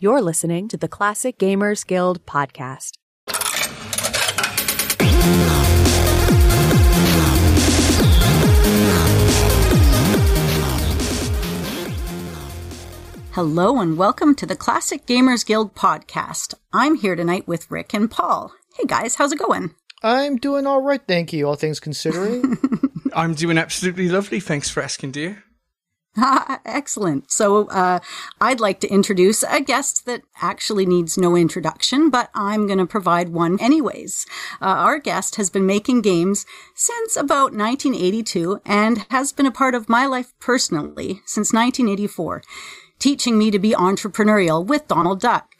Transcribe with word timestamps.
You're 0.00 0.22
listening 0.22 0.68
to 0.68 0.76
the 0.76 0.86
Classic 0.86 1.36
Gamers 1.40 1.84
Guild 1.84 2.24
podcast. 2.24 2.92
Hello 13.32 13.80
and 13.80 13.98
welcome 13.98 14.36
to 14.36 14.46
the 14.46 14.54
Classic 14.54 15.04
Gamers 15.04 15.44
Guild 15.44 15.74
podcast. 15.74 16.54
I'm 16.72 16.94
here 16.94 17.16
tonight 17.16 17.48
with 17.48 17.68
Rick 17.68 17.92
and 17.92 18.08
Paul. 18.08 18.52
Hey 18.76 18.84
guys, 18.86 19.16
how's 19.16 19.32
it 19.32 19.40
going? 19.40 19.74
I'm 20.04 20.36
doing 20.36 20.64
all 20.64 20.80
right, 20.80 21.02
thank 21.08 21.32
you, 21.32 21.48
all 21.48 21.56
things 21.56 21.80
considering. 21.80 22.56
I'm 23.12 23.34
doing 23.34 23.58
absolutely 23.58 24.08
lovely. 24.08 24.38
Thanks 24.38 24.70
for 24.70 24.80
asking, 24.80 25.10
dear. 25.10 25.42
Excellent. 26.64 27.30
So, 27.30 27.68
uh, 27.68 28.00
I'd 28.40 28.60
like 28.60 28.80
to 28.80 28.88
introduce 28.88 29.42
a 29.42 29.60
guest 29.60 30.06
that 30.06 30.22
actually 30.40 30.86
needs 30.86 31.18
no 31.18 31.36
introduction, 31.36 32.10
but 32.10 32.30
I'm 32.34 32.66
going 32.66 32.78
to 32.78 32.86
provide 32.86 33.28
one 33.28 33.60
anyways. 33.60 34.26
Uh, 34.60 34.66
our 34.66 34.98
guest 34.98 35.36
has 35.36 35.50
been 35.50 35.66
making 35.66 36.02
games 36.02 36.46
since 36.74 37.16
about 37.16 37.52
1982 37.52 38.60
and 38.64 39.06
has 39.10 39.32
been 39.32 39.46
a 39.46 39.52
part 39.52 39.74
of 39.74 39.88
my 39.88 40.06
life 40.06 40.32
personally 40.40 41.22
since 41.24 41.52
1984 41.52 42.42
teaching 42.98 43.38
me 43.38 43.50
to 43.50 43.58
be 43.58 43.70
entrepreneurial 43.70 44.64
with 44.64 44.88
Donald 44.88 45.20
Duck, 45.20 45.54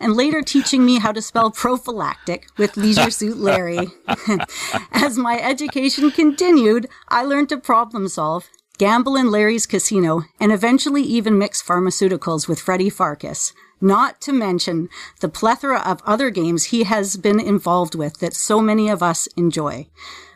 and 0.00 0.14
later 0.14 0.42
teaching 0.42 0.84
me 0.84 0.98
how 0.98 1.12
to 1.12 1.22
spell 1.22 1.50
prophylactic 1.50 2.46
with 2.56 2.76
Leisure 2.76 3.10
Suit 3.10 3.36
Larry. 3.36 3.88
As 4.92 5.18
my 5.18 5.38
education 5.38 6.10
continued, 6.10 6.88
I 7.08 7.24
learned 7.24 7.50
to 7.50 7.58
problem 7.58 8.08
solve, 8.08 8.48
gamble 8.78 9.16
in 9.16 9.30
Larry's 9.30 9.66
casino, 9.66 10.22
and 10.40 10.52
eventually 10.52 11.02
even 11.02 11.36
mix 11.36 11.62
pharmaceuticals 11.62 12.48
with 12.48 12.60
Freddy 12.60 12.90
Pharkas. 12.90 13.52
Not 13.80 14.20
to 14.22 14.32
mention 14.32 14.88
the 15.20 15.28
plethora 15.28 15.80
of 15.80 16.02
other 16.04 16.30
games 16.30 16.66
he 16.66 16.84
has 16.84 17.16
been 17.16 17.38
involved 17.38 17.94
with 17.94 18.18
that 18.20 18.34
so 18.34 18.60
many 18.60 18.88
of 18.88 19.02
us 19.02 19.28
enjoy. 19.36 19.88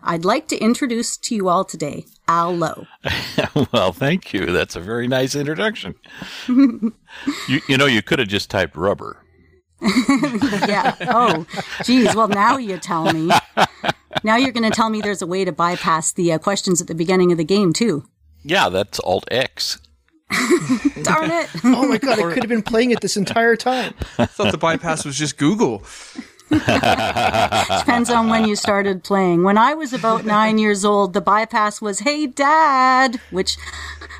I'd 0.02 0.24
like 0.24 0.48
to 0.48 0.58
introduce 0.58 1.16
to 1.16 1.34
you 1.34 1.48
all 1.48 1.64
today 1.64 2.06
Al 2.28 2.54
Lowe. 2.56 2.86
well, 3.72 3.92
thank 3.92 4.32
you. 4.32 4.46
That's 4.46 4.76
a 4.76 4.80
very 4.80 5.08
nice 5.08 5.34
introduction. 5.34 5.94
you, 6.48 6.92
you 7.68 7.76
know, 7.76 7.86
you 7.86 8.02
could 8.02 8.18
have 8.18 8.28
just 8.28 8.50
typed 8.50 8.76
rubber. 8.76 9.24
yeah. 9.80 10.94
Oh, 11.08 11.46
geez. 11.84 12.14
Well, 12.14 12.28
now 12.28 12.56
you 12.56 12.78
tell 12.78 13.12
me. 13.12 13.32
Now 14.22 14.36
you're 14.36 14.52
going 14.52 14.70
to 14.70 14.74
tell 14.74 14.88
me 14.88 15.00
there's 15.00 15.22
a 15.22 15.26
way 15.26 15.44
to 15.44 15.50
bypass 15.50 16.12
the 16.12 16.32
uh, 16.32 16.38
questions 16.38 16.80
at 16.80 16.86
the 16.86 16.94
beginning 16.94 17.32
of 17.32 17.38
the 17.38 17.44
game, 17.44 17.72
too. 17.72 18.04
Yeah, 18.44 18.68
that's 18.68 18.98
Alt 19.00 19.24
X. 19.30 19.78
Darn 21.02 21.30
it. 21.30 21.48
oh 21.64 21.88
my 21.88 21.98
god, 21.98 22.18
I 22.18 22.32
could 22.32 22.42
have 22.42 22.48
been 22.48 22.62
playing 22.62 22.90
it 22.90 23.00
this 23.00 23.16
entire 23.16 23.56
time. 23.56 23.94
I 24.18 24.26
thought 24.26 24.52
the 24.52 24.58
bypass 24.58 25.04
was 25.04 25.16
just 25.16 25.36
Google. 25.36 25.82
Depends 26.50 28.10
on 28.10 28.28
when 28.28 28.46
you 28.46 28.56
started 28.56 29.02
playing. 29.02 29.42
When 29.42 29.56
I 29.56 29.72
was 29.72 29.94
about 29.94 30.26
nine 30.26 30.58
years 30.58 30.84
old, 30.84 31.14
the 31.14 31.22
bypass 31.22 31.80
was, 31.80 32.00
hey, 32.00 32.26
dad, 32.26 33.18
which 33.30 33.56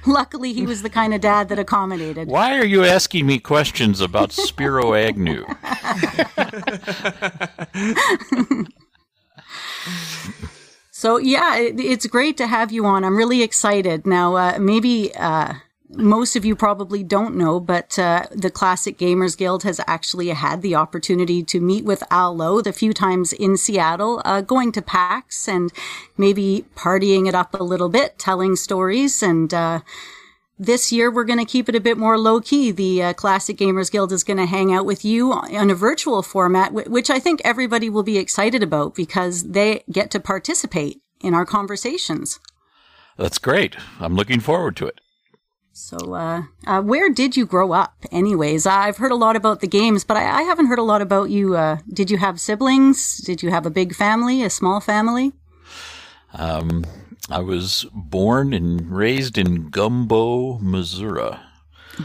luckily 0.06 0.54
he 0.54 0.64
was 0.64 0.80
the 0.80 0.88
kind 0.88 1.12
of 1.12 1.20
dad 1.20 1.50
that 1.50 1.58
accommodated. 1.58 2.28
Why 2.28 2.56
are 2.58 2.64
you 2.64 2.84
asking 2.84 3.26
me 3.26 3.38
questions 3.38 4.00
about 4.00 4.32
Spiro 4.32 4.94
Agnew? 4.94 5.44
So, 11.02 11.16
yeah, 11.16 11.56
it, 11.56 11.80
it's 11.80 12.06
great 12.06 12.36
to 12.36 12.46
have 12.46 12.70
you 12.70 12.86
on. 12.86 13.04
I'm 13.04 13.16
really 13.16 13.42
excited. 13.42 14.06
Now, 14.06 14.36
uh, 14.36 14.58
maybe. 14.60 15.12
Uh, 15.16 15.54
most 15.94 16.36
of 16.36 16.44
you 16.44 16.56
probably 16.56 17.02
don't 17.02 17.36
know, 17.36 17.60
but 17.60 17.98
uh, 17.98 18.24
the 18.30 18.50
Classic 18.50 18.96
Gamers 18.96 19.36
Guild 19.36 19.62
has 19.64 19.78
actually 19.86 20.28
had 20.28 20.62
the 20.62 20.74
opportunity 20.74 21.42
to 21.42 21.60
meet 21.60 21.84
with 21.84 22.02
Al 22.08 22.34
Lowe 22.34 22.62
the 22.62 22.72
few 22.72 22.94
times 22.94 23.34
in 23.34 23.58
Seattle, 23.58 24.22
uh, 24.24 24.40
going 24.40 24.72
to 24.72 24.80
PAX 24.80 25.48
and 25.48 25.70
maybe 26.16 26.64
partying 26.76 27.28
it 27.28 27.34
up 27.34 27.52
a 27.52 27.62
little 27.62 27.90
bit, 27.90 28.18
telling 28.18 28.56
stories. 28.56 29.22
And 29.22 29.52
uh, 29.52 29.80
this 30.58 30.92
year, 30.92 31.10
we're 31.10 31.24
going 31.24 31.38
to 31.38 31.44
keep 31.44 31.68
it 31.68 31.74
a 31.74 31.80
bit 31.80 31.98
more 31.98 32.18
low 32.18 32.40
key. 32.40 32.70
The 32.70 33.02
uh, 33.02 33.12
Classic 33.14 33.56
Gamers 33.56 33.90
Guild 33.90 34.12
is 34.12 34.24
going 34.24 34.36
to 34.36 34.46
hang 34.46 34.72
out 34.72 34.86
with 34.86 35.04
you 35.04 35.32
on 35.32 35.70
a 35.70 35.74
virtual 35.74 36.22
format, 36.22 36.72
which 36.72 37.10
I 37.10 37.18
think 37.18 37.40
everybody 37.44 37.90
will 37.90 38.02
be 38.02 38.18
excited 38.18 38.62
about 38.62 38.94
because 38.94 39.50
they 39.50 39.82
get 39.90 40.10
to 40.12 40.20
participate 40.20 41.00
in 41.20 41.34
our 41.34 41.46
conversations. 41.46 42.38
That's 43.16 43.38
great. 43.38 43.76
I'm 44.00 44.14
looking 44.14 44.40
forward 44.40 44.76
to 44.76 44.86
it. 44.86 45.00
So, 45.74 46.14
uh, 46.14 46.42
uh, 46.66 46.82
where 46.82 47.08
did 47.08 47.34
you 47.34 47.46
grow 47.46 47.72
up, 47.72 47.94
anyways? 48.12 48.66
I've 48.66 48.98
heard 48.98 49.10
a 49.10 49.16
lot 49.16 49.36
about 49.36 49.60
the 49.60 49.66
games, 49.66 50.04
but 50.04 50.18
I, 50.18 50.40
I 50.40 50.42
haven't 50.42 50.66
heard 50.66 50.78
a 50.78 50.82
lot 50.82 51.00
about 51.00 51.30
you. 51.30 51.56
Uh, 51.56 51.78
did 51.90 52.10
you 52.10 52.18
have 52.18 52.38
siblings? 52.38 53.18
Did 53.18 53.42
you 53.42 53.50
have 53.50 53.64
a 53.64 53.70
big 53.70 53.94
family, 53.94 54.42
a 54.42 54.50
small 54.50 54.80
family? 54.80 55.32
Um, 56.34 56.84
I 57.32 57.40
was 57.40 57.86
born 57.94 58.52
and 58.52 58.90
raised 58.90 59.38
in 59.38 59.70
Gumbo, 59.70 60.58
Missouri. 60.58 61.36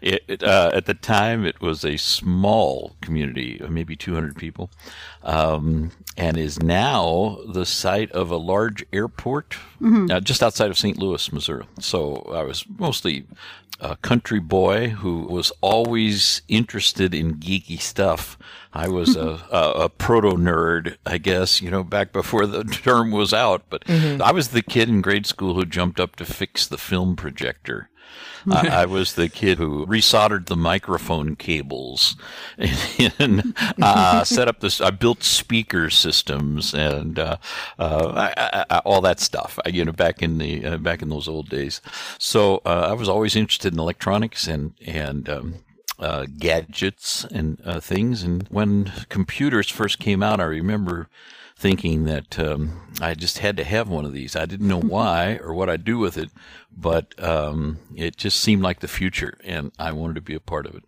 it, 0.00 0.22
it, 0.26 0.42
uh, 0.42 0.70
at 0.72 0.86
the 0.86 0.94
time, 0.94 1.44
it 1.44 1.60
was 1.60 1.84
a 1.84 1.98
small 1.98 2.96
community, 3.02 3.60
maybe 3.68 3.94
200 3.94 4.36
people, 4.36 4.70
um, 5.22 5.90
and 6.16 6.38
is 6.38 6.62
now 6.62 7.38
the 7.46 7.66
site 7.66 8.10
of 8.12 8.30
a 8.30 8.38
large 8.38 8.86
airport 8.90 9.50
mm-hmm. 9.78 10.10
uh, 10.10 10.20
just 10.20 10.42
outside 10.42 10.70
of 10.70 10.78
St. 10.78 10.96
Louis, 10.96 11.32
Missouri. 11.32 11.66
So 11.78 12.26
I 12.34 12.42
was 12.42 12.64
mostly 12.78 13.26
a 13.80 13.96
country 13.96 14.40
boy 14.40 14.88
who 14.88 15.22
was 15.24 15.52
always 15.60 16.40
interested 16.48 17.14
in 17.14 17.34
geeky 17.34 17.80
stuff. 17.80 18.38
I 18.76 18.88
was 18.88 19.16
a, 19.16 19.40
a, 19.50 19.84
a 19.84 19.88
proto 19.88 20.36
nerd, 20.36 20.98
I 21.06 21.16
guess, 21.16 21.62
you 21.62 21.70
know, 21.70 21.82
back 21.82 22.12
before 22.12 22.46
the 22.46 22.62
term 22.64 23.10
was 23.10 23.32
out. 23.32 23.62
But 23.70 23.84
mm-hmm. 23.86 24.22
I 24.22 24.32
was 24.32 24.48
the 24.48 24.62
kid 24.62 24.90
in 24.90 25.00
grade 25.00 25.26
school 25.26 25.54
who 25.54 25.64
jumped 25.64 25.98
up 25.98 26.16
to 26.16 26.26
fix 26.26 26.66
the 26.66 26.76
film 26.76 27.16
projector. 27.16 27.88
I, 28.50 28.68
I, 28.68 28.86
was 28.86 29.14
the 29.14 29.30
kid 29.30 29.56
who 29.58 29.86
resoldered 29.86 30.46
the 30.46 30.56
microphone 30.56 31.36
cables 31.36 32.16
and, 33.18 33.56
uh, 33.80 34.24
set 34.24 34.46
up 34.46 34.60
this. 34.60 34.80
I 34.80 34.90
built 34.90 35.22
speaker 35.22 35.88
systems 35.88 36.74
and 36.74 37.18
uh, 37.18 37.38
uh, 37.78 38.30
I, 38.36 38.64
I, 38.68 38.78
all 38.80 39.00
that 39.00 39.20
stuff. 39.20 39.58
you 39.66 39.86
know, 39.86 39.92
back 39.92 40.22
in 40.22 40.38
the 40.38 40.64
uh, 40.64 40.76
back 40.76 41.00
in 41.00 41.08
those 41.08 41.28
old 41.28 41.48
days. 41.48 41.80
So 42.18 42.60
uh, 42.66 42.88
I 42.90 42.92
was 42.92 43.08
always 43.08 43.36
interested 43.36 43.72
in 43.72 43.80
electronics 43.80 44.46
and 44.46 44.74
and 44.86 45.28
um, 45.28 45.54
uh, 45.98 46.26
gadgets 46.38 47.24
and 47.24 47.60
uh, 47.64 47.80
things. 47.80 48.22
And 48.22 48.46
when 48.48 48.92
computers 49.08 49.68
first 49.68 49.98
came 49.98 50.22
out, 50.22 50.40
I 50.40 50.44
remember 50.44 51.08
thinking 51.56 52.04
that 52.04 52.38
um, 52.38 52.80
I 53.00 53.14
just 53.14 53.38
had 53.38 53.56
to 53.56 53.64
have 53.64 53.88
one 53.88 54.04
of 54.04 54.12
these. 54.12 54.36
I 54.36 54.46
didn't 54.46 54.68
know 54.68 54.80
why 54.80 55.36
or 55.36 55.54
what 55.54 55.70
I'd 55.70 55.84
do 55.84 55.98
with 55.98 56.18
it, 56.18 56.30
but 56.76 57.14
um, 57.22 57.78
it 57.94 58.16
just 58.16 58.40
seemed 58.40 58.62
like 58.62 58.80
the 58.80 58.88
future, 58.88 59.38
and 59.44 59.72
I 59.78 59.92
wanted 59.92 60.14
to 60.14 60.20
be 60.20 60.34
a 60.34 60.40
part 60.40 60.66
of 60.66 60.74
it. 60.74 60.84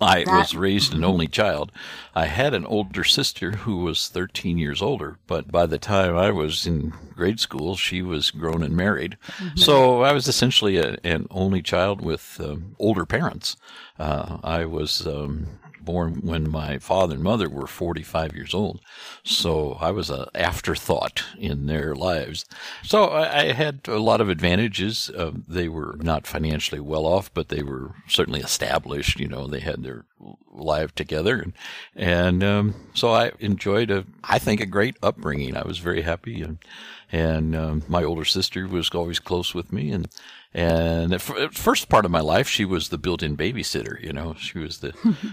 I 0.00 0.24
that, 0.24 0.38
was 0.38 0.54
raised 0.54 0.94
an 0.94 1.04
only 1.04 1.26
child. 1.26 1.72
I 2.14 2.26
had 2.26 2.54
an 2.54 2.64
older 2.64 3.04
sister 3.04 3.52
who 3.52 3.78
was 3.78 4.08
13 4.08 4.58
years 4.58 4.80
older, 4.80 5.18
but 5.26 5.50
by 5.50 5.66
the 5.66 5.78
time 5.78 6.16
I 6.16 6.30
was 6.30 6.66
in 6.66 6.92
grade 7.14 7.40
school, 7.40 7.76
she 7.76 8.02
was 8.02 8.30
grown 8.30 8.62
and 8.62 8.76
married. 8.76 9.16
Mm-hmm. 9.38 9.56
So 9.56 10.02
I 10.02 10.12
was 10.12 10.28
essentially 10.28 10.76
a, 10.76 10.96
an 11.04 11.26
only 11.30 11.62
child 11.62 12.00
with 12.00 12.40
um, 12.40 12.76
older 12.78 13.04
parents. 13.04 13.56
Uh, 13.98 14.38
I 14.44 14.64
was 14.66 15.06
um, 15.06 15.48
born 15.84 16.20
when 16.22 16.50
my 16.50 16.78
father 16.78 17.14
and 17.14 17.22
mother 17.22 17.48
were 17.48 17.66
45 17.66 18.34
years 18.34 18.54
old. 18.54 18.80
So 19.24 19.76
I 19.80 19.90
was 19.90 20.10
an 20.10 20.26
afterthought 20.34 21.24
in 21.38 21.66
their 21.66 21.94
lives. 21.94 22.44
So 22.82 23.10
I, 23.10 23.52
had 23.52 23.80
a 23.88 23.98
lot 23.98 24.20
of 24.20 24.28
advantages. 24.28 25.10
Uh, 25.10 25.32
they 25.46 25.68
were 25.68 25.96
not 26.00 26.26
financially 26.26 26.80
well 26.80 27.06
off, 27.06 27.32
but 27.32 27.48
they 27.48 27.62
were 27.62 27.94
certainly 28.06 28.40
established. 28.40 29.18
You 29.18 29.28
know, 29.28 29.46
they 29.46 29.60
had 29.60 29.82
their 29.82 30.04
life 30.50 30.94
together. 30.94 31.38
And, 31.38 31.52
and 31.94 32.44
um, 32.44 32.74
so 32.94 33.12
I 33.12 33.32
enjoyed, 33.38 33.90
a, 33.90 34.04
I 34.24 34.38
think, 34.38 34.60
a 34.60 34.66
great 34.66 34.96
upbringing. 35.02 35.56
I 35.56 35.66
was 35.66 35.78
very 35.78 36.02
happy. 36.02 36.42
And, 36.42 36.58
and 37.10 37.56
um, 37.56 37.82
my 37.88 38.04
older 38.04 38.24
sister 38.24 38.66
was 38.66 38.90
always 38.90 39.18
close 39.18 39.54
with 39.54 39.72
me. 39.72 39.90
And 39.90 40.08
and 40.54 41.12
the 41.12 41.18
first 41.18 41.90
part 41.90 42.06
of 42.06 42.10
my 42.10 42.20
life, 42.20 42.48
she 42.48 42.64
was 42.64 42.88
the 42.88 42.96
built-in 42.96 43.36
babysitter. 43.36 44.02
You 44.02 44.14
know, 44.14 44.34
she 44.38 44.58
was 44.58 44.78
the 44.78 44.92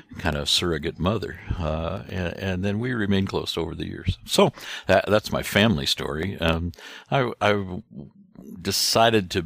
kind 0.17 0.35
of 0.35 0.49
surrogate 0.49 0.99
mother, 0.99 1.39
uh, 1.57 2.03
and, 2.09 2.37
and, 2.37 2.65
then 2.65 2.79
we 2.79 2.93
remained 2.93 3.29
close 3.29 3.57
over 3.57 3.73
the 3.73 3.87
years. 3.87 4.17
So 4.25 4.51
that, 4.87 5.05
that's 5.07 5.31
my 5.31 5.41
family 5.41 5.85
story. 5.85 6.37
Um, 6.39 6.73
I, 7.09 7.31
I 7.39 7.81
decided 8.61 9.31
to 9.31 9.45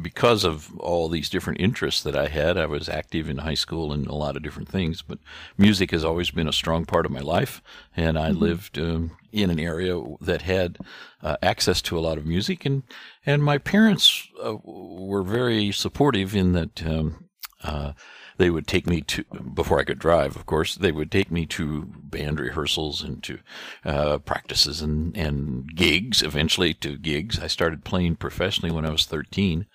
because 0.00 0.44
of 0.44 0.76
all 0.78 1.08
these 1.08 1.28
different 1.28 1.60
interests 1.60 2.02
that 2.02 2.16
I 2.16 2.28
had, 2.28 2.56
I 2.56 2.66
was 2.66 2.88
active 2.88 3.28
in 3.28 3.38
high 3.38 3.54
school 3.54 3.92
in 3.92 4.06
a 4.06 4.14
lot 4.14 4.36
of 4.36 4.42
different 4.42 4.68
things. 4.68 5.02
But 5.02 5.18
music 5.56 5.90
has 5.90 6.04
always 6.04 6.30
been 6.30 6.48
a 6.48 6.52
strong 6.52 6.84
part 6.84 7.06
of 7.06 7.12
my 7.12 7.20
life, 7.20 7.62
and 7.96 8.18
I 8.18 8.30
lived 8.30 8.78
um, 8.78 9.16
in 9.32 9.50
an 9.50 9.58
area 9.58 10.00
that 10.20 10.42
had 10.42 10.78
uh, 11.22 11.36
access 11.42 11.80
to 11.82 11.98
a 11.98 12.00
lot 12.00 12.18
of 12.18 12.26
music, 12.26 12.66
and 12.66 12.82
and 13.24 13.42
my 13.42 13.58
parents 13.58 14.28
uh, 14.42 14.56
were 14.64 15.22
very 15.22 15.72
supportive 15.72 16.34
in 16.36 16.52
that. 16.52 16.86
Um, 16.86 17.28
uh, 17.62 17.92
they 18.38 18.50
would 18.50 18.66
take 18.66 18.86
me 18.86 19.00
to 19.02 19.24
before 19.54 19.78
I 19.78 19.84
could 19.84 19.98
drive. 19.98 20.36
Of 20.36 20.46
course, 20.46 20.74
they 20.74 20.92
would 20.92 21.10
take 21.10 21.30
me 21.30 21.46
to 21.46 21.84
band 21.86 22.40
rehearsals 22.40 23.02
and 23.02 23.22
to 23.24 23.38
uh, 23.84 24.18
practices 24.18 24.82
and 24.82 25.16
and 25.16 25.74
gigs. 25.74 26.22
Eventually, 26.22 26.74
to 26.74 26.96
gigs. 26.96 27.38
I 27.40 27.46
started 27.46 27.84
playing 27.84 28.16
professionally 28.16 28.74
when 28.74 28.86
I 28.86 28.90
was 28.90 29.06
thirteen, 29.06 29.66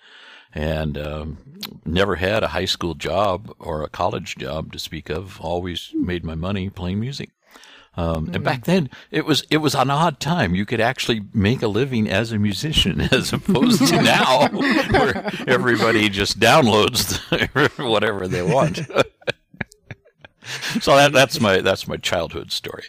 and 0.54 0.96
um, 0.98 1.38
never 1.84 2.16
had 2.16 2.42
a 2.42 2.48
high 2.48 2.66
school 2.66 2.94
job 2.94 3.54
or 3.58 3.82
a 3.82 3.88
college 3.88 4.36
job 4.36 4.72
to 4.72 4.78
speak 4.78 5.10
of. 5.10 5.40
Always 5.40 5.90
made 5.94 6.24
my 6.24 6.34
money 6.34 6.70
playing 6.70 7.00
music. 7.00 7.30
Um, 7.94 8.30
and 8.32 8.42
back 8.42 8.64
then, 8.64 8.88
it 9.10 9.26
was 9.26 9.44
it 9.50 9.58
was 9.58 9.74
an 9.74 9.90
odd 9.90 10.18
time. 10.18 10.54
You 10.54 10.64
could 10.64 10.80
actually 10.80 11.22
make 11.34 11.60
a 11.62 11.68
living 11.68 12.08
as 12.08 12.32
a 12.32 12.38
musician, 12.38 13.00
as 13.12 13.32
opposed 13.32 13.86
to 13.88 14.00
now, 14.00 14.48
where 14.48 15.30
everybody 15.46 16.08
just 16.08 16.40
downloads 16.40 17.18
whatever 17.90 18.26
they 18.26 18.42
want. 18.42 18.78
so 20.80 20.96
that, 20.96 21.12
that's 21.12 21.38
my 21.38 21.60
that's 21.60 21.86
my 21.86 21.98
childhood 21.98 22.50
story. 22.50 22.84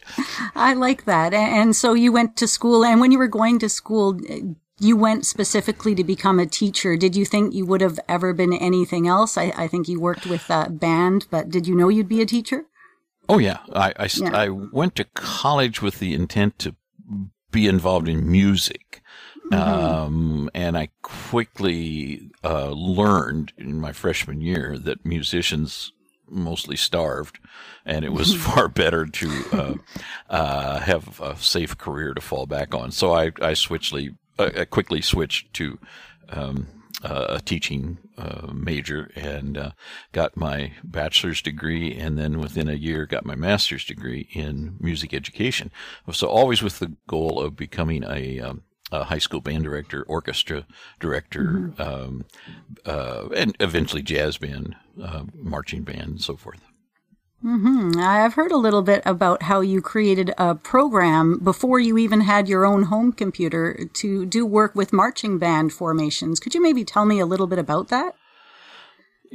I 0.55 0.73
like 0.73 1.03
that. 1.03 1.33
And 1.33 1.75
so 1.75 1.93
you 1.93 2.13
went 2.13 2.37
to 2.37 2.47
school, 2.47 2.85
and 2.85 3.01
when 3.01 3.11
you 3.11 3.17
were 3.17 3.27
going 3.27 3.59
to 3.59 3.67
school, 3.67 4.17
you 4.79 4.95
went 4.95 5.25
specifically 5.25 5.95
to 5.95 6.03
become 6.05 6.39
a 6.39 6.45
teacher. 6.45 6.95
Did 6.95 7.13
you 7.15 7.25
think 7.25 7.53
you 7.53 7.65
would 7.65 7.81
have 7.81 7.99
ever 8.07 8.33
been 8.33 8.53
anything 8.53 9.07
else? 9.07 9.37
I, 9.37 9.53
I 9.55 9.67
think 9.67 9.89
you 9.89 9.99
worked 9.99 10.25
with 10.25 10.49
a 10.49 10.69
band, 10.69 11.27
but 11.29 11.49
did 11.49 11.67
you 11.67 11.75
know 11.75 11.89
you'd 11.89 12.07
be 12.07 12.21
a 12.21 12.25
teacher? 12.25 12.65
Oh 13.33 13.39
yeah, 13.39 13.57
I 13.73 13.93
I, 13.97 14.09
Yeah. 14.15 14.29
I 14.31 14.49
went 14.49 14.95
to 14.97 15.05
college 15.05 15.81
with 15.81 15.97
the 15.97 16.13
intent 16.13 16.59
to 16.59 16.75
be 17.49 17.67
involved 17.67 18.07
in 18.07 18.31
music, 18.31 19.01
um, 19.51 20.51
and 20.53 20.77
I 20.77 20.89
quickly 21.01 22.29
uh, 22.43 22.69
learned 22.69 23.51
in 23.57 23.81
my 23.81 23.91
freshman 23.91 24.39
year 24.39 24.77
that 24.77 25.03
musicians 25.03 25.91
mostly 26.29 26.75
starved, 26.75 27.39
and 27.85 28.05
it 28.05 28.13
was 28.13 28.35
far 28.47 28.67
better 28.67 29.07
to 29.07 29.29
uh, 29.51 29.73
uh, 30.29 30.79
have 30.81 31.19
a 31.19 31.35
safe 31.37 31.75
career 31.75 32.13
to 32.13 32.21
fall 32.21 32.45
back 32.45 32.75
on. 32.75 32.91
So 32.91 33.13
I 33.13 33.31
I 33.41 33.55
switchly 33.55 34.15
uh, 34.37 34.51
I 34.55 34.65
quickly 34.65 35.01
switched 35.01 35.53
to. 35.55 35.79
Um, 36.29 36.67
a 37.03 37.41
teaching 37.43 37.97
uh, 38.17 38.47
major 38.53 39.11
and 39.15 39.57
uh, 39.57 39.71
got 40.11 40.37
my 40.37 40.73
bachelor's 40.83 41.41
degree, 41.41 41.93
and 41.95 42.17
then 42.17 42.39
within 42.39 42.69
a 42.69 42.73
year 42.73 43.05
got 43.05 43.25
my 43.25 43.35
master's 43.35 43.85
degree 43.85 44.29
in 44.31 44.77
music 44.79 45.13
education. 45.13 45.71
So 46.11 46.27
always 46.27 46.61
with 46.61 46.79
the 46.79 46.93
goal 47.07 47.41
of 47.41 47.55
becoming 47.55 48.03
a, 48.03 48.39
um, 48.39 48.61
a 48.91 49.05
high 49.05 49.17
school 49.17 49.41
band 49.41 49.63
director, 49.63 50.03
orchestra 50.03 50.65
director, 50.99 51.73
um, 51.77 52.25
uh, 52.85 53.27
and 53.35 53.55
eventually 53.59 54.01
jazz 54.01 54.37
band, 54.37 54.75
uh, 55.01 55.23
marching 55.35 55.83
band, 55.83 56.01
and 56.01 56.21
so 56.21 56.35
forth. 56.37 56.61
Hmm. 57.43 57.91
I've 57.97 58.35
heard 58.35 58.53
a 58.53 58.57
little 58.57 58.81
bit 58.81 59.03
about 59.05 59.43
how 59.43 59.59
you 59.59 59.81
created 59.81 60.33
a 60.37 60.55
program 60.55 61.39
before 61.39 61.77
you 61.77 61.97
even 61.97 62.21
had 62.21 62.47
your 62.47 62.65
own 62.65 62.83
home 62.83 63.11
computer 63.11 63.89
to 63.95 64.25
do 64.25 64.45
work 64.45 64.75
with 64.75 64.93
marching 64.93 65.39
band 65.39 65.73
formations. 65.73 66.39
Could 66.39 66.55
you 66.55 66.61
maybe 66.61 66.85
tell 66.85 67.03
me 67.03 67.19
a 67.19 67.25
little 67.25 67.47
bit 67.47 67.59
about 67.59 67.89
that? 67.89 68.15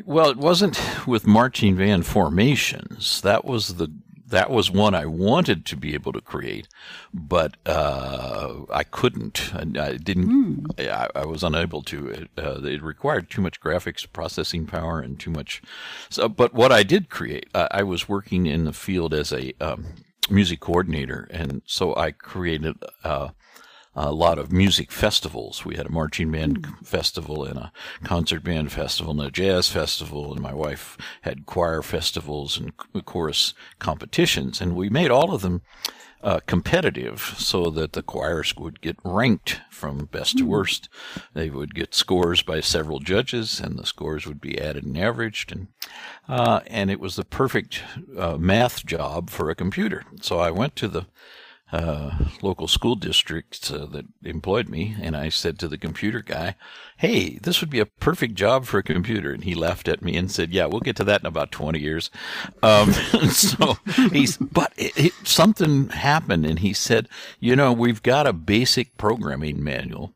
Well, 0.06 0.30
it 0.30 0.38
wasn't 0.38 0.80
with 1.06 1.26
marching 1.26 1.76
band 1.76 2.06
formations. 2.06 3.20
That 3.20 3.44
was 3.44 3.74
the 3.74 3.92
that 4.28 4.50
was 4.50 4.70
one 4.70 4.94
I 4.94 5.06
wanted 5.06 5.64
to 5.66 5.76
be 5.76 5.94
able 5.94 6.12
to 6.12 6.20
create, 6.20 6.68
but 7.12 7.56
uh, 7.66 8.60
I 8.70 8.84
couldn't. 8.84 9.52
I, 9.54 9.60
I 9.80 9.96
didn't. 9.96 10.66
I, 10.78 11.08
I 11.14 11.26
was 11.26 11.42
unable 11.42 11.82
to. 11.82 12.28
Uh, 12.36 12.60
it 12.62 12.82
required 12.82 13.30
too 13.30 13.40
much 13.40 13.60
graphics 13.60 14.06
processing 14.10 14.66
power 14.66 15.00
and 15.00 15.18
too 15.18 15.30
much. 15.30 15.62
So, 16.10 16.28
but 16.28 16.54
what 16.54 16.72
I 16.72 16.82
did 16.82 17.08
create, 17.08 17.48
I, 17.54 17.68
I 17.70 17.82
was 17.82 18.08
working 18.08 18.46
in 18.46 18.64
the 18.64 18.72
field 18.72 19.14
as 19.14 19.32
a 19.32 19.52
um, 19.60 19.86
music 20.30 20.60
coordinator, 20.60 21.28
and 21.30 21.62
so 21.64 21.96
I 21.96 22.10
created. 22.12 22.76
Uh, 23.04 23.28
a 23.98 24.12
lot 24.12 24.38
of 24.38 24.52
music 24.52 24.92
festivals. 24.92 25.64
We 25.64 25.74
had 25.74 25.86
a 25.86 25.92
marching 25.92 26.30
band 26.30 26.66
festival 26.84 27.44
and 27.44 27.58
a 27.58 27.72
concert 28.04 28.44
band 28.44 28.70
festival 28.70 29.10
and 29.10 29.20
a 29.20 29.30
jazz 29.30 29.68
festival, 29.68 30.32
and 30.32 30.40
my 30.40 30.54
wife 30.54 30.96
had 31.22 31.46
choir 31.46 31.82
festivals 31.82 32.56
and 32.58 32.72
ch- 32.78 33.04
chorus 33.04 33.54
competitions, 33.80 34.60
and 34.60 34.76
we 34.76 34.88
made 34.88 35.10
all 35.10 35.34
of 35.34 35.42
them 35.42 35.62
uh, 36.22 36.40
competitive 36.46 37.34
so 37.38 37.70
that 37.70 37.92
the 37.92 38.02
choirs 38.02 38.54
would 38.56 38.80
get 38.80 38.96
ranked 39.04 39.60
from 39.70 40.04
best 40.06 40.38
to 40.38 40.44
worst. 40.44 40.88
They 41.34 41.50
would 41.50 41.74
get 41.74 41.94
scores 41.94 42.42
by 42.42 42.60
several 42.60 43.00
judges, 43.00 43.60
and 43.60 43.78
the 43.78 43.86
scores 43.86 44.26
would 44.26 44.40
be 44.40 44.60
added 44.60 44.84
and 44.84 44.96
averaged, 44.96 45.52
and 45.52 45.68
uh, 46.28 46.60
and 46.66 46.90
it 46.90 47.00
was 47.00 47.16
the 47.16 47.24
perfect 47.24 47.82
uh, 48.16 48.36
math 48.36 48.86
job 48.86 49.30
for 49.30 49.50
a 49.50 49.54
computer. 49.56 50.04
So 50.20 50.38
I 50.38 50.50
went 50.50 50.76
to 50.76 50.88
the 50.88 51.06
uh, 51.70 52.10
local 52.40 52.66
school 52.66 52.94
district 52.94 53.70
uh, 53.70 53.84
that 53.86 54.06
employed 54.24 54.68
me, 54.68 54.96
and 55.00 55.16
I 55.16 55.28
said 55.28 55.58
to 55.58 55.68
the 55.68 55.76
computer 55.76 56.20
guy, 56.20 56.54
"Hey, 56.96 57.38
this 57.42 57.60
would 57.60 57.68
be 57.68 57.80
a 57.80 57.86
perfect 57.86 58.34
job 58.34 58.64
for 58.64 58.78
a 58.78 58.82
computer." 58.82 59.32
And 59.32 59.44
he 59.44 59.54
laughed 59.54 59.88
at 59.88 60.02
me 60.02 60.16
and 60.16 60.30
said, 60.30 60.50
"Yeah, 60.50 60.66
we'll 60.66 60.80
get 60.80 60.96
to 60.96 61.04
that 61.04 61.20
in 61.20 61.26
about 61.26 61.52
twenty 61.52 61.80
years." 61.80 62.10
Um, 62.62 62.92
so 63.30 63.76
he's, 64.10 64.38
but 64.38 64.72
it, 64.76 64.96
it, 64.96 65.12
something 65.24 65.88
happened, 65.88 66.46
and 66.46 66.60
he 66.60 66.72
said, 66.72 67.08
"You 67.38 67.54
know, 67.54 67.72
we've 67.72 68.02
got 68.02 68.26
a 68.26 68.32
basic 68.32 68.96
programming 68.96 69.62
manual, 69.62 70.14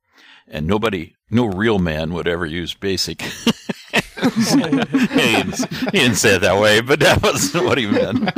and 0.48 0.66
nobody, 0.66 1.16
no 1.30 1.46
real 1.46 1.78
man 1.78 2.14
would 2.14 2.28
ever 2.28 2.46
use 2.46 2.72
basic." 2.74 3.22
he, 4.22 4.56
didn't, 4.56 5.74
he 5.74 5.98
didn't 5.98 6.16
say 6.16 6.36
it 6.36 6.40
that 6.40 6.60
way, 6.60 6.80
but 6.80 7.00
that 7.00 7.22
was 7.22 7.52
what 7.54 7.78
he 7.78 7.86
meant. 7.86 8.30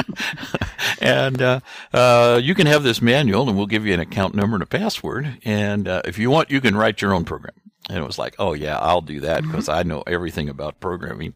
and 1.00 1.42
uh, 1.42 1.60
uh, 1.92 2.40
you 2.42 2.54
can 2.54 2.66
have 2.66 2.82
this 2.82 3.02
manual, 3.02 3.48
and 3.48 3.56
we'll 3.56 3.66
give 3.66 3.86
you 3.86 3.94
an 3.94 4.00
account 4.00 4.34
number 4.34 4.56
and 4.56 4.62
a 4.62 4.66
password. 4.66 5.38
And 5.44 5.88
uh, 5.88 6.02
if 6.04 6.18
you 6.18 6.30
want, 6.30 6.50
you 6.50 6.60
can 6.60 6.76
write 6.76 7.02
your 7.02 7.14
own 7.14 7.24
program. 7.24 7.54
And 7.88 7.98
it 7.98 8.06
was 8.06 8.18
like, 8.18 8.34
oh 8.38 8.54
yeah, 8.54 8.78
I'll 8.78 9.02
do 9.02 9.20
that 9.20 9.42
because 9.42 9.68
I 9.68 9.82
know 9.82 10.02
everything 10.06 10.48
about 10.48 10.80
programming. 10.80 11.34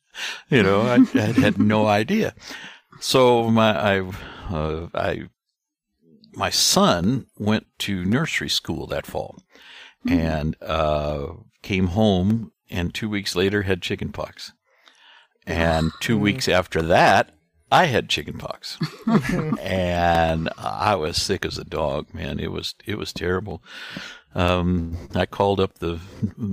You 0.48 0.62
know, 0.62 0.80
I, 0.80 1.06
I 1.14 1.32
had 1.32 1.58
no 1.58 1.86
idea. 1.86 2.34
So 3.00 3.50
my 3.50 3.98
I 3.98 4.00
uh, 4.50 4.88
I 4.94 5.28
my 6.32 6.50
son 6.50 7.26
went 7.36 7.66
to 7.80 8.04
nursery 8.04 8.48
school 8.48 8.86
that 8.86 9.06
fall, 9.06 9.36
and 10.08 10.56
uh, 10.62 11.34
came 11.62 11.88
home, 11.88 12.52
and 12.70 12.94
two 12.94 13.09
weeks 13.09 13.35
later 13.35 13.62
had 13.62 13.82
chickenpox, 13.82 14.53
and 15.47 15.93
two 16.00 16.19
weeks 16.19 16.48
after 16.48 16.82
that. 16.82 17.32
I 17.70 17.84
had 17.84 18.08
chickenpox, 18.08 18.79
and 19.60 20.48
I 20.56 20.94
was 20.94 21.20
sick 21.20 21.44
as 21.44 21.58
a 21.58 21.65
dog. 21.65 22.15
Man, 22.15 22.41
it 22.41 22.51
was 22.51 22.75
it 22.87 22.96
was 22.96 23.13
terrible. 23.13 23.63
Um, 24.34 24.96
I 25.15 25.27
called 25.27 25.58
up 25.58 25.79
the 25.79 25.98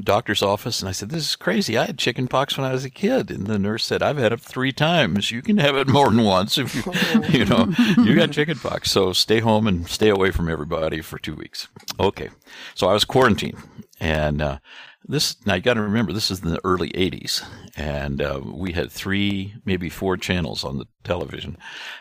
doctor's 0.04 0.42
office 0.42 0.82
and 0.82 0.90
I 0.90 0.92
said, 0.92 1.10
"This 1.10 1.30
is 1.30 1.36
crazy. 1.36 1.78
I 1.78 1.86
had 1.86 1.98
chickenpox 1.98 2.58
when 2.58 2.66
I 2.66 2.72
was 2.72 2.86
a 2.86 2.90
kid." 2.90 3.30
And 3.30 3.48
the 3.48 3.60
nurse 3.60 3.86
said, 3.86 4.02
"I've 4.02 4.18
had 4.18 4.34
it 4.34 4.42
three 4.42 4.72
times. 4.72 5.30
You 5.30 5.42
can 5.42 5.58
have 5.58 5.76
it 5.76 5.88
more 5.88 6.10
than 6.10 6.24
once 6.24 6.58
if 6.58 6.74
you, 6.74 6.84
you 7.30 7.46
know, 7.46 7.72
you 7.98 8.16
got 8.16 8.32
chickenpox. 8.32 8.92
So 8.92 9.14
stay 9.14 9.40
home 9.40 9.68
and 9.68 9.88
stay 9.88 10.10
away 10.10 10.32
from 10.32 10.50
everybody 10.50 11.02
for 11.02 11.20
two 11.20 11.36
weeks." 11.36 11.68
Okay, 12.00 12.30
so 12.74 12.88
I 12.88 12.94
was 12.94 13.06
quarantined, 13.06 13.58
and 14.00 14.42
uh, 14.42 14.60
this 15.08 15.36
now 15.46 15.56
you 15.56 15.62
got 15.62 15.76
to 15.76 15.82
remember 15.82 16.14
this 16.14 16.32
is 16.32 16.42
in 16.42 16.50
the 16.50 16.62
early 16.64 16.90
'80s, 16.90 17.44
and 17.76 18.22
uh, 18.22 18.42
we 18.44 18.72
had 18.72 18.92
three, 18.92 19.56
maybe 19.66 19.90
four 19.90 20.18
channels 20.18 20.64
on 20.64 20.78
the 20.78 20.86
television, 21.04 21.58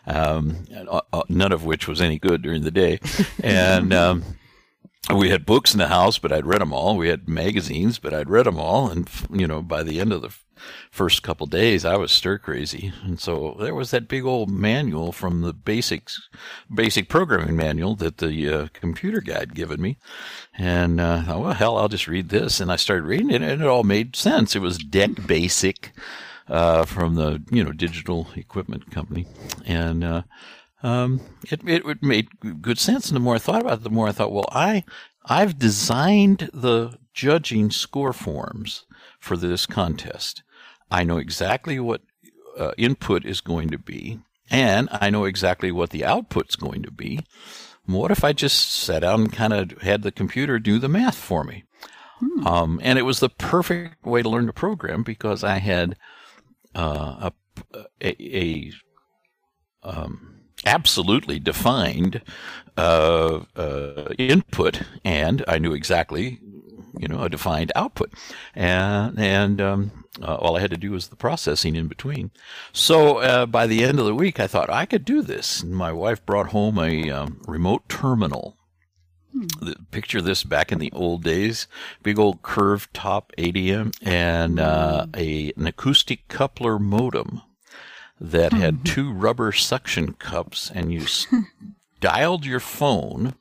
um, 0.06 0.64
uh, 0.74 1.00
uh, 1.12 1.22
none 1.28 1.52
of 1.52 1.64
which 1.64 1.86
was 1.86 2.00
any 2.00 2.18
good 2.18 2.42
during 2.42 2.62
the 2.62 2.70
day, 2.70 3.00
and. 3.42 3.92
Um, 3.92 4.24
we 5.12 5.28
had 5.28 5.44
books 5.44 5.74
in 5.74 5.78
the 5.78 5.88
house, 5.88 6.18
but 6.18 6.32
I'd 6.32 6.46
read 6.46 6.60
them 6.60 6.72
all. 6.72 6.96
We 6.96 7.08
had 7.08 7.28
magazines, 7.28 7.98
but 7.98 8.14
I'd 8.14 8.30
read 8.30 8.46
them 8.46 8.58
all. 8.58 8.88
And, 8.88 9.08
you 9.30 9.46
know, 9.46 9.60
by 9.60 9.82
the 9.82 10.00
end 10.00 10.12
of 10.12 10.22
the 10.22 10.34
first 10.90 11.22
couple 11.22 11.46
days, 11.46 11.84
I 11.84 11.96
was 11.96 12.10
stir 12.10 12.38
crazy. 12.38 12.92
And 13.02 13.20
so 13.20 13.56
there 13.60 13.74
was 13.74 13.90
that 13.90 14.08
big 14.08 14.24
old 14.24 14.48
manual 14.48 15.12
from 15.12 15.42
the 15.42 15.52
basics, 15.52 16.28
basic 16.72 17.08
programming 17.08 17.56
manual 17.56 17.96
that 17.96 18.18
the 18.18 18.48
uh, 18.48 18.68
computer 18.72 19.20
guy 19.20 19.40
had 19.40 19.54
given 19.54 19.80
me. 19.80 19.98
And, 20.56 21.00
uh, 21.00 21.18
I 21.20 21.22
thought, 21.22 21.40
well, 21.40 21.52
hell, 21.52 21.76
I'll 21.76 21.88
just 21.88 22.08
read 22.08 22.30
this. 22.30 22.60
And 22.60 22.72
I 22.72 22.76
started 22.76 23.04
reading 23.04 23.30
it 23.30 23.42
and 23.42 23.60
it 23.60 23.66
all 23.66 23.84
made 23.84 24.16
sense. 24.16 24.56
It 24.56 24.60
was 24.60 24.78
DEC 24.78 25.26
Basic, 25.26 25.92
uh, 26.48 26.84
from 26.84 27.16
the, 27.16 27.42
you 27.50 27.62
know, 27.62 27.72
digital 27.72 28.28
equipment 28.36 28.90
company. 28.90 29.26
And, 29.66 30.02
uh, 30.02 30.22
um, 30.84 31.20
it, 31.50 31.66
it, 31.66 31.84
it 31.86 32.02
made 32.02 32.28
good 32.60 32.78
sense. 32.78 33.08
And 33.08 33.16
the 33.16 33.20
more 33.20 33.36
I 33.36 33.38
thought 33.38 33.62
about 33.62 33.78
it, 33.78 33.84
the 33.84 33.90
more 33.90 34.06
I 34.06 34.12
thought, 34.12 34.32
well, 34.32 34.48
I, 34.52 34.84
I've 35.24 35.58
designed 35.58 36.50
the 36.52 36.98
judging 37.14 37.70
score 37.70 38.12
forms 38.12 38.84
for 39.18 39.36
this 39.36 39.64
contest. 39.64 40.42
I 40.90 41.02
know 41.02 41.16
exactly 41.16 41.80
what 41.80 42.02
uh, 42.58 42.72
input 42.76 43.24
is 43.24 43.40
going 43.40 43.70
to 43.70 43.78
be, 43.78 44.20
and 44.50 44.88
I 44.92 45.08
know 45.08 45.24
exactly 45.24 45.72
what 45.72 45.88
the 45.90 46.04
output's 46.04 46.54
going 46.54 46.82
to 46.82 46.90
be. 46.90 47.20
What 47.86 48.10
if 48.10 48.22
I 48.22 48.32
just 48.32 48.70
sat 48.70 49.00
down 49.00 49.22
and 49.22 49.32
kind 49.32 49.52
of 49.52 49.82
had 49.82 50.02
the 50.02 50.12
computer 50.12 50.58
do 50.58 50.78
the 50.78 50.88
math 50.88 51.16
for 51.16 51.44
me? 51.44 51.64
Um, 52.44 52.80
and 52.82 52.98
it 52.98 53.02
was 53.02 53.20
the 53.20 53.28
perfect 53.28 54.04
way 54.04 54.22
to 54.22 54.28
learn 54.28 54.46
to 54.46 54.52
program 54.52 55.02
because 55.02 55.42
I 55.42 55.58
had 55.58 55.96
uh, 56.74 57.30
a, 57.72 57.78
a, 58.00 58.16
a 58.20 58.72
um, 59.82 60.33
absolutely 60.66 61.38
defined 61.38 62.22
uh, 62.76 63.40
uh, 63.56 64.08
input, 64.18 64.82
and 65.04 65.44
I 65.46 65.58
knew 65.58 65.72
exactly, 65.74 66.40
you 66.98 67.08
know, 67.08 67.22
a 67.22 67.28
defined 67.28 67.72
output, 67.74 68.12
and 68.54 69.18
and 69.18 69.60
um, 69.60 70.04
uh, 70.22 70.34
all 70.36 70.56
I 70.56 70.60
had 70.60 70.70
to 70.70 70.76
do 70.76 70.92
was 70.92 71.08
the 71.08 71.16
processing 71.16 71.76
in 71.76 71.88
between. 71.88 72.30
So 72.72 73.18
uh, 73.18 73.46
by 73.46 73.66
the 73.66 73.84
end 73.84 73.98
of 73.98 74.06
the 74.06 74.14
week, 74.14 74.40
I 74.40 74.46
thought 74.46 74.70
I 74.70 74.86
could 74.86 75.04
do 75.04 75.22
this. 75.22 75.62
And 75.62 75.74
my 75.74 75.92
wife 75.92 76.24
brought 76.24 76.48
home 76.48 76.78
a 76.78 77.10
um, 77.10 77.40
remote 77.46 77.88
terminal. 77.88 78.56
The- 79.60 79.76
Picture 79.90 80.20
this 80.20 80.44
back 80.44 80.70
in 80.72 80.78
the 80.78 80.92
old 80.92 81.22
days: 81.24 81.66
big 82.02 82.18
old 82.18 82.42
curved 82.42 82.92
top 82.94 83.32
ADM 83.38 83.92
and 84.02 84.58
uh, 84.60 85.06
a 85.16 85.52
an 85.56 85.66
acoustic 85.66 86.26
coupler 86.28 86.78
modem 86.78 87.42
that 88.20 88.52
had 88.52 88.84
two 88.84 89.12
rubber 89.12 89.52
suction 89.52 90.14
cups, 90.14 90.70
and 90.70 90.92
you 90.92 91.02
s- 91.02 91.26
dialed 92.00 92.44
your 92.46 92.60
phone 92.60 93.34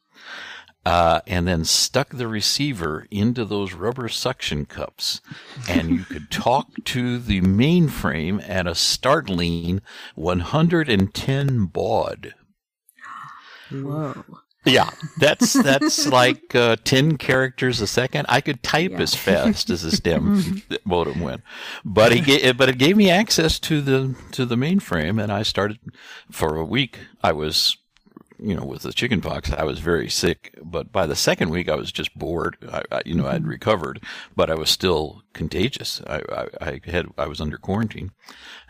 uh, 0.86 1.22
and 1.28 1.48
then 1.48 1.64
stuck 1.64 2.10
the 2.10 2.28
receiver 2.28 3.08
into 3.10 3.46
those 3.46 3.74
rubber 3.74 4.10
suction 4.10 4.66
cups, 4.66 5.22
and 5.70 5.90
you 5.92 6.04
could 6.04 6.30
talk 6.32 6.68
to 6.86 7.18
the 7.20 7.42
mainframe 7.42 8.44
at 8.50 8.68
a 8.68 8.76
startling 8.76 9.82
110 10.16 11.66
baud. 11.68 12.34
Whoa. 13.72 14.26
Yeah, 14.66 14.90
that's 15.18 15.54
that's 15.64 16.08
like 16.08 16.56
uh, 16.56 16.78
ten 16.84 17.18
characters 17.18 17.82
a 17.82 17.88
second. 17.88 18.26
I 18.30 18.42
could 18.42 18.64
type 18.64 18.94
as 18.94 19.14
fast 19.14 19.70
as 19.70 19.82
the 19.84 19.92
stem 19.92 20.62
modem 20.86 21.20
went, 21.20 21.42
but 21.84 22.12
he 22.12 22.22
gave, 22.22 22.58
but 22.58 22.70
it 22.70 22.78
gave 22.78 22.96
me 22.96 23.10
access 23.10 23.60
to 23.62 23.82
the 23.82 24.16
to 24.32 24.46
the 24.46 24.56
mainframe, 24.56 25.22
and 25.22 25.32
I 25.32 25.44
started 25.44 25.80
for 26.32 26.56
a 26.56 26.64
week. 26.64 27.00
I 27.22 27.34
was, 27.34 27.78
you 28.40 28.56
know, 28.56 28.64
with 28.64 28.84
the 28.84 28.94
chicken 28.94 29.20
pox, 29.20 29.52
I 29.52 29.64
was 29.64 29.80
very 29.80 30.10
sick. 30.10 30.58
But 30.64 30.94
by 30.94 31.08
the 31.08 31.16
second 31.16 31.50
week, 31.50 31.68
I 31.68 31.76
was 31.76 31.92
just 31.92 32.18
bored. 32.18 32.56
I, 32.72 32.84
I 32.90 33.02
you 33.06 33.16
know, 33.16 33.28
I'd 33.28 33.46
recovered, 33.46 34.02
but 34.34 34.50
I 34.50 34.56
was 34.56 34.70
still 34.70 35.24
contagious. 35.34 36.02
I, 36.08 36.22
I, 36.32 36.48
I 36.62 36.82
had 36.86 37.08
I 37.18 37.28
was 37.28 37.42
under 37.42 37.58
quarantine, 37.58 38.12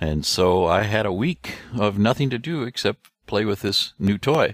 and 0.02 0.26
so 0.26 0.66
I 0.66 0.84
had 0.84 1.06
a 1.06 1.14
week 1.14 1.58
of 1.78 2.00
nothing 2.00 2.32
to 2.32 2.40
do 2.40 2.64
except 2.64 3.10
play 3.26 3.46
with 3.46 3.62
this 3.62 3.94
new 4.00 4.18
toy. 4.18 4.54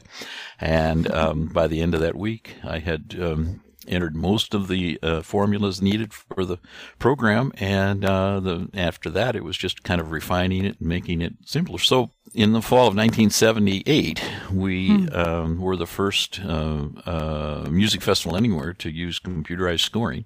And 0.60 1.12
um, 1.12 1.48
by 1.48 1.68
the 1.68 1.82
end 1.82 1.94
of 1.94 2.02
that 2.02 2.16
week, 2.16 2.56
I 2.64 2.80
had 2.80 3.16
um, 3.20 3.62
entered 3.88 4.16
most 4.16 4.54
of 4.54 4.68
the 4.68 5.00
uh, 5.02 5.22
formulas 5.22 5.82
needed 5.82 6.14
for 6.14 6.46
the 6.46 6.60
program. 7.00 7.52
And 7.58 8.06
uh, 8.06 8.40
the, 8.40 8.70
after 8.74 9.10
that, 9.10 9.36
it 9.36 9.44
was 9.44 9.58
just 9.58 9.84
kind 9.84 10.00
of 10.00 10.12
refining 10.12 10.66
it 10.66 10.80
and 10.80 10.88
making 10.88 11.22
it 11.22 11.34
simpler. 11.46 11.80
So 11.80 12.12
in 12.34 12.54
the 12.54 12.62
fall 12.62 12.88
of 12.88 12.96
1978, 12.96 14.22
we 14.52 15.08
um, 15.10 15.60
were 15.60 15.76
the 15.76 15.88
first 15.88 16.40
uh, 16.44 16.88
uh, 17.06 17.68
music 17.70 18.02
festival 18.02 18.38
anywhere 18.38 18.74
to 18.74 18.90
use 18.90 19.20
computerized 19.20 19.82
scoring. 19.82 20.26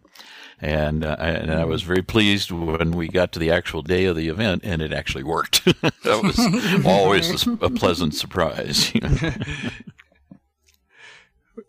And, 0.64 1.04
uh, 1.04 1.18
I- 1.20 1.28
and 1.32 1.52
I 1.52 1.66
was 1.66 1.82
very 1.82 2.02
pleased 2.02 2.50
when 2.50 2.92
we 2.92 3.10
got 3.10 3.34
to 3.34 3.40
the 3.40 3.52
actual 3.52 3.82
day 3.82 4.06
of 4.06 4.16
the 4.16 4.30
event 4.30 4.62
and 4.64 4.82
it 4.82 4.94
actually 4.94 5.26
worked. 5.26 5.66
that 5.82 6.22
was 6.24 6.86
always 6.86 7.46
a 7.46 7.70
pleasant 7.70 8.16
surprise. 8.16 8.96
You 8.96 9.02
know? 9.02 9.32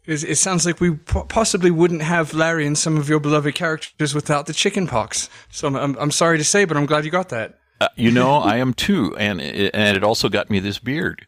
It, 0.07 0.23
it 0.23 0.37
sounds 0.37 0.65
like 0.65 0.81
we 0.81 0.93
possibly 0.95 1.73
wouldn't 1.73 2.03
have 2.03 2.35
Larry 2.35 2.67
and 2.69 2.79
some 2.79 2.97
of 2.97 3.09
your 3.09 3.19
beloved 3.19 3.57
characters 3.57 4.15
without 4.15 4.47
the 4.47 4.53
chicken 4.53 4.87
pox. 4.87 5.29
So 5.51 5.67
I'm, 5.67 5.75
I'm, 5.75 5.97
I'm 5.99 6.11
sorry 6.13 6.39
to 6.39 6.45
say, 6.45 6.65
but 6.65 6.77
I'm 6.77 6.87
glad 6.87 7.05
you 7.05 7.11
got 7.11 7.31
that. 7.31 7.59
Uh, 7.81 7.89
you 7.97 8.13
know, 8.13 8.35
I 8.37 8.59
am 8.59 8.73
too, 8.75 9.17
and 9.17 9.41
it, 9.41 9.73
and 9.75 9.97
it 9.97 10.05
also 10.05 10.29
got 10.29 10.51
me 10.51 10.61
this 10.61 10.79
beard. 10.79 11.27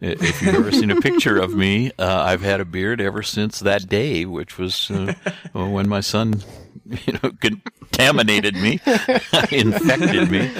If 0.00 0.42
you've 0.42 0.54
ever 0.54 0.70
seen 0.72 0.90
a 0.90 1.00
picture 1.00 1.38
of 1.38 1.54
me, 1.54 1.90
uh, 1.98 2.22
I've 2.22 2.42
had 2.42 2.60
a 2.60 2.66
beard 2.66 3.00
ever 3.00 3.22
since 3.22 3.60
that 3.60 3.88
day, 3.88 4.26
which 4.26 4.58
was 4.58 4.90
uh, 4.90 5.14
when 5.52 5.88
my 5.88 6.00
son, 6.00 6.42
you 6.84 7.14
know, 7.14 7.32
contaminated 7.40 8.56
me, 8.56 8.72
infected 9.50 10.30
me. 10.30 10.50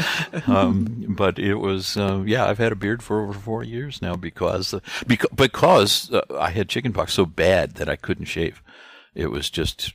Um, 0.47 1.05
but 1.09 1.39
it 1.39 1.57
was, 1.57 1.99
uh, 1.99 2.23
yeah, 2.25 2.47
I've 2.47 2.57
had 2.57 2.73
a 2.73 2.77
beard 2.77 3.03
for 3.03 3.23
over 3.23 3.35
four 3.35 3.63
years 3.63 4.01
now 4.01 4.17
because 4.17 4.73
uh, 4.73 4.81
because 5.07 5.31
because 5.35 6.13
uh, 6.13 6.23
I 6.39 6.51
had 6.51 6.71
chickenpox 6.71 7.13
so 7.13 7.27
bad 7.27 7.75
that 7.75 7.91
I 7.91 7.97
couldn't 7.97 8.25
shave. 8.27 8.63
It 9.15 9.31
was 9.31 9.51
just 9.51 9.93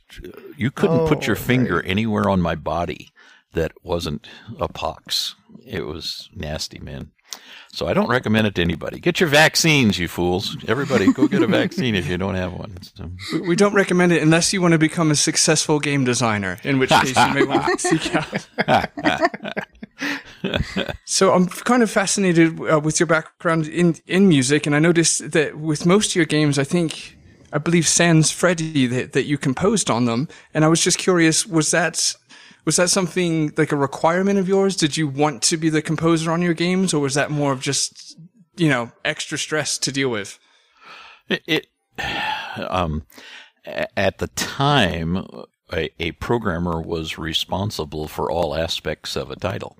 you 0.56 0.70
couldn't 0.70 1.08
put 1.08 1.26
your 1.26 1.36
finger 1.36 1.82
anywhere 1.82 2.28
on 2.28 2.40
my 2.40 2.54
body 2.54 3.10
that 3.52 3.72
wasn't 3.82 4.28
a 4.58 4.68
pox. 4.68 5.34
It 5.66 5.86
was 5.86 6.28
nasty, 6.34 6.78
man. 6.78 7.10
So 7.74 7.86
I 7.88 7.94
don't 7.94 8.08
recommend 8.08 8.46
it 8.46 8.54
to 8.56 8.60
anybody. 8.62 9.00
Get 9.00 9.18
your 9.18 9.30
vaccines, 9.30 9.98
you 9.98 10.06
fools. 10.06 10.58
Everybody, 10.68 11.10
go 11.10 11.26
get 11.26 11.42
a 11.42 11.46
vaccine 11.62 11.94
if 11.94 12.06
you 12.06 12.18
don't 12.18 12.34
have 12.34 12.52
one. 12.52 12.76
So, 12.82 13.10
We- 13.46 13.56
don't 13.56 13.72
recommend 13.72 14.12
it 14.12 14.22
unless 14.22 14.52
you 14.52 14.60
want 14.60 14.72
to 14.72 14.78
become 14.78 15.10
a 15.10 15.14
successful 15.14 15.78
game 15.80 16.04
designer, 16.04 16.58
in 16.64 16.78
which 16.78 16.90
case 16.90 17.16
you 17.16 17.34
may 17.34 17.44
want 17.44 17.78
to 17.78 17.88
seek 17.98 18.14
out. 18.14 19.62
so 21.04 21.32
I'm 21.32 21.46
kind 21.46 21.82
of 21.82 21.90
fascinated 21.90 22.60
uh, 22.60 22.78
with 22.80 23.00
your 23.00 23.06
background 23.06 23.68
in, 23.68 23.96
in 24.06 24.28
music, 24.28 24.66
and 24.66 24.74
I 24.74 24.78
noticed 24.78 25.30
that 25.32 25.56
with 25.58 25.86
most 25.86 26.10
of 26.10 26.16
your 26.16 26.26
games, 26.26 26.58
I 26.58 26.64
think, 26.64 27.16
I 27.54 27.58
believe 27.58 27.86
Sans 27.88 28.30
Freddy 28.30 28.86
that, 28.88 29.12
that 29.12 29.24
you 29.24 29.38
composed 29.38 29.90
on 29.90 30.04
them, 30.04 30.28
and 30.52 30.64
I 30.64 30.68
was 30.68 30.82
just 30.82 30.98
curious, 30.98 31.46
was 31.46 31.70
that 31.70 32.14
was 32.64 32.76
that 32.76 32.90
something 32.90 33.52
like 33.56 33.72
a 33.72 33.76
requirement 33.76 34.38
of 34.38 34.48
yours? 34.48 34.76
Did 34.76 34.96
you 34.96 35.08
want 35.08 35.42
to 35.42 35.56
be 35.56 35.68
the 35.68 35.82
composer 35.82 36.30
on 36.30 36.42
your 36.42 36.54
games, 36.54 36.94
or 36.94 37.00
was 37.00 37.14
that 37.14 37.30
more 37.30 37.52
of 37.52 37.60
just 37.60 38.16
you 38.56 38.68
know 38.68 38.92
extra 39.04 39.38
stress 39.38 39.78
to 39.78 39.92
deal 39.92 40.08
with? 40.08 40.38
it, 41.28 41.42
it 41.46 41.66
um, 42.68 43.04
at 43.64 44.18
the 44.18 44.28
time, 44.28 45.26
a, 45.72 45.90
a 45.98 46.12
programmer 46.12 46.80
was 46.80 47.18
responsible 47.18 48.08
for 48.08 48.30
all 48.30 48.54
aspects 48.54 49.16
of 49.16 49.30
a 49.30 49.36
title. 49.36 49.78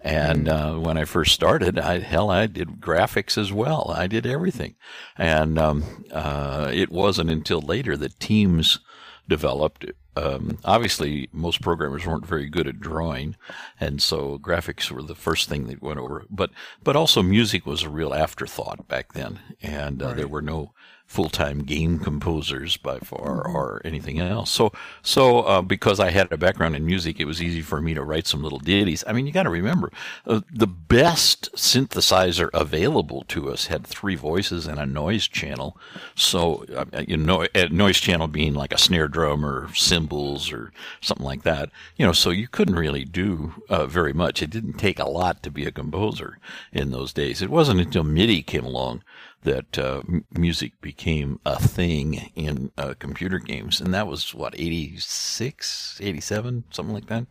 And 0.00 0.48
uh, 0.48 0.74
when 0.74 0.96
I 0.96 1.04
first 1.04 1.34
started, 1.34 1.78
I, 1.78 1.98
hell, 1.98 2.30
I 2.30 2.46
did 2.46 2.80
graphics 2.80 3.36
as 3.36 3.52
well. 3.52 3.92
I 3.94 4.06
did 4.06 4.26
everything. 4.26 4.76
And 5.18 5.58
um, 5.58 6.04
uh, 6.12 6.70
it 6.72 6.90
wasn't 6.90 7.30
until 7.30 7.60
later 7.60 7.96
that 7.96 8.20
teams 8.20 8.78
developed. 9.28 9.86
Um, 10.16 10.58
obviously, 10.64 11.28
most 11.32 11.60
programmers 11.60 12.06
weren't 12.06 12.26
very 12.26 12.48
good 12.48 12.68
at 12.68 12.80
drawing, 12.80 13.36
and 13.80 14.00
so 14.00 14.38
graphics 14.38 14.90
were 14.90 15.02
the 15.02 15.14
first 15.14 15.48
thing 15.48 15.66
that 15.66 15.82
went 15.82 15.98
over. 15.98 16.24
But 16.30 16.50
but 16.84 16.94
also 16.94 17.22
music 17.22 17.66
was 17.66 17.82
a 17.82 17.90
real 17.90 18.14
afterthought 18.14 18.86
back 18.86 19.12
then, 19.12 19.40
and 19.60 20.00
uh, 20.00 20.12
there 20.12 20.28
were 20.28 20.42
no 20.42 20.72
full-time 21.14 21.60
game 21.60 22.00
composers 22.00 22.76
by 22.76 22.98
far 22.98 23.46
or 23.46 23.80
anything 23.84 24.18
else. 24.18 24.50
So 24.50 24.72
so 25.00 25.42
uh, 25.42 25.62
because 25.62 26.00
I 26.00 26.10
had 26.10 26.32
a 26.32 26.36
background 26.36 26.74
in 26.74 26.84
music, 26.84 27.20
it 27.20 27.24
was 27.24 27.40
easy 27.40 27.62
for 27.62 27.80
me 27.80 27.94
to 27.94 28.02
write 28.02 28.26
some 28.26 28.42
little 28.42 28.58
ditties. 28.58 29.04
I 29.06 29.12
mean, 29.12 29.24
you 29.24 29.32
got 29.32 29.44
to 29.44 29.50
remember 29.50 29.92
uh, 30.26 30.40
the 30.52 30.66
best 30.66 31.52
synthesizer 31.52 32.50
available 32.52 33.24
to 33.28 33.48
us 33.48 33.66
had 33.66 33.86
three 33.86 34.16
voices 34.16 34.66
and 34.66 34.80
a 34.80 34.86
noise 34.86 35.28
channel. 35.28 35.76
So 36.16 36.64
uh, 36.74 37.04
you 37.06 37.16
know, 37.16 37.46
a 37.54 37.68
noise 37.68 37.98
channel 37.98 38.26
being 38.26 38.54
like 38.54 38.74
a 38.74 38.78
snare 38.78 39.06
drum 39.06 39.46
or 39.46 39.72
cymbals 39.72 40.50
or 40.50 40.72
something 41.00 41.24
like 41.24 41.44
that. 41.44 41.70
You 41.96 42.06
know, 42.06 42.12
so 42.12 42.30
you 42.30 42.48
couldn't 42.48 42.74
really 42.74 43.04
do 43.04 43.62
uh, 43.68 43.86
very 43.86 44.12
much. 44.12 44.42
It 44.42 44.50
didn't 44.50 44.78
take 44.78 44.98
a 44.98 45.08
lot 45.08 45.44
to 45.44 45.50
be 45.52 45.64
a 45.64 45.70
composer 45.70 46.38
in 46.72 46.90
those 46.90 47.12
days. 47.12 47.40
It 47.40 47.50
wasn't 47.50 47.80
until 47.80 48.02
MIDI 48.02 48.42
came 48.42 48.64
along 48.64 49.04
that 49.44 49.78
uh, 49.78 50.02
m- 50.08 50.24
music 50.32 50.80
became 50.80 51.38
a 51.46 51.58
thing 51.58 52.30
in 52.34 52.72
uh, 52.76 52.94
computer 52.98 53.38
games, 53.38 53.80
and 53.80 53.94
that 53.94 54.06
was 54.06 54.34
what 54.34 54.54
86, 54.58 55.98
87, 56.02 56.64
something 56.70 56.94
like 56.94 57.06
that. 57.06 57.26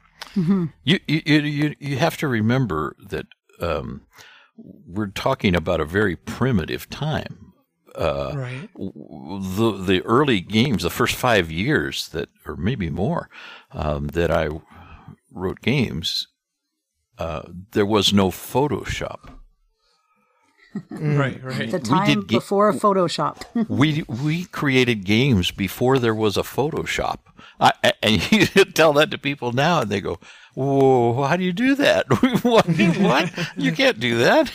You, 0.84 1.00
you 1.08 1.22
you 1.26 1.40
you 1.42 1.76
you 1.80 1.98
have 1.98 2.18
to 2.18 2.28
remember 2.28 2.96
that 3.10 3.28
um, 3.60 4.02
we're 4.58 5.08
talking 5.08 5.56
about 5.56 5.82
a 5.82 5.86
very 5.86 6.16
primitive 6.16 6.90
time. 6.90 7.54
Right. 8.36 8.70
The 8.76 9.78
the 9.86 10.02
early 10.06 10.40
games, 10.40 10.84
the 10.84 10.90
first 10.90 11.16
five 11.16 11.52
years 11.52 12.08
that, 12.10 12.30
or 12.46 12.56
maybe 12.56 12.90
more, 12.90 13.30
um, 13.72 14.08
that 14.08 14.32
I 14.32 14.50
wrote 15.32 15.62
games, 15.62 16.28
uh, 17.18 17.44
there 17.72 17.86
was 17.86 18.14
no 18.14 18.30
Photoshop. 18.30 19.33
Right. 20.90 21.44
Right. 21.44 21.72
The 21.72 21.80
time 21.80 22.08
did 22.08 22.28
ga- 22.28 22.38
before 22.38 22.72
Photoshop. 22.74 23.44
we 23.70 24.04
we 24.08 24.46
created 24.46 25.04
games 25.06 25.52
before 25.52 26.00
there 26.00 26.16
was 26.16 26.38
a 26.38 26.42
Photoshop. 26.44 27.20
I, 27.60 27.74
I- 27.84 27.94
and 28.02 28.32
you 28.56 28.66
tell 28.66 28.94
that 28.94 29.12
to 29.12 29.18
people 29.18 29.52
now, 29.52 29.82
and 29.82 29.90
they 29.92 30.02
go, 30.02 30.20
Whoa, 30.56 31.24
how 31.24 31.36
do 31.38 31.44
you 31.44 31.54
do 31.54 31.76
that? 31.76 32.06
what? 32.44 32.66
what? 32.68 33.50
You 33.58 33.72
can't 33.72 34.00
do 34.00 34.18
that. 34.20 34.52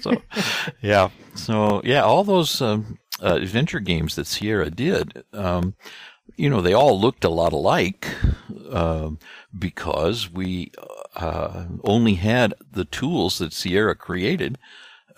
so, 0.00 0.22
yeah. 0.82 1.10
So, 1.34 1.80
yeah, 1.84 2.02
all 2.02 2.22
those 2.24 2.60
um, 2.60 2.98
uh, 3.22 3.34
adventure 3.36 3.80
games 3.80 4.14
that 4.16 4.26
Sierra 4.26 4.70
did, 4.70 5.24
um, 5.32 5.74
you 6.36 6.48
know, 6.48 6.60
they 6.60 6.72
all 6.72 7.00
looked 7.00 7.24
a 7.24 7.28
lot 7.28 7.52
alike 7.52 8.06
uh, 8.70 9.10
because 9.56 10.30
we 10.30 10.70
uh, 11.16 11.64
only 11.84 12.14
had 12.14 12.54
the 12.70 12.84
tools 12.84 13.38
that 13.38 13.52
Sierra 13.52 13.94
created 13.94 14.58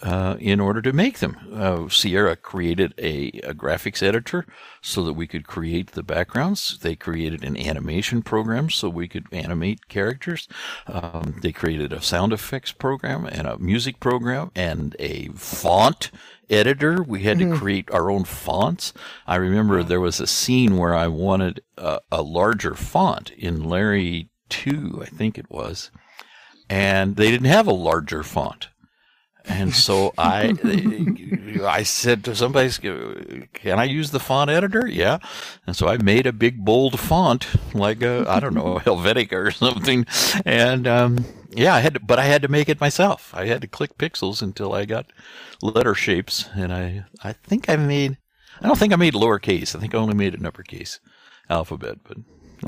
uh, 0.03 0.37
in 0.39 0.61
order 0.61 0.83
to 0.83 0.93
make 0.93 1.21
them. 1.21 1.37
Uh, 1.53 1.89
Sierra 1.89 2.37
created 2.37 2.93
a, 2.99 3.29
a, 3.45 3.55
graphics 3.55 4.03
editor 4.03 4.47
so 4.83 5.03
that 5.03 5.15
we 5.15 5.27
could 5.27 5.47
create 5.47 5.93
the 5.93 6.03
backgrounds. 6.03 6.79
They 6.79 6.97
created 6.97 7.43
an 7.43 7.57
animation 7.57 8.23
program 8.23 8.69
so 8.69 8.89
we 8.89 9.09
could 9.09 9.27
animate 9.33 9.89
characters. 9.89 10.49
Um, 10.87 11.39
they 11.43 11.53
created 11.53 11.93
a 11.93 12.03
sound 12.03 12.33
effects 12.33 12.73
program 12.73 13.25
and 13.25 13.47
a 13.47 13.59
music 13.59 13.99
program 13.99 14.51
and 14.55 14.95
a 14.99 15.29
font 15.29 16.11
editor. 16.51 17.03
We 17.03 17.23
had 17.23 17.39
mm-hmm. 17.39 17.53
to 17.53 17.59
create 17.59 17.91
our 17.91 18.11
own 18.11 18.25
fonts. 18.25 18.93
I 19.27 19.37
remember 19.37 19.83
there 19.83 20.01
was 20.01 20.21
a 20.21 20.27
scene 20.27 20.77
where 20.77 20.95
I 20.95 21.09
wanted 21.09 21.63
a, 21.79 22.01
a 22.13 22.23
larger 22.23 22.75
font 22.75 23.31
in 23.31 23.65
Larry 23.65 24.31
2, 24.51 25.01
I 25.03 25.07
think 25.07 25.39
it 25.39 25.51
was. 25.51 25.91
And 26.69 27.17
they 27.17 27.31
didn't 27.31 27.47
have 27.47 27.67
a 27.67 27.73
larger 27.73 28.23
font. 28.23 28.69
And 29.49 29.75
so 29.75 30.13
I, 30.19 30.53
I 31.65 31.83
said 31.85 32.25
to 32.25 32.35
somebody, 32.35 32.71
"Can 33.53 33.79
I 33.79 33.85
use 33.85 34.11
the 34.11 34.21
font 34.21 34.51
editor?" 34.51 34.87
Yeah. 34.87 35.19
And 35.67 35.77
so 35.77 35.89
I 35.89 35.99
made 35.99 36.27
a 36.27 36.33
big 36.33 36.65
bold 36.65 36.99
font, 36.99 37.47
like 37.75 38.03
I 38.03 38.41
don't 38.41 38.55
know 38.55 38.79
Helvetica 38.79 39.33
or 39.35 39.51
something. 39.51 40.07
And 40.45 40.87
um, 40.87 41.25
yeah, 41.51 41.75
I 41.75 41.81
had, 41.81 41.95
to, 41.95 42.01
but 42.01 42.19
I 42.19 42.25
had 42.25 42.43
to 42.43 42.49
make 42.49 42.69
it 42.69 42.81
myself. 42.81 43.33
I 43.35 43.47
had 43.47 43.61
to 43.63 43.69
click 43.69 43.97
pixels 43.99 44.43
until 44.43 44.73
I 44.73 44.85
got 44.85 45.07
letter 45.63 45.95
shapes, 45.95 46.49
and 46.55 46.73
I, 46.73 47.05
I 47.23 47.33
think 47.33 47.69
I 47.69 47.77
made. 47.77 48.19
I 48.61 48.67
don't 48.67 48.79
think 48.79 48.93
I 48.93 48.97
made 48.97 49.15
lowercase. 49.15 49.77
I 49.77 49.81
think 49.81 49.95
I 49.95 49.99
only 49.99 50.15
made 50.15 50.35
an 50.35 50.47
uppercase 50.47 50.99
alphabet. 51.49 51.99
But 52.05 52.19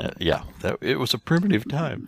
uh, 0.03 0.11
yeah, 0.19 0.43
that 0.61 0.77
it 0.81 0.99
was 0.99 1.13
a 1.13 1.19
primitive 1.19 1.67
time. 1.67 2.07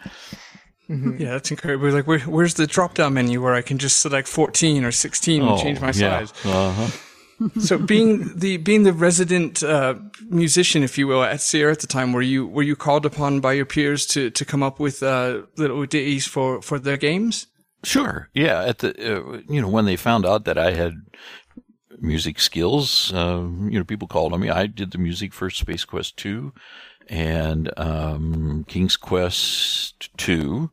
Mm-hmm. 0.92 1.22
Yeah, 1.22 1.32
that's 1.32 1.50
incredible. 1.50 1.90
Like, 1.90 2.06
where, 2.06 2.20
where's 2.20 2.56
the 2.56 2.68
drop 2.68 2.96
down 2.96 3.14
menu 3.14 3.42
where 3.42 3.54
I 3.54 3.62
can 3.62 3.78
just 3.78 4.00
select 4.00 4.28
14 4.28 4.84
or 4.84 4.92
16 4.92 5.42
and 5.42 5.50
oh, 5.50 5.58
change 5.58 5.80
my 5.80 5.88
yeah. 5.88 6.26
size? 6.26 6.34
Uh-huh. 6.46 7.50
so 7.62 7.78
being 7.78 8.38
the 8.38 8.58
being 8.58 8.84
the 8.84 8.94
resident 8.94 9.64
uh, 9.64 9.96
musician, 10.30 10.84
if 10.84 10.98
you 10.98 11.08
will, 11.08 11.24
at 11.24 11.40
Sierra 11.40 11.72
at 11.72 11.80
the 11.80 11.88
time, 11.88 12.12
were 12.12 12.22
you 12.22 12.46
were 12.46 12.62
you 12.62 12.76
called 12.76 13.06
upon 13.06 13.40
by 13.40 13.54
your 13.54 13.66
peers 13.66 14.06
to, 14.08 14.30
to 14.32 14.46
come 14.46 14.62
up 14.62 14.80
with 14.80 15.02
uh, 15.02 15.44
little 15.58 15.86
ditties 15.86 16.28
for, 16.28 16.62
for 16.62 16.78
their 16.78 16.98
games? 16.98 17.48
Sure. 17.84 18.30
Yeah. 18.34 18.64
At 18.64 18.80
the 18.80 18.90
uh, 18.90 19.42
you 19.48 19.62
know 19.62 19.70
when 19.70 19.86
they 19.86 19.96
found 19.96 20.26
out 20.26 20.44
that 20.46 20.58
I 20.58 20.74
had 20.74 20.94
music 22.00 22.40
skills, 22.40 23.14
uh, 23.14 23.48
you 23.70 23.80
know 23.80 23.86
people 23.86 24.08
called 24.08 24.34
on 24.34 24.42
me. 24.42 24.50
I 24.50 24.68
did 24.68 24.92
the 24.92 25.00
music 25.00 25.34
for 25.34 25.50
Space 25.50 25.86
Quest 25.86 26.18
two 26.18 26.54
and 27.08 27.72
um, 27.78 28.66
King's 28.68 28.98
Quest 28.98 30.16
two 30.18 30.70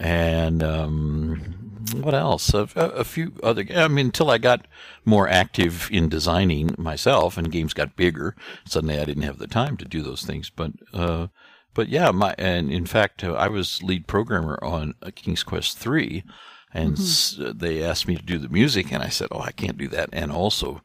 and 0.00 0.62
um, 0.62 1.82
what 1.94 2.14
else? 2.14 2.54
A, 2.54 2.68
a, 2.74 3.04
few 3.04 3.34
other. 3.42 3.64
I 3.74 3.86
mean, 3.88 4.06
until 4.06 4.30
I 4.30 4.38
got 4.38 4.66
more 5.04 5.28
active 5.28 5.90
in 5.92 6.08
designing 6.08 6.74
myself, 6.78 7.36
and 7.36 7.52
games 7.52 7.74
got 7.74 7.96
bigger, 7.96 8.34
suddenly 8.64 8.98
I 8.98 9.04
didn't 9.04 9.24
have 9.24 9.38
the 9.38 9.46
time 9.46 9.76
to 9.76 9.84
do 9.84 10.02
those 10.02 10.22
things. 10.22 10.50
But 10.50 10.72
uh, 10.94 11.28
but 11.74 11.90
yeah, 11.90 12.10
my 12.12 12.34
and 12.38 12.72
in 12.72 12.86
fact, 12.86 13.22
uh, 13.22 13.34
I 13.34 13.48
was 13.48 13.82
lead 13.82 14.06
programmer 14.06 14.58
on 14.62 14.94
King's 15.14 15.42
Quest 15.42 15.76
three, 15.76 16.24
and 16.72 16.94
mm-hmm. 16.94 17.02
s- 17.02 17.54
they 17.54 17.82
asked 17.82 18.08
me 18.08 18.16
to 18.16 18.22
do 18.22 18.38
the 18.38 18.48
music, 18.48 18.92
and 18.92 19.02
I 19.02 19.10
said, 19.10 19.28
"Oh, 19.30 19.40
I 19.40 19.52
can't 19.52 19.78
do 19.78 19.88
that," 19.88 20.08
and 20.14 20.32
also 20.32 20.80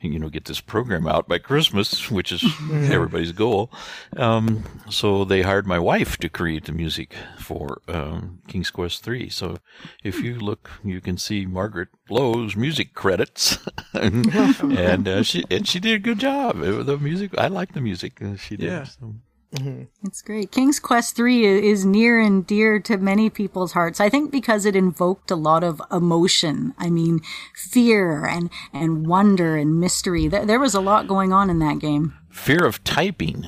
you 0.00 0.18
know, 0.18 0.28
get 0.28 0.46
this 0.46 0.60
program 0.60 1.06
out 1.06 1.28
by 1.28 1.38
Christmas, 1.38 2.10
which 2.10 2.32
is 2.32 2.44
everybody's 2.72 3.32
goal. 3.32 3.70
Um, 4.16 4.64
so 4.88 5.24
they 5.24 5.42
hired 5.42 5.66
my 5.66 5.78
wife 5.78 6.16
to 6.18 6.28
create 6.28 6.64
the 6.64 6.72
music 6.72 7.14
for 7.38 7.82
um, 7.88 8.40
King's 8.48 8.70
Quest 8.70 9.04
three. 9.04 9.28
So 9.28 9.58
if 10.02 10.20
you 10.20 10.38
look, 10.38 10.70
you 10.84 11.00
can 11.00 11.18
see 11.18 11.46
Margaret 11.46 11.88
Lowe's 12.08 12.56
music 12.56 12.94
credits, 12.94 13.58
and, 13.92 14.26
and 14.62 15.08
uh, 15.08 15.22
she 15.22 15.44
and 15.50 15.66
she 15.66 15.80
did 15.80 15.94
a 15.94 15.98
good 15.98 16.18
job. 16.18 16.62
It, 16.62 16.86
the 16.86 16.98
music, 16.98 17.32
I 17.38 17.48
like 17.48 17.72
the 17.72 17.80
music 17.80 18.20
she 18.38 18.56
did. 18.56 18.66
Yeah. 18.66 18.84
So. 18.84 19.14
Mm-hmm. 19.54 19.82
It's 20.06 20.22
great. 20.22 20.52
King's 20.52 20.78
Quest 20.78 21.16
3 21.16 21.44
is 21.68 21.84
near 21.84 22.20
and 22.20 22.46
dear 22.46 22.78
to 22.80 22.96
many 22.98 23.28
people's 23.28 23.72
hearts. 23.72 24.00
I 24.00 24.08
think 24.08 24.30
because 24.30 24.64
it 24.64 24.76
invoked 24.76 25.30
a 25.30 25.36
lot 25.36 25.64
of 25.64 25.82
emotion. 25.90 26.72
I 26.78 26.88
mean, 26.88 27.20
fear 27.54 28.24
and, 28.26 28.50
and 28.72 29.06
wonder 29.06 29.56
and 29.56 29.80
mystery. 29.80 30.28
There, 30.28 30.46
there 30.46 30.60
was 30.60 30.74
a 30.74 30.80
lot 30.80 31.08
going 31.08 31.32
on 31.32 31.50
in 31.50 31.58
that 31.58 31.80
game. 31.80 32.14
Fear 32.30 32.64
of 32.64 32.84
typing. 32.84 33.46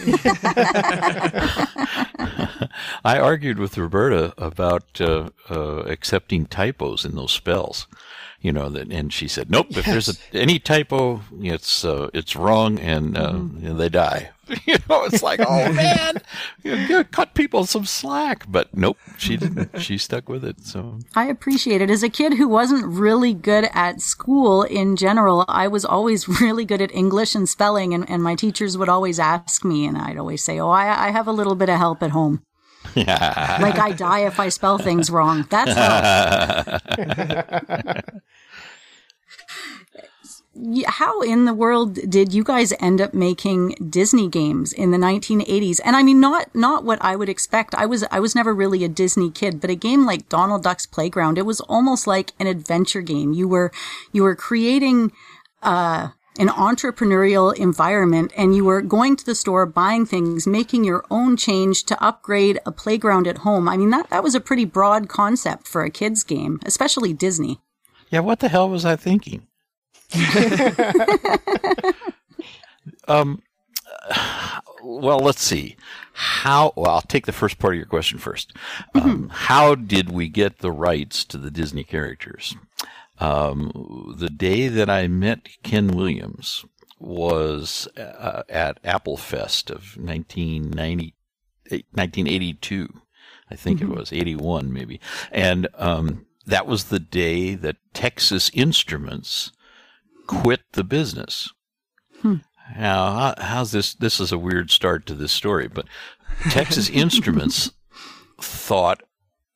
I 3.04 3.18
argued 3.18 3.60
with 3.60 3.78
Roberta 3.78 4.34
about 4.36 5.00
uh, 5.00 5.30
uh, 5.48 5.82
accepting 5.84 6.46
typos 6.46 7.04
in 7.04 7.14
those 7.14 7.30
spells 7.30 7.86
you 8.40 8.52
know 8.52 8.68
that 8.68 8.90
and 8.92 9.12
she 9.12 9.28
said 9.28 9.50
nope 9.50 9.68
if 9.70 9.84
there's 9.84 10.08
a, 10.08 10.14
any 10.36 10.58
typo 10.58 11.20
it's 11.40 11.84
uh, 11.84 12.10
it's 12.12 12.34
wrong 12.34 12.78
and 12.80 13.16
uh, 13.16 13.32
mm-hmm. 13.32 13.62
you 13.62 13.68
know, 13.70 13.76
they 13.76 13.88
die 13.88 14.30
you 14.66 14.76
know 14.88 15.04
it's 15.04 15.22
like 15.22 15.40
oh 15.40 15.72
man. 15.72 16.18
You 16.62 17.04
cut 17.04 17.34
people 17.34 17.64
some 17.64 17.84
slack. 17.84 18.44
But 18.48 18.74
nope 18.76 18.98
she 19.18 19.36
didn't. 19.36 19.70
She 19.82 19.98
stuck 19.98 20.28
with 20.28 20.44
it 20.44 20.60
so. 20.64 20.98
I 21.14 21.26
appreciate 21.26 21.80
it. 21.80 21.90
As 21.90 22.02
a 22.02 22.08
kid 22.08 22.34
who 22.34 22.48
wasn't 22.48 22.86
really 22.86 23.34
good 23.34 23.68
at 23.72 24.00
school 24.00 24.62
in 24.62 24.96
general 24.96 25.44
i 25.48 25.66
was 25.68 25.84
always 25.84 26.28
really 26.40 26.64
good 26.64 26.80
at 26.80 26.94
english 26.94 27.34
and 27.34 27.48
spelling 27.48 27.94
and, 27.94 28.08
and 28.08 28.22
my 28.22 28.34
teachers 28.34 28.76
would 28.78 28.88
always 28.88 29.18
ask 29.18 29.64
me 29.64 29.86
and 29.86 29.96
i'd 29.98 30.16
always 30.18 30.42
say 30.42 30.58
oh 30.58 30.70
i, 30.70 31.08
I 31.08 31.10
have 31.10 31.26
a 31.26 31.32
little 31.32 31.54
bit 31.54 31.68
of 31.68 31.78
help 31.78 32.02
at 32.02 32.10
home. 32.10 32.42
Yeah. 32.94 33.58
like 33.62 33.78
I 33.78 33.92
die 33.92 34.26
if 34.26 34.40
I 34.40 34.48
spell 34.48 34.76
things 34.76 35.08
wrong. 35.08 35.46
That's 35.48 35.72
how 40.86 41.22
in 41.22 41.46
the 41.46 41.54
world 41.54 41.94
did 42.10 42.34
you 42.34 42.44
guys 42.44 42.74
end 42.78 43.00
up 43.00 43.14
making 43.14 43.70
Disney 43.88 44.28
games 44.28 44.72
in 44.72 44.90
the 44.90 44.98
1980s? 44.98 45.80
And 45.84 45.96
I 45.96 46.02
mean, 46.02 46.20
not 46.20 46.54
not 46.54 46.84
what 46.84 46.98
I 47.02 47.16
would 47.16 47.28
expect. 47.28 47.74
I 47.74 47.86
was 47.86 48.04
I 48.10 48.20
was 48.20 48.34
never 48.34 48.54
really 48.54 48.84
a 48.84 48.88
Disney 48.88 49.30
kid, 49.30 49.60
but 49.60 49.70
a 49.70 49.74
game 49.74 50.04
like 50.04 50.28
Donald 50.28 50.62
Duck's 50.62 50.86
Playground, 50.86 51.38
it 51.38 51.46
was 51.46 51.60
almost 51.62 52.06
like 52.06 52.32
an 52.38 52.46
adventure 52.46 53.02
game. 53.02 53.32
You 53.32 53.48
were 53.48 53.72
you 54.12 54.22
were 54.22 54.36
creating. 54.36 55.12
Uh, 55.62 56.10
an 56.38 56.48
entrepreneurial 56.48 57.54
environment 57.54 58.32
and 58.38 58.56
you 58.56 58.64
were 58.64 58.80
going 58.80 59.14
to 59.16 59.26
the 59.26 59.34
store, 59.34 59.66
buying 59.66 60.06
things, 60.06 60.46
making 60.46 60.82
your 60.82 61.04
own 61.10 61.36
change 61.36 61.84
to 61.84 62.02
upgrade 62.02 62.58
a 62.64 62.72
playground 62.72 63.26
at 63.26 63.38
home. 63.38 63.68
I 63.68 63.76
mean, 63.76 63.90
that, 63.90 64.08
that 64.08 64.22
was 64.22 64.34
a 64.34 64.40
pretty 64.40 64.64
broad 64.64 65.10
concept 65.10 65.68
for 65.68 65.84
a 65.84 65.90
kid's 65.90 66.24
game, 66.24 66.58
especially 66.64 67.12
Disney. 67.12 67.60
Yeah, 68.10 68.20
what 68.20 68.40
the 68.40 68.48
hell 68.48 68.70
was 68.70 68.86
I 68.86 68.96
thinking? 68.96 69.46
Um, 73.08 73.42
well, 74.82 75.18
let's 75.18 75.42
see. 75.42 75.76
How, 76.12 76.72
well, 76.76 76.90
I'll 76.90 77.00
take 77.02 77.26
the 77.26 77.32
first 77.32 77.58
part 77.58 77.74
of 77.74 77.78
your 77.78 77.86
question 77.86 78.18
first. 78.18 78.52
Um, 78.94 79.02
mm-hmm. 79.02 79.28
How 79.28 79.74
did 79.74 80.10
we 80.10 80.28
get 80.28 80.58
the 80.58 80.72
rights 80.72 81.24
to 81.26 81.38
the 81.38 81.50
Disney 81.50 81.84
characters? 81.84 82.54
Um, 83.18 84.14
the 84.18 84.30
day 84.30 84.68
that 84.68 84.90
I 84.90 85.08
met 85.08 85.48
Ken 85.62 85.88
Williams 85.88 86.64
was 86.98 87.88
uh, 87.96 88.42
at 88.48 88.78
Apple 88.84 89.16
Fest 89.16 89.70
of 89.70 89.96
1990, 89.96 91.14
1982. 91.68 92.88
I 93.50 93.56
think 93.56 93.80
mm-hmm. 93.80 93.92
it 93.92 93.98
was 93.98 94.12
81 94.12 94.72
maybe. 94.72 95.00
And, 95.30 95.68
um, 95.74 96.26
that 96.46 96.66
was 96.66 96.84
the 96.84 96.98
day 96.98 97.54
that 97.54 97.76
Texas 97.94 98.50
Instruments 98.52 99.52
quit 100.40 100.60
the 100.72 100.84
business. 100.84 101.50
Hmm. 102.20 102.36
Now, 102.76 103.34
how's 103.38 103.72
this? 103.72 103.94
This 103.94 104.20
is 104.20 104.32
a 104.32 104.38
weird 104.38 104.70
start 104.70 105.06
to 105.06 105.14
this 105.14 105.32
story, 105.32 105.68
but 105.68 105.86
Texas 106.50 106.88
Instruments 106.90 107.72
thought, 108.40 109.02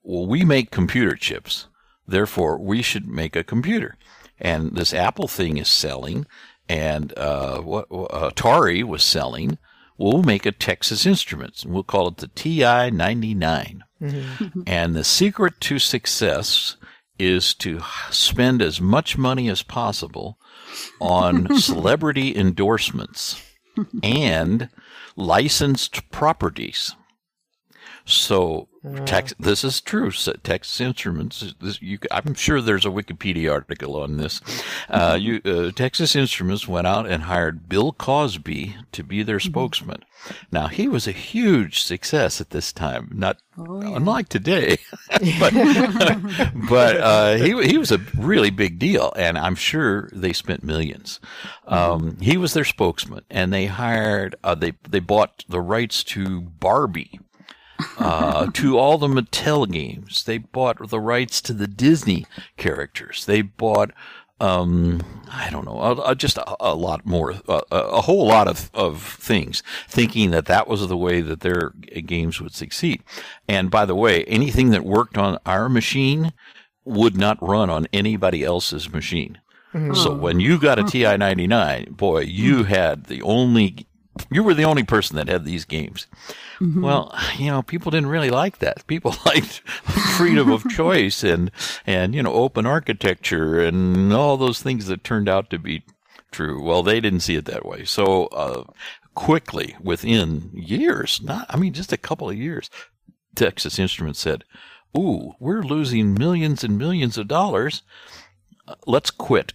well, 0.03 0.27
we 0.27 0.45
make 0.45 0.71
computer 0.71 1.17
chips. 1.17 1.69
Therefore, 2.07 2.59
we 2.59 2.83
should 2.83 3.09
make 3.09 3.35
a 3.35 3.45
computer. 3.45 3.97
And 4.39 4.77
this 4.77 4.93
Apple 4.93 5.29
thing 5.29 5.57
is 5.57 5.69
selling, 5.69 6.27
and 6.69 7.17
uh, 7.17 7.61
what 7.61 7.87
uh, 7.91 8.31
Atari 8.31 8.85
was 8.85 9.03
selling. 9.03 9.59
We'll 9.99 10.23
make 10.23 10.45
a 10.45 10.53
Texas 10.53 11.07
Instruments, 11.07 11.63
and 11.63 11.73
we'll 11.73 11.83
call 11.83 12.09
it 12.09 12.19
the 12.19 12.29
TI 12.29 12.91
99. 12.91 13.83
Mm-hmm. 14.03 14.61
and 14.67 14.95
the 14.95 15.05
secret 15.05 15.59
to 15.63 15.79
success 15.79 16.77
is 17.19 17.55
to 17.55 17.81
spend 18.11 18.61
as 18.61 18.79
much 18.79 19.17
money 19.17 19.49
as 19.49 19.63
possible 19.63 20.39
on 21.01 21.59
celebrity 21.59 22.37
endorsements 22.37 23.43
and 24.03 24.69
licensed 25.17 26.11
properties. 26.11 26.95
So 28.05 28.69
Tex, 29.05 29.35
this 29.39 29.65
is 29.65 29.81
true. 29.81 30.11
So 30.11 30.33
Texas 30.43 30.81
Instruments. 30.81 31.55
This, 31.61 31.81
you, 31.83 31.99
I'm 32.11 32.35
sure 32.35 32.61
there's 32.61 32.87
a 32.87 32.91
Wikipedia 32.91 33.53
article 33.53 33.97
on 33.97 34.17
this. 34.17 34.41
Uh, 34.89 35.17
you, 35.21 35.41
uh, 35.45 35.71
Texas 35.73 36.15
Instruments 36.15 36.69
went 36.69 36.87
out 36.87 37.07
and 37.07 37.25
hired 37.25 37.69
Bill 37.69 37.93
Cosby 37.93 38.77
to 38.93 39.03
be 39.03 39.23
their 39.23 39.41
spokesman. 39.41 40.03
Now 40.51 40.69
he 40.69 40.89
was 40.89 41.07
a 41.07 41.13
huge 41.13 41.83
success 41.83 42.41
at 42.41 42.51
this 42.51 42.73
time, 42.73 43.11
not 43.13 43.39
unlike 43.57 44.29
today, 44.29 44.79
but 45.41 45.55
but 46.69 46.97
uh, 46.97 47.37
he 47.37 47.67
he 47.67 47.79
was 47.79 47.93
a 47.93 48.01
really 48.17 48.51
big 48.51 48.79
deal, 48.79 49.13
and 49.17 49.39
I'm 49.39 49.55
sure 49.55 50.09
they 50.13 50.33
spent 50.33 50.65
millions. 50.65 51.21
Um, 51.67 52.17
he 52.21 52.37
was 52.37 52.55
their 52.55 52.65
spokesman, 52.65 53.25
and 53.31 53.53
they 53.53 53.67
hired 53.67 54.35
uh, 54.43 54.55
they 54.55 54.73
they 54.89 55.01
bought 55.01 55.45
the 55.49 55.61
rights 55.61 56.03
to 56.05 56.41
Barbie 56.41 57.21
uh, 57.99 58.51
to 58.53 58.79
all 58.79 58.99
the 58.99 59.09
Mattel 59.09 59.71
games. 59.71 60.25
They 60.25 60.39
bought 60.39 60.89
the 60.89 61.01
rights 61.01 61.41
to 61.43 61.53
the 61.53 61.67
Disney 61.67 62.27
characters. 62.57 63.25
They 63.27 63.43
bought, 63.43 63.93
um, 64.41 65.03
I 65.31 65.51
don't 65.51 65.65
know, 65.65 65.79
uh, 65.79 66.15
just 66.15 66.39
a, 66.39 66.57
a, 66.61 66.75
lot 66.75 67.07
more, 67.07 67.35
uh, 67.49 67.63
a 67.71 68.03
whole 68.03 68.27
lot 68.27 68.49
of, 68.49 68.71
of 68.75 69.03
things, 69.03 69.63
thinking 69.89 70.31
that 70.31 70.47
that 70.47 70.69
was 70.69 70.87
the 70.87 70.97
way 70.97 71.21
that 71.21 71.41
their 71.41 71.71
games 72.05 72.41
would 72.41 72.55
succeed. 72.55 73.03
And 73.49 73.71
by 73.71 73.85
the 73.85 73.95
way, 73.95 74.25
anything 74.25 74.71
that 74.71 74.85
worked 74.85 75.19
on 75.19 75.39
our 75.47 75.69
machine 75.69 76.33
would 76.85 77.17
not 77.17 77.43
run 77.43 77.69
on 77.69 77.87
anybody 77.93 78.45
else's 78.45 78.93
machine. 78.93 79.39
Mm-hmm. 79.75 79.95
So 79.95 80.15
when 80.15 80.41
you 80.41 80.59
got 80.59 80.79
a 80.79 80.85
TI 80.85 81.17
99, 81.17 81.93
boy, 81.93 82.21
you 82.21 82.65
had 82.65 83.05
the 83.05 83.21
only 83.23 83.87
you 84.31 84.43
were 84.43 84.55
the 84.55 84.65
only 84.65 84.83
person 84.83 85.17
that 85.17 85.29
had 85.29 85.45
these 85.45 85.65
games. 85.65 86.07
Mm-hmm. 86.61 86.83
Well, 86.83 87.17
you 87.39 87.51
know, 87.51 87.63
people 87.63 87.91
didn't 87.91 88.09
really 88.09 88.31
like 88.31 88.59
that. 88.59 88.87
People 88.87 89.15
liked 89.27 89.61
freedom 90.17 90.51
of 90.51 90.69
choice 90.69 91.23
and, 91.23 91.51
and, 91.87 92.15
you 92.15 92.23
know, 92.23 92.33
open 92.33 92.67
architecture 92.67 93.61
and 93.61 94.13
all 94.13 94.37
those 94.37 94.63
things 94.63 94.87
that 94.87 95.05
turned 95.05 95.29
out 95.29 95.51
to 95.51 95.59
be 95.59 95.83
true. 96.31 96.63
Well, 96.63 96.83
they 96.83 97.01
didn't 97.01 97.21
see 97.21 97.37
it 97.37 97.45
that 97.47 97.67
way. 97.67 97.85
So, 97.85 98.27
uh, 98.27 98.65
quickly 99.15 99.75
within 99.83 100.51
years, 100.53 101.21
not, 101.23 101.47
I 101.49 101.57
mean, 101.57 101.73
just 101.73 101.93
a 101.93 101.97
couple 101.97 102.29
of 102.29 102.37
years, 102.37 102.71
Texas 103.35 103.79
Instruments 103.79 104.21
said, 104.21 104.45
Ooh, 104.97 105.35
we're 105.39 105.63
losing 105.63 106.15
millions 106.15 106.65
and 106.65 106.79
millions 106.79 107.19
of 107.19 107.29
dollars. 107.29 107.83
Uh, 108.67 108.75
let's 108.87 109.11
quit 109.11 109.53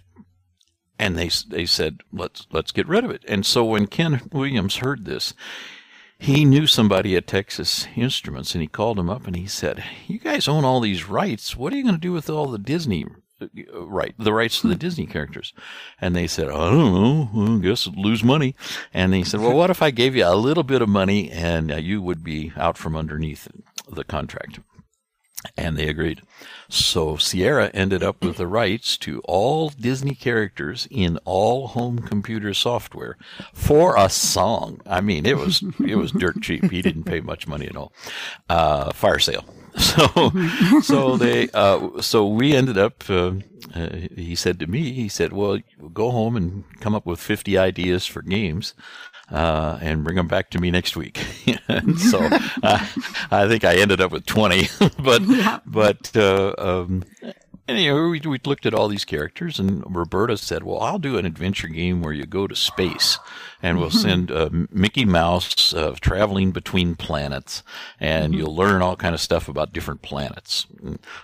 and 1.01 1.17
they 1.17 1.29
they 1.47 1.65
said 1.65 2.01
let's 2.13 2.45
let's 2.51 2.71
get 2.71 2.87
rid 2.87 3.03
of 3.03 3.09
it. 3.09 3.25
And 3.27 3.43
so 3.45 3.65
when 3.65 3.87
Ken 3.87 4.21
Williams 4.31 4.77
heard 4.77 5.03
this, 5.03 5.33
he 6.17 6.45
knew 6.45 6.67
somebody 6.67 7.15
at 7.15 7.25
Texas 7.25 7.87
Instruments, 7.95 8.53
and 8.53 8.61
he 8.61 8.67
called 8.67 8.99
him 8.99 9.09
up 9.09 9.25
and 9.25 9.35
he 9.35 9.47
said, 9.47 9.83
"You 10.07 10.19
guys 10.19 10.47
own 10.47 10.63
all 10.63 10.79
these 10.79 11.09
rights. 11.09 11.57
What 11.57 11.73
are 11.73 11.75
you 11.75 11.83
going 11.83 11.95
to 11.95 12.01
do 12.01 12.13
with 12.13 12.29
all 12.29 12.45
the 12.47 12.59
Disney?" 12.59 13.05
Uh, 13.41 13.87
right, 13.87 14.13
the 14.19 14.31
rights 14.31 14.61
to 14.61 14.67
the 14.67 14.75
Disney 14.75 15.07
characters. 15.07 15.51
And 15.99 16.15
they 16.15 16.27
said, 16.27 16.47
I 16.47 16.69
don't 16.69 16.93
know, 17.33 17.55
I 17.55 17.57
guess 17.57 17.87
lose 17.87 18.23
money. 18.23 18.53
And 18.93 19.15
he 19.15 19.23
said, 19.23 19.39
well, 19.39 19.57
what 19.57 19.71
if 19.71 19.81
I 19.81 19.89
gave 19.89 20.15
you 20.15 20.27
a 20.27 20.35
little 20.35 20.61
bit 20.61 20.83
of 20.83 20.89
money 20.89 21.31
and 21.31 21.71
uh, 21.71 21.77
you 21.77 22.03
would 22.03 22.23
be 22.23 22.53
out 22.55 22.77
from 22.77 22.95
underneath 22.95 23.47
the 23.89 24.03
contract? 24.03 24.59
And 25.57 25.77
they 25.77 25.87
agreed. 25.87 26.21
So 26.69 27.17
Sierra 27.17 27.69
ended 27.73 28.03
up 28.03 28.23
with 28.23 28.37
the 28.37 28.47
rights 28.47 28.97
to 28.99 29.21
all 29.25 29.69
Disney 29.69 30.15
characters 30.15 30.87
in 30.91 31.17
all 31.25 31.67
home 31.69 31.99
computer 31.99 32.53
software 32.53 33.17
for 33.53 33.95
a 33.97 34.09
song. 34.09 34.81
I 34.85 35.01
mean, 35.01 35.25
it 35.25 35.37
was 35.37 35.63
it 35.85 35.95
was 35.95 36.11
dirt 36.11 36.41
cheap. 36.41 36.69
He 36.71 36.81
didn't 36.81 37.03
pay 37.03 37.21
much 37.21 37.47
money 37.47 37.67
at 37.67 37.75
all. 37.75 37.91
Uh, 38.49 38.91
fire 38.91 39.19
sale. 39.19 39.45
So 39.73 40.29
so 40.81 41.17
they 41.17 41.49
uh, 41.53 42.01
so 42.01 42.27
we 42.27 42.53
ended 42.53 42.77
up. 42.77 43.09
Uh, 43.09 43.35
uh, 43.73 43.89
he 44.15 44.35
said 44.35 44.59
to 44.59 44.67
me, 44.67 44.91
he 44.91 45.07
said, 45.07 45.31
"Well, 45.31 45.59
go 45.93 46.11
home 46.11 46.35
and 46.35 46.65
come 46.81 46.93
up 46.93 47.05
with 47.05 47.21
fifty 47.21 47.57
ideas 47.57 48.05
for 48.05 48.21
games." 48.21 48.73
Uh, 49.31 49.79
and 49.81 50.03
bring 50.03 50.15
them 50.15 50.27
back 50.27 50.49
to 50.51 50.59
me 50.59 50.71
next 50.71 50.95
week. 50.95 51.17
so 51.97 52.19
uh, 52.63 52.85
I 53.31 53.47
think 53.47 53.63
I 53.63 53.75
ended 53.75 54.01
up 54.01 54.11
with 54.11 54.25
20, 54.25 54.67
but, 54.99 55.21
yeah. 55.23 55.59
but, 55.65 56.15
uh, 57.71 57.73
um, 57.73 57.77
anyway, 57.77 58.19
we, 58.19 58.19
we 58.19 58.39
looked 58.45 58.65
at 58.65 58.73
all 58.73 58.87
these 58.87 59.05
characters, 59.05 59.59
and 59.59 59.83
Roberta 59.87 60.37
said, 60.37 60.63
"Well, 60.63 60.79
I'll 60.79 60.99
do 60.99 61.17
an 61.17 61.25
adventure 61.25 61.67
game 61.67 62.01
where 62.01 62.13
you 62.13 62.25
go 62.25 62.47
to 62.47 62.55
space, 62.55 63.19
and 63.61 63.79
we'll 63.79 63.89
mm-hmm. 63.89 63.97
send 63.97 64.31
uh, 64.31 64.49
Mickey 64.71 65.05
Mouse 65.05 65.73
uh, 65.73 65.95
traveling 66.01 66.51
between 66.51 66.95
planets, 66.95 67.63
and 67.99 68.33
mm-hmm. 68.33 68.39
you'll 68.39 68.55
learn 68.55 68.81
all 68.81 68.95
kind 68.95 69.13
of 69.13 69.21
stuff 69.21 69.47
about 69.47 69.73
different 69.73 70.01
planets." 70.01 70.67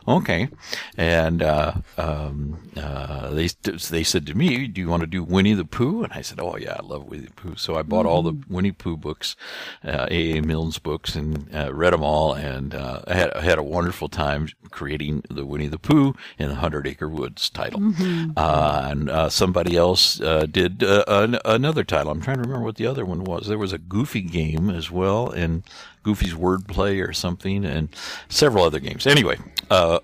Okay, 0.07 0.49
and 0.97 1.41
uh, 1.41 1.73
um, 1.97 2.69
uh, 2.77 3.29
they 3.31 3.47
they 3.89 4.03
said 4.03 4.25
to 4.27 4.36
me, 4.36 4.67
"Do 4.67 4.81
you 4.81 4.89
want 4.89 5.01
to 5.01 5.07
do 5.07 5.23
Winnie 5.23 5.53
the 5.53 5.65
Pooh?" 5.65 6.03
And 6.03 6.13
I 6.13 6.21
said, 6.21 6.39
"Oh 6.39 6.57
yeah, 6.57 6.77
I 6.79 6.83
love 6.83 7.05
Winnie 7.05 7.25
the 7.25 7.33
Pooh." 7.33 7.55
So 7.55 7.75
I 7.75 7.81
bought 7.81 8.05
all 8.05 8.21
the 8.21 8.33
mm-hmm. 8.33 8.53
Winnie 8.53 8.71
Pooh 8.71 8.97
books, 8.97 9.36
A. 9.83 10.38
A. 10.38 10.41
Milne's 10.41 10.79
books, 10.79 11.15
and 11.15 11.53
uh, 11.53 11.73
read 11.73 11.93
them 11.93 12.03
all, 12.03 12.33
and 12.33 12.73
uh, 12.73 13.01
I 13.07 13.13
had 13.13 13.33
I 13.33 13.41
had 13.41 13.57
a 13.57 13.63
wonderful 13.63 14.10
time 14.10 14.49
creating 14.71 15.23
the 15.29 15.45
Winnie 15.45 15.67
the 15.67 15.79
Pooh 15.79 16.15
in 16.38 16.50
the 16.50 16.56
Hundred 16.56 16.88
Acre 16.88 17.10
Woods 17.10 17.50
title. 17.50 17.80
Mm-hmm. 17.80 18.32
Uh, 18.38 18.88
and 18.89 19.10
uh, 19.10 19.30
somebody 19.30 19.76
else 19.76 20.21
uh, 20.21 20.45
did 20.45 20.84
uh, 20.84 21.04
an- 21.08 21.39
another 21.45 21.84
title. 21.84 22.12
I'm 22.12 22.21
trying 22.21 22.38
to 22.38 22.43
remember 22.43 22.65
what 22.65 22.76
the 22.76 22.88
other 22.88 23.06
one 23.06 23.23
was. 23.23 23.47
There 23.47 23.58
was 23.58 23.73
a 23.73 23.78
Goofy 23.78 24.21
game 24.21 24.69
as 24.69 24.91
well, 24.91 25.30
and 25.30 25.63
Goofy's 26.04 26.34
Wordplay 26.34 27.06
or 27.06 27.13
something, 27.13 27.65
and 27.65 27.89
several 28.30 28.63
other 28.63 28.80
games. 28.80 29.08
Anyway, 29.08 29.38
uh, 29.69 30.00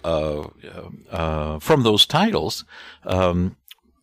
uh, 1.12 1.60
from 1.60 1.84
those 1.84 2.06
titles, 2.06 2.66
um, 3.06 3.56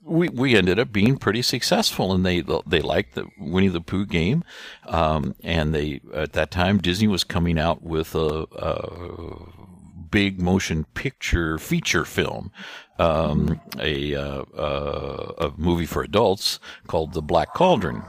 we 0.02 0.28
we 0.28 0.56
ended 0.56 0.78
up 0.78 0.92
being 0.92 1.16
pretty 1.16 1.42
successful, 1.42 2.12
and 2.12 2.24
they 2.24 2.42
they 2.66 2.80
liked 2.80 3.14
the 3.14 3.26
Winnie 3.38 3.68
the 3.68 3.80
Pooh 3.80 4.06
game, 4.06 4.44
um, 4.86 5.34
and 5.42 5.74
they 5.74 6.00
at 6.14 6.32
that 6.32 6.50
time 6.50 6.78
Disney 6.78 7.06
was 7.06 7.22
coming 7.22 7.58
out 7.58 7.82
with 7.82 8.14
a, 8.14 8.46
a 8.56 9.69
big 10.10 10.40
motion 10.40 10.84
picture 10.94 11.58
feature 11.58 12.04
film, 12.04 12.50
um, 12.98 13.60
a, 13.78 14.14
uh, 14.14 14.42
uh, 14.56 15.32
a 15.38 15.52
movie 15.56 15.86
for 15.86 16.02
adults 16.02 16.58
called 16.86 17.12
The 17.12 17.22
Black 17.22 17.54
Cauldron. 17.54 18.02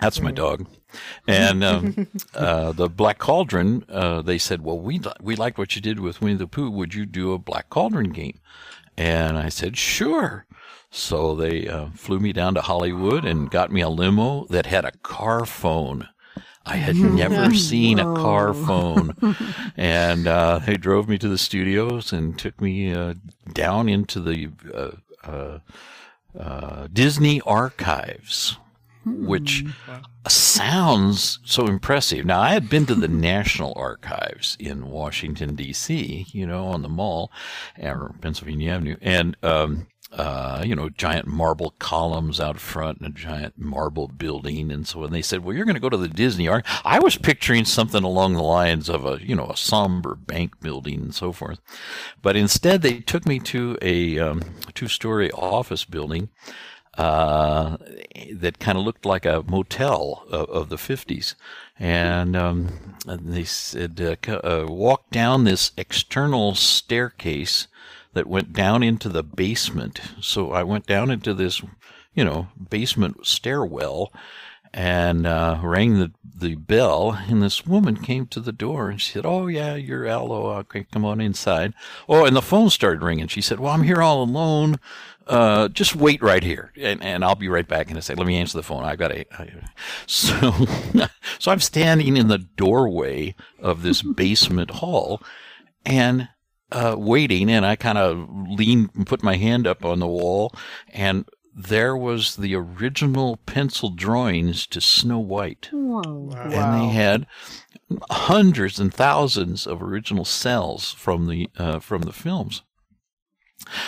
That's 0.00 0.20
my 0.20 0.30
dog. 0.30 0.66
And 1.26 1.64
um, 1.64 2.06
uh, 2.34 2.72
the 2.72 2.88
Black 2.88 3.18
Cauldron, 3.18 3.84
uh, 3.88 4.22
they 4.22 4.38
said, 4.38 4.62
"Well, 4.62 4.78
we 4.78 5.00
we 5.20 5.36
liked 5.36 5.58
what 5.58 5.74
you 5.74 5.82
did 5.82 6.00
with 6.00 6.20
Winnie 6.20 6.36
the 6.36 6.46
Pooh. 6.46 6.70
Would 6.70 6.94
you 6.94 7.06
do 7.06 7.32
a 7.32 7.38
Black 7.38 7.70
Cauldron 7.70 8.10
game?" 8.10 8.38
And 8.96 9.38
I 9.38 9.48
said, 9.48 9.76
"Sure." 9.76 10.46
So 10.90 11.34
they 11.34 11.68
uh, 11.68 11.88
flew 11.94 12.18
me 12.20 12.32
down 12.32 12.54
to 12.54 12.62
Hollywood 12.62 13.24
and 13.24 13.50
got 13.50 13.72
me 13.72 13.80
a 13.80 13.88
limo 13.88 14.46
that 14.46 14.66
had 14.66 14.84
a 14.84 14.92
car 15.02 15.44
phone 15.44 16.08
I 16.66 16.76
had 16.76 16.96
never 16.96 17.54
seen 17.54 17.98
a 17.98 18.14
car 18.14 18.52
phone. 18.52 19.14
and 19.76 20.26
uh, 20.26 20.58
they 20.58 20.76
drove 20.76 21.08
me 21.08 21.16
to 21.18 21.28
the 21.28 21.38
studios 21.38 22.12
and 22.12 22.38
took 22.38 22.60
me 22.60 22.92
uh, 22.92 23.14
down 23.52 23.88
into 23.88 24.20
the 24.20 24.50
uh, 24.74 24.90
uh, 25.24 25.58
uh 26.38 26.88
Disney 26.92 27.40
archives, 27.42 28.58
which 29.06 29.64
hmm. 29.64 29.92
sounds 30.28 31.38
so 31.44 31.66
impressive. 31.66 32.26
Now, 32.26 32.40
I 32.40 32.50
had 32.50 32.68
been 32.68 32.86
to 32.86 32.94
the 32.94 33.08
National 33.08 33.72
Archives 33.76 34.56
in 34.58 34.90
Washington, 34.90 35.54
D.C., 35.54 36.26
you 36.32 36.46
know, 36.46 36.66
on 36.66 36.82
the 36.82 36.88
mall, 36.88 37.30
or 37.80 38.14
Pennsylvania 38.20 38.72
Avenue. 38.72 38.96
And 39.00 39.36
um, 39.42 39.86
uh, 40.16 40.62
you 40.64 40.74
know, 40.74 40.88
giant 40.88 41.26
marble 41.26 41.74
columns 41.78 42.40
out 42.40 42.58
front 42.58 43.00
and 43.00 43.08
a 43.08 43.18
giant 43.18 43.58
marble 43.58 44.08
building. 44.08 44.72
And 44.72 44.88
so 44.88 45.00
when 45.00 45.12
they 45.12 45.20
said, 45.20 45.44
well, 45.44 45.54
you're 45.54 45.66
going 45.66 45.74
to 45.74 45.80
go 45.80 45.90
to 45.90 45.96
the 45.96 46.08
Disney 46.08 46.48
Ark, 46.48 46.64
I 46.84 46.98
was 46.98 47.18
picturing 47.18 47.66
something 47.66 48.02
along 48.02 48.32
the 48.32 48.42
lines 48.42 48.88
of 48.88 49.04
a, 49.04 49.18
you 49.22 49.36
know, 49.36 49.48
a 49.48 49.56
somber 49.56 50.14
bank 50.14 50.58
building 50.60 51.00
and 51.00 51.14
so 51.14 51.32
forth. 51.32 51.60
But 52.22 52.34
instead, 52.34 52.80
they 52.80 53.00
took 53.00 53.26
me 53.26 53.38
to 53.40 53.76
a 53.82 54.18
um, 54.18 54.42
two 54.72 54.88
story 54.88 55.30
office 55.32 55.84
building. 55.84 56.30
Uh, 56.96 57.76
that 58.32 58.58
kind 58.58 58.78
of 58.78 58.84
looked 58.84 59.04
like 59.04 59.26
a 59.26 59.44
motel 59.46 60.24
of, 60.30 60.48
of 60.48 60.68
the 60.70 60.76
50s. 60.76 61.34
And, 61.78 62.34
um, 62.34 62.96
they 63.04 63.44
said, 63.44 64.00
uh, 64.26 64.32
uh, 64.32 64.64
walk 64.66 65.10
down 65.10 65.44
this 65.44 65.72
external 65.76 66.54
staircase 66.54 67.68
that 68.16 68.26
went 68.26 68.54
down 68.54 68.82
into 68.82 69.10
the 69.10 69.22
basement. 69.22 70.00
So 70.22 70.50
I 70.52 70.62
went 70.62 70.86
down 70.86 71.10
into 71.10 71.34
this, 71.34 71.60
you 72.14 72.24
know, 72.24 72.48
basement 72.70 73.26
stairwell 73.26 74.10
and 74.72 75.26
uh, 75.26 75.60
rang 75.62 75.98
the, 75.98 76.12
the 76.24 76.54
bell. 76.54 77.18
And 77.28 77.42
this 77.42 77.66
woman 77.66 77.96
came 77.96 78.26
to 78.28 78.40
the 78.40 78.52
door 78.52 78.88
and 78.88 78.98
she 78.98 79.12
said, 79.12 79.26
Oh, 79.26 79.48
yeah, 79.48 79.74
you're 79.74 80.06
Al 80.06 80.28
Lowe. 80.28 80.46
Okay, 80.60 80.86
come 80.90 81.04
on 81.04 81.20
inside. 81.20 81.74
Oh, 82.08 82.24
and 82.24 82.34
the 82.34 82.40
phone 82.40 82.70
started 82.70 83.02
ringing. 83.02 83.28
She 83.28 83.42
said, 83.42 83.60
Well, 83.60 83.72
I'm 83.74 83.82
here 83.82 84.00
all 84.00 84.22
alone. 84.22 84.80
Uh, 85.26 85.68
just 85.68 85.94
wait 85.94 86.22
right 86.22 86.44
here, 86.44 86.70
and, 86.80 87.02
and 87.02 87.24
I'll 87.24 87.34
be 87.34 87.48
right 87.48 87.66
back. 87.66 87.88
And 87.88 87.96
I 87.96 88.00
said, 88.00 88.16
"Let 88.16 88.28
me 88.28 88.36
answer 88.36 88.56
the 88.56 88.62
phone. 88.62 88.84
I've 88.84 88.96
got 88.96 89.10
a." 89.10 89.24
So, 90.06 90.52
so 91.40 91.50
I'm 91.50 91.58
standing 91.58 92.16
in 92.16 92.28
the 92.28 92.38
doorway 92.38 93.34
of 93.58 93.82
this 93.82 94.02
basement 94.02 94.70
hall, 94.70 95.20
and 95.84 96.28
uh, 96.72 96.96
waiting, 96.98 97.50
and 97.50 97.64
I 97.64 97.76
kind 97.76 97.98
of 97.98 98.28
leaned 98.30 98.90
and 98.94 99.06
put 99.06 99.22
my 99.22 99.36
hand 99.36 99.66
up 99.66 99.84
on 99.84 99.98
the 99.98 100.06
wall, 100.06 100.52
and 100.92 101.24
there 101.54 101.96
was 101.96 102.36
the 102.36 102.54
original 102.54 103.38
pencil 103.46 103.90
drawings 103.90 104.66
to 104.66 104.80
Snow 104.80 105.18
White. 105.18 105.70
Whoa. 105.72 106.30
And 106.34 106.52
they 106.52 106.88
had 106.92 107.26
hundreds 108.10 108.78
and 108.78 108.92
thousands 108.92 109.66
of 109.66 109.82
original 109.82 110.24
cels 110.24 110.92
from 110.92 111.28
the 111.28 111.48
uh, 111.56 111.78
from 111.78 112.02
the 112.02 112.12
films. 112.12 112.62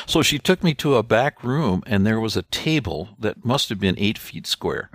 So 0.06 0.22
she 0.22 0.38
took 0.38 0.64
me 0.64 0.72
to 0.74 0.96
a 0.96 1.02
back 1.02 1.44
room, 1.44 1.82
and 1.86 2.06
there 2.06 2.20
was 2.20 2.36
a 2.36 2.42
table 2.42 3.10
that 3.18 3.44
must 3.44 3.68
have 3.68 3.78
been 3.78 3.96
eight 3.98 4.16
feet 4.16 4.46
square. 4.46 4.90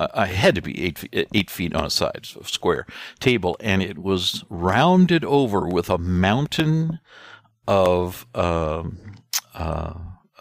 Uh, 0.00 0.08
I 0.14 0.26
had 0.26 0.54
to 0.54 0.62
be 0.62 0.82
eight 0.82 0.98
feet, 0.98 1.28
eight 1.34 1.50
feet 1.50 1.74
on 1.74 1.84
a 1.84 1.90
side 1.90 2.24
square 2.24 2.86
table, 3.20 3.56
and 3.60 3.82
it 3.82 3.98
was 3.98 4.44
rounded 4.48 5.24
over 5.24 5.68
with 5.68 5.90
a 5.90 5.98
mountain 5.98 7.00
of 7.68 8.26
um, 8.34 8.98
uh, 9.54 9.92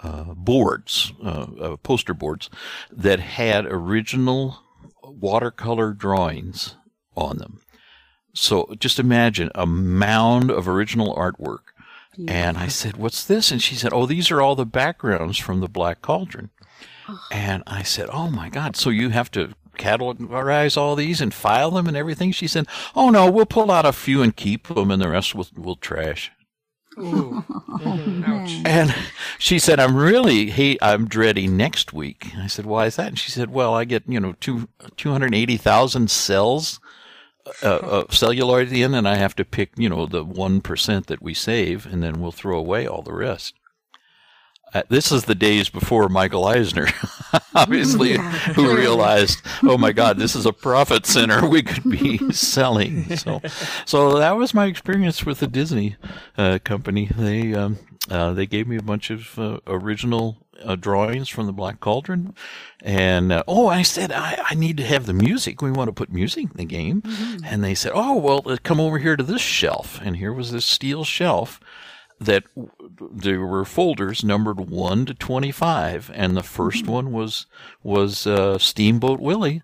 uh, 0.01 0.33
boards, 0.33 1.11
uh, 1.21 1.47
uh, 1.59 1.77
poster 1.77 2.13
boards 2.13 2.49
that 2.89 3.19
had 3.19 3.65
original 3.65 4.59
watercolor 5.03 5.91
drawings 5.91 6.75
on 7.17 7.37
them. 7.37 7.59
So 8.33 8.73
just 8.79 8.97
imagine 8.97 9.51
a 9.53 9.65
mound 9.65 10.51
of 10.51 10.69
original 10.69 11.13
artwork. 11.15 11.73
And 12.27 12.57
I 12.57 12.67
said, 12.67 12.97
What's 12.97 13.25
this? 13.25 13.51
And 13.51 13.61
she 13.61 13.75
said, 13.75 13.93
Oh, 13.93 14.05
these 14.05 14.31
are 14.31 14.41
all 14.41 14.55
the 14.55 14.65
backgrounds 14.65 15.37
from 15.37 15.59
the 15.59 15.69
Black 15.69 16.01
Cauldron. 16.01 16.49
And 17.31 17.63
I 17.67 17.83
said, 17.83 18.09
Oh 18.11 18.29
my 18.29 18.49
God. 18.49 18.75
So 18.75 18.89
you 18.89 19.09
have 19.09 19.31
to 19.31 19.53
categorize 19.77 20.75
all 20.77 20.95
these 20.95 21.21
and 21.21 21.33
file 21.33 21.71
them 21.71 21.87
and 21.87 21.95
everything? 21.95 22.31
She 22.31 22.47
said, 22.47 22.67
Oh 22.95 23.09
no, 23.09 23.29
we'll 23.29 23.45
pull 23.45 23.71
out 23.71 23.85
a 23.85 23.93
few 23.93 24.21
and 24.21 24.35
keep 24.35 24.67
them 24.67 24.91
and 24.91 25.01
the 25.01 25.09
rest 25.09 25.35
we'll, 25.35 25.47
we'll 25.55 25.75
trash. 25.75 26.31
Ooh. 26.97 27.43
Ouch. 27.85 28.61
And 28.65 28.93
she 29.37 29.57
said, 29.57 29.79
I'm 29.79 29.95
really, 29.95 30.49
hey, 30.49 30.77
I'm 30.81 31.07
dreading 31.07 31.55
next 31.55 31.93
week. 31.93 32.31
I 32.37 32.47
said, 32.47 32.65
why 32.65 32.87
is 32.87 32.97
that? 32.97 33.07
And 33.07 33.19
she 33.19 33.31
said, 33.31 33.51
well, 33.51 33.73
I 33.73 33.85
get, 33.85 34.03
you 34.07 34.19
know, 34.19 34.33
two, 34.39 34.67
280,000 34.97 36.09
cels 36.09 36.79
uh, 37.63 37.77
of 37.77 38.13
celluloid 38.13 38.71
in, 38.71 38.93
and 38.93 39.07
I 39.07 39.15
have 39.15 39.35
to 39.37 39.45
pick, 39.45 39.71
you 39.77 39.89
know, 39.89 40.05
the 40.05 40.25
1% 40.25 41.05
that 41.05 41.21
we 41.21 41.33
save, 41.33 41.85
and 41.85 42.03
then 42.03 42.19
we'll 42.19 42.31
throw 42.31 42.57
away 42.57 42.85
all 42.85 43.01
the 43.01 43.13
rest. 43.13 43.55
Uh, 44.73 44.83
this 44.89 45.11
is 45.11 45.25
the 45.25 45.35
days 45.35 45.69
before 45.69 46.09
Michael 46.09 46.45
Eisner, 46.45 46.87
obviously, 47.55 48.17
who 48.53 48.75
realized, 48.75 49.41
oh 49.63 49.77
my 49.77 49.91
God, 49.91 50.17
this 50.17 50.35
is 50.35 50.45
a 50.45 50.53
profit 50.53 51.05
center 51.05 51.47
we 51.47 51.63
could 51.63 51.89
be 51.89 52.17
selling. 52.31 53.15
So, 53.17 53.41
so 53.85 54.19
that 54.19 54.37
was 54.37 54.53
my 54.53 54.65
experience 54.65 55.25
with 55.25 55.39
the 55.39 55.47
Disney 55.47 55.95
uh, 56.37 56.59
company. 56.63 57.09
They 57.15 57.53
um, 57.53 57.79
uh, 58.09 58.33
they 58.33 58.45
gave 58.45 58.67
me 58.67 58.77
a 58.77 58.81
bunch 58.81 59.09
of 59.09 59.39
uh, 59.39 59.59
original 59.65 60.37
uh, 60.63 60.75
drawings 60.75 61.29
from 61.29 61.47
the 61.47 61.53
Black 61.53 61.79
Cauldron, 61.79 62.35
and 62.83 63.31
uh, 63.31 63.43
oh, 63.47 63.67
I 63.67 63.81
said 63.81 64.11
I, 64.11 64.43
I 64.49 64.55
need 64.55 64.77
to 64.77 64.85
have 64.85 65.07
the 65.07 65.13
music. 65.13 65.63
We 65.63 65.71
want 65.71 65.87
to 65.87 65.93
put 65.93 66.11
music 66.11 66.45
in 66.45 66.57
the 66.57 66.65
game, 66.65 67.01
and 67.43 67.63
they 67.63 67.73
said, 67.73 67.93
oh 67.95 68.17
well, 68.17 68.57
come 68.63 68.79
over 68.79 68.99
here 68.99 69.15
to 69.15 69.23
this 69.23 69.41
shelf, 69.41 69.99
and 70.03 70.17
here 70.17 70.33
was 70.33 70.51
this 70.51 70.65
steel 70.65 71.03
shelf 71.03 71.59
that 72.19 72.43
there 72.99 73.45
were 73.45 73.65
folders 73.65 74.23
numbered 74.23 74.59
1 74.59 75.05
to 75.05 75.13
25 75.13 76.11
and 76.13 76.35
the 76.35 76.41
1st 76.41 76.87
one 76.87 77.11
was 77.11 77.45
was 77.81 78.27
uh, 78.27 78.57
steamboat 78.57 79.19
willie 79.19 79.61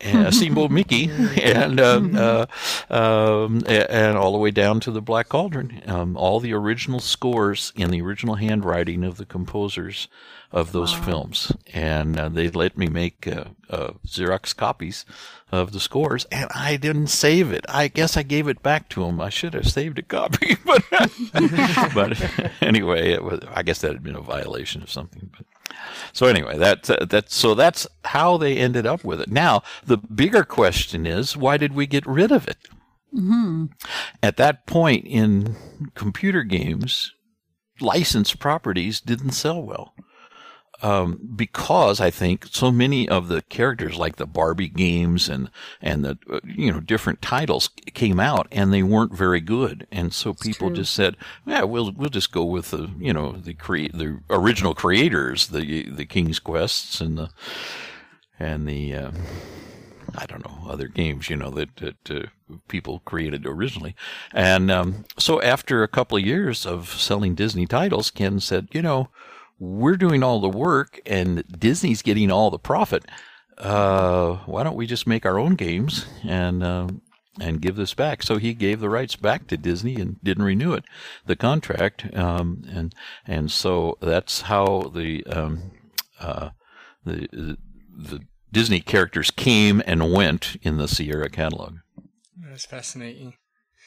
and 0.00 0.34
steamboat 0.34 0.70
mickey 0.70 1.10
and 1.42 1.80
um, 1.80 2.14
uh, 2.16 2.46
um, 2.90 3.62
and 3.66 4.16
all 4.16 4.32
the 4.32 4.38
way 4.38 4.50
down 4.50 4.80
to 4.80 4.90
the 4.90 5.02
black 5.02 5.28
cauldron. 5.28 5.82
Um, 5.86 6.16
all 6.16 6.40
the 6.40 6.52
original 6.52 7.00
scores 7.00 7.72
in 7.76 7.90
the 7.90 8.00
original 8.00 8.36
handwriting 8.36 9.04
of 9.04 9.16
the 9.16 9.26
composers 9.26 10.08
of 10.50 10.72
those 10.72 10.94
films. 10.94 11.52
And 11.74 12.18
uh, 12.18 12.28
they 12.30 12.48
let 12.48 12.78
me 12.78 12.86
make 12.88 13.26
uh, 13.26 13.44
uh, 13.68 13.92
xerox 14.06 14.56
copies 14.56 15.04
of 15.50 15.72
the 15.72 15.80
scores 15.80 16.26
and 16.30 16.50
i 16.54 16.76
didn't 16.76 17.06
save 17.06 17.52
it. 17.52 17.64
I 17.68 17.88
guess 17.88 18.16
i 18.16 18.22
gave 18.22 18.48
it 18.48 18.62
back 18.62 18.88
to 18.90 19.04
them 19.04 19.18
i 19.20 19.30
should 19.30 19.54
have 19.54 19.66
saved 19.68 19.98
a 19.98 20.02
copy 20.02 20.56
but 20.64 20.82
but 21.94 22.30
anyway, 22.60 23.12
it 23.12 23.22
was, 23.24 23.40
I 23.52 23.62
guess 23.62 23.80
that 23.80 23.92
had 23.92 24.02
been 24.02 24.16
a 24.16 24.20
violation 24.20 24.82
of 24.82 24.90
something. 24.90 25.30
But 25.36 25.46
so 26.12 26.26
anyway, 26.26 26.56
that 26.58 26.88
uh, 26.90 27.04
that 27.04 27.30
so 27.30 27.54
that's 27.54 27.86
how 28.04 28.36
they 28.36 28.56
ended 28.56 28.86
up 28.86 29.04
with 29.04 29.20
it. 29.20 29.30
Now 29.30 29.62
the 29.84 29.98
bigger 29.98 30.44
question 30.44 31.06
is, 31.06 31.36
why 31.36 31.56
did 31.56 31.74
we 31.74 31.86
get 31.86 32.06
rid 32.06 32.32
of 32.32 32.48
it? 32.48 32.58
At 34.22 34.36
that 34.36 34.66
point 34.66 35.06
in 35.06 35.56
computer 35.94 36.42
games, 36.42 37.12
licensed 37.80 38.38
properties 38.38 39.00
didn't 39.00 39.32
sell 39.32 39.62
well. 39.62 39.94
Um, 40.80 41.18
because 41.34 42.00
I 42.00 42.10
think 42.10 42.46
so 42.52 42.70
many 42.70 43.08
of 43.08 43.26
the 43.26 43.42
characters, 43.42 43.96
like 43.96 44.16
the 44.16 44.26
Barbie 44.26 44.68
games 44.68 45.28
and 45.28 45.50
and 45.82 46.04
the 46.04 46.18
uh, 46.30 46.38
you 46.44 46.70
know 46.70 46.78
different 46.78 47.20
titles, 47.20 47.70
came 47.94 48.20
out 48.20 48.46
and 48.52 48.72
they 48.72 48.84
weren't 48.84 49.12
very 49.12 49.40
good, 49.40 49.88
and 49.90 50.14
so 50.14 50.34
people 50.34 50.70
just 50.70 50.94
said, 50.94 51.16
"Yeah, 51.44 51.64
we'll 51.64 51.90
we'll 51.92 52.10
just 52.10 52.30
go 52.30 52.44
with 52.44 52.70
the 52.70 52.90
you 52.98 53.12
know 53.12 53.32
the 53.32 53.54
cre- 53.54 53.92
the 53.92 54.20
original 54.30 54.74
creators, 54.74 55.48
the 55.48 55.90
the 55.90 56.06
King's 56.06 56.38
Quests 56.38 57.00
and 57.00 57.18
the 57.18 57.30
and 58.38 58.68
the 58.68 58.94
uh, 58.94 59.10
I 60.14 60.26
don't 60.26 60.44
know 60.44 60.70
other 60.70 60.88
games, 60.88 61.28
you 61.28 61.36
know 61.36 61.50
that 61.50 61.76
that 61.76 62.10
uh, 62.10 62.26
people 62.68 63.00
created 63.04 63.46
originally, 63.46 63.96
and 64.32 64.70
um, 64.70 65.04
so 65.18 65.42
after 65.42 65.82
a 65.82 65.88
couple 65.88 66.16
of 66.18 66.24
years 66.24 66.64
of 66.64 66.88
selling 66.88 67.34
Disney 67.34 67.66
titles, 67.66 68.10
Ken 68.10 68.40
said, 68.40 68.68
you 68.72 68.80
know, 68.82 69.08
we're 69.58 69.96
doing 69.96 70.22
all 70.22 70.40
the 70.40 70.48
work 70.48 71.00
and 71.06 71.44
Disney's 71.58 72.02
getting 72.02 72.30
all 72.30 72.50
the 72.50 72.58
profit. 72.58 73.04
Uh, 73.56 74.36
why 74.46 74.62
don't 74.62 74.76
we 74.76 74.86
just 74.86 75.06
make 75.06 75.26
our 75.26 75.38
own 75.38 75.54
games 75.56 76.06
and 76.24 76.62
um 76.62 77.02
and 77.40 77.60
give 77.60 77.76
this 77.76 77.94
back? 77.94 78.22
So 78.22 78.36
he 78.36 78.54
gave 78.54 78.80
the 78.80 78.90
rights 78.90 79.16
back 79.16 79.46
to 79.48 79.56
Disney 79.56 79.96
and 79.96 80.22
didn't 80.22 80.44
renew 80.44 80.72
it, 80.72 80.84
the 81.26 81.36
contract, 81.36 82.14
um, 82.16 82.62
and 82.70 82.94
and 83.26 83.50
so 83.50 83.96
that's 84.00 84.42
how 84.42 84.92
the 84.94 85.24
um, 85.26 85.70
uh, 86.20 86.50
the 87.04 87.56
the 87.96 88.20
Disney 88.52 88.80
characters 88.80 89.30
came 89.30 89.82
and 89.86 90.12
went 90.12 90.56
in 90.62 90.78
the 90.78 90.88
Sierra 90.88 91.28
catalog. 91.28 91.76
That's 92.36 92.66
fascinating. 92.66 93.34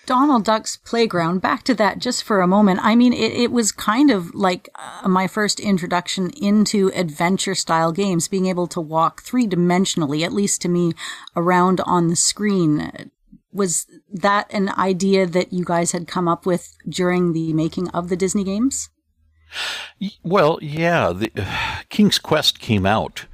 Donald 0.06 0.44
Duck's 0.44 0.78
Playground, 0.78 1.42
back 1.42 1.64
to 1.64 1.74
that 1.76 2.00
just 2.00 2.24
for 2.24 2.42
a 2.42 2.48
moment. 2.48 2.80
I 2.82 2.96
mean, 2.96 3.14
it, 3.14 3.34
it 3.34 3.52
was 3.52 3.72
kind 3.72 4.10
of 4.10 4.34
like 4.34 4.70
uh, 4.76 5.08
my 5.08 5.28
first 5.28 5.60
introduction 5.60 6.32
into 6.32 6.92
adventure 6.94 7.56
style 7.56 7.92
games, 7.92 8.28
being 8.28 8.48
able 8.48 8.68
to 8.68 8.82
walk 8.82 9.22
three 9.22 9.48
dimensionally, 9.48 10.24
at 10.24 10.34
least 10.34 10.62
to 10.64 10.70
me, 10.70 10.94
around 11.36 11.82
on 11.82 12.08
the 12.08 12.16
screen. 12.16 13.12
Was 13.54 13.86
that 14.12 14.52
an 14.52 14.70
idea 14.70 15.26
that 15.28 15.54
you 15.54 15.64
guys 15.64 15.92
had 15.92 16.08
come 16.08 16.28
up 16.28 16.46
with 16.46 16.76
during 16.88 17.34
the 17.34 17.54
making 17.54 17.90
of 17.90 18.10
the 18.10 18.16
Disney 18.16 18.44
games? 18.44 18.90
Well, 20.24 20.58
yeah, 20.62 21.14
the 21.14 21.32
King's 21.90 22.18
Quest 22.20 22.60
came 22.60 22.86
out 22.86 23.26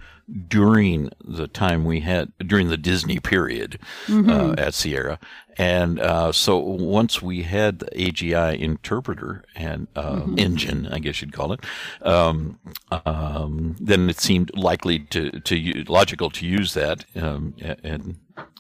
during 0.47 1.10
the 1.23 1.47
time 1.47 1.86
we 1.86 2.01
had 2.01 2.34
during 2.45 2.67
the 2.67 2.77
Disney 2.77 3.19
period 3.19 3.80
uh, 4.10 4.56
at 4.58 4.73
Sierra, 4.73 5.19
and 5.58 6.00
uh, 6.00 6.32
so 6.32 6.58
once 6.58 7.22
we 7.22 7.43
had 7.43 7.80
the 7.80 7.88
AGI 7.88 8.60
interpreter 8.60 9.43
and 9.56 9.88
uh, 9.96 10.22
engine, 10.38 10.88
I 10.88 11.00
guess 11.00 11.22
you'd 11.22 11.34
call 11.34 11.54
it, 11.54 11.65
um, 12.02 12.60
um, 12.91 13.76
then 13.80 14.10
it 14.10 14.20
seemed 14.20 14.56
likely 14.56 15.00
to 15.00 15.32
to 15.32 15.84
logical 15.88 16.30
to 16.32 16.46
use 16.46 16.74
that 16.74 17.06
um, 17.15 17.56
and 17.84 18.17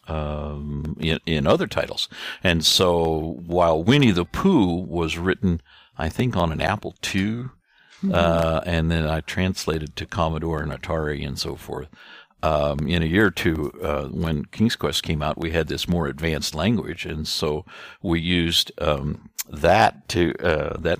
um, 0.07 0.97
in, 0.99 1.19
in 1.25 1.47
other 1.47 1.67
titles. 1.67 2.07
And 2.43 2.65
so 2.65 3.41
while 3.45 3.83
Winnie 3.83 4.11
the 4.11 4.25
Pooh 4.25 4.81
was 4.81 5.17
written, 5.17 5.61
I 5.97 6.09
think 6.09 6.35
on 6.35 6.51
an 6.51 6.61
Apple 6.61 6.95
II, 7.13 7.45
uh, 8.11 8.61
and 8.65 8.91
then 8.91 9.07
I 9.07 9.21
translated 9.21 9.95
to 9.95 10.05
Commodore 10.05 10.61
and 10.61 10.71
Atari 10.71 11.25
and 11.27 11.37
so 11.37 11.55
forth. 11.55 11.87
Um, 12.43 12.87
in 12.87 13.01
a 13.01 13.07
year 13.07 13.27
or 13.27 13.31
two, 13.31 13.71
uh, 13.81 14.07
when 14.07 14.45
King's 14.45 14.75
Quest 14.75 15.01
came 15.03 15.23
out, 15.23 15.39
we 15.39 15.51
had 15.51 15.67
this 15.67 15.87
more 15.87 16.07
advanced 16.07 16.53
language, 16.53 17.05
and 17.05 17.27
so 17.27 17.65
we 18.01 18.19
used 18.19 18.71
um, 18.79 19.29
that 19.49 20.07
to 20.09 20.33
uh, 20.35 20.77
that 20.79 20.99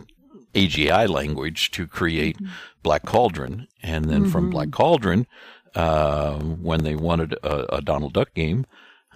AGI 0.56 1.08
language 1.08 1.69
to 1.71 1.86
create 1.86 2.38
Black 2.82 3.06
Cauldron, 3.06 3.67
and 3.84 4.06
then 4.06 4.30
from 4.30 4.50
Black 4.50 4.71
Cauldron, 4.71 5.28
uh, 5.76 6.39
when 6.39 6.84
they 6.84 6.95
wanted 6.95 7.34
a, 7.43 7.76
a 7.76 7.82
Donald 7.82 8.13
Duck 8.13 8.34
game. 8.34 8.65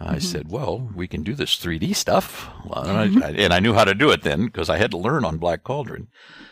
I 0.03 0.19
said, 0.19 0.49
"Well, 0.49 0.89
we 0.95 1.07
can 1.07 1.23
do 1.23 1.33
this 1.33 1.55
3D 1.55 1.95
stuff," 1.95 2.49
well, 2.65 2.83
and, 2.83 3.23
I, 3.23 3.29
and 3.31 3.53
I 3.53 3.59
knew 3.59 3.73
how 3.73 3.83
to 3.83 3.93
do 3.93 4.09
it 4.11 4.23
then 4.23 4.45
because 4.45 4.69
I 4.69 4.77
had 4.77 4.91
to 4.91 4.97
learn 4.97 5.25
on 5.25 5.37
Black 5.37 5.63
Cauldron. 5.63 6.07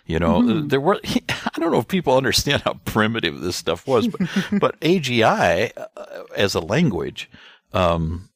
You 0.06 0.20
know, 0.20 0.62
there 0.62 0.82
were 0.82 1.00
I 1.06 1.60
don't 1.60 1.72
know 1.72 1.80
if 1.80 1.88
people 1.88 2.18
understand 2.18 2.64
how 2.64 2.74
primitive 2.86 3.42
this 3.42 3.56
stuff 3.56 3.88
was, 3.88 4.08
but, 4.08 4.22
but 4.60 4.80
AGI 4.82 5.72
uh, 5.78 6.24
as 6.36 6.56
a 6.56 6.60
language. 6.60 7.30
Um, 7.74 8.30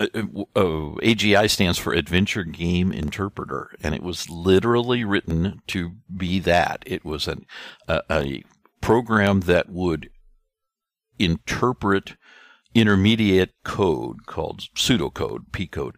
uh, 0.00 0.06
uh, 0.14 0.94
AGI 1.02 1.50
stands 1.50 1.78
for 1.78 1.92
Adventure 1.92 2.44
Game 2.44 2.92
Interpreter, 2.92 3.70
and 3.82 3.94
it 3.94 4.02
was 4.02 4.28
literally 4.28 5.04
written 5.04 5.62
to 5.68 5.92
be 6.14 6.38
that. 6.40 6.82
It 6.86 7.04
was 7.04 7.26
an, 7.26 7.46
a 7.88 8.42
program 8.80 9.40
that 9.40 9.68
would 9.68 10.10
interpret 11.18 12.16
intermediate 12.74 13.52
code 13.64 14.26
called 14.26 14.60
pseudocode, 14.74 15.52
P 15.52 15.66
code. 15.66 15.96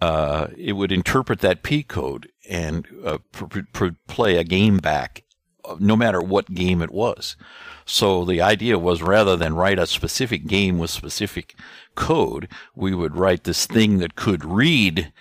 Uh, 0.00 0.48
it 0.56 0.74
would 0.74 0.92
interpret 0.92 1.40
that 1.40 1.62
P 1.62 1.82
code 1.82 2.28
and 2.48 2.86
uh, 3.04 3.18
pr- 3.32 3.60
pr- 3.72 3.86
play 4.06 4.36
a 4.36 4.44
game 4.44 4.78
back, 4.78 5.24
uh, 5.64 5.76
no 5.80 5.96
matter 5.96 6.20
what 6.20 6.54
game 6.54 6.82
it 6.82 6.92
was. 6.92 7.36
So 7.84 8.24
the 8.24 8.40
idea 8.40 8.78
was 8.78 9.02
rather 9.02 9.36
than 9.36 9.54
write 9.54 9.78
a 9.78 9.86
specific 9.86 10.46
game 10.46 10.78
with 10.78 10.90
specific 10.90 11.56
code, 11.94 12.48
we 12.76 12.94
would 12.94 13.16
write 13.16 13.44
this 13.44 13.66
thing 13.66 13.98
that 13.98 14.14
could 14.14 14.44
read 14.44 15.12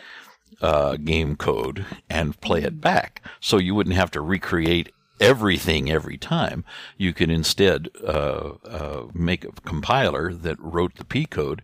uh, 0.62 0.98
game 0.98 1.36
code 1.36 1.86
and 2.10 2.40
play 2.42 2.64
it 2.64 2.82
back. 2.82 3.22
So 3.40 3.58
you 3.58 3.74
wouldn't 3.74 3.96
have 3.96 4.12
to 4.12 4.22
recreate 4.22 4.92
everything 5.20 5.90
every 5.90 6.18
time. 6.18 6.64
You 6.98 7.14
could 7.14 7.30
instead 7.30 7.90
uh, 8.04 8.54
uh, 8.66 9.08
make 9.14 9.44
a 9.44 9.52
compiler 9.52 10.34
that 10.34 10.60
wrote 10.60 10.96
the 10.96 11.06
P 11.06 11.26
code, 11.26 11.62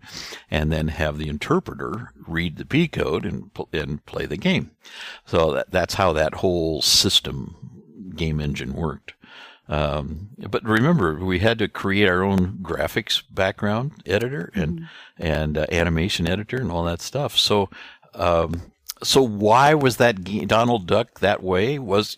and 0.49 0.71
then 0.71 0.89
have 0.89 1.17
the 1.17 1.29
interpreter 1.29 2.11
read 2.27 2.57
the 2.57 2.65
P 2.65 2.87
code 2.87 3.25
and 3.25 3.51
and 3.71 4.05
play 4.05 4.25
the 4.25 4.37
game. 4.37 4.71
So 5.25 5.53
that, 5.53 5.71
that's 5.71 5.95
how 5.95 6.13
that 6.13 6.35
whole 6.35 6.81
system 6.81 8.11
game 8.15 8.39
engine 8.39 8.73
worked. 8.73 9.13
Um, 9.69 10.29
but 10.49 10.63
remember, 10.63 11.23
we 11.23 11.39
had 11.39 11.57
to 11.59 11.67
create 11.67 12.09
our 12.09 12.21
own 12.21 12.59
graphics 12.61 13.23
background 13.31 13.93
editor 14.05 14.51
and 14.53 14.81
mm-hmm. 14.81 15.25
and 15.25 15.57
uh, 15.57 15.65
animation 15.71 16.27
editor 16.27 16.57
and 16.57 16.71
all 16.71 16.83
that 16.83 17.01
stuff. 17.01 17.37
So. 17.37 17.69
Um, 18.15 18.61
so 19.01 19.21
why 19.21 19.73
was 19.73 19.97
that 19.97 20.23
Donald 20.47 20.87
Duck 20.87 21.19
that 21.19 21.43
way? 21.43 21.77
Was 21.77 22.15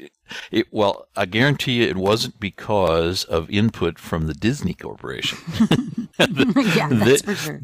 it, 0.52 0.68
well, 0.72 1.08
I 1.16 1.26
guarantee 1.26 1.74
you 1.74 1.84
it 1.84 1.98
wasn't 1.98 2.40
because 2.40 3.24
of 3.26 3.50
input 3.50 4.00
from 4.00 4.28
the 4.28 4.34
Disney 4.34 4.74
Corporation. 4.74 5.38
yeah, 6.20 6.90
that's 6.92 7.22
for 7.22 7.36
sure. 7.36 7.62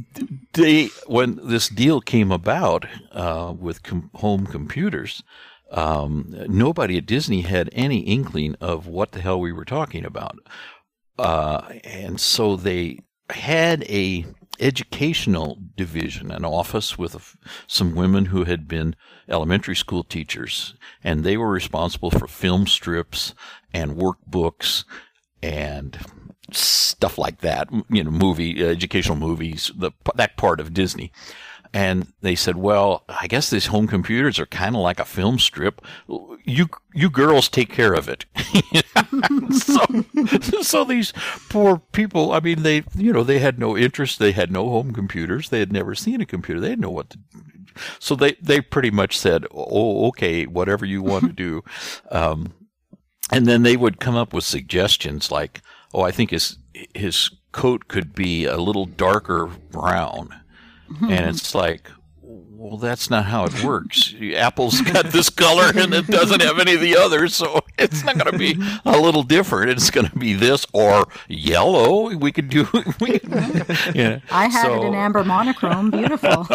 They, 0.53 0.87
when 1.07 1.39
this 1.43 1.69
deal 1.69 2.01
came 2.01 2.31
about 2.31 2.85
uh, 3.11 3.53
with 3.57 3.83
com- 3.83 4.09
home 4.15 4.45
computers, 4.45 5.23
um, 5.71 6.35
nobody 6.47 6.97
at 6.97 7.05
Disney 7.05 7.41
had 7.41 7.69
any 7.71 7.99
inkling 7.99 8.55
of 8.59 8.87
what 8.87 9.13
the 9.13 9.21
hell 9.21 9.39
we 9.39 9.53
were 9.53 9.65
talking 9.65 10.05
about. 10.05 10.37
Uh, 11.17 11.61
and 11.83 12.19
so 12.19 12.55
they 12.55 12.99
had 13.29 13.83
a 13.83 14.25
educational 14.61 15.57
division, 15.75 16.31
an 16.31 16.45
office 16.45 16.97
with 16.97 17.35
some 17.67 17.95
women 17.95 18.25
who 18.25 18.43
had 18.45 18.67
been 18.67 18.95
elementary 19.27 19.75
school 19.75 20.03
teachers, 20.03 20.75
and 21.03 21.23
they 21.23 21.35
were 21.35 21.49
responsible 21.49 22.11
for 22.11 22.27
film 22.27 22.67
strips 22.67 23.33
and 23.73 23.97
workbooks 23.97 24.83
and 25.41 25.97
stuff 26.51 27.17
like 27.17 27.39
that. 27.39 27.69
You 27.89 28.03
know, 28.03 28.11
movie 28.11 28.63
uh, 28.63 28.67
educational 28.67 29.17
movies, 29.17 29.71
the 29.75 29.91
that 30.15 30.37
part 30.37 30.59
of 30.59 30.73
Disney. 30.73 31.11
And 31.73 32.11
they 32.21 32.35
said, 32.35 32.57
well, 32.57 33.05
I 33.07 33.27
guess 33.27 33.49
these 33.49 33.67
home 33.67 33.87
computers 33.87 34.39
are 34.39 34.45
kind 34.45 34.75
of 34.75 34.81
like 34.81 34.99
a 34.99 35.05
film 35.05 35.39
strip. 35.39 35.81
You, 36.43 36.67
you 36.93 37.09
girls 37.09 37.47
take 37.47 37.69
care 37.69 37.93
of 37.93 38.09
it. 38.09 38.25
so, 39.53 40.61
so 40.61 40.83
these 40.83 41.13
poor 41.49 41.81
people, 41.93 42.33
I 42.33 42.41
mean, 42.41 42.63
they, 42.63 42.83
you 42.95 43.13
know, 43.13 43.23
they 43.23 43.39
had 43.39 43.57
no 43.57 43.77
interest. 43.77 44.19
They 44.19 44.33
had 44.33 44.51
no 44.51 44.69
home 44.69 44.91
computers. 44.91 45.47
They 45.49 45.59
had 45.59 45.71
never 45.71 45.95
seen 45.95 46.19
a 46.19 46.25
computer. 46.25 46.59
They 46.59 46.69
didn't 46.69 46.81
know 46.81 46.89
what 46.89 47.11
to, 47.11 47.19
so 47.99 48.15
they, 48.15 48.33
they 48.41 48.59
pretty 48.59 48.91
much 48.91 49.17
said, 49.17 49.45
oh, 49.51 50.07
okay, 50.09 50.45
whatever 50.45 50.85
you 50.85 51.01
want 51.01 51.25
to 51.25 51.33
do. 51.33 51.63
Um, 52.11 52.53
and 53.31 53.45
then 53.45 53.63
they 53.63 53.77
would 53.77 54.01
come 54.01 54.17
up 54.17 54.33
with 54.33 54.43
suggestions 54.43 55.31
like, 55.31 55.61
oh, 55.93 56.01
I 56.01 56.11
think 56.11 56.31
his, 56.31 56.57
his 56.93 57.31
coat 57.53 57.87
could 57.87 58.13
be 58.13 58.43
a 58.43 58.57
little 58.57 58.85
darker 58.85 59.45
brown 59.71 60.40
and 61.01 61.29
it's 61.29 61.53
like, 61.55 61.89
well, 62.61 62.77
that's 62.77 63.09
not 63.09 63.25
how 63.25 63.45
it 63.45 63.63
works. 63.63 64.13
Apple's 64.35 64.81
got 64.81 65.07
this 65.07 65.31
color 65.31 65.71
and 65.75 65.93
it 65.95 66.05
doesn't 66.05 66.43
have 66.43 66.59
any 66.59 66.75
of 66.75 66.81
the 66.81 66.95
others, 66.95 67.35
so 67.35 67.61
it's 67.79 68.03
not 68.03 68.19
going 68.19 68.31
to 68.31 68.37
be 68.37 68.55
a 68.85 68.99
little 68.99 69.23
different. 69.23 69.71
It's 69.71 69.89
going 69.89 70.07
to 70.07 70.15
be 70.15 70.33
this 70.33 70.67
or 70.71 71.07
yellow. 71.27 72.15
We 72.15 72.31
could 72.31 72.49
do. 72.49 72.67
We 72.99 73.17
could, 73.17 73.77
yeah. 73.95 74.19
I 74.29 74.47
had 74.47 74.63
so, 74.63 74.83
it 74.83 74.87
in 74.87 74.93
amber 74.93 75.23
monochrome. 75.23 75.89
Beautiful. 75.89 76.47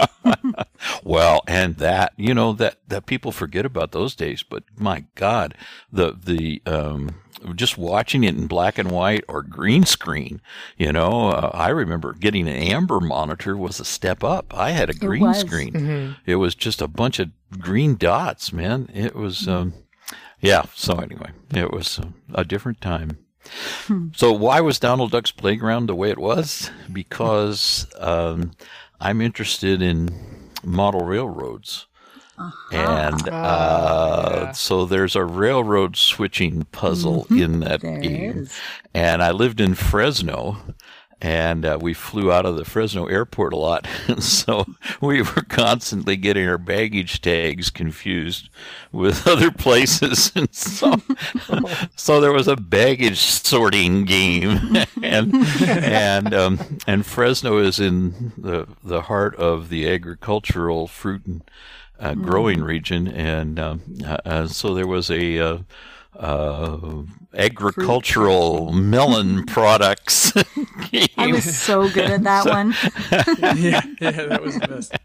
well, 1.04 1.42
and 1.48 1.76
that 1.78 2.12
you 2.16 2.34
know 2.34 2.52
that 2.52 2.78
that 2.86 3.06
people 3.06 3.32
forget 3.32 3.66
about 3.66 3.90
those 3.92 4.14
days, 4.14 4.44
but 4.44 4.62
my 4.78 5.04
God, 5.16 5.54
the 5.90 6.12
the 6.12 6.62
um, 6.66 7.16
just 7.54 7.78
watching 7.78 8.24
it 8.24 8.34
in 8.34 8.46
black 8.46 8.78
and 8.78 8.90
white 8.90 9.24
or 9.28 9.42
green 9.42 9.84
screen. 9.84 10.40
You 10.76 10.92
know, 10.92 11.30
uh, 11.30 11.50
I 11.52 11.68
remember 11.68 12.12
getting 12.12 12.48
an 12.48 12.56
amber 12.56 13.00
monitor 13.00 13.56
was 13.56 13.80
a 13.80 13.84
step 13.84 14.24
up. 14.24 14.52
I 14.56 14.70
had 14.70 14.90
a 14.90 14.94
green 14.94 15.34
screen. 15.34 15.72
Mm-hmm. 15.72 16.12
It 16.26 16.36
was 16.36 16.54
just 16.54 16.82
a 16.82 16.88
bunch 16.88 17.18
of 17.18 17.30
green 17.58 17.96
dots, 17.96 18.52
man. 18.52 18.88
It 18.92 19.14
was, 19.14 19.46
um, 19.48 19.74
yeah. 20.40 20.64
So 20.74 20.96
anyway, 20.96 21.30
it 21.54 21.72
was 21.72 22.00
a 22.34 22.44
different 22.44 22.80
time. 22.80 23.18
Hmm. 23.86 24.08
So 24.14 24.32
why 24.32 24.60
was 24.60 24.78
Donald 24.78 25.12
Duck's 25.12 25.30
playground 25.30 25.86
the 25.86 25.94
way 25.94 26.10
it 26.10 26.18
was? 26.18 26.70
Because 26.92 27.86
um, 27.98 28.52
I'm 29.00 29.20
interested 29.20 29.80
in 29.82 30.10
model 30.64 31.00
railroads. 31.00 31.86
Uh-huh. 32.38 32.76
And 32.76 33.28
uh, 33.28 33.32
uh, 33.32 34.32
yeah. 34.34 34.52
so 34.52 34.84
there's 34.84 35.16
a 35.16 35.24
railroad 35.24 35.96
switching 35.96 36.64
puzzle 36.64 37.24
mm-hmm. 37.24 37.42
in 37.42 37.60
that 37.60 37.80
there 37.80 37.98
game. 37.98 38.38
Is. 38.38 38.58
And 38.94 39.22
I 39.22 39.30
lived 39.30 39.60
in 39.60 39.74
Fresno, 39.74 40.58
and 41.20 41.64
uh, 41.64 41.78
we 41.80 41.94
flew 41.94 42.30
out 42.30 42.44
of 42.44 42.56
the 42.56 42.64
Fresno 42.64 43.06
airport 43.06 43.54
a 43.54 43.56
lot. 43.56 43.88
so 44.18 44.66
we 45.00 45.22
were 45.22 45.42
constantly 45.48 46.16
getting 46.16 46.46
our 46.46 46.58
baggage 46.58 47.22
tags 47.22 47.70
confused 47.70 48.50
with 48.92 49.26
other 49.26 49.50
places. 49.50 50.30
and 50.36 50.54
so, 50.54 51.00
so 51.96 52.20
there 52.20 52.32
was 52.32 52.48
a 52.48 52.56
baggage 52.56 53.20
sorting 53.20 54.04
game. 54.04 54.76
and 55.02 55.34
and 55.66 56.34
um, 56.34 56.78
and 56.86 57.06
Fresno 57.06 57.58
is 57.58 57.80
in 57.80 58.32
the 58.36 58.66
the 58.84 59.02
heart 59.02 59.34
of 59.36 59.70
the 59.70 59.88
agricultural 59.88 60.86
fruit 60.86 61.24
and 61.24 61.42
uh, 61.98 62.14
growing 62.14 62.62
region, 62.62 63.08
and 63.08 63.58
um, 63.58 63.82
uh, 64.04 64.16
uh, 64.24 64.46
so 64.46 64.74
there 64.74 64.86
was 64.86 65.10
a 65.10 65.38
uh, 65.38 65.58
uh, 66.18 67.02
agricultural 67.34 68.72
melon 68.72 69.44
products. 69.46 70.32
I 71.16 71.28
was 71.28 71.56
so 71.56 71.88
good 71.88 72.10
at 72.10 72.22
that 72.24 72.44
so, 72.44 72.50
one. 72.50 72.74
yeah, 73.58 73.82
yeah, 74.00 74.10
that 74.10 74.42
was 74.42 74.58
the 74.58 74.68
best. 74.68 74.96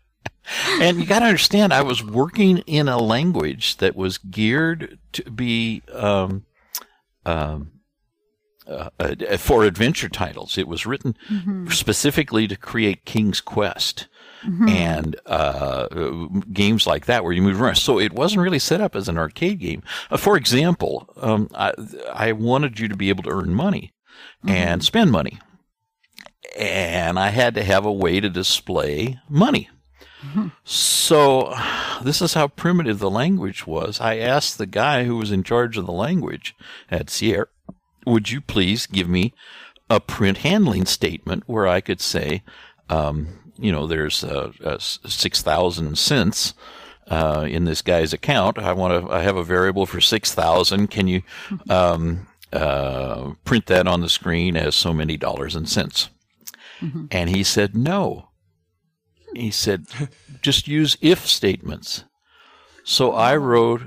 And 0.81 0.99
you 0.99 1.05
got 1.05 1.19
to 1.19 1.25
understand, 1.25 1.73
I 1.73 1.81
was 1.81 2.03
working 2.03 2.59
in 2.59 2.89
a 2.89 2.97
language 2.97 3.77
that 3.77 3.95
was 3.95 4.17
geared 4.17 4.99
to 5.13 5.31
be 5.31 5.81
um, 5.93 6.45
um, 7.25 7.71
uh, 8.67 8.89
uh, 8.99 9.37
for 9.37 9.63
adventure 9.63 10.09
titles. 10.09 10.57
It 10.57 10.67
was 10.67 10.85
written 10.85 11.15
mm-hmm. 11.29 11.67
specifically 11.69 12.47
to 12.47 12.55
create 12.55 13.05
King's 13.05 13.41
Quest 13.41 14.07
mm-hmm. 14.45 14.67
and 14.67 15.15
uh, 15.25 15.87
games 16.51 16.87
like 16.87 17.05
that 17.05 17.23
where 17.23 17.33
you 17.33 17.41
move 17.41 17.61
around. 17.61 17.75
So 17.75 17.99
it 17.99 18.13
wasn't 18.13 18.41
really 18.41 18.59
set 18.59 18.81
up 18.81 18.95
as 18.95 19.07
an 19.07 19.17
arcade 19.17 19.59
game. 19.59 19.83
Uh, 20.09 20.17
for 20.17 20.37
example, 20.37 21.09
um, 21.17 21.49
I, 21.53 21.73
I, 22.13 22.31
wanted 22.31 22.79
you 22.79 22.87
to 22.87 22.95
be 22.95 23.09
able 23.09 23.23
to 23.23 23.29
earn 23.29 23.53
money 23.53 23.93
mm-hmm. 24.43 24.49
and 24.49 24.83
spend 24.83 25.11
money, 25.11 25.39
and 26.57 27.19
I 27.19 27.29
had 27.29 27.55
to 27.55 27.63
have 27.63 27.85
a 27.85 27.91
way 27.91 28.19
to 28.19 28.29
display 28.29 29.19
money. 29.29 29.69
Mm-hmm. 30.21 30.49
So, 30.63 31.53
this 32.03 32.21
is 32.21 32.35
how 32.35 32.47
primitive 32.47 32.99
the 32.99 33.09
language 33.09 33.65
was. 33.65 33.99
I 33.99 34.17
asked 34.17 34.57
the 34.57 34.67
guy 34.67 35.03
who 35.05 35.17
was 35.17 35.31
in 35.31 35.43
charge 35.43 35.77
of 35.77 35.87
the 35.87 35.91
language 35.91 36.55
at 36.91 37.09
Sierra, 37.09 37.47
would 38.05 38.29
you 38.29 38.39
please 38.39 38.85
give 38.85 39.09
me 39.09 39.33
a 39.89 39.99
print 39.99 40.39
handling 40.39 40.85
statement 40.85 41.43
where 41.47 41.67
I 41.67 41.81
could 41.81 42.01
say, 42.01 42.43
um, 42.89 43.40
you 43.61 43.71
know, 43.71 43.87
there's 43.87 44.23
uh, 44.23 44.51
uh, 44.63 44.77
six 44.79 45.41
thousand 45.41 45.97
cents 45.97 46.53
uh, 47.07 47.45
in 47.49 47.65
this 47.65 47.81
guy's 47.81 48.13
account. 48.13 48.57
I 48.57 48.73
want 48.73 49.05
to. 49.05 49.13
I 49.13 49.21
have 49.21 49.37
a 49.37 49.43
variable 49.43 49.85
for 49.85 50.01
six 50.01 50.33
thousand. 50.33 50.87
Can 50.87 51.07
you 51.07 51.21
um, 51.69 52.27
uh, 52.51 53.33
print 53.45 53.67
that 53.67 53.87
on 53.87 54.01
the 54.01 54.09
screen 54.09 54.57
as 54.57 54.75
so 54.75 54.93
many 54.93 55.17
dollars 55.17 55.55
and 55.55 55.69
cents? 55.69 56.09
Mm-hmm. 56.81 57.05
And 57.11 57.29
he 57.29 57.43
said, 57.43 57.75
no. 57.75 58.29
He 59.35 59.51
said, 59.51 59.85
just 60.41 60.67
use 60.67 60.97
if 61.01 61.27
statements. 61.27 62.03
So 62.83 63.13
I 63.13 63.37
wrote, 63.37 63.83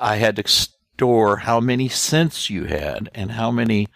I 0.00 0.16
had 0.16 0.36
to 0.36 0.46
store 0.46 1.38
how 1.38 1.60
many 1.60 1.88
cents 1.88 2.50
you 2.50 2.64
had 2.64 3.10
and 3.14 3.32
how 3.32 3.50
many 3.50 3.88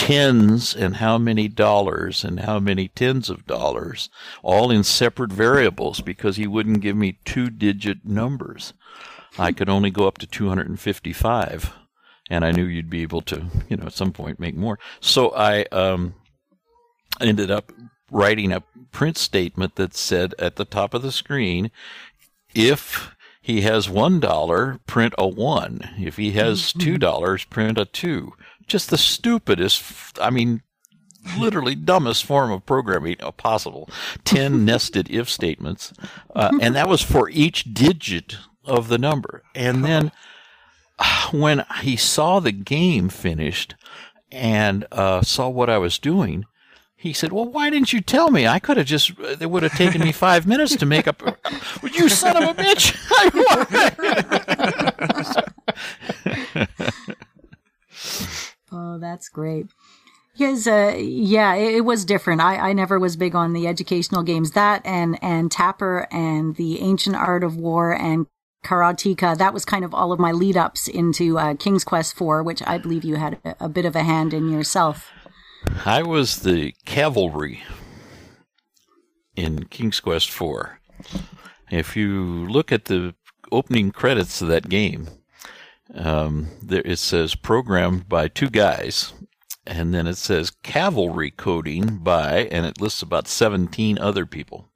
tens 0.00 0.74
and 0.74 0.96
how 0.96 1.18
many 1.18 1.46
dollars 1.46 2.24
and 2.24 2.40
how 2.40 2.58
many 2.58 2.88
tens 2.88 3.28
of 3.28 3.46
dollars, 3.46 4.08
all 4.42 4.70
in 4.70 4.82
separate 4.82 5.30
variables 5.30 6.00
because 6.00 6.36
he 6.36 6.46
wouldn't 6.46 6.80
give 6.80 6.96
me 6.96 7.18
two 7.26 7.50
digit 7.50 8.02
numbers. 8.02 8.72
I 9.38 9.52
could 9.52 9.68
only 9.68 9.90
go 9.90 10.08
up 10.08 10.16
to 10.18 10.26
255 10.26 11.74
and 12.30 12.46
I 12.46 12.50
knew 12.50 12.64
you'd 12.64 12.88
be 12.88 13.02
able 13.02 13.20
to, 13.22 13.44
you 13.68 13.76
know, 13.76 13.86
at 13.86 13.92
some 13.92 14.10
point 14.10 14.40
make 14.40 14.56
more. 14.56 14.78
So 15.00 15.34
I 15.34 15.64
um, 15.64 16.14
ended 17.20 17.50
up 17.50 17.70
writing 18.10 18.52
a 18.52 18.62
print 18.92 19.18
statement 19.18 19.76
that 19.76 19.94
said 19.94 20.34
at 20.38 20.56
the 20.56 20.64
top 20.64 20.94
of 20.94 21.02
the 21.02 21.12
screen, 21.12 21.70
if 22.54 23.14
he 23.42 23.60
has 23.60 23.90
one 23.90 24.18
dollar, 24.18 24.80
print 24.86 25.12
a 25.18 25.28
one. 25.28 25.90
If 25.98 26.16
he 26.16 26.32
has 26.32 26.60
mm-hmm. 26.62 26.78
two 26.78 26.96
dollars, 26.96 27.44
print 27.44 27.76
a 27.76 27.84
two 27.84 28.32
just 28.70 28.90
the 28.90 28.98
stupidest, 28.98 30.18
I 30.20 30.30
mean, 30.30 30.62
literally 31.38 31.74
dumbest 31.74 32.24
form 32.24 32.50
of 32.50 32.64
programming 32.64 33.16
possible. 33.36 33.88
10 34.24 34.64
nested 34.64 35.10
if 35.10 35.28
statements. 35.28 35.92
Uh, 36.34 36.50
and 36.60 36.74
that 36.74 36.88
was 36.88 37.02
for 37.02 37.28
each 37.30 37.74
digit 37.74 38.36
of 38.64 38.88
the 38.88 38.98
number. 38.98 39.42
And 39.54 39.84
then 39.84 40.12
when 41.32 41.64
he 41.82 41.96
saw 41.96 42.40
the 42.40 42.52
game 42.52 43.08
finished 43.08 43.74
and 44.30 44.86
uh, 44.92 45.22
saw 45.22 45.48
what 45.48 45.68
I 45.68 45.78
was 45.78 45.98
doing, 45.98 46.44
he 46.96 47.14
said, 47.14 47.32
"Well, 47.32 47.46
why 47.46 47.70
didn't 47.70 47.94
you 47.94 48.02
tell 48.02 48.30
me? 48.30 48.46
I 48.46 48.58
could 48.58 48.76
have 48.76 48.84
just. 48.84 49.12
It 49.18 49.50
would 49.50 49.62
have 49.62 49.72
taken 49.72 50.02
me 50.02 50.12
five 50.12 50.46
minutes 50.46 50.76
to 50.76 50.84
make 50.84 51.08
up. 51.08 51.22
you 51.94 52.10
son 52.10 52.42
of 52.42 52.50
a 52.50 52.62
bitch! 52.62 52.94
Oh, 58.72 58.98
that's 58.98 59.28
great. 59.28 59.66
Because, 60.32 60.66
uh, 60.66 60.94
yeah, 60.96 61.54
it, 61.54 61.76
it, 61.76 61.80
was 61.80 62.04
different. 62.04 62.40
I, 62.40 62.70
I 62.70 62.72
never 62.72 62.98
was 62.98 63.16
big 63.16 63.34
on 63.34 63.52
the 63.52 63.66
educational 63.66 64.22
games. 64.22 64.52
That 64.52 64.80
and, 64.86 65.18
and 65.22 65.50
Tapper 65.50 66.06
and 66.10 66.54
the 66.56 66.80
Ancient 66.80 67.16
Art 67.16 67.42
of 67.42 67.56
War 67.56 67.92
and 67.92 68.26
Karateka, 68.64 69.36
that 69.38 69.52
was 69.52 69.64
kind 69.64 69.84
of 69.84 69.94
all 69.94 70.12
of 70.12 70.20
my 70.20 70.32
lead 70.32 70.56
ups 70.56 70.86
into 70.86 71.38
uh, 71.38 71.54
King's 71.54 71.84
Quest 71.84 72.20
IV, 72.20 72.44
which 72.44 72.62
I 72.66 72.78
believe 72.78 73.04
you 73.04 73.16
had 73.16 73.38
a, 73.44 73.56
a 73.60 73.68
bit 73.68 73.84
of 73.84 73.96
a 73.96 74.02
hand 74.02 74.32
in 74.32 74.48
yourself. 74.50 75.10
I 75.84 76.02
was 76.02 76.40
the 76.40 76.74
cavalry 76.84 77.62
in 79.36 79.64
King's 79.64 80.00
Quest 80.00 80.28
IV. 80.28 80.68
If 81.70 81.96
you 81.96 82.48
look 82.48 82.72
at 82.72 82.86
the 82.86 83.14
opening 83.52 83.90
credits 83.90 84.40
of 84.42 84.48
that 84.48 84.68
game, 84.68 85.08
um, 85.94 86.48
there 86.62 86.82
it 86.84 86.98
says 86.98 87.34
programmed 87.34 88.08
by 88.08 88.28
two 88.28 88.50
guys, 88.50 89.12
and 89.66 89.94
then 89.94 90.06
it 90.06 90.16
says 90.16 90.50
cavalry 90.62 91.30
coding 91.30 91.98
by, 91.98 92.48
and 92.50 92.66
it 92.66 92.80
lists 92.80 93.02
about 93.02 93.28
17 93.28 93.98
other 93.98 94.26
people. 94.26 94.68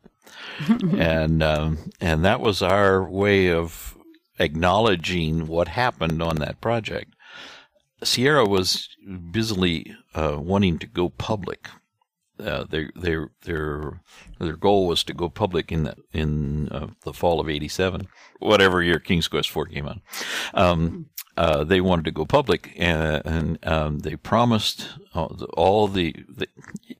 and 0.97 1.43
um, 1.43 1.91
and 2.01 2.25
that 2.25 2.41
was 2.41 2.63
our 2.63 3.09
way 3.09 3.51
of 3.51 3.97
acknowledging 4.39 5.47
what 5.47 5.69
happened 5.69 6.23
on 6.23 6.37
that 6.37 6.61
project. 6.61 7.15
Sierra 8.03 8.45
was 8.45 8.89
busily 9.31 9.95
uh, 10.15 10.37
wanting 10.39 10.79
to 10.79 10.87
go 10.87 11.09
public. 11.09 11.69
Uh, 12.39 12.65
their 12.65 12.91
their 12.97 13.31
their 13.43 14.01
their 14.41 14.57
goal 14.57 14.89
was 14.89 15.05
to 15.05 15.15
go 15.15 15.29
public 15.29 15.71
in 15.71 15.85
the 15.85 15.97
in 16.13 16.69
uh, 16.71 16.89
the 17.05 17.13
fall 17.13 17.39
of 17.39 17.49
'87, 17.49 18.09
whatever 18.41 18.83
year 18.83 18.99
King's 18.99 19.29
Quest 19.29 19.57
IV 19.57 19.71
came 19.71 19.87
out. 19.87 20.01
Um, 20.53 21.07
uh, 21.37 21.65
they 21.65 21.81
wanted 21.81 22.05
to 22.05 22.13
go 22.13 22.25
public, 22.25 22.73
and, 22.77 23.23
and 23.25 23.67
um, 23.67 23.99
they 24.01 24.15
promised 24.15 24.89
all 25.15 25.89
the, 25.89 26.15
the, 26.29 26.47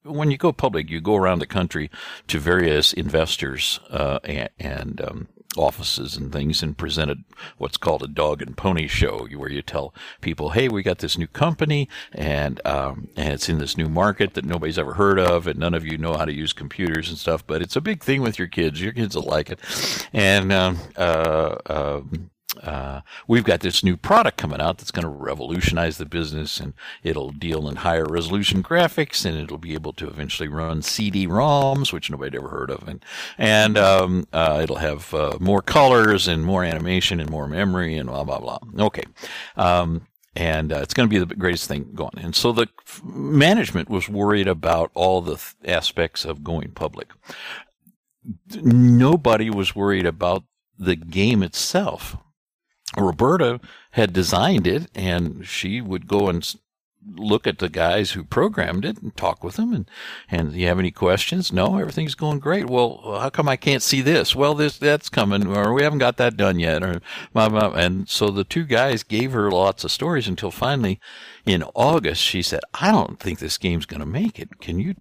when 0.03 0.31
you 0.31 0.37
go 0.37 0.53
public, 0.53 0.91
you 0.91 1.01
go 1.01 1.15
around 1.15 1.39
the 1.39 1.47
country 1.47 1.89
to 2.27 2.41
various 2.41 2.93
investors 2.93 3.79
uh, 3.91 4.19
and, 4.25 4.51
and 4.59 5.01
um, 5.01 5.29
offices 5.57 6.17
and 6.17 6.33
things 6.33 6.63
and 6.63 6.77
presented 6.77 7.25
what's 7.59 7.77
called 7.77 8.03
a 8.03 8.09
dog 8.09 8.43
and 8.43 8.57
pony 8.57 8.87
show, 8.87 9.27
where 9.37 9.51
you 9.51 9.63
tell 9.63 9.95
people, 10.21 10.51
"Hey, 10.51 10.69
we 10.69 10.83
got 10.83 10.99
this 10.99 11.19
new 11.19 11.27
company, 11.27 11.89
and 12.13 12.61
um, 12.67 13.09
and 13.17 13.33
it's 13.33 13.49
in 13.49 13.59
this 13.59 13.77
new 13.77 13.89
market 13.89 14.35
that 14.35 14.45
nobody's 14.45 14.79
ever 14.79 14.95
heard 14.95 15.19
of, 15.19 15.47
and 15.47 15.59
none 15.59 15.75
of 15.75 15.85
you 15.85 15.99
know 15.99 16.15
how 16.15 16.25
to 16.25 16.33
use 16.33 16.53
computers 16.53 17.09
and 17.09 17.19
stuff, 17.19 17.47
but 17.47 17.63
it's 17.63 17.77
a 17.77 17.81
big 17.81 18.03
thing 18.03 18.23
with 18.23 18.39
your 18.39 18.49
kids. 18.49 18.81
Your 18.81 18.93
kids 18.93 19.17
will 19.17 19.23
like 19.23 19.51
it." 19.51 19.61
And 20.13 20.53
um, 20.53 20.79
uh, 20.97 21.57
uh, 21.67 22.01
uh, 22.63 23.01
we've 23.27 23.45
got 23.45 23.61
this 23.61 23.83
new 23.83 23.97
product 23.97 24.37
coming 24.37 24.61
out 24.61 24.79
that's 24.79 24.91
going 24.91 25.05
to 25.05 25.09
revolutionize 25.09 25.99
the 25.99 26.07
business 26.07 26.61
and 26.61 26.75
it'll 27.03 27.31
deal 27.31 27.69
in 27.69 27.77
higher 27.77 28.07
resolution 28.07 28.63
graphics 28.63 29.25
and 29.25 29.37
it'll 29.37 29.59
be 29.59 29.75
able 29.75 29.93
to 29.95 30.09
eventually 30.09 30.49
run 30.49 30.83
CD-ROMs, 30.83 31.93
which 31.93 32.11
nobody 32.11 32.37
ever 32.37 32.49
heard 32.49 32.71
of. 32.71 32.87
And, 32.89 33.05
and, 33.39 33.77
um, 33.79 34.27
uh, 34.33 34.61
it'll 34.63 34.77
have, 34.77 35.13
uh, 35.15 35.39
more 35.41 35.63
colors 35.63 36.29
and 36.29 36.45
more 36.45 36.65
animation 36.65 37.21
and 37.21 37.31
more 37.31 37.49
memory 37.49 37.97
and 37.97 38.09
blah, 38.09 38.25
blah, 38.25 38.39
blah. 38.39 38.59
Okay. 38.79 39.05
Um, 39.57 40.07
and 40.37 40.73
uh, 40.73 40.79
it's 40.79 40.95
going 40.95 41.09
to 41.09 41.13
be 41.13 41.25
the 41.25 41.35
greatest 41.35 41.69
thing 41.69 41.91
going. 41.95 42.19
And 42.19 42.35
so 42.35 42.53
the 42.53 42.69
management 43.05 43.89
was 43.89 44.09
worried 44.09 44.49
about 44.49 44.91
all 44.95 45.21
the 45.21 45.37
th- 45.37 45.55
aspects 45.65 46.25
of 46.25 46.43
going 46.43 46.73
public. 46.73 47.11
Nobody 48.55 49.51
was 49.51 49.77
worried 49.77 50.07
about 50.07 50.45
the 50.79 50.97
game 50.97 51.43
itself. 51.43 52.17
Roberta 52.97 53.61
had 53.93 54.13
designed 54.13 54.67
it, 54.67 54.91
and 54.95 55.47
she 55.47 55.81
would 55.81 56.07
go 56.07 56.29
and 56.29 56.55
look 57.17 57.47
at 57.47 57.59
the 57.59 57.69
guys 57.69 58.13
who 58.13 58.25
programmed 58.25 58.85
it 58.85 59.01
and 59.03 59.17
talk 59.17 59.45
with 59.45 59.57
them 59.57 59.73
and 59.73 59.91
and 60.31 60.53
do 60.53 60.59
you 60.59 60.67
have 60.67 60.79
any 60.79 60.91
questions? 60.91 61.53
No 61.53 61.79
everything's 61.79 62.15
going 62.15 62.39
great. 62.39 62.67
Well 62.67 63.19
how 63.21 63.31
come 63.31 63.49
i 63.49 63.57
can't 63.57 63.83
see 63.83 64.01
this? 64.01 64.35
Well 64.35 64.55
this 64.55 64.79
that's 64.79 65.09
coming 65.09 65.47
or 65.47 65.73
we 65.73 65.83
haven't 65.83 65.99
got 65.99 66.17
that 66.17 66.37
done 66.37 66.59
yet 66.59 66.83
or 66.83 67.01
and 67.35 68.09
so 68.09 68.31
the 68.31 68.45
two 68.45 68.65
guys 68.65 69.03
gave 69.03 69.33
her 69.33 69.51
lots 69.51 69.85
of 69.85 69.91
stories 69.91 70.29
until 70.29 70.51
finally 70.51 71.01
in 71.45 71.63
august 71.75 72.23
she 72.23 72.43
said 72.43 72.61
i 72.75 72.91
don't 72.91 73.21
think 73.21 73.39
this 73.39 73.59
game's 73.59 73.87
going 73.87 74.01
to 74.01 74.07
make 74.07 74.39
it. 74.39 74.61
Can 74.61 74.79
you 74.79 74.95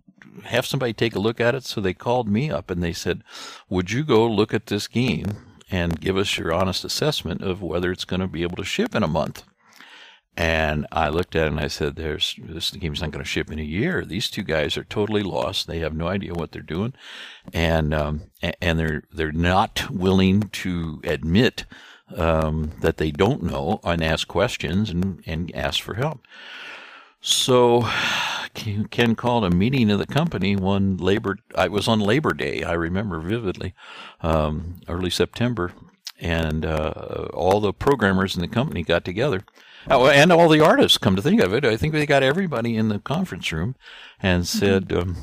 have 0.46 0.66
somebody 0.66 0.94
take 0.94 1.16
a 1.16 1.20
look 1.20 1.40
at 1.40 1.56
it? 1.56 1.64
So 1.64 1.80
they 1.80 1.94
called 1.94 2.28
me 2.28 2.50
up 2.50 2.70
and 2.70 2.84
they 2.84 2.94
said 2.94 3.24
would 3.70 3.92
you 3.92 4.04
go 4.04 4.28
look 4.28 4.54
at 4.54 4.68
this 4.68 4.88
game 4.88 5.53
and 5.74 6.00
give 6.00 6.18
us 6.18 6.38
your 6.38 6.54
honest 6.54 6.86
assessment 6.86 7.42
of 7.42 7.64
whether 7.64 7.92
it's 7.92 8.06
going 8.06 8.20
to 8.20 8.28
be 8.28 8.44
able 8.44 8.56
to 8.58 8.64
ship 8.64 8.94
in 8.94 9.02
a 9.02 9.08
month. 9.08 9.44
And 10.38 10.86
I 10.92 11.10
looked 11.10 11.36
at 11.36 11.48
it 11.48 11.52
and 11.52 11.60
I 11.60 11.68
said, 11.68 11.96
"There's 11.96 12.36
this 12.40 12.70
game's 12.70 13.02
not 13.02 13.10
going 13.10 13.24
to 13.24 13.30
ship 13.30 13.52
in 13.52 13.58
a 13.58 13.64
year. 13.64 14.06
These 14.06 14.30
two 14.30 14.44
guys 14.44 14.78
are 14.78 14.84
totally 14.84 15.24
lost. 15.24 15.66
They 15.66 15.80
have 15.80 15.96
no 15.96 16.08
idea 16.08 16.34
what 16.34 16.52
they're 16.52 16.62
doing, 16.62 16.94
and 17.54 17.92
um, 17.94 18.22
and 18.62 18.80
they're 18.80 19.04
they're 19.12 19.32
not 19.32 19.90
willing 19.92 20.42
to 20.42 21.02
admit 21.04 21.66
um, 22.16 22.72
that 22.82 22.98
they 22.98 23.10
don't 23.10 23.44
know 23.44 23.80
and 23.84 24.04
ask 24.04 24.28
questions 24.28 24.92
and 24.92 25.24
and 25.26 25.52
ask 25.56 25.82
for 25.82 25.96
help." 25.96 26.22
So 27.22 27.88
Ken 28.54 29.16
called 29.16 29.46
a 29.46 29.50
meeting 29.50 29.90
of 29.90 30.00
the 30.00 30.06
company 30.06 30.56
one 30.56 30.98
Labor. 30.98 31.38
I 31.56 31.68
was 31.68 31.88
on 31.88 32.00
Labor 32.00 32.34
Day. 32.34 32.64
I 32.64 32.74
remember 32.74 33.20
vividly, 33.20 33.74
um, 34.22 34.82
early 34.88 35.10
September, 35.10 35.72
and 36.20 36.66
uh, 36.66 37.28
all 37.34 37.60
the 37.60 37.74
programmers 37.74 38.36
in 38.36 38.42
the 38.42 38.48
company 38.48 38.84
got 38.84 39.04
together. 39.04 39.44
Oh, 39.90 40.08
and 40.08 40.32
all 40.32 40.48
the 40.50 40.64
artists. 40.64 40.98
Come 40.98 41.16
to 41.16 41.22
think 41.22 41.42
of 41.42 41.54
it, 41.54 41.66
I 41.66 41.76
think 41.76 41.94
they 41.94 42.06
got 42.06 42.24
everybody 42.24 42.78
in 42.78 42.90
the 42.90 43.00
conference 43.00 43.52
room 43.52 43.76
and 44.22 44.44
mm-hmm. 44.44 44.60
said, 44.60 44.94
um, 44.94 45.18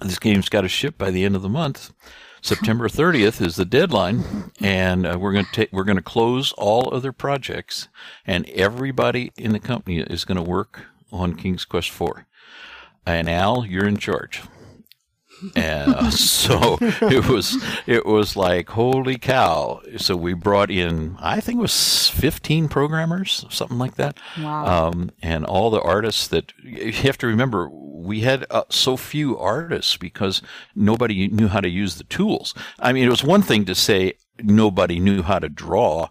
"This 0.00 0.18
game's 0.18 0.48
got 0.48 0.60
to 0.60 0.68
ship 0.68 0.98
by 0.98 1.10
the 1.10 1.24
end 1.24 1.36
of 1.36 1.42
the 1.42 1.48
month." 1.48 1.92
September 2.42 2.88
30th 2.88 3.40
is 3.40 3.54
the 3.54 3.64
deadline, 3.64 4.50
and 4.60 5.06
uh, 5.06 5.16
we're 5.18 5.32
going 5.32 5.46
to 5.52 5.68
we're 5.72 5.84
going 5.84 5.96
to 5.96 6.02
close 6.02 6.52
all 6.52 6.92
other 6.92 7.12
projects, 7.12 7.88
and 8.26 8.48
everybody 8.50 9.32
in 9.36 9.52
the 9.52 9.60
company 9.60 10.00
is 10.00 10.24
going 10.24 10.36
to 10.36 10.42
work 10.42 10.86
on 11.12 11.34
King's 11.34 11.64
Quest 11.64 11.88
IV 12.00 12.24
and 13.06 13.28
Al, 13.28 13.64
you're 13.66 13.86
in 13.86 13.96
charge. 13.96 14.42
and 15.56 15.92
uh, 15.94 16.10
so 16.10 16.78
it 16.80 17.26
was 17.26 17.56
it 17.86 18.06
was 18.06 18.36
like 18.36 18.68
holy 18.70 19.18
cow 19.18 19.80
so 19.96 20.14
we 20.16 20.34
brought 20.34 20.70
in 20.70 21.16
i 21.18 21.40
think 21.40 21.58
it 21.58 21.62
was 21.62 22.08
15 22.10 22.68
programmers 22.68 23.44
something 23.50 23.76
like 23.78 23.96
that 23.96 24.18
wow. 24.40 24.86
Um, 24.88 25.10
and 25.20 25.44
all 25.44 25.70
the 25.70 25.80
artists 25.80 26.28
that 26.28 26.52
you 26.62 26.92
have 26.92 27.18
to 27.18 27.26
remember 27.26 27.68
we 27.72 28.20
had 28.20 28.46
uh, 28.50 28.62
so 28.68 28.96
few 28.96 29.36
artists 29.36 29.96
because 29.96 30.42
nobody 30.76 31.26
knew 31.26 31.48
how 31.48 31.60
to 31.60 31.68
use 31.68 31.96
the 31.96 32.04
tools 32.04 32.54
i 32.78 32.92
mean 32.92 33.04
it 33.04 33.10
was 33.10 33.24
one 33.24 33.42
thing 33.42 33.64
to 33.64 33.74
say 33.74 34.12
nobody 34.40 35.00
knew 35.00 35.22
how 35.22 35.40
to 35.40 35.48
draw 35.48 36.08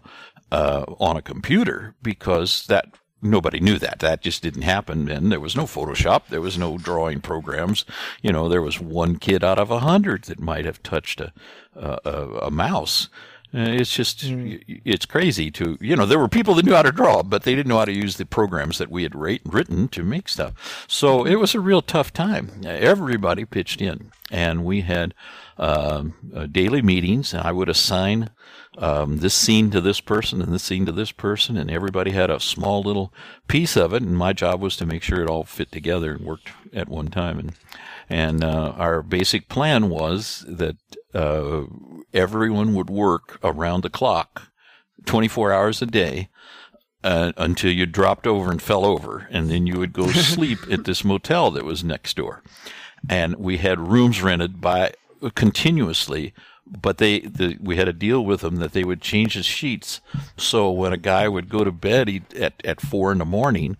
uh, 0.50 0.84
on 1.00 1.16
a 1.16 1.22
computer 1.22 1.94
because 2.02 2.66
that 2.66 2.84
nobody 3.22 3.60
knew 3.60 3.78
that. 3.78 4.00
That 4.00 4.20
just 4.20 4.42
didn't 4.42 4.62
happen. 4.62 5.08
And 5.08 5.30
there 5.30 5.40
was 5.40 5.56
no 5.56 5.64
Photoshop. 5.64 6.26
There 6.28 6.40
was 6.40 6.58
no 6.58 6.76
drawing 6.76 7.20
programs. 7.20 7.84
You 8.20 8.32
know, 8.32 8.48
there 8.48 8.62
was 8.62 8.80
one 8.80 9.16
kid 9.16 9.44
out 9.44 9.58
of 9.58 9.70
a 9.70 9.80
hundred 9.80 10.24
that 10.24 10.40
might 10.40 10.64
have 10.64 10.82
touched 10.82 11.20
a, 11.20 11.32
a, 11.76 12.46
a 12.46 12.50
mouse. 12.50 13.08
Uh, 13.54 13.68
it's 13.68 13.94
just, 13.94 14.22
it's 14.22 15.04
crazy 15.04 15.50
to, 15.50 15.76
you 15.78 15.94
know, 15.94 16.06
there 16.06 16.18
were 16.18 16.26
people 16.26 16.54
that 16.54 16.64
knew 16.64 16.72
how 16.74 16.80
to 16.80 16.90
draw, 16.90 17.22
but 17.22 17.42
they 17.42 17.54
didn't 17.54 17.68
know 17.68 17.78
how 17.78 17.84
to 17.84 17.92
use 17.92 18.16
the 18.16 18.24
programs 18.24 18.78
that 18.78 18.90
we 18.90 19.02
had 19.02 19.14
rate, 19.14 19.42
written 19.44 19.88
to 19.88 20.02
make 20.02 20.26
stuff. 20.26 20.86
So 20.88 21.26
it 21.26 21.34
was 21.34 21.54
a 21.54 21.60
real 21.60 21.82
tough 21.82 22.14
time. 22.14 22.62
Everybody 22.64 23.44
pitched 23.44 23.82
in, 23.82 24.10
and 24.30 24.64
we 24.64 24.80
had 24.80 25.12
uh, 25.58 26.04
uh, 26.34 26.46
daily 26.46 26.80
meetings, 26.80 27.34
and 27.34 27.42
I 27.42 27.52
would 27.52 27.68
assign 27.68 28.30
um, 28.78 29.18
this 29.18 29.34
scene 29.34 29.70
to 29.70 29.80
this 29.80 30.00
person 30.00 30.40
and 30.40 30.52
this 30.52 30.62
scene 30.62 30.86
to 30.86 30.92
this 30.92 31.12
person, 31.12 31.56
and 31.56 31.70
everybody 31.70 32.12
had 32.12 32.30
a 32.30 32.40
small 32.40 32.82
little 32.82 33.12
piece 33.46 33.76
of 33.76 33.92
it, 33.92 34.02
and 34.02 34.16
my 34.16 34.32
job 34.32 34.60
was 34.60 34.76
to 34.76 34.86
make 34.86 35.02
sure 35.02 35.22
it 35.22 35.28
all 35.28 35.44
fit 35.44 35.70
together 35.70 36.12
and 36.12 36.24
worked 36.24 36.50
at 36.72 36.88
one 36.88 37.08
time. 37.08 37.38
And 37.38 37.52
and 38.08 38.44
uh, 38.44 38.74
our 38.76 39.02
basic 39.02 39.48
plan 39.48 39.88
was 39.88 40.44
that 40.48 40.76
uh, 41.14 41.62
everyone 42.12 42.74
would 42.74 42.90
work 42.90 43.38
around 43.42 43.82
the 43.82 43.90
clock, 43.90 44.50
24 45.06 45.52
hours 45.52 45.80
a 45.80 45.86
day, 45.86 46.28
uh, 47.04 47.32
until 47.36 47.72
you 47.72 47.86
dropped 47.86 48.26
over 48.26 48.50
and 48.50 48.60
fell 48.60 48.84
over, 48.84 49.28
and 49.30 49.50
then 49.50 49.66
you 49.66 49.78
would 49.78 49.92
go 49.92 50.06
sleep 50.12 50.58
at 50.70 50.84
this 50.84 51.04
motel 51.04 51.50
that 51.50 51.64
was 51.64 51.84
next 51.84 52.16
door. 52.16 52.42
And 53.08 53.36
we 53.36 53.58
had 53.58 53.80
rooms 53.80 54.22
rented 54.22 54.60
by 54.60 54.92
continuously, 55.34 56.34
but 56.66 56.98
they 56.98 57.20
the, 57.20 57.56
we 57.60 57.76
had 57.76 57.88
a 57.88 57.92
deal 57.92 58.24
with 58.24 58.40
them 58.40 58.56
that 58.56 58.72
they 58.72 58.84
would 58.84 59.00
change 59.00 59.34
the 59.34 59.42
sheets. 59.42 60.00
So 60.36 60.70
when 60.70 60.92
a 60.92 60.98
guy 60.98 61.28
would 61.28 61.48
go 61.48 61.64
to 61.64 61.72
bed 61.72 62.08
he, 62.08 62.22
at 62.38 62.54
at 62.64 62.80
four 62.80 63.12
in 63.12 63.18
the 63.18 63.24
morning, 63.24 63.76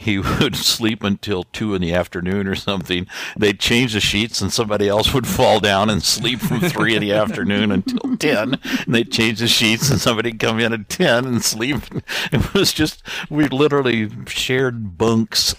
he 0.00 0.18
would 0.40 0.56
sleep 0.56 1.04
until 1.04 1.44
two 1.44 1.74
in 1.74 1.82
the 1.82 1.92
afternoon 1.92 2.48
or 2.48 2.54
something. 2.54 3.06
They'd 3.36 3.60
change 3.60 3.92
the 3.92 4.00
sheets 4.00 4.40
and 4.40 4.50
somebody 4.50 4.88
else 4.88 5.12
would 5.12 5.26
fall 5.26 5.60
down 5.60 5.90
and 5.90 6.02
sleep 6.02 6.40
from 6.40 6.60
three 6.60 6.94
in 6.96 7.02
the 7.02 7.12
afternoon 7.12 7.70
until 7.70 8.16
10. 8.18 8.54
And 8.62 8.94
they'd 8.94 9.12
change 9.12 9.40
the 9.40 9.48
sheets 9.48 9.90
and 9.90 10.00
somebody'd 10.00 10.40
come 10.40 10.58
in 10.58 10.72
at 10.72 10.88
10 10.88 11.26
and 11.26 11.44
sleep. 11.44 11.76
It 12.32 12.54
was 12.54 12.72
just, 12.72 13.02
we 13.28 13.48
literally 13.48 14.08
shared 14.26 14.96
bunks 14.96 15.54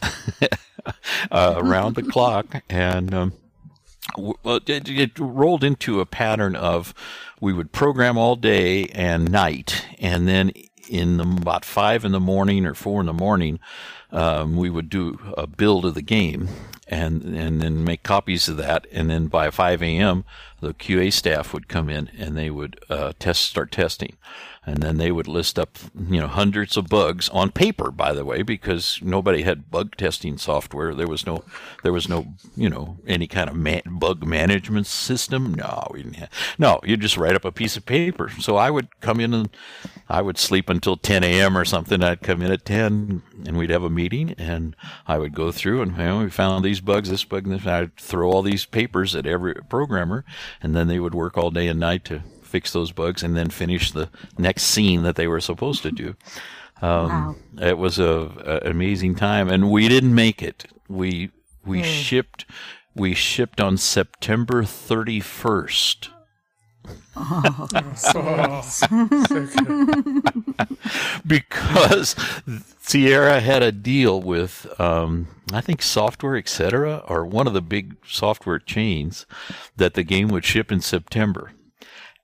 uh, 1.32 1.54
around 1.58 1.96
the 1.96 2.04
clock. 2.04 2.64
And, 2.70 3.14
um, 3.14 3.34
it, 4.18 4.90
it, 4.90 5.20
rolled 5.20 5.64
into 5.64 6.00
a 6.00 6.06
pattern 6.06 6.56
of 6.56 6.94
we 7.40 7.54
would 7.54 7.72
program 7.72 8.18
all 8.18 8.36
day 8.36 8.86
and 8.88 9.32
night, 9.32 9.86
and 10.00 10.28
then 10.28 10.52
in 10.90 11.18
the, 11.18 11.24
about 11.24 11.66
five 11.66 12.04
in 12.04 12.12
the 12.12 12.20
morning 12.20 12.66
or 12.66 12.74
four 12.74 13.00
in 13.00 13.06
the 13.06 13.14
morning, 13.14 13.60
um, 14.12 14.56
we 14.56 14.70
would 14.70 14.90
do 14.90 15.20
a 15.38 15.48
build 15.48 15.86
of 15.86 15.94
the 15.94 16.02
game 16.02 16.50
and 16.88 17.24
and 17.24 17.62
then 17.62 17.84
make 17.84 18.04
copies 18.04 18.50
of 18.50 18.58
that. 18.58 18.86
And 18.92 19.10
then 19.10 19.28
by 19.28 19.50
5 19.50 19.82
a.m., 19.82 20.26
the 20.60 20.74
QA 20.74 21.12
staff 21.12 21.54
would 21.54 21.68
come 21.68 21.90
in 21.90 22.10
and 22.18 22.38
they 22.38 22.50
would 22.50 22.80
uh, 22.90 23.14
test 23.18 23.44
start 23.44 23.72
testing 23.72 24.18
and 24.64 24.84
then 24.84 24.98
they 24.98 25.12
would 25.12 25.28
list 25.28 25.58
up 25.58 25.78
you 26.10 26.20
know 26.20 26.28
hundreds 26.28 26.78
of 26.78 26.88
bugs 26.88 27.30
on 27.30 27.52
paper 27.52 27.90
by 27.90 28.14
the 28.14 28.24
way 28.24 28.44
because 28.44 29.00
nobody 29.02 29.42
had 29.42 29.72
bug 29.72 29.96
testing 29.98 30.38
software. 30.38 30.94
There 30.94 31.08
was 31.08 31.26
no 31.26 31.44
there 31.84 31.94
was 31.94 32.08
no 32.08 32.28
you 32.56 32.70
know 32.70 32.98
any 33.08 33.28
kind 33.28 33.50
of 33.50 33.56
man, 33.56 33.82
bug 33.86 34.26
management 34.26 34.88
system. 34.88 35.54
No 35.54 35.88
we 35.92 36.04
didn't 36.04 36.18
have, 36.18 36.30
no 36.60 36.80
you 36.84 36.96
just 36.96 37.18
write 37.18 37.36
up 37.36 37.46
a 37.46 37.52
piece 37.52 37.76
of 37.76 37.86
paper. 37.86 38.30
So 38.40 38.58
i 38.58 38.70
would 38.70 39.00
come 39.02 39.20
in 39.20 39.34
and 39.34 39.50
i 40.10 40.22
would 40.22 40.38
sleep 40.38 40.70
until 40.70 40.96
10 40.96 41.24
a.m 41.24 41.58
or 41.58 41.66
something. 41.66 42.04
I'd 42.04 42.22
come 42.22 42.42
in 42.42 42.52
at 42.52 42.66
10 42.66 43.24
and 43.46 43.58
we'd 43.58 43.70
have 43.72 43.84
a 43.84 43.90
meeting 43.90 44.36
and 44.38 44.76
i 45.08 45.18
would 45.18 45.34
go 45.34 45.52
through 45.52 45.82
and 45.82 45.92
you 45.98 46.04
know, 46.04 46.20
we 46.20 46.30
found 46.30 46.64
these 46.64 46.82
bugs 46.82 47.10
this 47.10 47.24
bug 47.24 47.46
and 47.46 47.56
this 47.56 47.66
i'd 47.66 47.96
throw 47.98 48.30
all 48.30 48.42
these 48.42 48.66
papers 48.66 49.16
at 49.16 49.26
every 49.26 49.56
programmer 49.70 50.24
and 50.62 50.76
then 50.76 50.88
they 50.88 51.00
would 51.00 51.16
work 51.16 51.38
all 51.38 51.50
day 51.50 51.68
and 51.68 51.80
night 51.80 52.06
to 52.06 52.22
fix 52.52 52.74
those 52.74 52.92
bugs 52.92 53.24
and 53.24 53.36
then 53.36 53.50
finish 53.50 53.92
the 53.92 54.10
next 54.38 54.64
scene 54.64 55.04
that 55.04 55.16
they 55.16 55.28
were 55.28 55.40
supposed 55.40 55.84
to 55.84 55.92
do. 55.92 56.16
Um, 56.82 57.10
wow. 57.10 57.36
It 57.60 57.78
was 57.78 57.98
a, 57.98 58.60
a, 58.66 58.70
amazing 58.70 59.16
time, 59.16 59.50
and 59.50 59.72
we 59.72 59.88
didn't 59.88 60.14
make 60.14 60.42
it. 60.42 60.66
We 60.88 61.32
we 61.66 61.82
mm. 61.82 61.86
shipped 61.86 62.46
we 62.96 63.14
shipped 63.14 63.62
on 63.62 63.78
September 63.78 64.64
thirty 64.64 65.20
first. 65.20 66.10
Oh, 67.16 67.68
because 71.28 72.16
Sierra 72.80 73.40
had 73.40 73.62
a 73.62 73.72
deal 73.72 74.20
with, 74.20 74.66
um, 74.80 75.28
I 75.54 75.62
think, 75.62 75.84
Software 75.84 76.38
Etc., 76.38 77.04
or 77.08 77.24
one 77.24 77.46
of 77.46 77.54
the 77.54 77.62
big 77.62 77.98
software 78.08 78.58
chains, 78.58 79.28
that 79.78 79.94
the 79.94 80.02
game 80.02 80.30
would 80.30 80.44
ship 80.44 80.72
in 80.72 80.82
September 80.82 81.52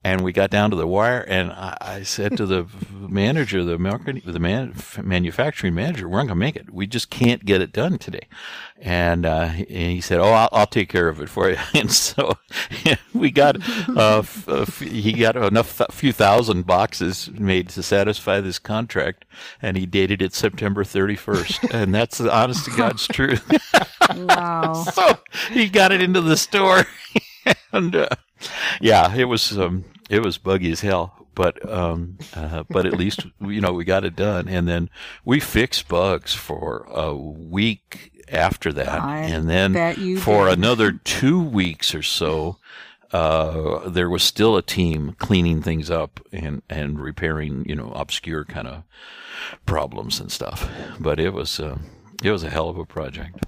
and 0.08 0.22
we 0.22 0.32
got 0.32 0.49
down 0.49 0.70
to 0.70 0.76
the 0.78 0.88
wire, 0.88 1.20
and 1.28 1.51
I, 1.51 1.78
I 1.82 2.03
said 2.03 2.38
to 2.38 2.45
the 2.45 2.66
manager, 2.91 3.66
the 3.66 3.78
marketing, 3.78 4.22
the 4.26 4.39
man, 4.39 4.74
manufacturing 5.03 5.76
manager, 5.76 6.08
"We're 6.08 6.20
not 6.20 6.28
going 6.28 6.30
to 6.30 6.36
make 6.36 6.55
it. 6.55 6.74
We 6.74 6.88
just 6.88 7.10
can't 7.10 7.43
get 7.43 7.62
it 7.62 7.74
done 7.74 7.97
today." 7.97 8.28
And, 8.80 9.26
uh, 9.26 9.49
and 9.51 9.68
he 9.68 9.99
said, 9.99 10.20
"Oh, 10.20 10.32
I'll, 10.32 10.49
I'll, 10.53 10.68
take 10.68 10.88
care 10.88 11.10
of 11.10 11.20
it 11.20 11.28
for 11.28 11.49
you." 11.49 11.58
And 11.74 11.91
so 11.91 12.38
we 13.14 13.32
got, 13.32 13.58
uh, 13.89 14.20
f- 14.20 14.80
he 14.80 15.12
got 15.12 15.36
enough, 15.36 15.82
a 15.82 15.91
few 15.91 16.14
thousand 16.14 16.66
boxes 16.66 17.30
made 17.32 17.68
to 17.70 17.84
satisfy 17.84 18.39
this 18.39 18.60
contract, 18.60 19.26
and 19.62 19.76
he 19.76 19.86
dated 19.86 20.22
it 20.22 20.34
September 20.34 20.86
31st, 20.86 21.70
and 21.74 21.93
that's 21.93 22.18
the 22.18 22.34
honest 22.34 22.64
to 22.66 22.72
God's 22.72 23.08
truth. 23.10 23.43
wow! 24.16 24.74
so 24.74 25.18
he 25.51 25.68
got 25.68 25.91
it 25.91 26.01
into 26.01 26.22
the 26.22 26.38
store, 26.38 26.86
and. 27.74 27.93
Uh, 27.93 28.08
yeah, 28.80 29.16
it 29.16 29.26
was 29.26 29.58
um, 29.58 29.84
it 30.10 30.24
was 30.24 30.38
buggy 30.38 30.72
as 30.72 30.82
hell, 30.82 31.28
but 31.36 31.68
um, 31.70 32.18
uh, 32.34 32.64
but 32.70 32.86
at 32.86 32.93
least 32.93 33.26
you 33.41 33.62
know 33.62 33.74
we 33.74 33.86
got 33.86 34.03
it 34.03 34.16
done, 34.16 34.47
and 34.47 34.68
then 34.68 34.89
we 35.26 35.39
fixed 35.39 35.88
bugs 35.88 36.34
for 36.34 36.86
a 36.89 37.16
week 37.16 38.24
after 38.30 38.74
that, 38.74 39.01
I 39.01 39.20
and 39.20 39.49
then 39.49 39.74
for 40.18 40.45
did. 40.49 40.58
another 40.58 40.91
two 41.03 41.41
weeks 41.41 41.93
or 41.95 42.03
so. 42.03 42.58
Uh, 43.14 43.88
there 43.88 44.10
was 44.10 44.22
still 44.22 44.58
a 44.58 44.62
team 44.62 45.16
cleaning 45.18 45.62
things 45.62 45.89
up 45.89 46.20
and, 46.34 46.62
and 46.70 46.99
repairing, 46.99 47.64
you 47.66 47.74
know, 47.74 47.89
obscure 47.95 48.43
kind 48.43 48.68
of 48.68 48.84
problems 49.66 50.20
and 50.20 50.30
stuff. 50.30 50.70
But 50.99 51.18
it 51.18 51.30
was, 51.32 51.58
uh, 51.58 51.78
it 52.22 52.32
was 52.32 52.43
a 52.43 52.49
hell 52.49 52.68
of 52.68 52.78
a 52.78 52.84
project. 52.86 53.45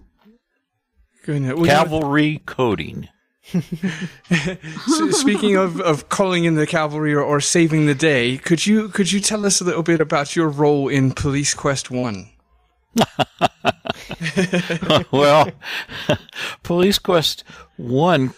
Goodness. 1.25 1.67
Cavalry 1.67 2.41
coding. 2.45 3.09
Speaking 5.11 5.55
of, 5.55 5.81
of 5.81 6.09
calling 6.09 6.45
in 6.45 6.55
the 6.55 6.67
cavalry 6.67 7.13
or, 7.13 7.21
or, 7.21 7.41
saving 7.41 7.85
the 7.85 7.95
day, 7.95 8.37
could 8.37 8.65
you 8.65 8.89
could 8.89 9.11
you 9.11 9.19
tell 9.19 9.45
us 9.45 9.61
a 9.61 9.63
little 9.63 9.83
bit 9.83 10.01
about 10.01 10.35
your 10.35 10.49
role 10.49 10.87
in 10.87 11.11
Police 11.11 11.53
Quest 11.53 11.89
One? 11.89 12.29
well, 15.11 15.49
Police 16.63 16.99
Quest 16.99 17.43
One 17.77 18.33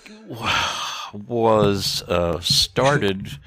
was 1.13 2.03
uh, 2.07 2.39
started 2.39 3.39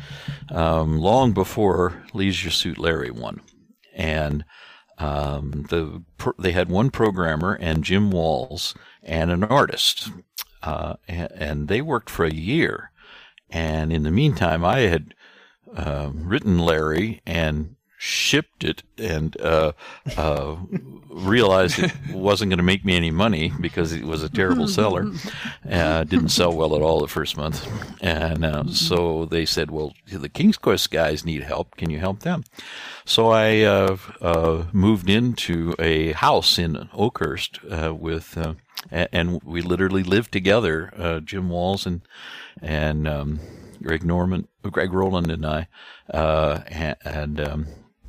um, 0.51 0.99
long 0.99 1.33
before 1.33 2.05
Leisure 2.12 2.51
Suit 2.51 2.79
Larry 2.79 3.11
One, 3.11 3.41
and 3.95 4.45
um, 4.99 5.67
the 5.71 6.03
they 6.39 6.53
had 6.53 6.69
one 6.69 6.91
programmer 6.91 7.55
and 7.55 7.85
Jim 7.85 8.11
Walls 8.11 8.75
and 9.03 9.31
an 9.31 9.45
artist 9.45 10.11
uh, 10.65 10.97
and, 11.07 11.69
they 11.69 11.81
worked 11.81 12.11
for 12.11 12.25
a 12.25 12.33
year. 12.33 12.91
And 13.51 13.93
in 13.93 14.03
the 14.03 14.11
meantime, 14.11 14.65
I 14.65 14.81
had 14.81 15.15
uh, 15.77 16.11
written 16.12 16.59
Larry 16.59 17.21
and 17.27 17.77
shipped 18.05 18.64
it 18.64 18.82
and 18.98 19.40
uh, 19.40 19.72
uh, 20.18 20.57
realized 21.09 21.78
it 21.78 21.92
wasn't 22.11 22.50
going 22.50 22.59
to 22.59 22.62
make 22.62 22.84
me 22.84 22.94
any 22.94 23.11
money 23.11 23.50
because 23.62 23.94
it 23.94 24.05
was 24.05 24.22
a 24.22 24.28
terrible 24.28 24.68
seller. 24.78 25.11
Uh, 25.68 26.05
didn't 26.05 26.28
sell 26.28 26.55
well 26.55 26.76
at 26.76 26.82
all 26.82 27.00
the 27.00 27.09
first 27.09 27.34
month. 27.34 27.66
And 28.02 28.44
uh, 28.44 28.64
so 28.66 29.24
they 29.24 29.46
said, 29.46 29.70
well, 29.70 29.94
the 30.12 30.28
King's 30.28 30.59
Quest 30.59 30.90
guys 30.90 31.24
need 31.24 31.44
help. 31.44 31.76
Can 31.76 31.88
you 31.88 31.98
help 31.98 32.20
them? 32.20 32.44
So 33.07 33.30
I 33.30 33.62
uh, 33.62 33.96
uh, 34.20 34.64
moved 34.72 35.09
into 35.09 35.74
a 35.78 36.12
house 36.12 36.59
in 36.59 36.90
Oakhurst 36.92 37.62
with 37.64 38.36
and, 38.90 39.42
we 39.42 39.62
literally 39.62 40.02
lived 40.02 40.30
together, 40.30 40.92
uh, 40.98 41.20
Jim 41.20 41.48
Walls 41.48 41.86
and 41.86 42.02
and 42.61 43.09
um, 43.09 43.40
Greg 43.82 44.05
Norman, 44.05 44.46
Greg 44.62 44.92
Rowland, 44.92 45.30
and 45.30 45.46
I, 45.46 45.68
uh, 46.12 46.61
and, 46.66 46.96
and 47.05 47.40
um, 47.40 47.66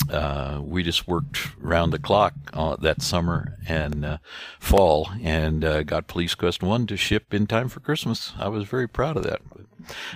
uh, 0.10 0.60
we 0.64 0.84
just 0.84 1.08
worked 1.08 1.56
round 1.58 1.94
the 1.94 2.00
clock 2.00 2.34
uh, 2.54 2.76
that 2.78 3.02
summer 3.02 3.58
and 3.68 4.06
uh, 4.06 4.18
fall, 4.60 5.10
and 5.22 5.64
uh, 5.64 5.84
got 5.84 6.08
Police 6.08 6.36
Quest 6.36 6.64
One 6.64 6.88
to 6.88 6.98
ship 6.98 7.34
in 7.34 7.48
time 7.48 7.70
for 7.70 7.80
Christmas. 7.80 8.34
I 8.38 8.48
was 8.48 8.68
very 8.68 8.88
proud 8.88 9.18
of 9.18 9.24
that. 9.24 9.42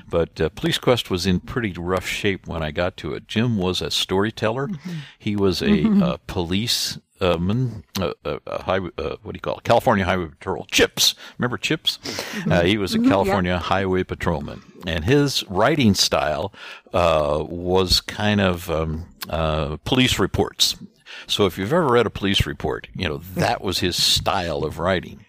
But 0.09 0.41
uh, 0.41 0.49
Police 0.49 0.79
Quest 0.79 1.11
was 1.11 1.25
in 1.25 1.39
pretty 1.39 1.73
rough 1.73 2.07
shape 2.07 2.47
when 2.47 2.63
I 2.63 2.71
got 2.71 2.97
to 2.97 3.13
it. 3.13 3.27
Jim 3.27 3.57
was 3.57 3.81
a 3.81 3.91
storyteller. 3.91 4.67
Mm-hmm. 4.67 4.91
He 5.19 5.35
was 5.35 5.61
a, 5.61 5.67
mm-hmm. 5.67 6.13
police 6.25 6.97
policeman, 6.97 7.08
uh, 7.21 7.37
uh, 7.99 8.13
uh, 8.25 8.61
highway, 8.63 8.89
uh, 8.97 9.17
what 9.23 9.33
do 9.33 9.37
you 9.37 9.41
call 9.41 9.57
it? 9.57 9.63
California 9.63 10.05
Highway 10.05 10.27
Patrol. 10.27 10.65
CHiPs. 10.71 11.15
Remember 11.37 11.57
CHiPs? 11.57 11.97
Uh, 12.49 12.63
he 12.63 12.77
was 12.77 12.95
a 12.95 12.99
California 12.99 13.57
Highway 13.57 14.03
Patrolman. 14.03 14.61
And 14.87 15.03
his 15.03 15.43
writing 15.49 15.93
style 15.93 16.53
uh, 16.93 17.43
was 17.47 18.01
kind 18.01 18.39
of 18.39 18.69
um, 18.71 19.05
uh, 19.29 19.75
police 19.83 20.17
reports. 20.19 20.75
So 21.27 21.45
if 21.45 21.57
you've 21.57 21.73
ever 21.73 21.87
read 21.87 22.05
a 22.05 22.11
police 22.11 22.45
report, 22.45 22.87
you 22.95 23.07
know, 23.07 23.17
that 23.35 23.61
was 23.61 23.79
his 23.79 24.01
style 24.01 24.63
of 24.63 24.79
writing. 24.79 25.25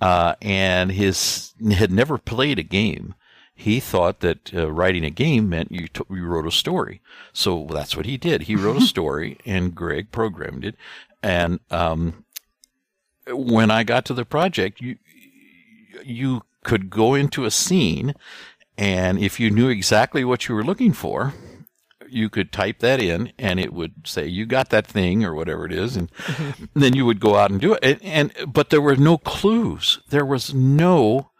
Uh, 0.00 0.34
and 0.42 0.92
his 0.92 1.54
had 1.72 1.90
never 1.90 2.18
played 2.18 2.58
a 2.58 2.62
game. 2.62 3.14
He 3.54 3.78
thought 3.78 4.20
that 4.20 4.52
uh, 4.52 4.70
writing 4.72 5.04
a 5.04 5.10
game 5.10 5.48
meant 5.48 5.70
you, 5.70 5.86
t- 5.88 6.02
you 6.10 6.24
wrote 6.26 6.46
a 6.46 6.50
story. 6.50 7.00
So 7.32 7.68
that's 7.70 7.96
what 7.96 8.04
he 8.06 8.16
did. 8.16 8.42
He 8.42 8.56
wrote 8.56 8.76
a 8.76 8.86
story, 8.94 9.38
and 9.46 9.74
Greg 9.74 10.10
programmed 10.10 10.64
it. 10.64 10.76
And 11.24 11.60
um, 11.70 12.26
when 13.26 13.70
I 13.70 13.82
got 13.82 14.04
to 14.04 14.14
the 14.14 14.26
project, 14.26 14.82
you 14.82 14.96
you 16.04 16.42
could 16.64 16.90
go 16.90 17.14
into 17.14 17.46
a 17.46 17.50
scene, 17.50 18.14
and 18.76 19.18
if 19.18 19.40
you 19.40 19.50
knew 19.50 19.70
exactly 19.70 20.22
what 20.22 20.48
you 20.48 20.54
were 20.54 20.62
looking 20.62 20.92
for, 20.92 21.32
you 22.10 22.28
could 22.28 22.52
type 22.52 22.80
that 22.80 23.00
in 23.00 23.32
and 23.38 23.58
it 23.58 23.72
would 23.72 24.06
say 24.06 24.26
you 24.26 24.44
got 24.44 24.68
that 24.68 24.86
thing 24.86 25.24
or 25.24 25.34
whatever 25.34 25.64
it 25.64 25.72
is 25.72 25.96
and 25.96 26.10
then 26.74 26.94
you 26.94 27.06
would 27.06 27.18
go 27.18 27.36
out 27.36 27.50
and 27.50 27.60
do 27.60 27.72
it. 27.72 27.80
And, 27.82 28.02
and 28.04 28.52
but 28.52 28.68
there 28.68 28.82
were 28.82 28.94
no 28.94 29.16
clues. 29.16 30.00
There 30.10 30.26
was 30.26 30.52
no 30.52 31.30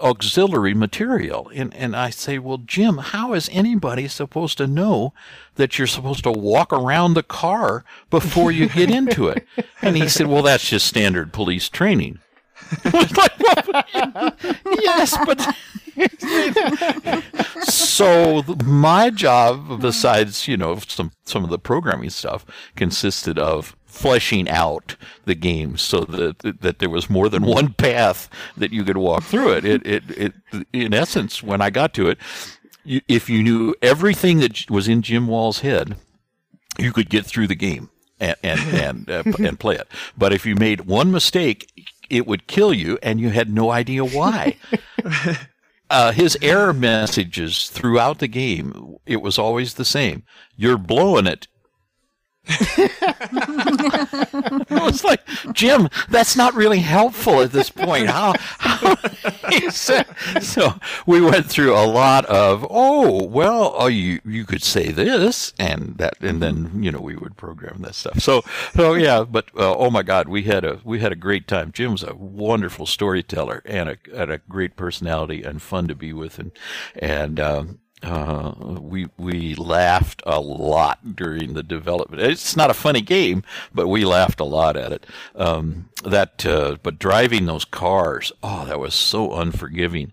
auxiliary 0.00 0.74
material. 0.74 1.50
And 1.54 1.74
and 1.74 1.94
I 1.96 2.10
say 2.10 2.38
well 2.38 2.58
Jim 2.58 2.98
how 2.98 3.34
is 3.34 3.48
anybody 3.52 4.08
supposed 4.08 4.58
to 4.58 4.66
know 4.66 5.12
that 5.56 5.78
you're 5.78 5.86
supposed 5.86 6.24
to 6.24 6.32
walk 6.32 6.72
around 6.72 7.14
the 7.14 7.22
car 7.22 7.84
before 8.10 8.50
you 8.50 8.68
get 8.68 8.90
into 8.90 9.28
it? 9.28 9.46
And 9.84 9.96
he 9.96 10.08
said 10.08 10.26
well 10.28 10.42
that's 10.42 10.68
just 10.68 10.86
standard 10.86 11.32
police 11.32 11.68
training. 11.68 12.18
Yes, 14.82 15.16
but 15.26 15.54
so 17.64 18.42
my 18.64 19.10
job, 19.10 19.80
besides 19.80 20.48
you 20.48 20.56
know 20.56 20.78
some 20.86 21.12
some 21.24 21.44
of 21.44 21.50
the 21.50 21.58
programming 21.58 22.10
stuff, 22.10 22.46
consisted 22.76 23.38
of 23.38 23.76
fleshing 23.92 24.48
out 24.48 24.96
the 25.26 25.34
game 25.34 25.76
so 25.76 26.00
that 26.00 26.60
that 26.60 26.78
there 26.78 26.90
was 26.90 27.10
more 27.10 27.28
than 27.28 27.44
one 27.44 27.74
path 27.74 28.28
that 28.56 28.72
you 28.72 28.84
could 28.84 28.96
walk 28.96 29.22
through 29.22 29.52
it. 29.52 29.64
It 29.64 29.86
it, 29.86 30.02
it 30.10 30.32
in 30.72 30.94
essence, 30.94 31.42
when 31.42 31.60
I 31.60 31.70
got 31.70 31.94
to 31.94 32.08
it, 32.08 32.18
you, 32.84 33.00
if 33.06 33.28
you 33.28 33.42
knew 33.42 33.74
everything 33.82 34.40
that 34.40 34.70
was 34.70 34.88
in 34.88 35.02
Jim 35.02 35.26
Walls' 35.26 35.60
head, 35.60 35.96
you 36.78 36.92
could 36.92 37.10
get 37.10 37.26
through 37.26 37.46
the 37.46 37.54
game 37.54 37.90
and 38.18 38.36
and 38.42 38.60
and, 38.74 39.10
uh, 39.10 39.22
and 39.38 39.60
play 39.60 39.76
it. 39.76 39.88
But 40.16 40.32
if 40.32 40.46
you 40.46 40.54
made 40.54 40.82
one 40.82 41.10
mistake, 41.10 41.70
it 42.08 42.26
would 42.26 42.46
kill 42.46 42.72
you, 42.72 42.98
and 43.02 43.20
you 43.20 43.30
had 43.30 43.52
no 43.52 43.70
idea 43.70 44.04
why. 44.04 44.56
uh, 45.90 46.12
his 46.12 46.38
error 46.40 46.72
messages 46.72 47.68
throughout 47.68 48.18
the 48.18 48.28
game, 48.28 48.96
it 49.06 49.20
was 49.20 49.38
always 49.38 49.74
the 49.74 49.84
same. 49.84 50.24
You're 50.56 50.78
blowing 50.78 51.26
it. 51.26 51.48
I 52.48 54.64
was 54.70 55.04
like, 55.04 55.24
Jim, 55.52 55.88
that's 56.08 56.34
not 56.34 56.54
really 56.54 56.80
helpful 56.80 57.40
at 57.40 57.52
this 57.52 57.70
point. 57.70 58.08
How? 58.08 58.34
how 58.58 58.96
said, 59.70 60.06
so 60.40 60.74
we 61.06 61.20
went 61.20 61.46
through 61.46 61.74
a 61.74 61.86
lot 61.86 62.26
of, 62.26 62.66
oh, 62.68 63.24
well, 63.26 63.74
oh, 63.76 63.86
you 63.86 64.20
you 64.24 64.44
could 64.44 64.62
say 64.62 64.90
this 64.90 65.52
and 65.58 65.98
that, 65.98 66.14
and 66.20 66.42
then 66.42 66.82
you 66.82 66.90
know 66.90 67.00
we 67.00 67.14
would 67.14 67.36
program 67.36 67.82
that 67.82 67.94
stuff. 67.94 68.20
So, 68.20 68.42
so 68.74 68.94
yeah, 68.94 69.22
but 69.22 69.46
uh, 69.56 69.76
oh 69.76 69.90
my 69.90 70.02
God, 70.02 70.28
we 70.28 70.42
had 70.42 70.64
a 70.64 70.80
we 70.82 70.98
had 70.98 71.12
a 71.12 71.16
great 71.16 71.46
time. 71.46 71.70
Jim 71.72 71.92
was 71.92 72.02
a 72.02 72.14
wonderful 72.14 72.86
storyteller 72.86 73.62
and 73.64 73.90
a, 73.90 73.96
and 74.14 74.32
a 74.32 74.38
great 74.38 74.74
personality 74.74 75.44
and 75.44 75.62
fun 75.62 75.86
to 75.88 75.94
be 75.94 76.12
with, 76.12 76.40
and 76.40 76.50
and 76.96 77.38
um, 77.38 77.78
uh, 78.02 78.52
we 78.80 79.08
we 79.16 79.54
laughed 79.54 80.22
a 80.26 80.40
lot 80.40 81.14
during 81.14 81.54
the 81.54 81.62
development. 81.62 82.22
It's 82.22 82.56
not 82.56 82.70
a 82.70 82.74
funny 82.74 83.00
game, 83.00 83.44
but 83.72 83.88
we 83.88 84.04
laughed 84.04 84.40
a 84.40 84.44
lot 84.44 84.76
at 84.76 84.92
it. 84.92 85.06
Um, 85.34 85.88
that 86.04 86.44
uh, 86.44 86.76
but 86.82 86.98
driving 86.98 87.46
those 87.46 87.64
cars, 87.64 88.32
oh, 88.42 88.64
that 88.66 88.80
was 88.80 88.94
so 88.94 89.32
unforgiving. 89.34 90.12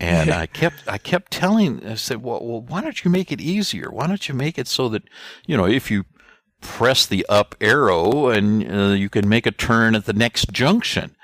And 0.00 0.30
I 0.30 0.46
kept 0.60 0.88
I 0.88 0.98
kept 0.98 1.30
telling 1.32 1.86
I 1.86 1.94
said, 1.94 2.22
well, 2.22 2.44
well, 2.44 2.62
why 2.62 2.80
don't 2.80 3.04
you 3.04 3.10
make 3.10 3.30
it 3.30 3.40
easier? 3.40 3.90
Why 3.90 4.06
don't 4.06 4.28
you 4.28 4.34
make 4.34 4.58
it 4.58 4.66
so 4.66 4.88
that 4.88 5.02
you 5.46 5.56
know 5.56 5.66
if 5.66 5.90
you 5.90 6.04
press 6.62 7.06
the 7.06 7.26
up 7.28 7.54
arrow 7.60 8.28
and 8.28 8.70
uh, 8.70 8.94
you 8.94 9.10
can 9.10 9.28
make 9.28 9.46
a 9.46 9.50
turn 9.50 9.94
at 9.94 10.06
the 10.06 10.12
next 10.12 10.52
junction 10.52 11.14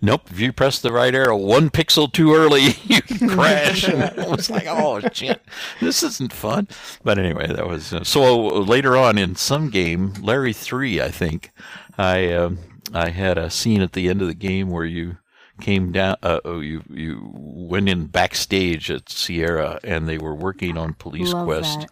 nope, 0.00 0.30
if 0.30 0.40
you 0.40 0.52
press 0.52 0.78
the 0.78 0.92
right 0.92 1.14
arrow 1.14 1.36
one 1.36 1.70
pixel 1.70 2.12
too 2.12 2.34
early, 2.34 2.76
you 2.84 3.02
crash. 3.02 3.84
and 3.84 4.02
it 4.02 4.28
was 4.28 4.50
like, 4.50 4.66
oh 4.66 5.00
shit, 5.12 5.42
this 5.80 6.02
isn't 6.02 6.32
fun. 6.32 6.68
But 7.04 7.18
anyway, 7.18 7.46
that 7.48 7.66
was 7.66 7.92
uh, 7.92 8.04
so. 8.04 8.40
Later 8.40 8.96
on 8.96 9.18
in 9.18 9.36
some 9.36 9.70
game, 9.70 10.14
Larry 10.20 10.52
Three, 10.52 11.00
I 11.00 11.10
think, 11.10 11.52
I 11.98 12.30
uh, 12.32 12.50
I 12.92 13.10
had 13.10 13.38
a 13.38 13.50
scene 13.50 13.80
at 13.82 13.92
the 13.92 14.08
end 14.08 14.22
of 14.22 14.28
the 14.28 14.34
game 14.34 14.70
where 14.70 14.84
you 14.84 15.16
came 15.60 15.92
down. 15.92 16.16
Uh, 16.22 16.40
oh, 16.44 16.60
you 16.60 16.82
you 16.90 17.30
went 17.32 17.88
in 17.88 18.06
backstage 18.06 18.90
at 18.90 19.08
Sierra, 19.08 19.78
and 19.84 20.08
they 20.08 20.18
were 20.18 20.34
working 20.34 20.76
on 20.76 20.94
Police 20.94 21.32
Love 21.32 21.46
Quest. 21.46 21.86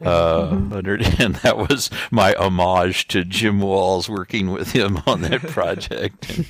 that. 0.00 0.08
Uh, 0.08 0.50
and 1.18 1.34
that 1.36 1.58
was 1.58 1.90
my 2.10 2.34
homage 2.34 3.08
to 3.08 3.24
Jim 3.24 3.60
Walls 3.60 4.08
working 4.08 4.50
with 4.50 4.72
him 4.72 5.00
on 5.06 5.22
that 5.22 5.42
project. 5.48 6.40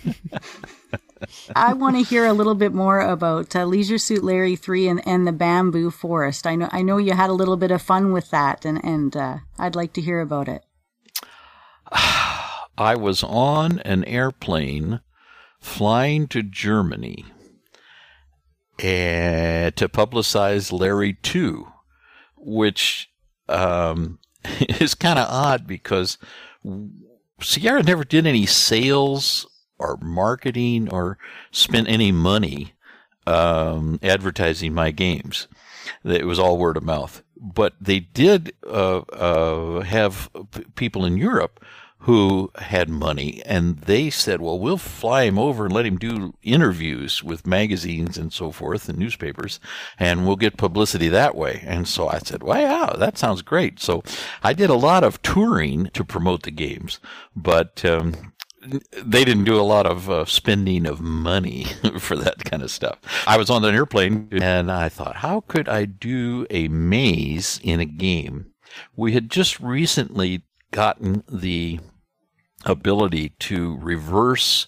I 1.54 1.74
want 1.74 1.96
to 1.96 2.02
hear 2.02 2.26
a 2.26 2.32
little 2.32 2.54
bit 2.54 2.72
more 2.72 3.00
about 3.00 3.54
uh, 3.54 3.64
Leisure 3.64 3.98
Suit 3.98 4.24
Larry 4.24 4.56
Three 4.56 4.88
and, 4.88 5.06
and 5.06 5.26
the 5.26 5.32
Bamboo 5.32 5.90
Forest. 5.90 6.46
I 6.46 6.56
know 6.56 6.68
I 6.72 6.82
know 6.82 6.96
you 6.98 7.12
had 7.12 7.30
a 7.30 7.34
little 7.34 7.56
bit 7.56 7.70
of 7.70 7.82
fun 7.82 8.12
with 8.12 8.30
that, 8.30 8.64
and 8.64 8.82
and 8.84 9.16
uh, 9.16 9.38
I'd 9.58 9.76
like 9.76 9.92
to 9.94 10.00
hear 10.00 10.20
about 10.20 10.48
it. 10.48 10.64
I 11.92 12.96
was 12.96 13.22
on 13.22 13.80
an 13.80 14.04
airplane 14.04 15.00
flying 15.58 16.26
to 16.28 16.42
Germany 16.42 17.26
uh, 18.78 19.70
to 19.72 19.88
publicize 19.88 20.72
Larry 20.72 21.12
2, 21.12 21.66
which 22.36 23.10
um, 23.48 24.18
is 24.60 24.94
kind 24.94 25.18
of 25.18 25.28
odd 25.28 25.66
because 25.66 26.16
Sierra 27.42 27.82
never 27.82 28.04
did 28.04 28.26
any 28.26 28.46
sales 28.46 29.46
or 29.81 29.97
marketing 30.01 30.89
or 30.91 31.18
spent 31.51 31.89
any 31.89 32.12
money 32.12 32.74
um, 33.26 33.99
advertising 34.03 34.74
my 34.74 34.91
games. 34.91 35.49
It 36.05 36.26
was 36.26 36.39
all 36.39 36.59
word 36.59 36.76
of 36.76 36.85
mouth. 36.85 37.22
But 37.37 37.72
they 37.81 38.01
did 38.01 38.53
uh, 38.66 38.99
uh, 38.99 39.81
have 39.81 40.31
people 40.74 41.05
in 41.05 41.16
Europe 41.16 41.64
who 42.05 42.51
had 42.57 42.89
money, 42.89 43.43
and 43.45 43.78
they 43.81 44.09
said, 44.09 44.41
"Well, 44.41 44.59
we'll 44.59 44.78
fly 44.78 45.24
him 45.24 45.39
over 45.39 45.66
and 45.66 45.74
let 45.74 45.85
him 45.85 45.99
do 45.99 46.35
interviews 46.43 47.22
with 47.22 47.47
magazines 47.47 48.16
and 48.16 48.33
so 48.33 48.53
forth 48.53 48.89
and 48.89 48.99
newspapers, 48.99 49.61
and 49.99 50.26
we'll 50.26 50.37
get 50.37 50.57
publicity 50.57 51.09
that 51.09 51.35
way." 51.35 51.62
And 51.66 51.87
so 51.87 52.09
I 52.09 52.18
said, 52.18 52.43
"Wow, 52.43 52.95
that 52.99 53.18
sounds 53.18 53.43
great." 53.43 53.81
So 53.81 54.03
I 54.43 54.55
did 54.55 54.70
a 54.70 54.74
lot 54.74 55.05
of 55.05 55.20
touring 55.22 55.91
to 55.93 56.05
promote 56.05 56.45
the 56.45 56.51
games, 56.51 57.01
but 57.37 57.85
um, 57.85 58.33
they 58.61 59.24
didn't 59.24 59.44
do 59.44 59.58
a 59.58 59.62
lot 59.62 59.86
of 59.86 60.11
uh, 60.11 60.24
spending 60.24 60.86
of 60.86 61.00
money 61.00 61.64
for 61.98 62.16
that 62.16 62.44
kind 62.44 62.62
of 62.62 62.70
stuff. 62.70 62.98
I 63.26 63.36
was 63.36 63.50
on 63.50 63.64
an 63.64 63.74
airplane 63.74 64.28
and 64.32 64.70
I 64.70 64.88
thought, 64.88 65.16
how 65.16 65.42
could 65.42 65.68
I 65.68 65.86
do 65.86 66.46
a 66.50 66.68
maze 66.68 67.61
in 67.62 67.80
a 67.80 67.86
game? 67.86 68.52
We 68.96 69.12
had 69.12 69.30
just 69.30 69.61
recently 69.61 70.42
gotten 70.70 71.24
the 71.28 71.80
ability 72.64 73.30
to 73.40 73.78
reverse 73.78 74.66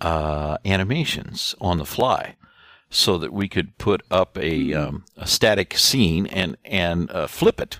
uh, 0.00 0.58
animations 0.64 1.54
on 1.60 1.78
the 1.78 1.84
fly 1.84 2.36
so 2.90 3.18
that 3.18 3.32
we 3.32 3.48
could 3.48 3.76
put 3.76 4.02
up 4.10 4.38
a, 4.38 4.72
um, 4.72 5.04
a 5.16 5.26
static 5.26 5.76
scene 5.76 6.26
and, 6.26 6.56
and 6.64 7.10
uh, 7.10 7.26
flip 7.26 7.60
it 7.60 7.78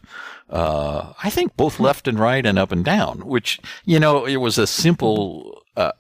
uh, 0.51 1.12
I 1.22 1.30
think 1.30 1.57
both 1.57 1.78
left 1.78 2.09
and 2.09 2.18
right 2.18 2.44
and 2.44 2.59
up 2.59 2.72
and 2.72 2.84
down, 2.84 3.26
which, 3.26 3.61
you 3.84 4.01
know, 4.01 4.24
it 4.24 4.36
was 4.36 4.57
a 4.57 4.66
simple, 4.66 5.62
uh, 5.76 5.92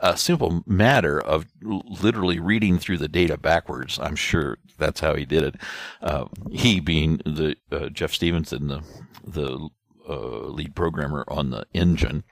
a 0.00 0.16
simple 0.16 0.62
matter 0.66 1.20
of 1.20 1.46
literally 1.62 2.40
reading 2.40 2.78
through 2.78 2.98
the 2.98 3.08
data 3.08 3.36
backwards. 3.36 3.98
I'm 4.00 4.16
sure 4.16 4.58
that's 4.76 5.00
how 5.00 5.14
he 5.14 5.24
did 5.24 5.44
it. 5.44 5.54
Uh, 6.00 6.26
he 6.50 6.80
being 6.80 7.18
the, 7.18 7.56
uh, 7.70 7.90
Jeff 7.90 8.12
Stephenson, 8.12 8.68
the, 8.68 8.82
the, 9.24 9.68
uh, 10.08 10.48
lead 10.48 10.74
programmer 10.74 11.24
on 11.28 11.50
the 11.50 11.64
engine. 11.72 12.24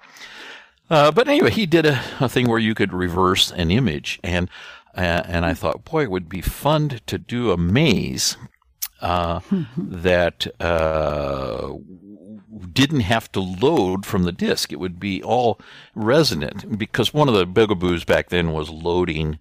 Uh, 0.88 1.12
but 1.12 1.28
anyway, 1.28 1.52
he 1.52 1.66
did 1.66 1.86
a, 1.86 2.02
a 2.18 2.28
thing 2.28 2.48
where 2.48 2.58
you 2.58 2.74
could 2.74 2.92
reverse 2.92 3.52
an 3.52 3.70
image 3.70 4.18
and, 4.24 4.50
and 4.92 5.46
I 5.46 5.54
thought, 5.54 5.84
boy, 5.84 6.02
it 6.02 6.10
would 6.10 6.28
be 6.28 6.40
fun 6.40 6.98
to 7.06 7.16
do 7.16 7.52
a 7.52 7.56
maze 7.56 8.36
uh, 9.01 9.40
that 9.76 10.46
uh, 10.61 11.72
didn't 12.72 13.01
have 13.01 13.30
to 13.32 13.40
load 13.40 14.05
from 14.07 14.24
the 14.24 14.32
disk. 14.32 14.72
It 14.72 14.80
would 14.80 15.01
be 15.01 15.22
all 15.22 15.59
resonant 15.94 16.78
because 16.78 17.14
one 17.14 17.28
of 17.28 17.34
the 17.34 17.46
bugaboos 17.46 18.05
back 18.05 18.28
then 18.28 18.53
was 18.53 18.70
loading 18.70 19.38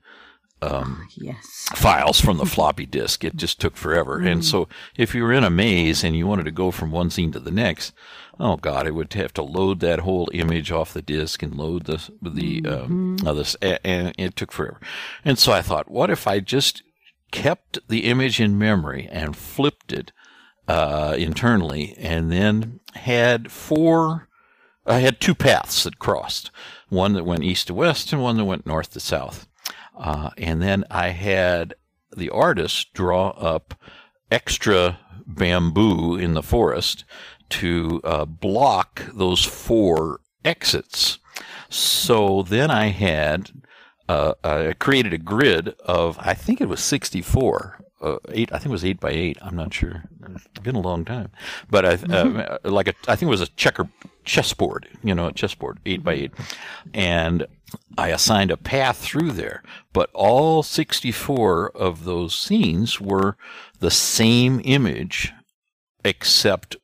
Yes. 1.16 1.68
files 1.74 2.20
from 2.20 2.38
the 2.38 2.46
floppy 2.56 2.86
disk. 2.86 3.24
It 3.24 3.38
just 3.38 3.62
took 3.62 3.78
forever. 3.78 4.20
And 4.20 4.44
so 4.44 4.68
if 4.98 5.16
you 5.16 5.24
were 5.24 5.32
in 5.34 5.44
a 5.46 5.50
maze 5.50 6.04
and 6.04 6.16
you 6.18 6.28
wanted 6.28 6.44
to 6.46 6.52
go 6.52 6.70
from 6.72 6.92
one 6.92 7.10
scene 7.10 7.32
to 7.32 7.40
the 7.40 7.52
next, 7.52 7.94
oh 8.40 8.58
god, 8.58 8.86
it 8.86 8.94
would 8.94 9.14
have 9.14 9.34
to 9.36 9.42
load 9.42 9.80
that 9.80 10.00
whole 10.00 10.30
image 10.34 10.70
off 10.72 10.94
the 10.94 11.02
disk 11.02 11.42
and 11.44 11.56
load 11.56 11.86
the 11.86 12.10
the 12.22 12.66
um, 12.68 13.18
uh, 13.26 13.34
this, 13.34 13.56
a- 13.62 13.86
and 13.88 14.14
it 14.18 14.36
took 14.36 14.52
forever. 14.52 14.80
And 15.24 15.40
so 15.40 15.54
I 15.54 15.62
thought, 15.62 15.90
what 15.90 16.10
if 16.10 16.28
I 16.28 16.40
just 16.42 16.84
kept 17.32 17.80
the 17.88 18.06
image 18.06 18.40
in 18.40 18.58
memory 18.58 19.08
and 19.12 19.36
flipped 19.36 19.92
it 19.92 20.12
uh, 20.68 21.16
internally, 21.18 21.96
and 21.98 22.32
then 22.32 22.80
had 22.94 23.52
four. 23.52 24.28
I 24.86 25.00
had 25.00 25.20
two 25.20 25.36
paths 25.36 25.84
that 25.84 26.00
crossed, 26.00 26.52
one 26.90 27.14
that 27.14 27.26
went 27.26 27.44
east 27.44 27.68
to 27.68 27.74
west 27.74 28.14
and 28.14 28.22
one 28.22 28.38
that 28.38 28.46
went 28.46 28.66
north 28.66 28.92
to 28.92 29.00
south. 29.00 29.48
Uh, 29.98 30.30
and 30.38 30.62
then 30.62 30.86
I 30.90 31.10
had 31.10 31.74
the 32.16 32.30
artist 32.30 32.94
draw 32.94 33.30
up 33.30 33.76
extra 34.32 35.00
bamboo 35.26 36.16
in 36.16 36.34
the 36.34 36.44
forest 36.44 37.04
to 37.50 38.02
uh, 38.04 38.26
block 38.26 39.04
those 39.14 39.44
four 39.44 40.22
exits. 40.46 41.20
So 41.70 42.44
then 42.44 42.72
I 42.72 42.88
had 42.88 43.52
uh, 44.10 44.34
I 44.44 44.74
created 44.74 45.14
a 45.14 45.20
grid 45.20 45.76
of 45.86 46.18
I 46.20 46.34
think 46.34 46.60
it 46.62 46.68
was 46.68 46.82
64. 46.82 47.86
Uh, 48.02 48.18
eight, 48.32 48.50
I 48.54 48.58
think 48.58 48.68
it 48.68 48.72
was 48.72 48.86
eight 48.86 49.00
by 49.00 49.12
eight. 49.12 49.38
I'm 49.42 49.58
not 49.58 49.74
sure. 49.74 50.06
It's 50.34 50.48
been 50.64 50.76
a 50.76 50.82
long 50.82 51.04
time, 51.04 51.32
but 51.70 51.86
I 51.86 51.94
uh, 52.14 52.58
like 52.64 52.88
a, 52.88 52.94
I 53.10 53.16
think 53.16 53.28
it 53.28 53.38
was 53.38 53.42
a 53.42 53.48
checker 53.48 53.90
chessboard. 54.24 54.88
You 55.04 55.14
know, 55.14 55.28
a 55.28 55.34
chessboard, 55.34 55.80
eight 55.86 56.02
by 56.02 56.14
eight, 56.14 56.32
and 56.94 57.46
I 57.98 58.08
assigned 58.08 58.52
a 58.52 58.58
path 58.58 58.98
through 58.98 59.34
there. 59.34 59.64
But 59.92 60.10
all 60.14 60.64
64 60.64 61.72
of 61.72 62.06
those 62.06 62.36
scenes 62.36 63.02
were 63.02 63.36
the 63.80 63.92
same 63.92 64.62
image, 64.64 65.34
except 66.06 66.78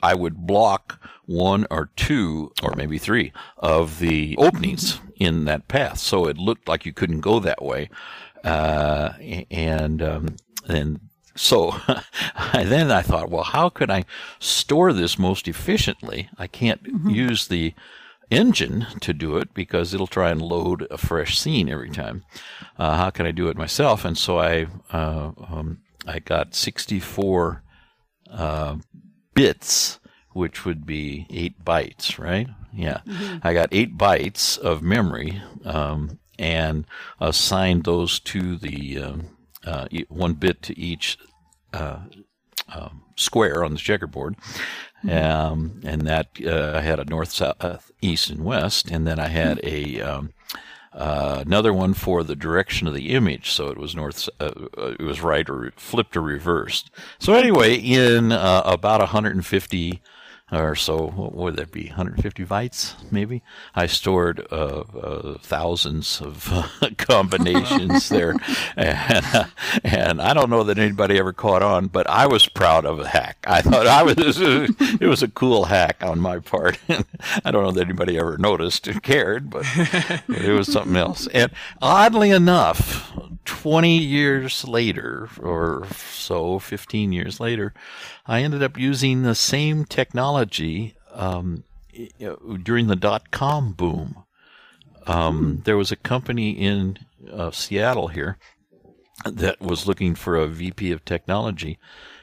I 0.00 0.14
would 0.14 0.46
block 0.46 1.00
one 1.26 1.66
or 1.70 1.90
two 1.96 2.52
or 2.62 2.74
maybe 2.76 2.98
three 2.98 3.32
of 3.58 3.98
the 3.98 4.36
openings 4.38 5.00
in 5.16 5.44
that 5.44 5.68
path, 5.68 5.98
so 5.98 6.26
it 6.26 6.36
looked 6.36 6.68
like 6.68 6.84
you 6.84 6.92
couldn't 6.92 7.20
go 7.20 7.38
that 7.40 7.62
way. 7.62 7.88
Uh, 8.44 9.12
and 9.50 10.02
um, 10.02 10.36
and 10.68 11.00
so 11.34 11.74
then 12.54 12.90
I 12.90 13.02
thought, 13.02 13.30
well, 13.30 13.44
how 13.44 13.68
could 13.68 13.90
I 13.90 14.04
store 14.38 14.92
this 14.92 15.18
most 15.18 15.48
efficiently? 15.48 16.28
I 16.38 16.46
can't 16.46 16.80
use 17.06 17.46
the 17.46 17.74
engine 18.30 18.86
to 19.00 19.12
do 19.12 19.36
it 19.36 19.52
because 19.54 19.92
it'll 19.92 20.06
try 20.06 20.30
and 20.30 20.40
load 20.40 20.86
a 20.90 20.98
fresh 20.98 21.38
scene 21.38 21.68
every 21.68 21.90
time. 21.90 22.24
Uh, 22.78 22.96
how 22.96 23.10
can 23.10 23.26
I 23.26 23.30
do 23.30 23.48
it 23.48 23.56
myself? 23.56 24.04
And 24.04 24.16
so 24.16 24.38
I 24.38 24.66
uh, 24.92 25.32
um, 25.48 25.82
I 26.06 26.18
got 26.18 26.54
64 26.54 27.62
uh, 28.30 28.76
bits, 29.34 30.00
which 30.32 30.64
would 30.64 30.86
be 30.86 31.26
eight 31.30 31.64
bytes, 31.64 32.18
right? 32.18 32.48
Yeah, 32.72 33.00
I 33.42 33.52
got 33.52 33.68
eight 33.72 33.98
bytes 33.98 34.58
of 34.58 34.82
memory 34.82 35.42
um, 35.64 36.18
and 36.38 36.86
assigned 37.20 37.84
those 37.84 38.18
to 38.20 38.56
the 38.56 38.98
um, 38.98 39.36
uh, 39.66 39.86
one 40.08 40.34
bit 40.34 40.62
to 40.62 40.78
each 40.78 41.18
uh, 41.72 41.98
um, 42.72 43.02
square 43.16 43.64
on 43.64 43.72
the 43.72 43.78
checkerboard. 43.78 44.36
Um, 45.10 45.80
and 45.84 46.02
that 46.02 46.28
uh, 46.46 46.74
I 46.76 46.80
had 46.80 47.00
a 47.00 47.04
north, 47.04 47.32
south, 47.32 47.90
east, 48.00 48.30
and 48.30 48.44
west, 48.44 48.88
and 48.88 49.04
then 49.04 49.18
I 49.18 49.26
had 49.26 49.58
a 49.64 50.00
um, 50.00 50.32
uh, 50.94 51.42
another 51.46 51.72
one 51.72 51.94
for 51.94 52.22
the 52.22 52.36
direction 52.36 52.86
of 52.86 52.94
the 52.94 53.10
image, 53.10 53.50
so 53.50 53.68
it 53.68 53.78
was 53.78 53.96
north, 53.96 54.28
uh, 54.40 54.50
uh, 54.76 54.94
it 54.98 55.00
was 55.00 55.22
right 55.22 55.48
or 55.48 55.72
flipped 55.76 56.16
or 56.16 56.22
reversed. 56.22 56.90
So 57.18 57.32
anyway, 57.32 57.76
in 57.76 58.30
uh, 58.30 58.62
about 58.64 59.00
150 59.00 60.02
or 60.52 60.74
so, 60.74 61.06
what 61.08 61.34
would 61.34 61.56
that 61.56 61.72
be? 61.72 61.86
150 61.86 62.44
bytes, 62.44 62.94
maybe. 63.10 63.42
I 63.74 63.86
stored 63.86 64.46
uh, 64.52 64.80
uh, 64.80 65.38
thousands 65.38 66.20
of 66.20 66.52
uh, 66.52 66.68
combinations 66.98 68.08
there, 68.10 68.34
and, 68.76 69.26
uh, 69.32 69.44
and 69.82 70.20
I 70.20 70.34
don't 70.34 70.50
know 70.50 70.62
that 70.64 70.78
anybody 70.78 71.18
ever 71.18 71.32
caught 71.32 71.62
on, 71.62 71.86
but 71.86 72.08
I 72.08 72.26
was 72.26 72.48
proud 72.48 72.84
of 72.84 72.98
the 72.98 73.08
hack. 73.08 73.38
I 73.46 73.62
thought 73.62 73.86
I 73.86 74.02
was 74.02 74.14
it 74.40 75.06
was 75.06 75.22
a 75.22 75.28
cool 75.28 75.64
hack 75.64 76.02
on 76.02 76.20
my 76.20 76.38
part. 76.38 76.78
I 76.88 77.50
don't 77.50 77.64
know 77.64 77.72
that 77.72 77.84
anybody 77.84 78.18
ever 78.18 78.36
noticed 78.36 78.86
and 78.86 79.02
cared, 79.02 79.48
but 79.48 79.64
it 80.28 80.52
was 80.52 80.70
something 80.70 80.96
else. 80.96 81.26
And 81.28 81.50
oddly 81.80 82.30
enough, 82.30 83.12
20 83.44 83.98
years 83.98 84.66
later, 84.66 85.28
or 85.40 85.86
so, 85.94 86.58
15 86.58 87.12
years 87.12 87.40
later, 87.40 87.74
I 88.26 88.42
ended 88.42 88.62
up 88.62 88.78
using 88.78 89.22
the 89.22 89.34
same 89.34 89.84
technology 89.84 90.94
um, 91.12 91.64
during 92.62 92.86
the 92.86 92.96
dot 92.96 93.30
com 93.30 93.72
boom. 93.72 94.24
Um, 95.06 95.62
There 95.64 95.76
was 95.76 95.90
a 95.92 95.96
company 95.96 96.50
in 96.52 96.98
uh, 97.30 97.50
Seattle 97.50 98.08
here 98.08 98.38
that 99.24 99.60
was 99.60 99.86
looking 99.86 100.14
for 100.14 100.36
a 100.36 100.46
VP 100.46 100.92
of 100.92 101.04
technology, 101.04 101.78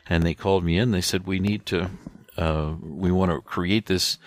and 0.07 0.23
they 0.23 0.33
called 0.33 0.63
me 0.63 0.77
in. 0.77 0.91
They 0.91 1.01
said, 1.01 1.27
We 1.27 1.39
need 1.39 1.65
to, 1.67 1.89
uh, 2.37 2.75
we 2.81 3.11
want 3.11 3.31
to 3.31 3.41
create 3.41 3.87
this 3.87 4.17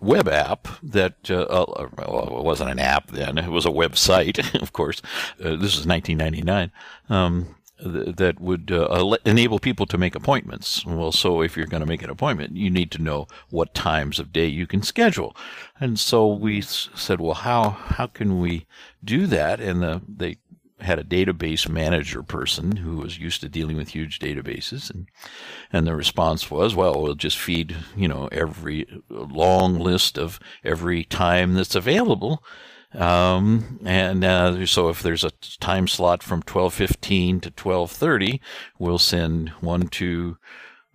web 0.00 0.28
app 0.28 0.68
that 0.82 1.30
uh, 1.30 1.42
uh, 1.42 1.88
well, 1.96 2.38
it 2.38 2.44
wasn't 2.44 2.70
an 2.70 2.78
app 2.78 3.10
then; 3.10 3.38
it 3.38 3.50
was 3.50 3.66
a 3.66 3.70
website, 3.70 4.38
of 4.62 4.72
course. 4.72 5.02
Uh, 5.40 5.50
this 5.56 5.76
was 5.76 5.86
1999. 5.86 6.70
Um, 7.08 7.56
th- 7.82 8.16
that 8.16 8.40
would 8.40 8.70
uh, 8.70 9.16
enable 9.24 9.58
people 9.58 9.86
to 9.86 9.98
make 9.98 10.14
appointments. 10.14 10.84
Well, 10.84 11.12
so 11.12 11.42
if 11.42 11.56
you're 11.56 11.66
going 11.66 11.80
to 11.80 11.86
make 11.86 12.02
an 12.02 12.10
appointment, 12.10 12.56
you 12.56 12.70
need 12.70 12.90
to 12.92 13.02
know 13.02 13.26
what 13.50 13.74
times 13.74 14.18
of 14.18 14.32
day 14.32 14.46
you 14.46 14.66
can 14.66 14.82
schedule. 14.82 15.36
And 15.80 15.98
so 15.98 16.26
we 16.26 16.58
s- 16.58 16.88
said, 16.94 17.20
well, 17.20 17.34
how 17.34 17.70
how 17.70 18.06
can 18.06 18.40
we 18.40 18.66
do 19.04 19.26
that? 19.26 19.60
And 19.60 19.82
the, 19.82 20.02
they 20.08 20.38
had 20.80 20.98
a 20.98 21.04
database 21.04 21.68
manager 21.68 22.22
person 22.22 22.76
who 22.76 22.96
was 22.98 23.18
used 23.18 23.40
to 23.40 23.48
dealing 23.48 23.76
with 23.76 23.88
huge 23.90 24.18
databases 24.18 24.90
and 24.90 25.08
and 25.72 25.86
the 25.86 25.94
response 25.94 26.50
was 26.50 26.74
well 26.74 27.00
we'll 27.00 27.14
just 27.14 27.38
feed 27.38 27.76
you 27.96 28.08
know 28.08 28.28
every 28.30 28.86
long 29.08 29.78
list 29.78 30.18
of 30.18 30.38
every 30.64 31.04
time 31.04 31.54
that's 31.54 31.74
available 31.74 32.42
um, 32.94 33.80
and 33.84 34.24
uh, 34.24 34.64
so 34.64 34.88
if 34.88 35.02
there's 35.02 35.24
a 35.24 35.30
time 35.60 35.86
slot 35.86 36.22
from 36.22 36.42
12:15 36.42 37.42
to 37.42 37.50
12:30 37.50 38.40
we'll 38.78 38.98
send 38.98 39.50
one 39.60 39.88
two 39.88 40.38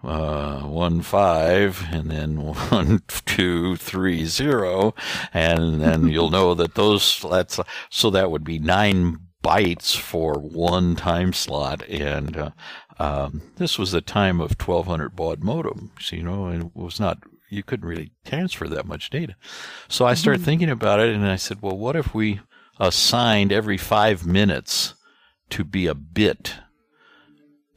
uh, 0.04 0.62
one 0.62 1.02
five 1.02 1.88
and 1.92 2.12
then 2.12 2.38
one 2.70 3.02
two 3.26 3.76
three 3.78 4.26
zero, 4.26 4.94
and 5.34 5.82
then 5.82 6.08
you'll 6.08 6.30
know 6.30 6.54
that 6.54 6.76
those 6.76 7.26
that's 7.30 7.60
so 7.90 8.10
that 8.10 8.30
would 8.30 8.44
be 8.44 8.60
nine 8.60 9.20
bytes 9.44 9.96
for 9.96 10.34
one 10.40 10.96
time 10.96 11.34
slot, 11.34 11.88
and 11.90 12.38
uh, 12.38 12.52
um, 13.00 13.42
this 13.58 13.78
was 13.78 13.92
the 13.92 14.02
time 14.02 14.40
of 14.40 14.60
1200 14.60 15.16
baud 15.16 15.42
modems, 15.42 16.12
you 16.12 16.24
know, 16.24 16.48
and 16.48 16.64
it 16.64 16.72
was 16.74 17.00
not 17.00 17.20
you 17.50 17.62
couldn't 17.62 17.88
really 17.88 18.12
transfer 18.26 18.68
that 18.68 18.88
much 18.88 19.12
data. 19.12 19.36
So 19.88 20.06
I 20.08 20.16
started 20.16 20.42
thinking 20.42 20.70
about 20.72 21.00
it, 21.00 21.14
and 21.14 21.28
I 21.28 21.36
said, 21.36 21.62
well, 21.62 21.78
what 21.78 21.96
if 21.96 22.16
we 22.16 22.40
assigned 22.80 23.52
every 23.52 23.78
five 23.78 24.26
minutes 24.26 24.96
to 25.52 25.64
be 25.64 25.86
a 25.86 25.94
bit? 25.94 26.56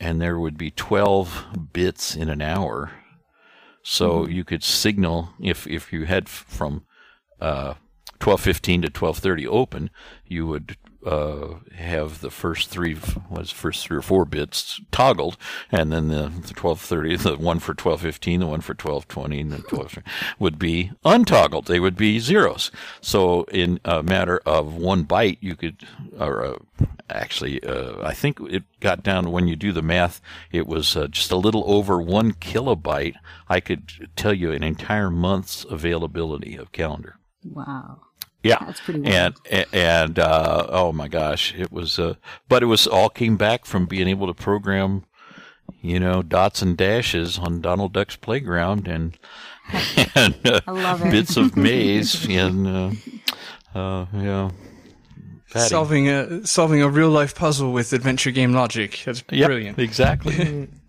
and 0.01 0.21
there 0.21 0.39
would 0.39 0.59
be 0.59 0.71
12 0.71 1.71
bits 1.73 2.15
in 2.15 2.29
an 2.29 2.43
hour. 2.43 2.93
So 3.83 4.27
you 4.27 4.45
could 4.45 4.65
signal 4.65 5.31
if 5.41 5.67
if 5.67 5.93
you 5.93 6.07
had 6.07 6.25
f- 6.25 6.45
from 6.49 6.85
uh, 7.41 7.75
12:15 8.19 8.83
to 8.83 8.91
12:30 8.91 9.47
open, 9.47 9.91
you 10.27 10.47
would 10.47 10.77
uh, 11.07 11.55
have 11.77 12.21
the 12.21 12.31
first 12.31 12.69
three 12.69 12.97
was 13.31 13.51
first 13.51 13.87
three 13.87 13.97
or 13.97 14.03
four 14.03 14.25
bits 14.25 14.81
toggled, 14.91 15.37
and 15.71 15.93
then 15.93 16.09
the, 16.09 16.29
the 16.29 16.55
12:30, 16.55 17.23
the 17.23 17.37
one 17.37 17.61
for 17.61 17.75
12:15, 17.75 18.41
the 18.41 18.47
one 18.47 18.61
for 18.61 18.75
12:20, 18.75 19.41
and 19.41 19.53
the 19.53 19.63
12 19.63 19.99
would 20.39 20.59
be 20.59 20.91
untoggled. 21.05 21.67
They 21.67 21.81
would 21.81 21.97
be 21.97 22.19
zeros. 22.19 22.71
So 23.01 23.45
in 23.45 23.81
a 23.85 24.03
matter 24.03 24.41
of 24.45 24.75
one 24.75 25.05
byte, 25.05 25.39
you 25.41 25.55
could, 25.55 25.87
or 26.19 26.45
uh, 26.45 26.87
actually, 27.09 27.63
uh, 27.63 28.05
I 28.05 28.13
think 28.13 28.41
it 28.41 28.65
got 28.81 29.03
down 29.03 29.25
to 29.25 29.31
when 29.31 29.47
you 29.47 29.57
do 29.57 29.73
the 29.73 29.83
math, 29.83 30.21
it 30.51 30.67
was 30.67 30.97
uh, 30.97 31.07
just 31.07 31.31
a 31.31 31.37
little 31.37 31.65
over 31.67 32.01
one 32.01 32.33
kilobyte. 32.33 33.15
I 33.49 33.61
could 33.61 34.11
tell 34.17 34.35
you 34.35 34.53
an 34.53 34.63
entire 34.63 35.11
month's 35.11 35.65
availability 35.65 36.57
of 36.57 36.73
calendar. 36.73 37.17
Wow. 37.45 38.01
Yeah, 38.47 38.65
That's 38.65 38.81
pretty 38.81 39.01
wild. 39.01 39.41
and 39.51 39.67
and 39.73 40.19
uh, 40.19 40.67
oh 40.69 40.93
my 40.93 41.09
gosh, 41.09 41.55
it 41.57 41.71
was. 41.73 41.99
Uh, 41.99 42.15
but 42.49 42.63
it 42.63 42.67
was 42.67 42.87
all 42.87 43.09
came 43.09 43.37
back 43.37 43.65
from 43.67 43.87
being 43.87 44.09
able 44.09 44.27
to 44.27 44.35
program, 44.35 45.05
you 45.81 45.99
know, 45.99 46.23
dots 46.23 46.63
and 46.63 46.77
dashes 46.77 47.39
on 47.39 47.61
Donald 47.61 47.93
Duck's 47.93 48.17
playground, 48.17 48.87
and 48.89 49.19
and 50.15 50.37
uh, 50.47 50.61
I 50.67 50.71
love 50.73 51.03
it. 51.05 51.11
bits 51.11 51.37
of 51.37 51.57
maze 51.57 52.27
and 52.29 52.67
uh, 53.75 53.79
uh, 53.79 54.07
yeah. 54.15 54.51
Patty. 55.53 55.69
Solving 55.69 56.09
a 56.09 56.47
solving 56.47 56.83
a 56.83 56.89
real 56.89 57.11
life 57.11 57.35
puzzle 57.35 57.73
with 57.73 57.93
adventure 57.93 58.31
game 58.33 58.53
logic. 58.53 59.03
That's 59.05 59.23
Yep, 59.31 59.47
brilliant. 59.49 59.79
Exactly. 59.79 60.69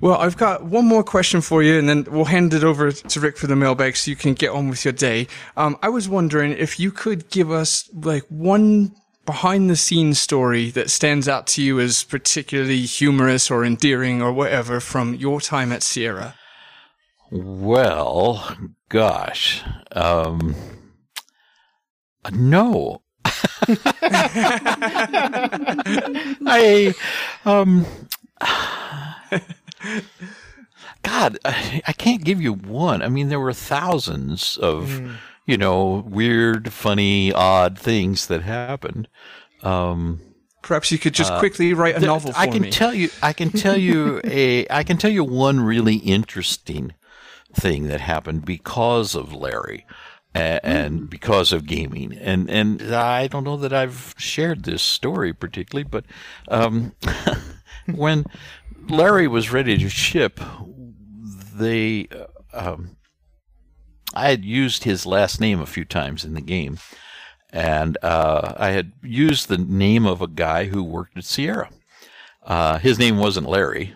Well, 0.00 0.16
I've 0.18 0.36
got 0.36 0.64
one 0.64 0.86
more 0.86 1.02
question 1.02 1.40
for 1.40 1.62
you, 1.62 1.78
and 1.78 1.88
then 1.88 2.06
we'll 2.10 2.26
hand 2.26 2.52
it 2.52 2.62
over 2.64 2.92
to 2.92 3.20
Rick 3.20 3.38
for 3.38 3.46
the 3.46 3.56
mailbag 3.56 3.96
so 3.96 4.10
you 4.10 4.16
can 4.16 4.34
get 4.34 4.50
on 4.50 4.68
with 4.68 4.84
your 4.84 4.92
day. 4.92 5.28
Um, 5.56 5.78
I 5.82 5.88
was 5.88 6.08
wondering 6.08 6.52
if 6.52 6.78
you 6.78 6.90
could 6.90 7.30
give 7.30 7.50
us 7.50 7.88
like 7.94 8.24
one 8.28 8.94
behind 9.24 9.70
the 9.70 9.76
scenes 9.76 10.20
story 10.20 10.70
that 10.70 10.90
stands 10.90 11.28
out 11.28 11.46
to 11.46 11.62
you 11.62 11.80
as 11.80 12.04
particularly 12.04 12.82
humorous 12.82 13.50
or 13.50 13.64
endearing 13.64 14.20
or 14.20 14.32
whatever 14.32 14.80
from 14.80 15.14
your 15.14 15.40
time 15.40 15.72
at 15.72 15.82
Sierra. 15.82 16.34
well, 17.30 18.56
gosh. 18.90 19.62
Um, 19.92 20.54
no. 22.32 23.00
I 26.46 26.94
um 27.46 27.86
God, 31.02 31.38
I, 31.44 31.82
I 31.86 31.92
can't 31.92 32.24
give 32.24 32.40
you 32.40 32.52
one. 32.52 33.02
I 33.02 33.08
mean, 33.08 33.28
there 33.28 33.40
were 33.40 33.52
thousands 33.52 34.56
of, 34.56 35.02
you 35.46 35.56
know, 35.56 36.04
weird, 36.08 36.72
funny, 36.72 37.32
odd 37.32 37.78
things 37.78 38.26
that 38.26 38.42
happened. 38.42 39.08
Um, 39.62 40.20
Perhaps 40.62 40.90
you 40.90 40.98
could 40.98 41.12
just 41.12 41.32
quickly 41.34 41.74
write 41.74 41.96
a 41.96 42.00
novel 42.00 42.32
for 42.32 42.38
I 42.38 42.46
can 42.46 42.62
me. 42.62 42.70
tell 42.70 42.94
you. 42.94 43.10
I 43.22 43.34
can 43.34 43.50
tell 43.50 43.76
you 43.76 44.22
a. 44.24 44.66
I 44.68 44.82
can 44.82 44.96
tell 44.96 45.10
you 45.10 45.22
one 45.22 45.60
really 45.60 45.96
interesting 45.96 46.94
thing 47.52 47.88
that 47.88 48.00
happened 48.00 48.46
because 48.46 49.14
of 49.14 49.34
Larry. 49.34 49.86
And 50.36 51.08
because 51.08 51.52
of 51.52 51.64
gaming, 51.64 52.12
and 52.12 52.50
and 52.50 52.92
I 52.92 53.28
don't 53.28 53.44
know 53.44 53.56
that 53.58 53.72
I've 53.72 54.16
shared 54.18 54.64
this 54.64 54.82
story 54.82 55.32
particularly, 55.32 55.84
but 55.88 56.04
um, 56.48 56.92
when 57.94 58.24
Larry 58.88 59.28
was 59.28 59.52
ready 59.52 59.76
to 59.78 59.88
ship, 59.88 60.40
they 61.54 62.08
uh, 62.10 62.26
um, 62.52 62.96
I 64.14 64.28
had 64.30 64.44
used 64.44 64.84
his 64.84 65.06
last 65.06 65.40
name 65.40 65.60
a 65.60 65.66
few 65.66 65.84
times 65.84 66.24
in 66.24 66.34
the 66.34 66.40
game, 66.40 66.78
and 67.50 67.98
uh, 68.02 68.54
I 68.56 68.70
had 68.70 68.92
used 69.02 69.48
the 69.48 69.58
name 69.58 70.06
of 70.06 70.22
a 70.22 70.28
guy 70.28 70.66
who 70.66 70.82
worked 70.82 71.16
at 71.16 71.24
Sierra. 71.24 71.70
Uh, 72.42 72.78
his 72.78 72.98
name 72.98 73.18
wasn't 73.18 73.48
Larry, 73.48 73.94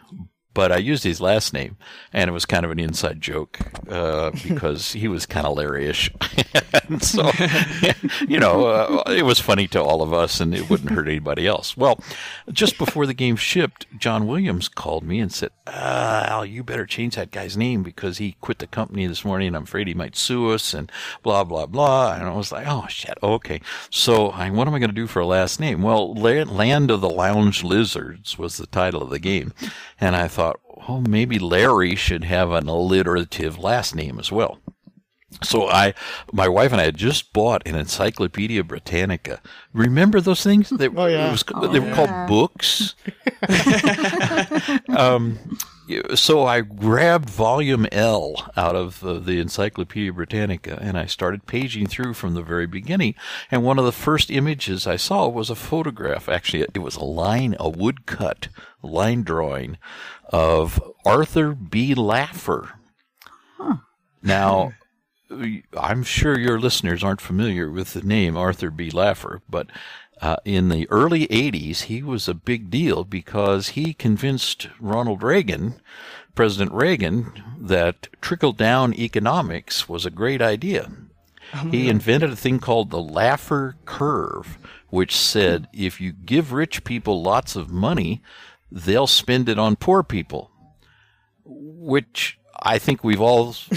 but 0.59 0.73
I 0.73 0.79
used 0.79 1.05
his 1.05 1.21
last 1.21 1.53
name, 1.53 1.77
and 2.13 2.29
it 2.29 2.33
was 2.33 2.45
kind 2.45 2.65
of 2.65 2.73
an 2.73 2.81
inside 2.81 3.21
joke 3.21 3.61
uh, 3.89 4.31
because 4.49 4.91
he 4.91 5.07
was 5.07 5.25
kind 5.25 5.47
of 5.47 5.57
Larry-ish. 5.57 6.11
and 6.89 7.01
so, 7.01 7.31
you 8.29 8.41
know, 8.41 8.67
uh, 8.67 9.05
it 9.07 9.25
was 9.25 9.39
funny 9.39 9.69
to 9.69 9.81
all 9.81 10.03
of 10.03 10.13
us, 10.13 10.41
and 10.41 10.53
it 10.53 10.69
wouldn't 10.69 10.91
hurt 10.91 11.07
anybody 11.07 11.47
else. 11.47 11.77
Well, 11.77 12.03
just 12.51 12.77
before 12.77 13.07
the 13.07 13.15
game 13.15 13.37
shipped, 13.37 13.87
John 13.97 14.27
Williams 14.27 14.69
called 14.69 15.05
me 15.05 15.21
and 15.21 15.33
said, 15.33 15.51
uh, 15.69 16.27
"Al, 16.29 16.45
you 16.45 16.65
better 16.65 16.87
change 16.87 17.15
that 17.15 17.31
guy's 17.31 17.57
name 17.57 17.85
because 17.85 18.19
he 18.19 18.35
quit 18.41 18.59
the 18.59 18.67
company 18.67 19.07
this 19.07 19.25
morning. 19.25 19.47
and 19.47 19.57
I'm 19.57 19.63
afraid 19.63 19.87
he 19.87 19.95
might 19.95 20.17
sue 20.17 20.51
us." 20.51 20.75
And 20.75 20.91
blah 21.23 21.45
blah 21.45 21.67
blah. 21.67 22.15
And 22.15 22.25
I 22.25 22.35
was 22.35 22.51
like, 22.51 22.67
"Oh 22.67 22.87
shit, 22.89 23.17
okay." 23.23 23.61
So, 23.91 24.31
I, 24.31 24.51
what 24.51 24.67
am 24.67 24.75
I 24.75 24.81
going 24.81 24.91
to 24.91 24.93
do 24.93 25.07
for 25.07 25.21
a 25.21 25.27
last 25.27 25.61
name? 25.61 25.83
Well, 25.83 26.13
La- 26.15 26.43
Land 26.43 26.91
of 26.91 27.01
the 27.01 27.09
Lounge 27.09 27.63
Lizards 27.63 28.37
was 28.37 28.57
the 28.57 28.67
title 28.67 29.03
of 29.03 29.11
the 29.11 29.21
game, 29.21 29.53
and 30.01 30.17
I 30.17 30.27
thought, 30.27 30.48
oh, 30.89 31.01
maybe 31.01 31.39
Larry 31.39 31.95
should 31.95 32.25
have 32.25 32.51
an 32.51 32.69
alliterative 32.69 33.59
last 33.59 33.95
name 33.95 34.19
as 34.19 34.31
well. 34.33 34.59
So 35.43 35.69
I, 35.69 35.93
my 36.33 36.49
wife 36.49 36.73
and 36.73 36.81
I 36.81 36.85
had 36.85 36.97
just 36.97 37.33
bought 37.35 37.63
an 37.67 37.75
Encyclopedia 37.75 38.65
Britannica. 38.65 39.41
Remember 39.75 40.21
those 40.21 40.43
things? 40.43 40.71
They, 40.71 40.89
Oh, 40.89 41.07
yeah. 41.07 41.31
was, 41.31 41.45
they 41.71 41.81
were 41.81 41.95
called 41.95 42.29
books. 42.29 42.95
um, 44.89 45.39
so 46.15 46.45
I 46.45 46.61
grabbed 46.63 47.31
volume 47.31 47.87
L 47.93 48.51
out 48.57 48.75
of 48.75 49.05
uh, 49.05 49.15
the 49.19 49.39
Encyclopedia 49.39 50.13
Britannica 50.13 50.79
and 50.81 50.99
I 50.99 51.07
started 51.07 51.47
paging 51.47 51.87
through 51.87 52.15
from 52.15 52.35
the 52.35 52.43
very 52.43 52.67
beginning. 52.67 53.15
And 53.51 53.63
one 53.63 53.79
of 53.79 53.85
the 53.85 53.93
first 53.93 54.31
images 54.31 54.87
I 54.87 54.97
saw 54.97 55.29
was 55.29 55.51
a 55.51 55.55
photograph. 55.55 56.29
Actually, 56.29 56.67
it 56.75 56.79
was 56.79 56.97
a 56.97 57.05
line, 57.05 57.55
a 57.61 57.69
woodcut 57.69 58.49
line 58.83 59.23
drawing 59.23 59.77
of 60.29 60.83
Arthur 61.05 61.53
B. 61.55 61.95
Laffer. 61.95 62.71
Now, 64.23 64.73
I'm 65.79 66.03
sure 66.03 66.39
your 66.39 66.59
listeners 66.59 67.05
aren't 67.05 67.21
familiar 67.21 67.71
with 67.71 67.93
the 67.95 68.03
name 68.03 68.37
Arthur 68.37 68.71
B. 68.71 68.91
Laffer, 68.91 69.41
but 69.49 69.69
uh, 70.21 70.37
in 70.45 70.69
the 70.69 70.89
early 70.91 71.27
80s, 71.29 71.83
he 71.83 72.03
was 72.03 72.29
a 72.29 72.35
big 72.35 72.71
deal 72.71 73.05
because 73.05 73.71
he 73.71 73.95
convinced 73.95 74.69
Ronald 74.81 75.23
Reagan, 75.23 75.81
President 76.35 76.73
Reagan, 76.73 77.33
that 77.61 78.09
trickle 78.21 78.53
down 78.53 78.95
economics 78.95 79.89
was 79.89 80.05
a 80.05 80.11
great 80.11 80.43
idea. 80.43 80.91
He 81.71 81.89
invented 81.89 82.31
a 82.31 82.37
thing 82.37 82.59
called 82.59 82.91
the 82.91 83.03
Laffer 83.03 83.75
curve, 83.87 84.59
which 84.91 85.17
said 85.17 85.67
if 85.73 85.99
you 86.01 86.13
give 86.13 86.53
rich 86.53 86.85
people 86.85 87.23
lots 87.23 87.57
of 87.57 87.71
money, 87.71 88.23
they'll 88.71 89.07
spend 89.07 89.49
it 89.49 89.59
on 89.59 89.77
poor 89.77 90.03
people, 90.03 90.51
which 91.45 92.39
I 92.61 92.79
think 92.79 93.05
we've 93.05 93.21
all 93.21 93.53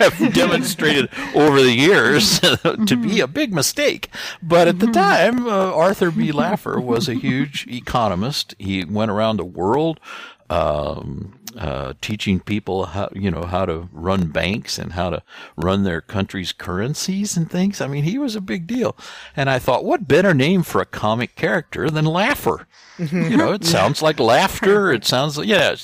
have 0.00 0.18
demonstrated 0.34 1.08
over 1.34 1.62
the 1.62 1.72
years 1.72 2.40
to 2.40 2.96
be 2.96 3.20
a 3.20 3.26
big 3.26 3.52
mistake. 3.52 4.08
But 4.42 4.68
at 4.68 4.78
the 4.78 4.86
time, 4.88 5.46
uh, 5.46 5.72
Arthur 5.72 6.10
B. 6.10 6.32
Laffer 6.32 6.82
was 6.82 7.08
a 7.08 7.14
huge 7.14 7.66
economist. 7.68 8.54
He 8.58 8.84
went 8.84 9.10
around 9.10 9.36
the 9.36 9.44
world 9.44 10.00
um, 10.48 11.38
uh, 11.56 11.94
teaching 12.00 12.40
people 12.40 12.86
how 12.86 13.08
you 13.12 13.30
know 13.30 13.44
how 13.44 13.66
to 13.66 13.88
run 13.92 14.28
banks 14.28 14.78
and 14.78 14.92
how 14.92 15.10
to 15.10 15.22
run 15.56 15.82
their 15.82 16.00
country's 16.00 16.52
currencies 16.52 17.36
and 17.36 17.50
things. 17.50 17.80
I 17.80 17.86
mean, 17.86 18.04
he 18.04 18.18
was 18.18 18.36
a 18.36 18.40
big 18.40 18.66
deal. 18.66 18.96
And 19.36 19.50
I 19.50 19.58
thought, 19.58 19.84
what 19.84 20.08
better 20.08 20.34
name 20.34 20.62
for 20.62 20.80
a 20.80 20.86
comic 20.86 21.34
character 21.36 21.90
than 21.90 22.04
Laffer? 22.04 22.66
you 22.98 23.36
know, 23.36 23.52
it 23.52 23.64
sounds 23.64 24.02
like 24.02 24.20
laughter. 24.20 24.92
It 24.92 25.04
sounds 25.04 25.38
like, 25.38 25.48
yeah. 25.48 25.74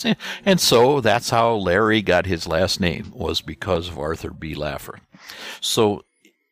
And 0.44 0.60
so 0.60 1.00
that's 1.00 1.30
how 1.30 1.54
Larry 1.54 2.02
got 2.02 2.26
his 2.26 2.46
last 2.46 2.80
name 2.80 3.10
was 3.14 3.40
because 3.40 3.88
of 3.88 3.98
Arthur 3.98 4.30
B. 4.30 4.54
Laffer. 4.54 4.98
So 5.60 6.04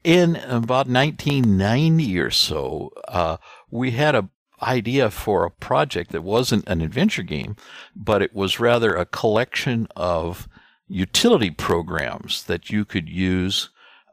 in 0.03 0.37
about 0.37 0.89
1990 0.89 2.19
or 2.19 2.31
so, 2.31 2.93
uh, 3.09 3.37
we 3.71 3.93
had 3.93 4.15
a 4.15 4.29
idea 4.65 5.11
for 5.11 5.45
a 5.45 5.51
project 5.51 6.13
that 6.13 6.23
wasn't 6.23 6.69
an 6.69 6.81
adventure 6.81 7.23
game, 7.23 7.57
but 7.95 8.23
it 8.23 8.35
was 8.35 8.61
rather 8.61 8.95
a 8.95 9.07
collection 9.07 9.87
of 9.97 10.49
utility 10.89 11.51
programs 11.51 12.45
that 12.45 12.71
you 12.71 12.85
could 12.85 13.09
use 13.09 13.71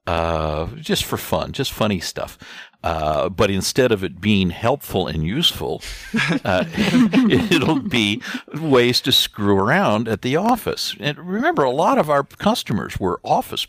uh, 0.08 0.68
just 0.78 1.04
for 1.04 1.18
fun, 1.18 1.52
just 1.52 1.72
funny 1.72 2.00
stuff. 2.00 2.38
Uh, 2.84 3.30
but 3.30 3.52
instead 3.52 3.92
of 3.92 4.04
it 4.04 4.20
being 4.20 4.50
helpful 4.50 5.08
and 5.08 5.26
useful, 5.26 5.82
uh, 6.44 6.66
it'll 6.76 7.80
be 7.80 8.22
ways 8.56 9.00
to 9.02 9.12
screw 9.12 9.56
around 9.56 10.08
at 10.08 10.24
the 10.24 10.36
office. 10.36 10.96
And 11.00 11.18
remember, 11.20 11.64
a 11.64 11.72
lot 11.72 12.00
of 12.00 12.10
our 12.10 12.24
customers 12.24 13.00
were 13.00 13.20
office 13.24 13.68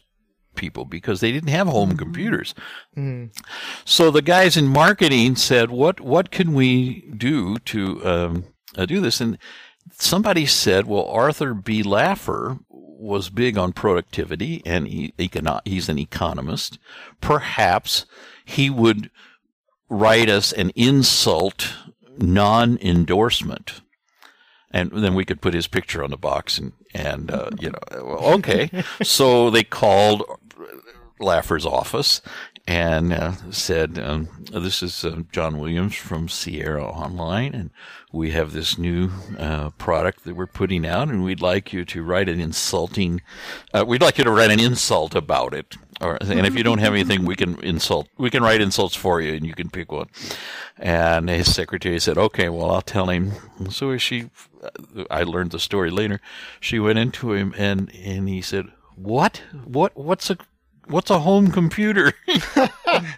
people 0.55 0.84
because 0.84 1.20
they 1.20 1.32
didn't 1.32 1.50
have 1.50 1.66
home 1.66 1.96
computers. 1.96 2.55
So 3.84 4.11
the 4.11 4.22
guys 4.22 4.57
in 4.57 4.66
marketing 4.66 5.36
said, 5.36 5.70
"What 5.70 6.00
what 6.00 6.30
can 6.30 6.53
we 6.53 7.03
do 7.16 7.59
to 7.59 8.07
um, 8.07 8.44
uh, 8.76 8.86
do 8.86 9.00
this?" 9.00 9.20
And 9.20 9.38
somebody 9.92 10.46
said, 10.46 10.86
"Well, 10.86 11.07
Arthur 11.07 11.55
B. 11.55 11.82
Laffer 11.82 12.61
was 12.68 13.30
big 13.30 13.59
on 13.59 13.72
productivity, 13.72 14.62
and 14.64 14.86
he, 14.86 15.12
econo- 15.18 15.61
he's 15.64 15.88
an 15.88 15.98
economist. 15.98 16.78
Perhaps 17.20 18.07
he 18.44 18.70
would 18.70 19.11
write 19.88 20.28
us 20.28 20.53
an 20.53 20.70
insult 20.70 21.74
non-endorsement." 22.18 23.80
and 24.72 24.90
then 24.90 25.14
we 25.14 25.24
could 25.24 25.40
put 25.40 25.55
his 25.55 25.66
picture 25.66 26.03
on 26.03 26.11
the 26.11 26.16
box 26.16 26.59
and 26.59 26.72
and 26.94 27.30
uh, 27.30 27.50
you 27.61 27.70
know 27.70 27.78
okay 28.34 28.70
so 29.03 29.50
they 29.50 29.62
called 29.62 30.22
Laffer's 31.23 31.66
office 31.66 32.20
and 32.66 33.12
uh, 33.12 33.33
said 33.51 33.99
um, 33.99 34.29
this 34.53 34.83
is 34.83 35.05
uh, 35.05 35.23
John 35.33 35.59
Williams 35.59 35.97
from 35.97 36.29
Sierra 36.29 36.85
Online 36.85 37.55
and 37.55 37.70
we 38.12 38.31
have 38.31 38.53
this 38.53 38.79
new 38.79 39.11
uh, 39.39 39.70
product 39.70 40.25
that 40.25 40.37
we're 40.37 40.47
putting 40.47 40.87
out 40.87 41.09
and 41.09 41.25
we'd 41.25 41.43
like 41.43 41.73
you 41.73 41.85
to 41.87 42.03
write 42.03 42.29
an 42.29 42.41
insulting 42.41 43.20
uh, 43.75 43.85
we'd 43.87 44.03
like 44.03 44.18
you 44.18 44.25
to 44.25 44.31
write 44.31 44.51
an 44.51 44.61
insult 44.61 45.14
about 45.16 45.55
it 45.55 45.77
or, 46.01 46.18
and 46.20 46.47
if 46.47 46.55
you 46.55 46.62
don't 46.62 46.79
have 46.79 46.93
anything 46.93 47.25
we 47.25 47.35
can 47.35 47.59
insult 47.64 48.09
we 48.16 48.31
can 48.31 48.43
write 48.43 48.61
insults 48.61 48.95
for 48.95 49.20
you 49.20 49.35
and 49.35 49.45
you 49.45 49.55
can 49.55 49.68
pick 49.68 49.91
one 49.91 50.09
and 50.79 51.29
his 51.29 51.55
secretary 51.55 52.01
said, 52.01 52.18
"Okay, 52.18 52.49
well, 52.49 52.70
I'll 52.70 52.83
tell 52.83 53.09
him." 53.09 53.33
So 53.70 53.97
she, 53.99 54.31
I 55.11 55.23
learned 55.23 55.53
the 55.53 55.61
story 55.61 55.91
later. 55.91 56.20
She 56.61 56.81
went 56.81 56.99
into 56.99 57.33
him 57.35 57.55
and 57.57 57.95
and 57.95 58.29
he 58.29 58.43
said, 58.43 58.66
what? 58.97 59.43
What? 59.64 59.97
What's 59.97 60.31
a 60.31 60.37
what's 60.87 61.11
a 61.11 61.20
home 61.20 61.51
computer? 61.51 62.12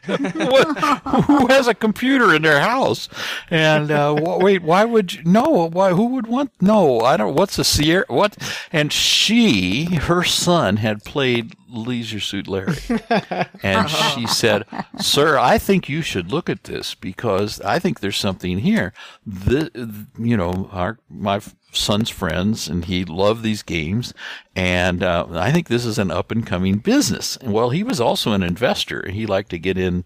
what, 0.07 0.79
who 1.27 1.47
has 1.49 1.67
a 1.67 1.75
computer 1.75 2.35
in 2.35 2.43
their 2.43 2.61
house? 2.61 3.09
And 3.51 3.91
uh, 3.91 4.15
wait, 4.41 4.62
why 4.62 4.85
would 4.85 5.15
you? 5.15 5.23
No, 5.25 5.69
why? 5.71 5.91
Who 5.91 6.07
would 6.09 6.27
want? 6.27 6.53
No, 6.61 7.01
I 7.01 7.17
don't. 7.17 7.35
What's 7.35 7.59
a 7.59 7.65
Sierra? 7.65 8.05
What? 8.09 8.37
And 8.73 8.93
she, 8.93 9.97
her 9.97 10.23
son, 10.25 10.77
had 10.79 11.05
played 11.05 11.55
Leisure 11.75 12.20
Suit 12.20 12.49
Larry, 12.49 12.77
and 13.62 13.91
she 13.91 14.27
said, 14.27 14.64
"Sir, 14.99 15.39
I 15.39 15.59
think 15.59 15.89
you 15.89 16.03
should 16.03 16.33
look 16.33 16.49
at 16.49 16.64
this 16.64 16.95
because 16.95 17.61
I 17.61 17.79
think 17.79 18.01
there's 18.01 18.16
something 18.16 18.59
here. 18.59 18.93
The, 19.27 20.07
you 20.18 20.37
know, 20.37 20.68
our 20.72 20.99
my 21.09 21.41
son's 21.77 22.11
friends, 22.11 22.68
and 22.68 22.85
he 22.85 23.05
loved 23.05 23.43
these 23.43 23.62
games. 23.62 24.14
And 24.55 25.03
uh, 25.03 25.27
I 25.33 25.53
think 25.53 25.68
this 25.68 25.85
is 25.85 25.99
an 25.99 26.11
up 26.11 26.31
and 26.31 26.47
coming 26.47 26.79
business. 26.79 27.37
And 27.37 27.53
well, 27.53 27.70
he 27.70 27.83
was 27.83 28.01
also 28.01 28.33
an 28.33 28.43
investor. 28.43 29.09
He 29.11 29.27
liked 29.27 29.51
to 29.51 29.59
get 29.59 29.77
in, 29.77 30.05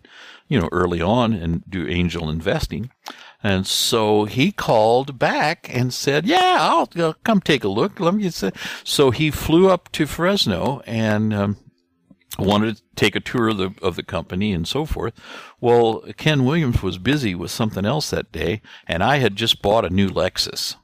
you 0.48 0.60
know, 0.60 0.68
early 0.72 1.00
on 1.00 1.32
and 1.32 1.62
do 1.68 1.86
angel 1.86 2.30
investing. 2.30 2.90
And 3.42 3.66
so 3.66 4.24
he 4.24 4.50
called 4.50 5.18
back 5.18 5.68
and 5.72 5.94
said, 5.94 6.26
"Yeah, 6.26 6.56
I'll 6.60 6.88
uh, 6.96 7.12
come 7.24 7.40
take 7.40 7.64
a 7.64 7.68
look." 7.68 8.00
Let 8.00 8.14
me 8.14 8.28
say. 8.30 8.50
So 8.82 9.10
he 9.10 9.30
flew 9.30 9.68
up 9.68 9.90
to 9.92 10.06
Fresno 10.06 10.80
and. 10.86 11.32
Um, 11.34 11.56
wanted 12.38 12.76
to 12.76 12.82
take 12.94 13.16
a 13.16 13.20
tour 13.20 13.48
of 13.48 13.56
the 13.56 13.74
of 13.82 13.96
the 13.96 14.02
company 14.02 14.52
and 14.52 14.68
so 14.68 14.84
forth. 14.84 15.14
Well, 15.60 16.04
Ken 16.16 16.44
Williams 16.44 16.82
was 16.82 16.96
busy 16.98 17.34
with 17.34 17.50
something 17.50 17.84
else 17.84 18.10
that 18.10 18.30
day, 18.30 18.62
and 18.86 19.02
I 19.02 19.16
had 19.16 19.34
just 19.34 19.60
bought 19.60 19.84
a 19.84 19.90
new 19.90 20.08
Lexus. 20.08 20.76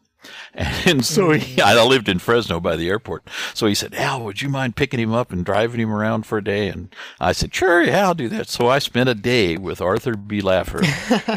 And 0.87 1.05
so 1.05 1.31
he, 1.33 1.61
I 1.61 1.83
lived 1.83 2.09
in 2.09 2.19
Fresno 2.19 2.61
by 2.61 2.77
the 2.77 2.89
airport. 2.89 3.27
So 3.55 3.67
he 3.67 3.75
said, 3.75 3.95
Al, 3.95 4.23
would 4.25 4.43
you 4.43 4.49
mind 4.49 4.77
picking 4.77 5.01
him 5.01 5.13
up 5.13 5.33
and 5.33 5.45
driving 5.45 5.81
him 5.81 5.93
around 5.93 6.27
for 6.27 6.39
a 6.39 6.45
day? 6.45 6.69
And 6.69 6.95
I 7.19 7.33
said, 7.33 7.55
sure, 7.55 7.83
yeah, 7.83 8.07
I'll 8.07 8.15
do 8.15 8.29
that. 8.29 8.49
So 8.49 8.69
I 8.69 8.79
spent 8.79 9.09
a 9.09 9.15
day 9.15 9.57
with 9.57 9.81
Arthur 9.81 10.15
B. 10.17 10.41
Laffer, 10.41 10.81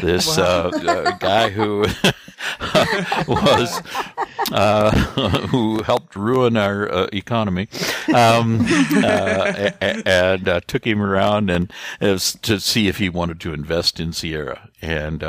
this 0.00 0.38
uh, 0.38 0.70
uh, 0.86 1.16
guy 1.18 1.50
who 1.50 1.80
was, 3.28 3.82
uh, 4.52 4.90
who 5.48 5.82
helped 5.82 6.14
ruin 6.14 6.56
our 6.56 6.92
uh, 6.92 7.08
economy, 7.12 7.68
um, 8.14 8.64
uh, 8.96 9.70
and 9.80 10.48
uh, 10.48 10.60
took 10.66 10.86
him 10.86 11.02
around 11.02 11.50
and 11.50 11.72
to 12.00 12.60
see 12.60 12.88
if 12.88 12.98
he 12.98 13.08
wanted 13.08 13.40
to 13.40 13.52
invest 13.52 13.98
in 13.98 14.12
Sierra. 14.12 14.68
And, 14.80 15.22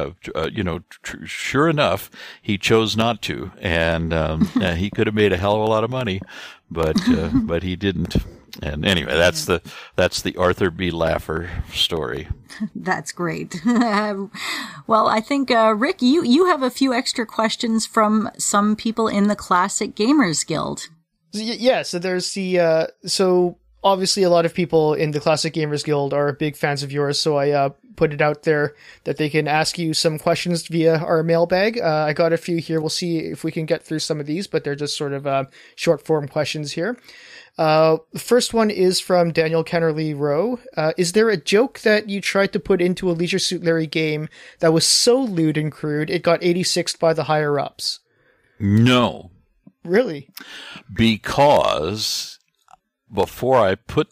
you 0.51 0.63
know, 0.63 0.81
tr- 0.89 1.25
sure 1.25 1.67
enough, 1.67 2.11
he 2.41 2.57
chose 2.57 2.95
not 2.95 3.21
to. 3.23 3.51
And 3.59 3.79
and 3.89 4.13
um, 4.13 4.45
he 4.77 4.89
could 4.89 5.07
have 5.07 5.15
made 5.15 5.33
a 5.33 5.37
hell 5.37 5.55
of 5.55 5.61
a 5.61 5.65
lot 5.65 5.83
of 5.83 5.89
money, 5.89 6.21
but 6.69 6.97
uh, 7.09 7.29
but 7.43 7.63
he 7.63 7.75
didn't. 7.75 8.15
And 8.61 8.85
anyway, 8.85 9.13
that's 9.13 9.45
the 9.45 9.61
that's 9.95 10.21
the 10.21 10.35
Arthur 10.35 10.71
B. 10.71 10.91
Laffer 10.91 11.49
story. 11.71 12.27
That's 12.75 13.11
great. 13.11 13.61
well, 13.63 15.07
I 15.07 15.21
think 15.21 15.51
uh, 15.51 15.75
Rick, 15.77 16.01
you 16.01 16.23
you 16.23 16.47
have 16.47 16.63
a 16.63 16.71
few 16.71 16.93
extra 16.93 17.25
questions 17.25 17.85
from 17.85 18.29
some 18.37 18.75
people 18.75 19.07
in 19.07 19.27
the 19.27 19.35
Classic 19.35 19.95
Gamers 19.95 20.45
Guild. 20.45 20.89
Yeah, 21.31 21.83
so 21.83 21.99
there's 21.99 22.33
the 22.33 22.59
uh, 22.59 22.87
so 23.05 23.58
obviously 23.83 24.23
a 24.23 24.29
lot 24.29 24.45
of 24.45 24.53
people 24.53 24.93
in 24.93 25.11
the 25.11 25.19
Classic 25.19 25.53
Gamers 25.53 25.83
Guild 25.83 26.13
are 26.13 26.33
big 26.33 26.55
fans 26.55 26.83
of 26.83 26.91
yours, 26.91 27.19
so 27.19 27.37
I 27.37 27.51
uh, 27.51 27.69
put 27.95 28.13
it 28.13 28.21
out 28.21 28.43
there 28.43 28.75
that 29.03 29.17
they 29.17 29.29
can 29.29 29.47
ask 29.47 29.77
you 29.77 29.93
some 29.93 30.19
questions 30.19 30.67
via 30.67 30.97
our 30.97 31.23
mailbag. 31.23 31.79
Uh, 31.79 32.05
I 32.07 32.13
got 32.13 32.33
a 32.33 32.37
few 32.37 32.57
here. 32.57 32.79
We'll 32.79 32.89
see 32.89 33.19
if 33.19 33.43
we 33.43 33.51
can 33.51 33.65
get 33.65 33.83
through 33.83 33.99
some 33.99 34.19
of 34.19 34.25
these, 34.25 34.47
but 34.47 34.63
they're 34.63 34.75
just 34.75 34.97
sort 34.97 35.13
of 35.13 35.27
uh, 35.27 35.45
short 35.75 36.05
form 36.05 36.27
questions 36.27 36.73
here. 36.73 36.97
Uh, 37.57 37.97
the 38.13 38.19
first 38.19 38.53
one 38.53 38.69
is 38.69 39.01
from 39.01 39.33
Daniel 39.33 39.65
Kennerly 39.65 40.17
Rowe. 40.17 40.59
Uh, 40.77 40.93
is 40.97 41.11
there 41.11 41.29
a 41.29 41.35
joke 41.35 41.79
that 41.79 42.07
you 42.07 42.21
tried 42.21 42.53
to 42.53 42.59
put 42.59 42.81
into 42.81 43.09
a 43.09 43.11
Leisure 43.11 43.37
Suit 43.37 43.63
Larry 43.63 43.85
game 43.85 44.29
that 44.59 44.71
was 44.71 44.87
so 44.87 45.21
lewd 45.21 45.57
and 45.57 45.69
crude 45.69 46.09
it 46.09 46.23
got 46.23 46.39
86th 46.39 46.97
by 46.99 47.13
the 47.13 47.25
higher 47.25 47.59
ups? 47.59 47.99
No. 48.61 49.31
Really? 49.83 50.29
Because 50.93 52.38
before 53.11 53.57
I 53.57 53.75
put 53.75 54.09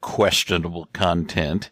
questionable 0.00 0.88
content 0.92 1.70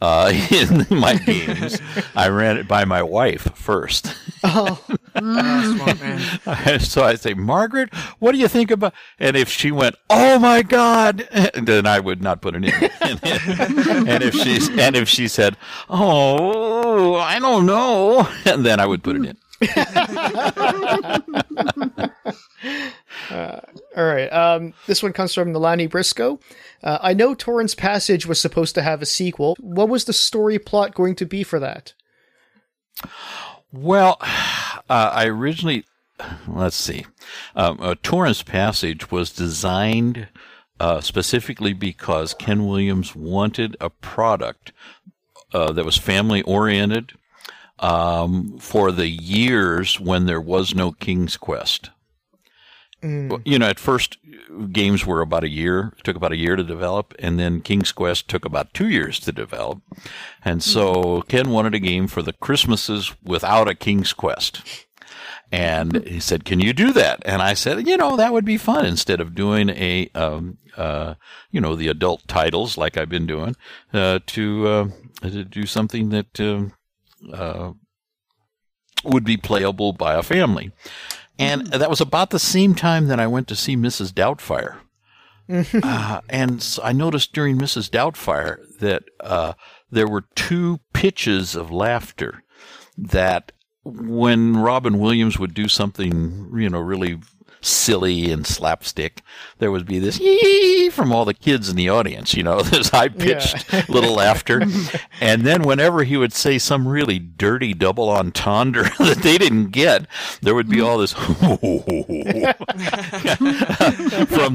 uh, 0.00 0.30
in 0.50 0.86
my 0.90 1.14
games, 1.14 1.80
I 2.14 2.28
ran 2.28 2.58
it 2.58 2.68
by 2.68 2.84
my 2.84 3.02
wife 3.02 3.50
first. 3.54 4.14
Oh, 4.44 4.82
smart 5.16 6.00
man. 6.00 6.80
so 6.80 7.02
I 7.02 7.14
say, 7.14 7.32
Margaret, 7.32 7.94
what 8.18 8.32
do 8.32 8.38
you 8.38 8.48
think 8.48 8.70
about? 8.70 8.92
And 9.18 9.36
if 9.36 9.48
she 9.48 9.70
went, 9.70 9.96
"Oh 10.10 10.38
my 10.38 10.62
God," 10.62 11.26
then 11.54 11.86
I 11.86 12.00
would 12.00 12.22
not 12.22 12.42
put 12.42 12.54
it 12.54 12.64
in. 12.64 12.74
and 12.74 14.22
if 14.22 14.34
she 14.34 14.58
and 14.80 14.94
if 14.96 15.08
she 15.08 15.28
said, 15.28 15.56
"Oh, 15.88 17.14
I 17.14 17.38
don't 17.38 17.64
know," 17.64 18.28
and 18.44 18.66
then 18.66 18.80
I 18.80 18.86
would 18.86 19.02
put 19.02 19.16
it 19.16 19.24
in. 19.24 19.38
Uh, 23.30 23.60
all 23.96 24.04
right. 24.04 24.28
Um, 24.28 24.74
this 24.86 25.02
one 25.02 25.12
comes 25.12 25.34
from 25.34 25.52
Nalani 25.52 25.90
Briscoe. 25.90 26.38
Uh, 26.82 26.98
I 27.00 27.14
know 27.14 27.34
Torin's 27.34 27.74
Passage 27.74 28.26
was 28.26 28.40
supposed 28.40 28.74
to 28.74 28.82
have 28.82 29.02
a 29.02 29.06
sequel. 29.06 29.56
What 29.60 29.88
was 29.88 30.04
the 30.04 30.12
story 30.12 30.58
plot 30.58 30.94
going 30.94 31.14
to 31.16 31.26
be 31.26 31.42
for 31.42 31.58
that? 31.58 31.94
Well, 33.72 34.18
uh, 34.20 34.74
I 34.88 35.26
originally, 35.26 35.84
let's 36.46 36.76
see, 36.76 37.06
um, 37.54 37.78
uh, 37.80 37.94
Torin's 38.02 38.42
Passage 38.42 39.10
was 39.10 39.32
designed 39.32 40.28
uh, 40.78 41.00
specifically 41.00 41.72
because 41.72 42.34
Ken 42.34 42.66
Williams 42.66 43.16
wanted 43.16 43.76
a 43.80 43.90
product 43.90 44.72
uh, 45.52 45.72
that 45.72 45.84
was 45.84 45.96
family 45.96 46.42
oriented 46.42 47.12
um, 47.78 48.58
for 48.58 48.92
the 48.92 49.08
years 49.08 50.00
when 50.00 50.26
there 50.26 50.40
was 50.40 50.74
no 50.74 50.92
King's 50.92 51.36
Quest. 51.36 51.90
Mm. 53.02 53.42
You 53.44 53.58
know, 53.58 53.66
at 53.66 53.78
first 53.78 54.16
games 54.72 55.04
were 55.04 55.20
about 55.20 55.44
a 55.44 55.50
year, 55.50 55.92
took 56.02 56.16
about 56.16 56.32
a 56.32 56.36
year 56.36 56.56
to 56.56 56.64
develop, 56.64 57.14
and 57.18 57.38
then 57.38 57.60
King's 57.60 57.92
Quest 57.92 58.28
took 58.28 58.44
about 58.44 58.72
two 58.72 58.88
years 58.88 59.20
to 59.20 59.32
develop. 59.32 59.80
And 60.44 60.62
so 60.62 60.94
mm. 60.94 61.28
Ken 61.28 61.50
wanted 61.50 61.74
a 61.74 61.78
game 61.78 62.06
for 62.06 62.22
the 62.22 62.32
Christmases 62.32 63.14
without 63.22 63.68
a 63.68 63.74
King's 63.74 64.12
Quest. 64.12 64.62
And 65.52 66.04
he 66.06 66.18
said, 66.18 66.44
"Can 66.44 66.58
you 66.58 66.72
do 66.72 66.92
that?" 66.92 67.22
And 67.24 67.40
I 67.40 67.54
said, 67.54 67.86
"You 67.86 67.96
know, 67.96 68.16
that 68.16 68.32
would 68.32 68.44
be 68.44 68.56
fun. 68.56 68.84
Instead 68.84 69.20
of 69.20 69.34
doing 69.34 69.70
a, 69.70 70.10
um, 70.14 70.58
uh, 70.76 71.14
you 71.52 71.60
know, 71.60 71.76
the 71.76 71.88
adult 71.88 72.26
titles 72.26 72.76
like 72.76 72.96
I've 72.96 73.08
been 73.08 73.26
doing, 73.26 73.54
uh, 73.92 74.18
to 74.26 74.66
uh, 74.66 74.88
to 75.22 75.44
do 75.44 75.64
something 75.66 76.08
that 76.08 76.40
um, 76.40 76.72
uh, 77.32 77.72
would 79.04 79.24
be 79.24 79.36
playable 79.36 79.92
by 79.92 80.14
a 80.14 80.22
family. 80.22 80.72
And 81.38 81.66
that 81.66 81.90
was 81.90 82.00
about 82.00 82.30
the 82.30 82.38
same 82.38 82.74
time 82.74 83.08
that 83.08 83.20
I 83.20 83.26
went 83.26 83.48
to 83.48 83.56
see 83.56 83.76
Mrs. 83.76 84.12
Doubtfire. 84.12 84.78
uh, 85.82 86.20
and 86.28 86.62
so 86.62 86.82
I 86.82 86.92
noticed 86.92 87.32
during 87.32 87.58
Mrs. 87.58 87.90
Doubtfire 87.90 88.58
that 88.80 89.04
uh, 89.20 89.52
there 89.90 90.08
were 90.08 90.24
two 90.34 90.80
pitches 90.92 91.54
of 91.54 91.70
laughter 91.70 92.42
that 92.96 93.52
when 93.84 94.56
Robin 94.56 94.98
Williams 94.98 95.38
would 95.38 95.54
do 95.54 95.68
something, 95.68 96.50
you 96.56 96.68
know, 96.68 96.80
really 96.80 97.20
silly 97.66 98.30
and 98.30 98.46
slapstick, 98.46 99.22
there 99.58 99.70
would 99.70 99.86
be 99.86 99.98
this 99.98 100.18
yee 100.18 100.90
from 100.90 101.12
all 101.12 101.24
the 101.24 101.34
kids 101.34 101.68
in 101.68 101.76
the 101.76 101.88
audience, 101.88 102.34
you 102.34 102.42
know, 102.42 102.60
this 102.62 102.90
high 102.90 103.08
pitched 103.08 103.72
yeah. 103.72 103.84
little 103.88 104.14
laughter. 104.14 104.62
And 105.20 105.42
then 105.42 105.62
whenever 105.62 106.04
he 106.04 106.16
would 106.16 106.32
say 106.32 106.58
some 106.58 106.86
really 106.86 107.18
dirty 107.18 107.74
double 107.74 108.08
entendre 108.08 108.84
that 108.98 109.18
they 109.22 109.38
didn't 109.38 109.70
get, 109.70 110.06
there 110.40 110.54
would 110.54 110.68
be 110.68 110.80
all 110.80 110.98
this 110.98 111.12
from 111.12 111.32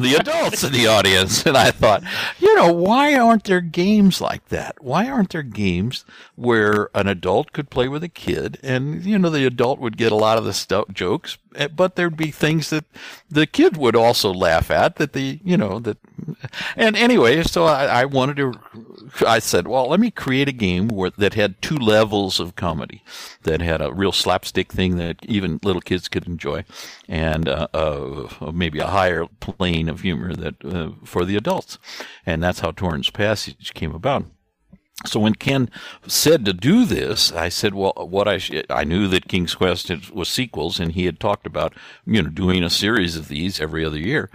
the 0.01 0.15
adults 0.19 0.63
in 0.63 0.71
the 0.71 0.87
audience. 0.87 1.45
And 1.45 1.57
I 1.57 1.71
thought, 1.71 2.03
you 2.39 2.55
know, 2.55 2.71
why 2.71 3.15
aren't 3.15 3.43
there 3.45 3.61
games 3.61 4.21
like 4.21 4.47
that? 4.49 4.81
Why 4.81 5.09
aren't 5.09 5.31
there 5.31 5.43
games 5.43 6.05
where 6.35 6.89
an 6.95 7.07
adult 7.07 7.51
could 7.51 7.69
play 7.69 7.87
with 7.87 8.03
a 8.03 8.09
kid 8.09 8.59
and, 8.63 9.03
you 9.03 9.19
know, 9.19 9.29
the 9.29 9.45
adult 9.45 9.79
would 9.79 9.97
get 9.97 10.11
a 10.11 10.15
lot 10.15 10.37
of 10.37 10.45
the 10.45 10.53
st- 10.53 10.93
jokes, 10.93 11.37
Eh, 11.55 11.67
but 11.67 11.95
there'd 11.95 12.17
be 12.17 12.31
things 12.31 12.69
that 12.69 12.85
the 13.29 13.47
kid 13.47 13.77
would 13.77 13.95
also 13.95 14.33
laugh 14.33 14.69
at 14.71 14.95
that 14.95 15.13
the 15.13 15.39
you 15.43 15.57
know 15.57 15.79
that 15.79 15.97
and 16.75 16.95
anyway 16.95 17.43
so 17.43 17.65
I, 17.65 18.01
I 18.01 18.05
wanted 18.05 18.37
to 18.37 18.53
i 19.25 19.39
said 19.39 19.67
well 19.67 19.89
let 19.89 19.99
me 19.99 20.11
create 20.11 20.47
a 20.47 20.53
game 20.53 20.87
where 20.87 21.11
that 21.17 21.33
had 21.33 21.61
two 21.61 21.77
levels 21.77 22.39
of 22.39 22.55
comedy 22.55 23.03
that 23.43 23.61
had 23.61 23.81
a 23.81 23.93
real 23.93 24.11
slapstick 24.11 24.71
thing 24.71 24.97
that 24.97 25.17
even 25.25 25.59
little 25.63 25.81
kids 25.81 26.07
could 26.07 26.27
enjoy 26.27 26.63
and 27.07 27.47
uh, 27.47 27.67
uh, 27.73 28.51
maybe 28.53 28.79
a 28.79 28.87
higher 28.87 29.25
plane 29.39 29.89
of 29.89 30.01
humor 30.01 30.33
that 30.33 30.63
uh, 30.63 30.91
for 31.03 31.25
the 31.25 31.35
adults. 31.35 31.77
And 32.25 32.41
that's 32.41 32.59
how 32.59 32.71
Torin's 32.71 33.09
Passage 33.09 33.73
came 33.73 33.93
about 33.93 34.25
so 35.05 35.19
when 35.19 35.35
Ken 35.35 35.69
said 36.07 36.45
to 36.45 36.53
do 36.53 36.85
this, 36.85 37.31
I 37.31 37.49
said, 37.49 37.73
well, 37.73 37.93
what 37.95 38.27
I, 38.27 38.37
sh- 38.37 38.63
I 38.69 38.83
knew 38.83 39.07
that 39.07 39.27
King's 39.27 39.55
Quest 39.55 39.91
was 40.11 40.29
sequels 40.29 40.79
and 40.79 40.91
he 40.91 41.05
had 41.05 41.19
talked 41.19 41.47
about, 41.47 41.73
you 42.05 42.21
know, 42.21 42.29
doing 42.29 42.63
a 42.63 42.69
series 42.69 43.15
of 43.15 43.27
these 43.27 43.59
every 43.59 43.83
other 43.83 43.99
year. 43.99 44.29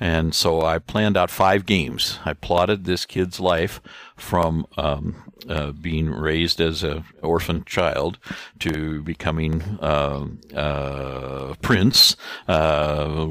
And 0.00 0.34
so 0.34 0.62
I 0.62 0.78
planned 0.78 1.16
out 1.16 1.30
five 1.30 1.64
games. 1.64 2.18
I 2.24 2.32
plotted 2.32 2.84
this 2.84 3.06
kid's 3.06 3.38
life 3.38 3.80
from 4.16 4.66
um, 4.76 5.32
uh, 5.48 5.72
being 5.72 6.10
raised 6.10 6.60
as 6.60 6.82
an 6.82 7.04
orphan 7.22 7.64
child 7.64 8.18
to 8.60 9.02
becoming 9.02 9.62
uh, 9.80 10.26
uh, 10.54 11.54
prince, 11.62 12.16
uh, 12.48 13.26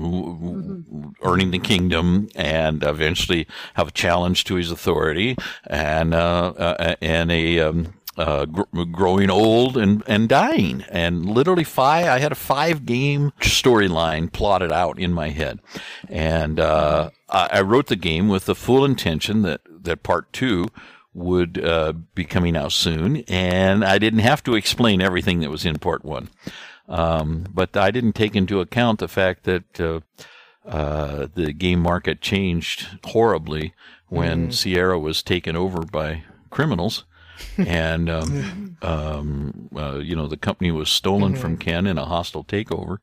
earning 1.24 1.52
the 1.52 1.60
kingdom, 1.60 2.30
and 2.36 2.84
eventually 2.84 3.48
have 3.76 3.90
a 3.90 3.92
challenge 3.92 4.44
to 4.46 4.56
his 4.56 4.72
authority, 4.72 5.36
and 5.68 6.14
uh, 6.14 6.54
uh, 6.58 6.96
and 7.02 7.32
a 7.32 7.60
um, 7.60 7.94
uh, 8.22 8.46
gr- 8.46 8.84
growing 8.92 9.30
old 9.30 9.78
and, 9.78 10.04
and 10.08 10.30
dying. 10.30 10.84
And 10.90 11.26
literally 11.26 11.64
five, 11.64 12.06
I 12.06 12.20
had 12.20 12.32
a 12.32 12.36
five 12.36 12.86
game 12.86 13.32
storyline 13.40 14.32
plotted 14.32 14.72
out 14.72 15.00
in 15.00 15.12
my 15.12 15.30
head. 15.30 15.60
And, 16.08 16.60
uh, 16.60 17.10
I, 17.30 17.50
I 17.54 17.62
wrote 17.62 17.88
the 17.88 17.96
game 17.96 18.28
with 18.30 18.46
the 18.46 18.56
full 18.56 18.86
intention 18.86 19.42
that, 19.42 19.62
that 19.84 20.04
part 20.04 20.32
two 20.32 20.68
would, 21.14 21.64
uh, 21.64 21.94
be 22.14 22.24
coming 22.24 22.56
out 22.56 22.72
soon. 22.72 23.18
And 23.28 23.84
I 23.84 23.98
didn't 23.98 24.20
have 24.20 24.44
to 24.44 24.56
explain 24.56 25.02
everything 25.02 25.40
that 25.40 25.50
was 25.50 25.66
in 25.66 25.80
part 25.80 26.06
one. 26.06 26.30
Um, 26.88 27.48
but 27.54 27.76
I 27.76 27.90
didn't 27.90 28.14
take 28.14 28.36
into 28.36 28.60
account 28.60 29.00
the 29.00 29.08
fact 29.08 29.44
that, 29.46 29.80
uh, 29.80 30.02
uh, 30.66 31.28
the 31.34 31.54
game 31.54 31.80
market 31.80 32.22
changed 32.22 33.00
horribly 33.04 33.74
when 34.10 34.52
Sierra 34.52 35.00
was 35.00 35.24
taken 35.24 35.56
over 35.56 35.82
by 35.82 36.24
criminals 36.52 37.06
and 37.58 38.10
um, 38.10 38.78
um, 38.82 39.70
uh, 39.76 40.00
you 40.00 40.16
know 40.16 40.28
the 40.28 40.38
company 40.38 40.72
was 40.72 40.90
stolen 40.90 41.36
from 41.36 41.58
Ken 41.58 41.88
in 41.88 41.98
a 41.98 42.06
hostile 42.06 42.44
takeover. 42.44 42.98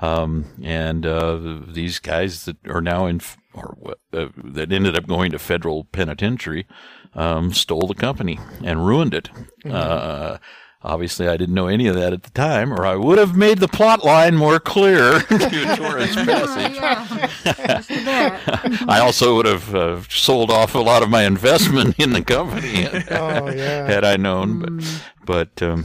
Um, 0.00 0.44
and 0.62 1.04
uh, 1.04 1.60
these 1.66 1.98
guys 1.98 2.44
that 2.44 2.56
are 2.68 2.80
now 2.80 3.06
in, 3.06 3.20
or 3.52 3.76
uh, 4.12 4.28
that 4.44 4.72
ended 4.72 4.96
up 4.96 5.08
going 5.08 5.32
to 5.32 5.38
federal 5.40 5.84
penitentiary, 5.84 6.66
um, 7.14 7.52
stole 7.52 7.88
the 7.88 7.94
company 7.94 8.38
and 8.62 8.86
ruined 8.86 9.12
it. 9.12 9.28
Uh, 9.68 10.38
obviously, 10.82 11.28
I 11.28 11.36
didn't 11.36 11.54
know 11.54 11.66
any 11.66 11.86
of 11.86 11.94
that 11.96 12.12
at 12.12 12.22
the 12.22 12.30
time, 12.30 12.72
or 12.72 12.86
I 12.86 12.94
would 12.96 13.18
have 13.18 13.36
made 13.36 13.58
the 13.58 13.68
plot 13.68 14.04
line 14.04 14.36
more 14.36 14.58
clear 14.60 15.20
to 15.20 15.26
Torin's 15.76 16.14
Passage. 16.16 16.76
yeah. 17.46 17.80
Just 17.80 17.90
a 17.90 17.94
bit. 18.04 18.88
I 18.88 19.00
also 19.00 19.36
would 19.36 19.46
have 19.46 19.74
uh, 19.74 20.02
sold 20.08 20.50
off 20.50 20.74
a 20.74 20.78
lot 20.78 21.02
of 21.02 21.10
my 21.10 21.24
investment 21.24 21.98
in 21.98 22.12
the 22.12 22.22
company 22.22 22.86
Oh 23.10 23.50
yeah. 23.50 23.86
had 23.86 24.04
I 24.04 24.16
known. 24.16 24.80
But, 25.24 25.54
but 25.58 25.62
um, 25.62 25.84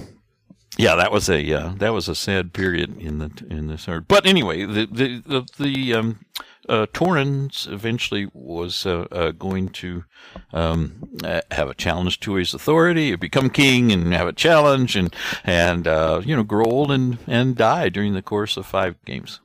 yeah, 0.78 0.96
that 0.96 1.12
was 1.12 1.30
a 1.30 1.54
uh, 1.54 1.74
that 1.78 1.94
was 1.94 2.08
a 2.08 2.16
sad 2.16 2.54
period 2.54 2.98
in 3.00 3.20
the 3.20 3.32
in 3.50 3.68
this 3.68 3.88
art. 3.88 4.08
But 4.08 4.26
anyway, 4.26 4.66
the 4.66 4.88
the 4.88 5.22
the, 5.26 5.48
the 5.60 5.94
um, 5.94 6.26
uh, 6.70 6.86
Torrens 6.94 7.68
eventually 7.70 8.30
was 8.34 8.86
uh, 8.86 9.08
uh, 9.12 9.32
going 9.32 9.70
to 9.70 10.04
um, 10.52 11.10
uh, 11.24 11.42
have 11.52 11.70
a 11.70 11.74
challenge 11.74 12.20
to 12.22 12.36
his 12.36 12.54
authority, 12.54 13.16
become 13.16 13.50
king, 13.50 13.92
and 13.92 14.14
have 14.14 14.28
a 14.28 14.34
challenge, 14.34 14.96
and 14.96 15.14
and 15.44 15.88
uh, 15.88 16.22
you 16.24 16.36
know 16.36 16.44
grow 16.44 16.66
old 16.66 16.92
and 16.92 17.18
and 17.28 17.56
die 17.56 17.90
during 17.90 18.14
the 18.14 18.22
course 18.22 18.58
of 18.58 18.66
five 18.66 18.96
games. 19.06 19.40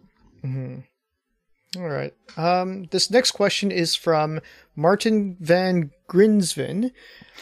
All 1.77 1.89
right. 1.89 2.15
Um, 2.37 2.85
this 2.93 3.11
next 3.11 3.33
question 3.33 3.71
is 3.71 3.95
from 3.95 4.41
Martin 4.75 5.37
Van 5.41 5.91
Grinsven. 6.09 6.93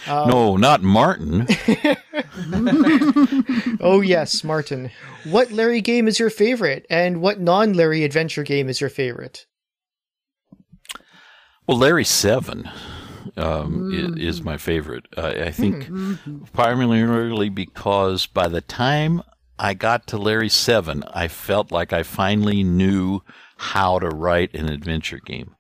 no, 0.09 0.57
not 0.57 0.83
Martin. 0.83 1.47
Oh 3.81 4.01
yes, 4.01 4.43
Martin. 4.43 4.91
What 5.25 5.53
Larry 5.53 5.81
game 5.81 6.09
is 6.09 6.19
your 6.19 6.31
favorite, 6.31 6.87
and 6.89 7.21
what 7.21 7.41
non-Larry 7.41 8.05
adventure 8.05 8.43
game 8.43 8.69
is 8.69 8.81
your 8.81 8.91
favorite? 8.91 9.47
Well, 11.67 11.79
Larry 11.79 12.05
Seven 12.05 12.71
um, 13.37 13.91
i- 13.93 14.21
is, 14.21 14.43
my 14.43 14.57
favorite. 14.57 15.07
I 15.17 15.45
I 15.45 15.51
think 15.51 15.89
primarily 16.53 17.49
because 17.49 18.27
by 18.27 18.49
the 18.49 18.61
time 18.61 19.23
I 19.59 19.75
got 19.75 20.07
to 20.09 20.19
Larry 20.19 20.49
Seven, 20.49 21.03
I 21.13 21.29
felt 21.29 21.73
like 21.73 21.93
I 21.93 22.03
finally 22.03 22.63
knew 22.63 23.21
how 23.57 23.99
to 23.99 24.09
write 24.09 24.55
an 24.55 24.69
adventure 24.69 25.19
game. 25.19 25.57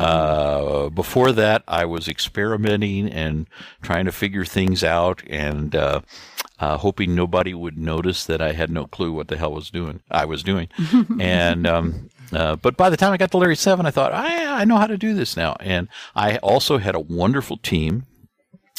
Uh, 0.00 0.88
before 0.88 1.30
that, 1.32 1.62
I 1.68 1.84
was 1.84 2.08
experimenting 2.08 3.08
and 3.10 3.46
trying 3.82 4.06
to 4.06 4.12
figure 4.12 4.46
things 4.46 4.82
out, 4.82 5.22
and 5.28 5.76
uh, 5.76 6.00
uh, 6.58 6.78
hoping 6.78 7.14
nobody 7.14 7.52
would 7.52 7.76
notice 7.76 8.24
that 8.24 8.40
I 8.40 8.52
had 8.52 8.70
no 8.70 8.86
clue 8.86 9.12
what 9.12 9.28
the 9.28 9.36
hell 9.36 9.52
was 9.52 9.70
doing. 9.70 10.00
I 10.10 10.24
was 10.24 10.42
doing, 10.42 10.68
and 11.20 11.66
um, 11.66 12.08
uh, 12.32 12.56
but 12.56 12.76
by 12.76 12.90
the 12.90 12.96
time 12.96 13.12
I 13.12 13.16
got 13.16 13.30
to 13.32 13.38
Larry 13.38 13.56
Seven, 13.56 13.86
I 13.86 13.90
thought 13.90 14.12
I 14.12 14.60
I 14.62 14.64
know 14.64 14.76
how 14.76 14.86
to 14.86 14.96
do 14.96 15.14
this 15.14 15.36
now, 15.36 15.56
and 15.60 15.88
I 16.14 16.38
also 16.38 16.78
had 16.78 16.94
a 16.94 17.00
wonderful 17.00 17.56
team. 17.56 18.06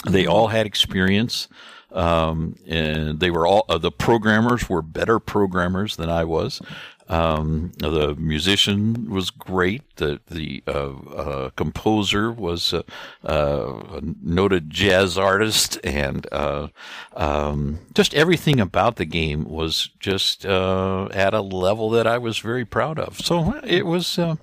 They 0.05 0.25
all 0.25 0.47
had 0.47 0.65
experience. 0.65 1.47
Um, 1.89 2.57
and 2.67 3.21
they 3.21 3.31
were 3.31 3.47
all 3.47 3.65
uh, 3.69 3.77
the 3.77 3.91
programmers 3.91 4.69
were 4.69 4.81
better 4.81 5.19
programmers 5.19 5.95
than 5.95 6.09
I 6.09 6.25
was. 6.25 6.61
Um, 7.09 7.71
the 7.77 8.15
musician 8.15 9.09
was 9.09 9.29
great. 9.29 9.95
The 9.95 10.19
the 10.27 10.63
uh, 10.67 10.93
uh, 11.15 11.49
composer 11.51 12.31
was 12.31 12.73
uh, 12.73 12.83
uh, 13.23 13.97
a 13.97 14.01
noted 14.21 14.69
jazz 14.69 15.17
artist, 15.17 15.79
and 15.83 16.27
uh, 16.31 16.67
um, 17.15 17.79
just 17.93 18.13
everything 18.13 18.59
about 18.59 18.97
the 18.97 19.05
game 19.05 19.45
was 19.45 19.89
just 19.99 20.45
uh, 20.45 21.07
at 21.13 21.33
a 21.33 21.41
level 21.41 21.89
that 21.91 22.07
I 22.07 22.17
was 22.17 22.39
very 22.39 22.65
proud 22.65 22.99
of. 22.99 23.19
So 23.19 23.59
it 23.63 23.85
was. 23.85 24.19
Uh, 24.19 24.35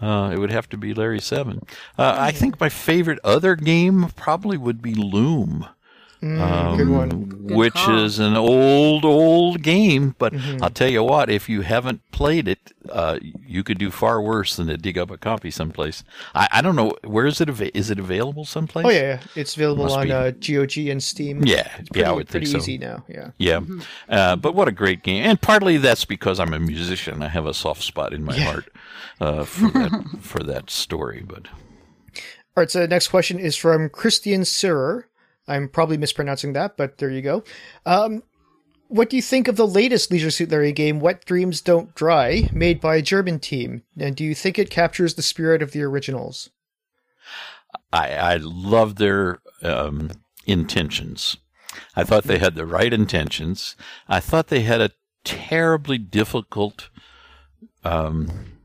uh, 0.00 0.30
it 0.32 0.38
would 0.38 0.52
have 0.52 0.68
to 0.68 0.76
be 0.76 0.94
Larry 0.94 1.20
Seven. 1.20 1.66
Uh, 1.98 2.14
I 2.16 2.30
think 2.30 2.60
my 2.60 2.68
favorite 2.68 3.18
other 3.24 3.56
game 3.56 4.12
probably 4.14 4.56
would 4.56 4.80
be 4.80 4.94
Loom 4.94 5.66
Good 6.20 6.88
one. 6.88 7.46
which 7.54 7.74
call. 7.74 7.98
is 8.04 8.18
an 8.18 8.36
old, 8.36 9.04
old 9.04 9.62
game. 9.62 10.14
But 10.18 10.34
I'll 10.60 10.70
tell 10.70 10.88
you 10.88 11.02
what, 11.04 11.30
if 11.30 11.48
you 11.48 11.60
haven't 11.60 12.00
played 12.10 12.48
it, 12.48 12.72
uh, 12.90 13.18
you 13.22 13.62
could 13.62 13.78
do 13.78 13.90
far 13.90 14.20
worse 14.20 14.56
than 14.56 14.66
to 14.66 14.76
dig 14.76 14.98
up 14.98 15.10
a 15.10 15.16
copy 15.16 15.50
someplace. 15.50 16.02
I, 16.34 16.48
I 16.52 16.62
don't 16.62 16.74
know 16.76 16.92
where 17.04 17.26
is 17.26 17.40
it. 17.40 17.48
Ava- 17.48 17.76
is 17.76 17.90
it 17.90 17.98
available 17.98 18.44
someplace? 18.44 18.86
Oh 18.86 18.90
yeah, 18.90 19.00
yeah. 19.00 19.20
it's 19.36 19.54
available 19.56 19.84
Must 19.84 19.96
on 19.96 20.06
be. 20.06 20.12
uh, 20.12 20.30
GOG 20.32 20.76
and 20.88 21.02
Steam. 21.02 21.44
yeah, 21.44 21.68
It's 21.78 21.88
pretty, 21.90 22.00
yeah. 22.00 22.10
I 22.10 22.12
would 22.14 22.28
pretty 22.28 22.46
think 22.46 22.62
so. 22.62 22.64
easy 22.64 22.78
now. 22.78 23.04
Yeah. 23.08 23.30
Yeah, 23.38 23.60
uh, 24.08 24.36
but 24.36 24.54
what 24.54 24.68
a 24.68 24.72
great 24.72 25.02
game! 25.02 25.22
And 25.24 25.40
partly 25.40 25.76
that's 25.76 26.04
because 26.04 26.40
I'm 26.40 26.52
a 26.54 26.58
musician. 26.58 27.22
I 27.22 27.28
have 27.28 27.46
a 27.46 27.54
soft 27.54 27.82
spot 27.82 28.12
in 28.12 28.24
my 28.24 28.36
heart 28.38 28.68
uh, 29.20 29.44
for 29.44 29.68
that 29.70 30.04
for 30.20 30.42
that 30.42 30.70
story. 30.70 31.22
But 31.26 31.46
All 32.56 32.62
right. 32.62 32.70
So 32.70 32.80
the 32.80 32.88
next 32.88 33.08
question 33.08 33.38
is 33.38 33.56
from 33.56 33.88
Christian 33.88 34.44
Sirer. 34.44 35.07
I'm 35.48 35.68
probably 35.68 35.96
mispronouncing 35.96 36.52
that, 36.52 36.76
but 36.76 36.98
there 36.98 37.10
you 37.10 37.22
go. 37.22 37.42
Um, 37.86 38.22
what 38.88 39.10
do 39.10 39.16
you 39.16 39.22
think 39.22 39.48
of 39.48 39.56
the 39.56 39.66
latest 39.66 40.10
Leisure 40.10 40.30
Suit 40.30 40.50
Larry 40.50 40.72
game, 40.72 41.00
Wet 41.00 41.24
Dreams 41.24 41.60
Don't 41.60 41.94
Dry, 41.94 42.48
made 42.52 42.80
by 42.80 42.96
a 42.96 43.02
German 43.02 43.38
team? 43.38 43.82
And 43.98 44.16
do 44.16 44.24
you 44.24 44.34
think 44.34 44.58
it 44.58 44.70
captures 44.70 45.14
the 45.14 45.22
spirit 45.22 45.62
of 45.62 45.72
the 45.72 45.82
originals? 45.82 46.50
I, 47.92 48.14
I 48.14 48.36
love 48.36 48.96
their 48.96 49.40
um, 49.62 50.10
intentions. 50.46 51.36
I 51.94 52.04
thought 52.04 52.24
they 52.24 52.38
had 52.38 52.54
the 52.54 52.66
right 52.66 52.92
intentions. 52.92 53.76
I 54.08 54.20
thought 54.20 54.48
they 54.48 54.62
had 54.62 54.80
a 54.80 54.90
terribly 55.24 55.98
difficult 55.98 56.88
um, 57.84 58.56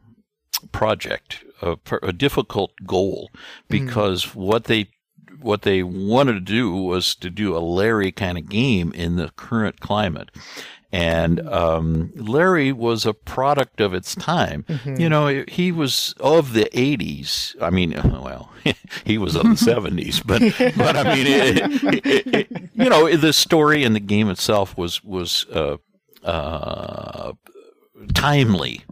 project, 0.72 1.44
a, 1.62 1.78
a 2.02 2.14
difficult 2.14 2.72
goal, 2.86 3.30
because 3.68 4.34
what 4.36 4.66
they 4.66 4.90
what 5.44 5.64
they 5.64 5.84
wanted 5.84 6.34
to 6.34 6.40
do 6.40 6.72
was 6.72 7.16
to 7.16 7.30
do 7.30 7.56
a 7.56 7.60
Larry 7.60 8.12
kind 8.12 8.38
of 8.38 8.50
game 8.50 8.92
in 8.94 9.16
the 9.16 9.30
current 9.36 9.80
climate. 9.80 10.30
And 10.92 11.40
um, 11.50 12.12
Larry 12.16 12.72
was 12.72 13.04
a 13.06 13.16
product 13.16 13.82
of 13.82 13.96
its 13.96 14.14
time. 14.14 14.64
You 14.86 15.10
know, 15.10 15.44
he 15.48 15.72
was 15.72 16.14
of 16.20 16.54
the 16.54 16.66
'80s. 16.66 17.56
I 17.60 17.72
mean, 17.72 17.94
well, 18.06 18.52
he 19.04 19.18
was 19.18 19.36
of 19.36 19.44
the 19.44 19.50
'70s, 19.72 20.22
but 20.24 20.42
but 20.78 20.96
I 20.96 21.16
mean, 21.16 21.26
it, 21.28 22.06
it, 22.06 22.28
it, 22.36 22.70
you 22.76 22.90
know, 22.90 23.16
the 23.16 23.34
story 23.34 23.84
and 23.84 23.96
the 23.96 24.00
game 24.00 24.30
itself 24.30 24.78
was 24.78 25.04
was 25.04 25.48
uh, 25.52 25.78
uh, 26.24 27.34
timely 28.14 28.84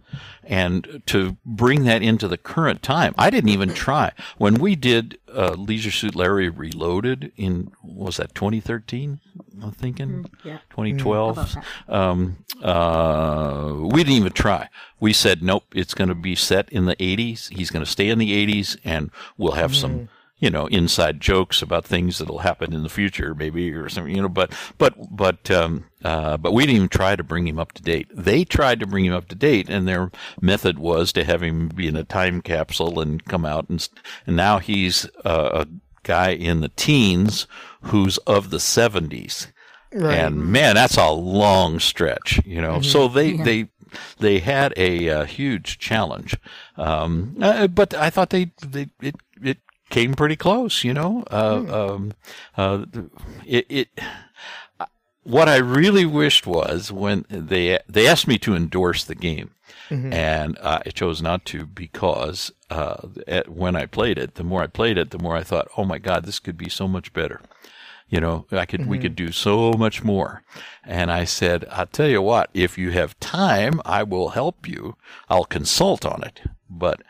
and 0.44 1.02
to 1.06 1.38
bring 1.46 1.84
that 1.84 2.02
into 2.02 2.28
the 2.28 2.38
current 2.38 2.82
time 2.82 3.14
i 3.18 3.30
didn't 3.30 3.50
even 3.50 3.74
try. 3.74 4.12
When 4.38 4.56
we 4.56 4.76
did 4.76 5.18
uh, 5.34 5.54
leisure 5.54 5.92
suit 5.92 6.16
larry 6.16 6.50
reloaded 6.50 7.32
in 7.38 7.72
what 7.82 8.08
was 8.08 8.18
that 8.18 8.36
2013 8.36 9.20
i'm 9.62 9.72
thinking? 9.72 10.26
Yeah. 10.44 10.60
2012 10.72 11.56
um, 11.90 12.38
uh, 12.62 13.74
we 13.78 14.04
didn't 14.04 14.18
even 14.18 14.34
try. 14.34 14.70
We 15.00 15.14
said 15.14 15.42
nope 15.44 15.66
it's 15.74 15.94
going 15.94 16.10
to 16.10 16.16
be 16.16 16.36
set 16.36 16.70
in 16.70 16.86
the 16.86 16.96
80s 16.96 17.56
he's 17.56 17.72
going 17.72 17.86
to 17.86 17.92
stay 17.92 18.10
in 18.10 18.20
the 18.20 18.48
80s 18.48 18.78
and 18.84 19.12
we'll 19.38 19.54
have 19.54 19.76
some 19.76 20.10
you 20.42 20.50
know, 20.50 20.66
inside 20.68 21.22
jokes 21.22 21.62
about 21.62 21.86
things 21.86 22.18
that'll 22.18 22.40
happen 22.40 22.74
in 22.74 22.82
the 22.82 22.90
future, 22.90 23.36
maybe 23.36 23.72
or 23.72 23.88
something, 23.88 24.14
you 24.14 24.24
know. 24.24 24.28
But 24.28 24.52
but 24.80 24.96
but 25.16 25.52
um, 25.52 25.86
uh, 26.04 26.38
but 26.38 26.54
we 26.54 26.64
didn't 26.64 26.76
even 26.76 26.90
try 26.90 27.16
to 27.16 27.24
bring 27.24 27.48
him 27.48 27.60
up 27.60 27.72
to 27.74 27.82
date. 27.82 28.08
They 28.14 28.44
tried 28.44 28.80
to 28.80 28.88
bring 28.88 29.06
him 29.06 29.14
up 29.14 29.28
to 29.30 29.36
date, 29.36 29.70
and 29.70 29.88
their 29.88 30.12
method 30.42 30.80
was 30.80 31.12
to 31.14 31.24
have 31.24 31.42
him 31.44 31.70
be 31.70 31.88
in 31.88 31.96
a 31.96 32.04
time 32.04 32.42
capsule 32.42 33.00
and 33.00 33.24
come 33.26 33.46
out, 33.46 33.70
and 33.70 33.88
and 34.26 34.36
now 34.36 34.60
he's 34.60 35.06
uh, 35.26 35.66
a 35.66 35.68
guy 36.04 36.32
in 36.32 36.62
the 36.62 36.70
teens 36.70 37.46
who's 37.84 38.18
of 38.20 38.50
the 38.50 38.60
seventies. 38.60 39.48
Right. 39.94 40.18
And 40.18 40.48
man, 40.52 40.76
that's 40.76 40.96
a 40.98 41.10
long 41.10 41.80
stretch, 41.80 42.40
you 42.46 42.62
know. 42.62 42.82
So 42.82 43.08
they, 43.10 43.32
Yeah. 43.32 43.44
they, 43.44 43.68
they 44.20 44.40
had 44.40 44.74
a, 44.78 45.10
uh 45.10 45.26
huge 45.26 45.80
challenge. 45.80 46.38
Um, 46.78 47.36
uh, 47.42 47.68
but 47.68 47.94
I 47.94 48.10
thought 48.10 48.30
they, 48.30 48.52
they, 48.66 48.88
it, 49.02 49.16
it 49.44 49.58
came 49.90 50.14
pretty 50.14 50.38
close, 50.38 50.86
you 50.86 50.94
know. 50.94 51.26
Uh, 51.30 51.66
um, 51.94 52.14
uh, 52.56 52.86
it, 53.46 53.66
it, 53.70 53.88
what 55.24 55.48
I 55.50 55.58
really 55.58 56.06
wished 56.06 56.48
was 56.48 56.92
when 56.92 57.26
they, 57.30 57.80
they 57.88 58.08
asked 58.08 58.28
me 58.28 58.38
to 58.40 58.56
endorse 58.56 59.04
the 59.04 59.16
game. 59.16 59.52
And 60.14 60.58
uh, 60.60 60.80
I 60.86 60.90
chose 60.92 61.22
not 61.22 61.44
to 61.48 61.66
because 61.66 62.50
uh, 62.70 63.08
at, 63.28 63.50
when 63.50 63.76
I 63.76 63.86
played 63.86 64.18
it, 64.18 64.36
the 64.36 64.44
more 64.44 64.64
I 64.64 64.68
played 64.68 64.98
it, 64.98 65.12
the 65.12 65.20
more 65.20 65.36
I 65.36 65.44
thought, 65.44 65.68
"Oh 65.76 65.84
my 65.84 65.98
God, 65.98 66.24
this 66.24 66.40
could 66.40 66.58
be 66.58 66.70
so 66.70 66.88
much 66.88 67.12
better." 67.12 67.42
You 68.08 68.22
know, 68.22 68.46
I 68.52 68.66
could 68.66 68.86
we 68.88 69.00
could 69.00 69.16
do 69.18 69.34
so 69.34 69.74
much 69.74 70.02
more. 70.02 70.44
And 70.86 71.12
I 71.12 71.26
said, 71.26 71.66
"I'll 71.70 71.88
tell 71.88 72.08
you 72.08 72.22
what. 72.22 72.50
If 72.54 72.78
you 72.78 72.92
have 72.92 73.20
time, 73.20 73.82
I 73.84 74.04
will 74.04 74.30
help 74.30 74.66
you. 74.66 74.96
I'll 75.30 75.44
consult 75.44 76.06
on 76.06 76.24
it, 76.24 76.42
but 76.70 77.02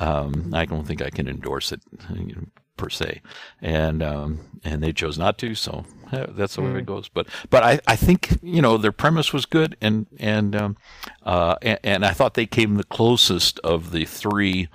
um, 0.00 0.52
I 0.54 0.64
don't 0.64 0.86
think 0.86 1.02
I 1.02 1.10
can 1.10 1.28
endorse 1.28 1.72
it 1.72 1.80
you 2.10 2.34
know, 2.34 2.46
per 2.76 2.88
se." 2.90 3.20
And 3.60 4.02
um, 4.02 4.60
and 4.64 4.82
they 4.82 4.92
chose 4.92 5.18
not 5.18 5.38
to, 5.38 5.54
so 5.54 5.84
that's 6.10 6.56
the 6.56 6.62
way 6.62 6.78
it 6.78 6.86
goes. 6.86 7.08
But 7.08 7.28
but 7.50 7.62
I, 7.62 7.80
I 7.86 7.96
think 7.96 8.38
you 8.42 8.62
know 8.62 8.76
their 8.76 8.92
premise 8.92 9.32
was 9.32 9.46
good, 9.46 9.76
and 9.80 10.06
and 10.18 10.54
um, 10.56 10.76
uh, 11.22 11.56
and, 11.62 11.78
and 11.82 12.04
I 12.04 12.12
thought 12.12 12.34
they 12.34 12.46
came 12.46 12.76
the 12.76 12.84
closest 12.84 13.58
of 13.60 13.90
the 13.92 14.04
three 14.04 14.68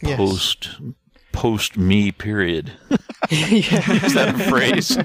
Yes. 0.00 0.16
post 0.16 0.70
post 1.32 1.76
me 1.76 2.12
period. 2.12 2.72
Is 3.30 4.14
that 4.14 4.34
a 4.34 4.38
phrase? 4.48 4.96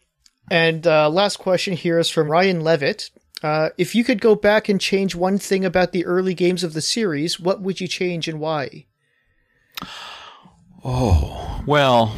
And 0.50 0.86
uh, 0.86 1.08
last 1.08 1.38
question 1.38 1.74
here 1.74 1.98
is 1.98 2.10
from 2.10 2.30
Ryan 2.30 2.60
Levitt. 2.60 3.10
Uh, 3.42 3.70
if 3.76 3.94
you 3.94 4.04
could 4.04 4.20
go 4.20 4.34
back 4.34 4.68
and 4.68 4.80
change 4.80 5.14
one 5.14 5.38
thing 5.38 5.64
about 5.64 5.92
the 5.92 6.04
early 6.04 6.34
games 6.34 6.62
of 6.62 6.74
the 6.74 6.80
series, 6.80 7.40
what 7.40 7.60
would 7.60 7.80
you 7.80 7.88
change 7.88 8.28
and 8.28 8.38
why? 8.38 8.86
Oh 10.84 11.62
well, 11.66 12.14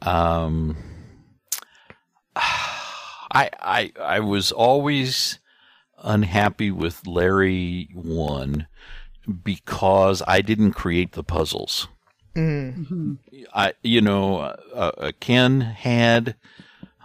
um, 0.00 0.76
I 2.36 3.50
I 3.60 3.92
I 4.00 4.20
was 4.20 4.50
always 4.50 5.38
unhappy 6.02 6.70
with 6.70 7.06
Larry 7.06 7.88
one 7.94 8.66
because 9.44 10.22
I 10.26 10.40
didn't 10.40 10.72
create 10.72 11.12
the 11.12 11.24
puzzles. 11.24 11.86
I 13.54 13.74
you 13.82 14.00
know 14.00 14.38
uh, 14.38 14.56
uh, 14.74 15.12
Ken 15.20 15.60
had 15.60 16.34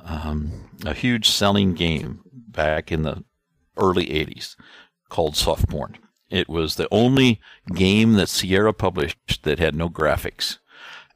um, 0.04 0.70
a 0.86 0.94
huge 0.94 1.30
selling 1.30 1.74
game 1.74 2.24
back 2.58 2.92
in 2.92 3.04
the 3.04 3.24
early 3.78 4.08
80s 4.08 4.56
called 5.08 5.36
Softporn. 5.36 5.96
It 6.30 6.50
was 6.50 6.76
the 6.76 6.90
only 6.92 7.40
game 7.74 8.14
that 8.14 8.28
Sierra 8.28 8.74
published 8.74 9.44
that 9.44 9.60
had 9.60 9.76
no 9.76 9.90
graphics, 9.90 10.58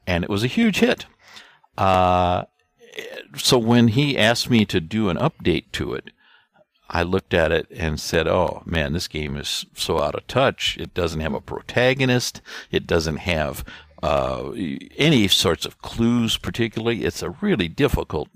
and 0.06 0.24
it 0.24 0.30
was 0.30 0.42
a 0.42 0.46
huge 0.46 0.78
hit. 0.78 1.04
Uh, 1.76 2.44
so 3.36 3.58
when 3.58 3.88
he 3.88 4.16
asked 4.16 4.48
me 4.48 4.64
to 4.66 4.80
do 4.80 5.10
an 5.10 5.18
update 5.18 5.72
to 5.72 5.92
it, 5.92 6.10
I 6.88 7.02
looked 7.02 7.34
at 7.34 7.52
it 7.52 7.66
and 7.70 7.98
said, 7.98 8.26
"Oh 8.26 8.62
man, 8.64 8.92
this 8.92 9.08
game 9.08 9.36
is 9.36 9.66
so 9.74 10.00
out 10.00 10.14
of 10.14 10.26
touch. 10.26 10.76
It 10.78 10.94
doesn't 10.94 11.20
have 11.20 11.34
a 11.34 11.40
protagonist. 11.40 12.40
It 12.70 12.86
doesn't 12.86 13.18
have 13.18 13.64
uh, 14.02 14.52
any 14.96 15.28
sorts 15.28 15.64
of 15.64 15.80
clues. 15.82 16.36
Particularly, 16.36 17.04
it's 17.04 17.22
a 17.22 17.30
really 17.40 17.68
difficult 17.68 18.28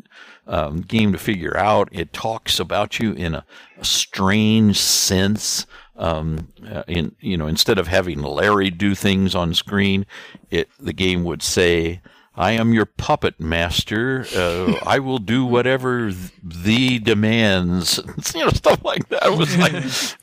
um, 0.46 0.80
game 0.80 1.12
to 1.12 1.18
figure 1.18 1.56
out. 1.56 1.88
It 1.92 2.12
talks 2.12 2.58
about 2.60 2.98
you 2.98 3.12
in 3.12 3.34
a, 3.34 3.44
a 3.78 3.84
strange 3.84 4.78
sense. 4.78 5.66
Um, 5.96 6.48
uh, 6.70 6.82
in 6.86 7.16
you 7.20 7.36
know, 7.38 7.46
instead 7.46 7.78
of 7.78 7.88
having 7.88 8.20
Larry 8.20 8.70
do 8.70 8.94
things 8.94 9.34
on 9.34 9.54
screen, 9.54 10.06
it 10.50 10.68
the 10.78 10.92
game 10.92 11.24
would 11.24 11.42
say." 11.42 12.00
I 12.38 12.52
am 12.52 12.74
your 12.74 12.84
puppet 12.84 13.40
master. 13.40 14.26
Uh, 14.34 14.74
I 14.84 14.98
will 14.98 15.18
do 15.18 15.46
whatever 15.46 16.10
th- 16.10 16.32
thee 16.42 16.98
demands. 16.98 17.98
you 18.34 18.44
know, 18.44 18.50
stuff 18.50 18.84
like 18.84 19.08
that. 19.08 19.24
It 19.24 19.38
was 19.38 19.56
like, 19.56 19.72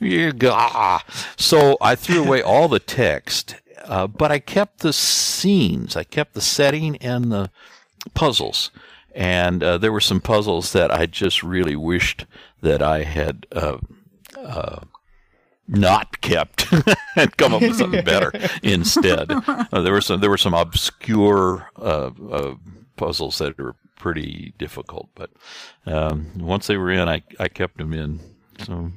yeah, 0.00 1.00
so 1.36 1.76
I 1.80 1.96
threw 1.96 2.22
away 2.22 2.40
all 2.40 2.68
the 2.68 2.78
text, 2.78 3.56
uh, 3.84 4.06
but 4.06 4.30
I 4.32 4.38
kept 4.38 4.80
the 4.80 4.92
scenes. 4.92 5.96
I 5.96 6.04
kept 6.04 6.34
the 6.34 6.40
setting 6.40 6.96
and 6.96 7.30
the 7.30 7.50
puzzles. 8.14 8.70
And 9.14 9.62
uh, 9.62 9.78
there 9.78 9.92
were 9.92 10.00
some 10.00 10.20
puzzles 10.20 10.72
that 10.72 10.90
I 10.90 11.06
just 11.06 11.42
really 11.42 11.76
wished 11.76 12.26
that 12.62 12.82
I 12.82 13.04
had 13.04 13.46
uh, 13.52 13.78
uh, 14.36 14.80
not 15.68 16.20
kept 16.20 16.66
and 17.16 17.36
come 17.36 17.54
up 17.54 17.62
with 17.62 17.76
something 17.76 18.04
better 18.04 18.32
instead. 18.62 19.30
Uh, 19.30 19.80
there 19.80 19.92
were 19.92 20.00
some 20.00 20.20
there 20.20 20.30
were 20.30 20.36
some 20.36 20.54
obscure 20.54 21.70
uh, 21.76 22.10
uh, 22.30 22.54
puzzles 22.96 23.38
that 23.38 23.56
were 23.58 23.76
pretty 23.96 24.52
difficult, 24.58 25.08
but 25.14 25.30
um, 25.86 26.32
once 26.36 26.66
they 26.66 26.76
were 26.76 26.90
in, 26.90 27.08
I 27.08 27.22
I 27.38 27.48
kept 27.48 27.78
them 27.78 27.92
in. 27.92 28.20
So 28.64 28.90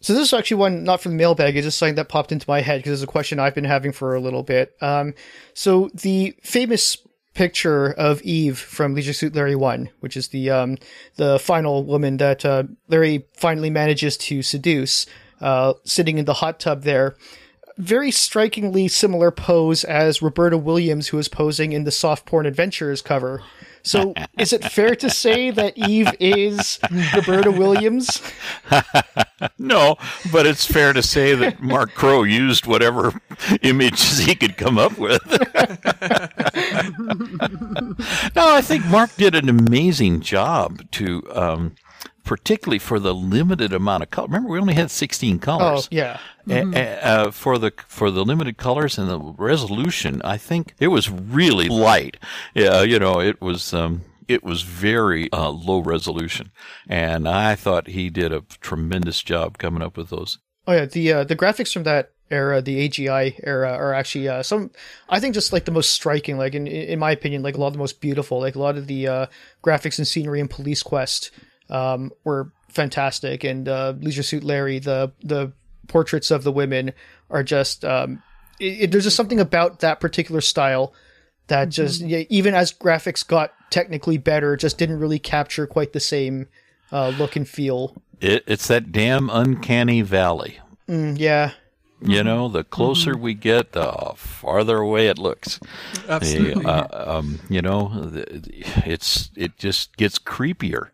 So 0.00 0.14
this 0.14 0.28
is 0.28 0.32
actually 0.32 0.56
one 0.56 0.84
not 0.84 1.00
from 1.00 1.12
the 1.12 1.18
mailbag. 1.18 1.56
It's 1.56 1.66
just 1.66 1.78
something 1.78 1.96
that 1.96 2.08
popped 2.08 2.32
into 2.32 2.48
my 2.48 2.62
head 2.62 2.78
because 2.78 2.92
it's 2.92 3.08
a 3.08 3.12
question 3.12 3.38
I've 3.38 3.54
been 3.54 3.64
having 3.64 3.92
for 3.92 4.14
a 4.14 4.20
little 4.20 4.42
bit. 4.42 4.74
Um, 4.80 5.14
so 5.52 5.90
the 5.92 6.34
famous 6.42 6.96
picture 7.34 7.92
of 7.92 8.22
Eve 8.22 8.58
from 8.58 8.94
Leisure 8.94 9.12
Suit 9.12 9.34
Larry 9.34 9.56
One, 9.56 9.90
which 10.00 10.16
is 10.16 10.28
the 10.28 10.50
um, 10.50 10.78
the 11.16 11.38
final 11.38 11.84
woman 11.84 12.16
that 12.16 12.44
uh, 12.44 12.64
Larry 12.88 13.26
finally 13.34 13.70
manages 13.70 14.16
to 14.18 14.42
seduce, 14.42 15.06
uh, 15.40 15.74
sitting 15.84 16.18
in 16.18 16.24
the 16.24 16.34
hot 16.34 16.60
tub 16.60 16.82
there. 16.82 17.16
Very 17.76 18.10
strikingly 18.10 18.88
similar 18.88 19.30
pose 19.30 19.84
as 19.84 20.20
Roberta 20.20 20.58
Williams, 20.58 21.08
who 21.08 21.18
is 21.18 21.28
posing 21.28 21.72
in 21.72 21.84
the 21.84 21.90
Soft 21.90 22.26
Porn 22.26 22.46
Adventures 22.46 23.00
cover. 23.00 23.42
So, 23.82 24.14
is 24.38 24.52
it 24.52 24.64
fair 24.64 24.94
to 24.96 25.08
say 25.08 25.50
that 25.50 25.76
Eve 25.76 26.10
is 26.20 26.78
Roberta 27.14 27.50
Williams? 27.50 28.20
no, 29.58 29.96
but 30.32 30.46
it's 30.46 30.66
fair 30.66 30.92
to 30.92 31.02
say 31.02 31.34
that 31.34 31.62
Mark 31.62 31.94
Crowe 31.94 32.22
used 32.22 32.66
whatever 32.66 33.20
images 33.62 34.18
he 34.18 34.34
could 34.34 34.56
come 34.56 34.78
up 34.78 34.98
with. 34.98 35.22
no, 38.36 38.54
I 38.54 38.60
think 38.62 38.84
Mark 38.86 39.14
did 39.16 39.34
an 39.34 39.48
amazing 39.48 40.20
job 40.20 40.90
to, 40.92 41.22
um, 41.32 41.74
particularly 42.24 42.78
for 42.78 42.98
the 42.98 43.14
limited 43.14 43.72
amount 43.72 44.02
of 44.02 44.10
color. 44.10 44.26
Remember, 44.28 44.50
we 44.50 44.58
only 44.58 44.74
had 44.74 44.90
16 44.90 45.38
colors. 45.38 45.86
Oh, 45.86 45.88
yeah. 45.90 46.18
A- 46.48 47.04
uh, 47.04 47.30
for 47.30 47.58
the 47.58 47.72
for 47.86 48.10
the 48.10 48.24
limited 48.24 48.56
colors 48.56 48.98
and 48.98 49.08
the 49.08 49.18
resolution, 49.18 50.20
I 50.24 50.36
think 50.36 50.74
it 50.78 50.88
was 50.88 51.10
really 51.10 51.68
light. 51.68 52.16
Yeah, 52.54 52.82
you 52.82 52.98
know, 52.98 53.20
it 53.20 53.40
was 53.40 53.72
um, 53.74 54.02
it 54.26 54.42
was 54.42 54.62
very 54.62 55.30
uh, 55.32 55.50
low 55.50 55.80
resolution, 55.80 56.50
and 56.88 57.28
I 57.28 57.54
thought 57.54 57.88
he 57.88 58.10
did 58.10 58.32
a 58.32 58.42
tremendous 58.60 59.22
job 59.22 59.58
coming 59.58 59.82
up 59.82 59.96
with 59.96 60.10
those. 60.10 60.38
Oh 60.66 60.72
yeah, 60.72 60.86
the 60.86 61.12
uh, 61.12 61.24
the 61.24 61.36
graphics 61.36 61.72
from 61.72 61.82
that 61.84 62.12
era, 62.30 62.62
the 62.62 62.88
AGI 62.88 63.40
era, 63.42 63.72
are 63.72 63.92
actually 63.92 64.28
uh, 64.28 64.42
some. 64.42 64.70
I 65.08 65.20
think 65.20 65.34
just 65.34 65.52
like 65.52 65.64
the 65.64 65.72
most 65.72 65.90
striking, 65.90 66.38
like 66.38 66.54
in 66.54 66.66
in 66.66 66.98
my 66.98 67.10
opinion, 67.10 67.42
like 67.42 67.56
a 67.56 67.60
lot 67.60 67.68
of 67.68 67.72
the 67.74 67.78
most 67.80 68.00
beautiful. 68.00 68.40
Like 68.40 68.54
a 68.54 68.60
lot 68.60 68.76
of 68.76 68.86
the 68.86 69.06
uh, 69.08 69.26
graphics 69.64 69.98
and 69.98 70.06
scenery 70.06 70.40
in 70.40 70.48
Police 70.48 70.82
Quest 70.82 71.30
um, 71.70 72.12
were 72.24 72.50
fantastic, 72.68 73.44
and 73.44 73.68
uh, 73.68 73.94
Leisure 73.98 74.22
Suit 74.22 74.44
Larry, 74.44 74.78
the 74.78 75.12
the 75.22 75.52
portraits 75.88 76.30
of 76.30 76.44
the 76.44 76.52
women 76.52 76.92
are 77.30 77.42
just. 77.42 77.84
Um, 77.84 78.22
it, 78.58 78.64
it- 78.82 78.90
there's 78.90 79.04
just 79.04 79.16
something 79.16 79.40
about 79.40 79.80
that 79.80 80.00
particular 80.00 80.40
style 80.40 80.92
that 81.46 81.68
just 81.70 82.00
yeah, 82.00 82.24
even 82.28 82.54
as 82.54 82.72
graphics 82.72 83.26
got 83.26 83.52
technically 83.70 84.18
better, 84.18 84.56
just 84.56 84.78
didn't 84.78 84.98
really 85.00 85.18
capture 85.18 85.66
quite 85.66 85.92
the 85.92 86.00
same 86.00 86.46
uh, 86.92 87.08
look 87.10 87.34
and 87.36 87.48
feel. 87.48 87.96
It, 88.20 88.44
it's 88.46 88.68
that 88.68 88.92
damn 88.92 89.30
uncanny 89.30 90.02
valley. 90.02 90.58
Mm, 90.88 91.18
yeah. 91.18 91.52
You 92.02 92.24
know, 92.24 92.48
the 92.48 92.64
closer 92.64 93.14
we 93.16 93.34
get, 93.34 93.72
the 93.72 93.92
farther 94.16 94.78
away 94.78 95.08
it 95.08 95.18
looks. 95.18 95.60
Absolutely. 96.08 96.62
The, 96.64 96.68
uh, 96.68 97.18
um, 97.18 97.40
you 97.50 97.60
know, 97.60 97.88
the, 98.10 98.24
it's 98.86 99.30
it 99.36 99.58
just 99.58 99.96
gets 99.98 100.18
creepier 100.18 100.88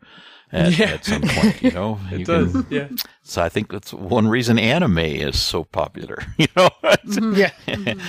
at, 0.53 0.79
at 0.81 1.05
some 1.05 1.23
point. 1.23 1.63
You 1.63 1.71
know, 1.73 1.99
It 2.13 2.21
You 2.21 2.25
does. 2.25 2.53
can- 2.53 2.67
Yeah. 2.71 2.89
so 3.23 3.43
I 3.43 3.49
think 3.49 3.71
that's 3.71 3.93
one 3.93 4.29
reason 4.29 4.59
anime 4.59 4.99
is 4.99 5.39
so 5.41 5.65
popular. 5.65 6.19
You 6.39 6.47
know, 6.57 6.69
mm-hmm. 6.85 7.35
Yeah. 7.35 7.51
Mm-hmm. 7.67 8.01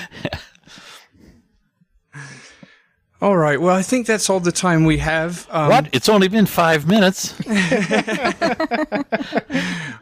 All 3.19 3.35
right. 3.35 3.59
Well, 3.59 3.75
I 3.75 3.81
think 3.81 4.05
that's 4.05 4.29
all 4.29 4.39
the 4.39 4.51
time 4.51 4.85
we 4.85 4.99
have. 4.99 5.47
Um, 5.49 5.69
what? 5.69 5.89
It's 5.91 6.07
only 6.07 6.27
been 6.27 6.45
five 6.45 6.87
minutes. 6.87 7.33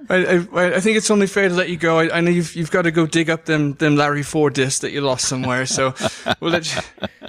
I, 0.09 0.45
I, 0.53 0.75
I 0.75 0.79
think 0.79 0.97
it's 0.97 1.09
only 1.09 1.27
fair 1.27 1.47
to 1.49 1.55
let 1.55 1.69
you 1.69 1.77
go. 1.77 1.99
I, 1.99 2.17
I 2.17 2.21
know 2.21 2.29
you've 2.31 2.55
you've 2.55 2.71
got 2.71 2.81
to 2.83 2.91
go 2.91 3.05
dig 3.07 3.29
up 3.29 3.45
them 3.45 3.73
them 3.75 3.95
Larry 3.95 4.23
Four 4.23 4.49
discs 4.49 4.79
that 4.79 4.91
you 4.91 5.01
lost 5.01 5.27
somewhere. 5.27 5.65
So 5.65 5.93
we'll 6.39 6.51
let 6.51 6.75
you, 6.75 6.81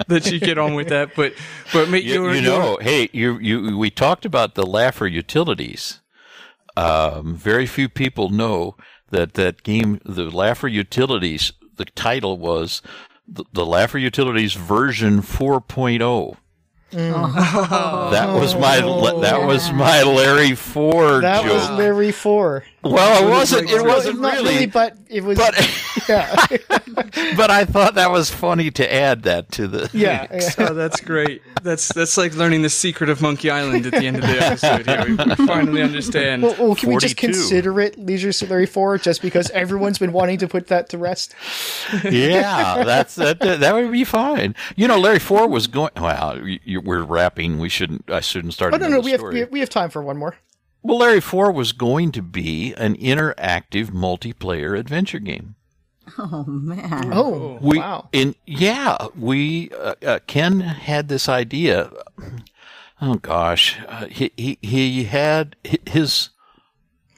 let 0.07 0.31
you 0.31 0.39
get 0.39 0.57
on 0.57 0.73
with 0.73 0.89
that. 0.89 1.15
But 1.15 1.33
but 1.73 1.89
make 1.89 2.03
You, 2.03 2.13
your 2.25 2.35
you 2.35 2.41
your- 2.41 2.59
know, 2.59 2.77
hey, 2.81 3.09
you 3.13 3.39
you 3.39 3.77
we 3.77 3.89
talked 3.89 4.25
about 4.25 4.55
the 4.55 4.63
Laffer 4.65 5.09
utilities. 5.11 6.01
Um, 6.75 7.35
very 7.35 7.65
few 7.65 7.89
people 7.89 8.29
know 8.29 8.75
that 9.09 9.33
that 9.35 9.63
game, 9.63 9.99
the 10.05 10.29
Laffer 10.29 10.71
utilities. 10.71 11.53
The 11.77 11.85
title 11.85 12.37
was 12.37 12.81
the, 13.27 13.43
the 13.53 13.65
Laffer 13.65 13.99
utilities 13.99 14.53
version 14.53 15.21
4.0. 15.21 16.37
Mm. 16.91 18.11
That 18.11 18.33
was 18.33 18.55
my 18.55 18.81
oh. 18.81 19.19
that 19.19 19.45
was 19.45 19.71
my 19.73 20.03
Larry 20.03 20.55
Ford 20.55 21.21
That 21.23 21.43
joke. 21.43 21.51
was 21.51 21.69
Larry 21.71 22.13
Four. 22.13 22.63
Well, 22.83 23.25
it 23.25 23.29
wasn't. 23.29 23.69
It 23.69 23.83
wasn't 23.83 24.21
not 24.21 24.33
really, 24.35 24.67
but 24.67 24.97
it 25.09 25.23
was. 25.23 25.37
but 25.37 25.55
yeah, 26.09 26.45
but 27.35 27.49
I 27.49 27.65
thought 27.65 27.95
that 27.95 28.11
was 28.11 28.29
funny 28.29 28.69
to 28.71 28.93
add 28.93 29.23
that 29.23 29.51
to 29.53 29.67
the. 29.67 29.89
yeah, 29.93 30.27
yeah. 30.31 30.49
Oh, 30.67 30.73
that's 30.73 31.01
great. 31.01 31.41
That's 31.63 31.91
that's 31.93 32.17
like 32.17 32.35
learning 32.35 32.61
the 32.61 32.69
secret 32.69 33.09
of 33.09 33.21
Monkey 33.21 33.49
Island 33.49 33.85
at 33.85 33.93
the 33.93 34.05
end 34.05 34.17
of 34.17 34.23
the 34.23 34.45
episode. 34.45 34.85
Here, 34.85 35.05
we 35.07 35.47
finally 35.47 35.81
understand. 35.81 36.43
Well, 36.43 36.55
well, 36.59 36.75
can 36.75 36.89
we 36.89 36.97
just 36.97 37.17
consider 37.17 37.79
it 37.79 37.97
Leisure 37.97 38.31
Suit 38.31 38.49
Larry 38.49 38.65
Four 38.65 38.97
just 38.97 39.21
because 39.21 39.49
everyone's 39.51 39.97
been 39.97 40.13
wanting 40.13 40.37
to 40.39 40.47
put 40.47 40.67
that 40.67 40.89
to 40.89 40.97
rest? 40.97 41.35
yeah, 42.03 42.83
that's 42.83 43.15
that. 43.15 43.39
That 43.39 43.73
would 43.73 43.91
be 43.91 44.03
fine. 44.03 44.55
You 44.75 44.87
know, 44.87 44.99
Larry 44.99 45.19
Four 45.19 45.47
was 45.47 45.67
going. 45.67 45.91
Well, 45.95 46.45
you, 46.45 46.59
you, 46.63 46.81
we're 46.81 47.03
wrapping. 47.03 47.59
We 47.59 47.69
shouldn't. 47.69 48.09
I 48.09 48.19
shouldn't 48.19 48.53
start. 48.53 48.73
Oh 48.73 48.77
no, 48.77 48.87
no, 48.87 48.99
we 48.99 49.13
story. 49.13 49.33
we 49.33 49.39
have 49.39 49.51
we 49.51 49.59
have 49.61 49.69
time 49.69 49.89
for 49.89 50.01
one 50.01 50.17
more. 50.17 50.35
Well, 50.83 50.99
Larry 50.99 51.21
Four 51.21 51.51
was 51.51 51.73
going 51.73 52.11
to 52.13 52.21
be 52.21 52.73
an 52.75 52.95
interactive 52.97 53.87
multiplayer 53.87 54.77
adventure 54.77 55.19
game. 55.19 55.55
Oh 56.17 56.45
man. 56.47 57.11
Oh, 57.13 57.57
We 57.61 57.79
wow. 57.79 58.07
in 58.13 58.35
yeah, 58.45 59.07
we 59.17 59.69
uh, 59.71 59.95
uh, 60.05 60.19
Ken 60.25 60.61
had 60.61 61.09
this 61.09 61.27
idea. 61.27 61.91
Oh 63.01 63.15
gosh, 63.15 63.77
uh, 63.87 64.05
he 64.07 64.31
he 64.37 64.57
he 64.61 65.03
had 65.03 65.55
his 65.85 66.29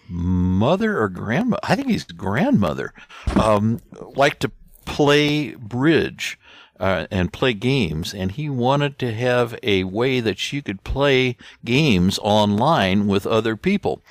mother 0.10 0.99
or 0.99 1.07
grandma. 1.10 1.57
I 1.61 1.76
think 1.76 1.90
his 1.90 2.03
grandmother 2.06 2.94
um, 3.40 3.80
liked 4.15 4.40
to 4.41 4.52
play 4.86 5.53
bridge. 5.53 6.40
Uh, 6.80 7.08
and 7.12 7.34
play 7.34 7.54
games, 7.54 8.14
and 8.14 8.32
he 8.32 8.50
wanted 8.50 8.98
to 8.98 9.12
have 9.14 9.54
a 9.64 9.84
way 9.84 10.22
that 10.22 10.54
you 10.54 10.62
could 10.62 10.82
play 10.86 11.36
games 11.66 12.18
online 12.24 13.06
with 13.06 13.28
other 13.28 13.58
people. 13.58 14.02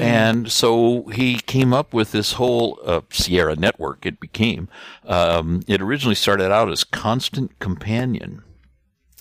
And 0.00 0.50
so 0.50 1.02
he 1.08 1.38
came 1.40 1.74
up 1.74 1.92
with 1.92 2.12
this 2.12 2.32
whole 2.32 2.78
uh, 2.82 3.02
Sierra 3.10 3.54
network, 3.54 4.06
it 4.06 4.18
became. 4.18 4.68
Um, 5.04 5.62
it 5.68 5.82
originally 5.82 6.14
started 6.14 6.50
out 6.50 6.70
as 6.70 6.84
Constant 6.84 7.58
Companion. 7.58 8.42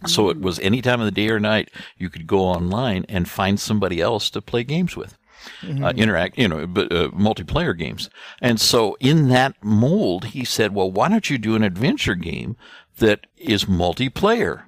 So 0.07 0.29
it 0.29 0.39
was 0.39 0.57
any 0.59 0.81
time 0.81 1.01
of 1.01 1.05
the 1.05 1.11
day 1.11 1.27
or 1.29 1.39
night 1.39 1.71
you 1.97 2.09
could 2.09 2.27
go 2.27 2.39
online 2.39 3.05
and 3.09 3.27
find 3.27 3.59
somebody 3.59 3.99
else 3.99 4.29
to 4.29 4.41
play 4.41 4.63
games 4.63 4.95
with. 4.95 5.17
Uh, 5.63 5.93
interact, 5.95 6.39
you 6.39 6.47
know, 6.47 6.65
but 6.65 6.91
uh, 6.91 7.09
multiplayer 7.09 7.77
games. 7.77 8.09
And 8.41 8.59
so 8.59 8.97
in 8.99 9.29
that 9.29 9.53
mold, 9.63 10.25
he 10.25 10.43
said, 10.43 10.73
well, 10.73 10.89
why 10.89 11.07
don't 11.07 11.29
you 11.29 11.37
do 11.37 11.55
an 11.55 11.61
adventure 11.61 12.15
game 12.15 12.57
that 12.97 13.27
is 13.37 13.65
multiplayer? 13.65 14.63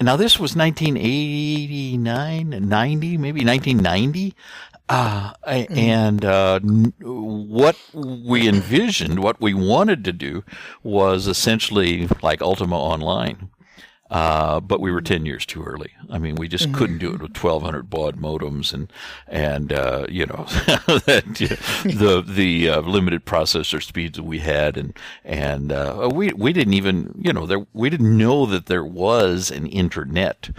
Now 0.00 0.16
this 0.16 0.38
was 0.38 0.54
1989, 0.54 2.68
90, 2.68 3.16
maybe 3.16 3.44
1990. 3.44 4.34
Uh, 4.88 5.34
and 5.44 6.24
uh, 6.24 6.60
what 6.60 7.76
we 7.92 8.48
envisioned, 8.48 9.22
what 9.22 9.38
we 9.38 9.52
wanted 9.52 10.02
to 10.04 10.12
do, 10.12 10.44
was 10.82 11.26
essentially 11.26 12.08
like 12.22 12.40
Ultima 12.40 12.78
Online. 12.78 13.50
Uh, 14.10 14.58
but 14.60 14.80
we 14.80 14.90
were 14.90 15.02
10 15.02 15.26
years 15.26 15.44
too 15.44 15.62
early. 15.62 15.92
I 16.08 16.18
mean, 16.18 16.36
we 16.36 16.48
just 16.48 16.72
couldn't 16.72 16.98
do 16.98 17.08
it 17.08 17.20
with 17.20 17.42
1200 17.42 17.90
baud 17.90 18.16
modems 18.16 18.72
and, 18.72 18.90
and, 19.26 19.70
uh, 19.70 20.06
you 20.08 20.24
know, 20.24 20.46
that, 21.06 21.24
the, 21.84 22.24
the, 22.26 22.68
uh, 22.70 22.80
limited 22.80 23.26
processor 23.26 23.82
speeds 23.82 24.16
that 24.16 24.24
we 24.24 24.38
had. 24.38 24.78
And, 24.78 24.98
and, 25.24 25.72
uh, 25.72 26.08
we, 26.12 26.32
we 26.32 26.54
didn't 26.54 26.72
even, 26.72 27.20
you 27.22 27.34
know, 27.34 27.44
there, 27.44 27.66
we 27.74 27.90
didn't 27.90 28.16
know 28.16 28.46
that 28.46 28.66
there 28.66 28.84
was 28.84 29.50
an 29.50 29.66
internet. 29.66 30.50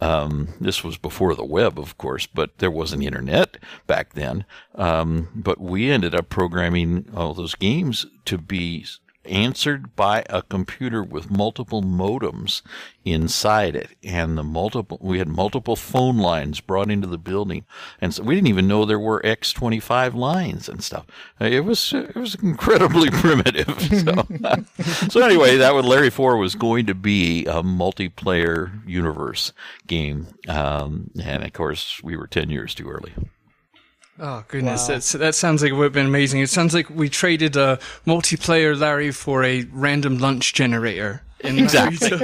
Um, 0.00 0.54
this 0.60 0.82
was 0.82 0.96
before 0.96 1.34
the 1.34 1.44
web, 1.44 1.78
of 1.78 1.98
course, 1.98 2.26
but 2.26 2.58
there 2.58 2.70
was 2.70 2.92
an 2.92 3.02
internet 3.02 3.58
back 3.86 4.14
then. 4.14 4.46
Um, 4.74 5.28
but 5.34 5.60
we 5.60 5.90
ended 5.90 6.14
up 6.14 6.30
programming 6.30 7.10
all 7.14 7.34
those 7.34 7.54
games 7.54 8.06
to 8.24 8.38
be 8.38 8.86
answered 9.26 9.94
by 9.96 10.24
a 10.28 10.42
computer 10.42 11.02
with 11.02 11.30
multiple 11.30 11.82
modems 11.82 12.62
inside 13.04 13.76
it. 13.76 13.90
And 14.02 14.38
the 14.38 14.42
multiple 14.42 14.98
we 15.00 15.18
had 15.18 15.28
multiple 15.28 15.76
phone 15.76 16.18
lines 16.18 16.60
brought 16.60 16.90
into 16.90 17.06
the 17.06 17.18
building. 17.18 17.64
And 18.00 18.14
so 18.14 18.22
we 18.22 18.34
didn't 18.34 18.48
even 18.48 18.68
know 18.68 18.84
there 18.84 18.98
were 18.98 19.20
x25 19.22 20.14
lines 20.14 20.68
and 20.68 20.82
stuff. 20.82 21.06
It 21.40 21.64
was 21.64 21.92
it 21.92 22.14
was 22.14 22.34
incredibly 22.36 23.10
primitive. 23.12 23.80
So, 23.80 25.08
so 25.08 25.20
anyway 25.20 25.56
that 25.56 25.74
was 25.74 25.84
larry 25.84 26.10
4 26.10 26.36
was 26.36 26.54
going 26.54 26.86
to 26.86 26.94
be 26.94 27.44
a 27.46 27.62
multiplayer 27.62 28.86
universe 28.86 29.52
game. 29.86 30.28
Um, 30.48 31.10
and 31.22 31.44
of 31.44 31.52
course 31.52 32.02
we 32.02 32.16
were 32.16 32.26
10 32.26 32.50
years 32.50 32.74
too 32.74 32.88
early 32.88 33.12
Oh 34.18 34.44
goodness, 34.46 34.86
that's, 34.86 35.12
that 35.12 35.34
sounds 35.34 35.62
like 35.62 35.72
it 35.72 35.74
would 35.74 35.84
have 35.84 35.92
been 35.92 36.06
amazing. 36.06 36.40
It 36.40 36.48
sounds 36.48 36.72
like 36.72 36.88
we 36.88 37.08
traded 37.08 37.56
a 37.56 37.80
multiplayer 38.06 38.78
Larry 38.78 39.10
for 39.10 39.42
a 39.42 39.64
random 39.72 40.18
lunch 40.18 40.54
generator. 40.54 41.22
In 41.40 41.58
Exactly. 41.58 42.10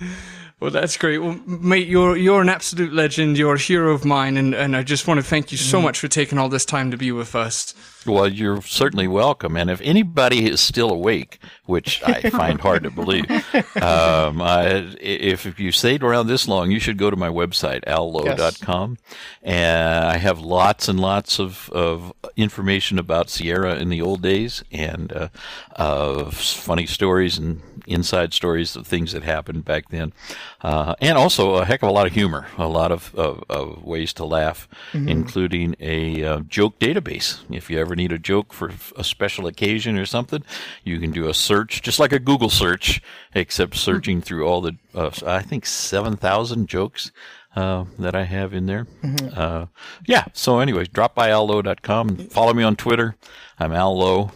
well, 0.64 0.70
that's 0.70 0.96
great. 0.96 1.18
Well, 1.18 1.38
mate, 1.46 1.88
you're 1.88 2.16
you're 2.16 2.40
an 2.40 2.48
absolute 2.48 2.90
legend. 2.90 3.36
You're 3.36 3.56
a 3.56 3.58
hero 3.58 3.92
of 3.92 4.06
mine, 4.06 4.38
and, 4.38 4.54
and 4.54 4.74
I 4.74 4.82
just 4.82 5.06
want 5.06 5.18
to 5.18 5.22
thank 5.22 5.52
you 5.52 5.58
so 5.58 5.78
much 5.78 5.98
for 6.00 6.08
taking 6.08 6.38
all 6.38 6.48
this 6.48 6.64
time 6.64 6.90
to 6.90 6.96
be 6.96 7.12
with 7.12 7.34
us. 7.34 7.74
Well, 8.06 8.28
you're 8.28 8.62
certainly 8.62 9.08
welcome. 9.08 9.56
And 9.56 9.70
if 9.70 9.80
anybody 9.82 10.46
is 10.50 10.60
still 10.60 10.90
awake, 10.90 11.38
which 11.66 12.02
I 12.02 12.30
find 12.30 12.60
hard 12.60 12.82
to 12.84 12.90
believe, 12.90 13.30
um, 13.82 14.42
I, 14.42 14.94
if, 15.00 15.46
if 15.46 15.58
you 15.58 15.72
stayed 15.72 16.02
around 16.02 16.26
this 16.26 16.46
long, 16.46 16.70
you 16.70 16.80
should 16.80 16.98
go 16.98 17.10
to 17.10 17.16
my 17.16 17.28
website, 17.28 17.82
allowe.com. 17.86 18.98
And 19.42 20.04
I 20.04 20.16
have 20.18 20.40
lots 20.40 20.88
and 20.88 21.00
lots 21.00 21.38
of, 21.38 21.70
of 21.70 22.12
information 22.36 22.98
about 22.98 23.30
Sierra 23.30 23.76
in 23.76 23.88
the 23.88 24.02
old 24.02 24.22
days 24.22 24.64
and 24.70 25.12
uh, 25.12 25.28
of 25.76 26.34
funny 26.34 26.86
stories 26.86 27.38
and 27.38 27.62
inside 27.86 28.32
stories 28.32 28.76
of 28.76 28.86
things 28.86 29.12
that 29.12 29.22
happened 29.22 29.64
back 29.64 29.88
then. 29.90 30.12
Uh, 30.60 30.94
and 31.00 31.18
also 31.18 31.56
a 31.56 31.64
heck 31.64 31.82
of 31.82 31.88
a 31.88 31.92
lot 31.92 32.06
of 32.06 32.12
humor, 32.12 32.46
a 32.56 32.66
lot 32.66 32.90
of, 32.90 33.14
of, 33.14 33.44
of 33.50 33.84
ways 33.84 34.12
to 34.14 34.24
laugh, 34.24 34.66
including 34.94 35.76
a 35.78 36.24
uh, 36.24 36.40
joke 36.40 36.78
database. 36.78 37.40
If 37.50 37.68
you 37.70 37.78
ever 37.78 37.94
need 37.94 38.12
a 38.12 38.18
joke 38.18 38.52
for 38.52 38.72
a 38.96 39.04
special 39.04 39.46
occasion 39.46 39.98
or 39.98 40.06
something, 40.06 40.42
you 40.82 40.98
can 40.98 41.10
do 41.10 41.28
a 41.28 41.34
search, 41.34 41.82
just 41.82 41.98
like 41.98 42.12
a 42.12 42.18
Google 42.18 42.48
search, 42.48 43.02
except 43.34 43.76
searching 43.76 44.22
through 44.22 44.46
all 44.46 44.62
the, 44.62 44.76
uh, 44.94 45.10
I 45.26 45.42
think, 45.42 45.66
7,000 45.66 46.66
jokes. 46.68 47.12
Uh, 47.56 47.84
that 48.00 48.16
I 48.16 48.24
have 48.24 48.52
in 48.52 48.66
there. 48.66 48.88
Uh, 49.32 49.66
yeah. 50.06 50.24
So, 50.32 50.58
anyways, 50.58 50.88
drop 50.88 51.14
by 51.14 51.30
allowe.com 51.30 52.08
and 52.08 52.32
follow 52.32 52.52
me 52.52 52.64
on 52.64 52.74
Twitter. 52.74 53.14
I'm 53.60 53.72
allo, 53.72 54.32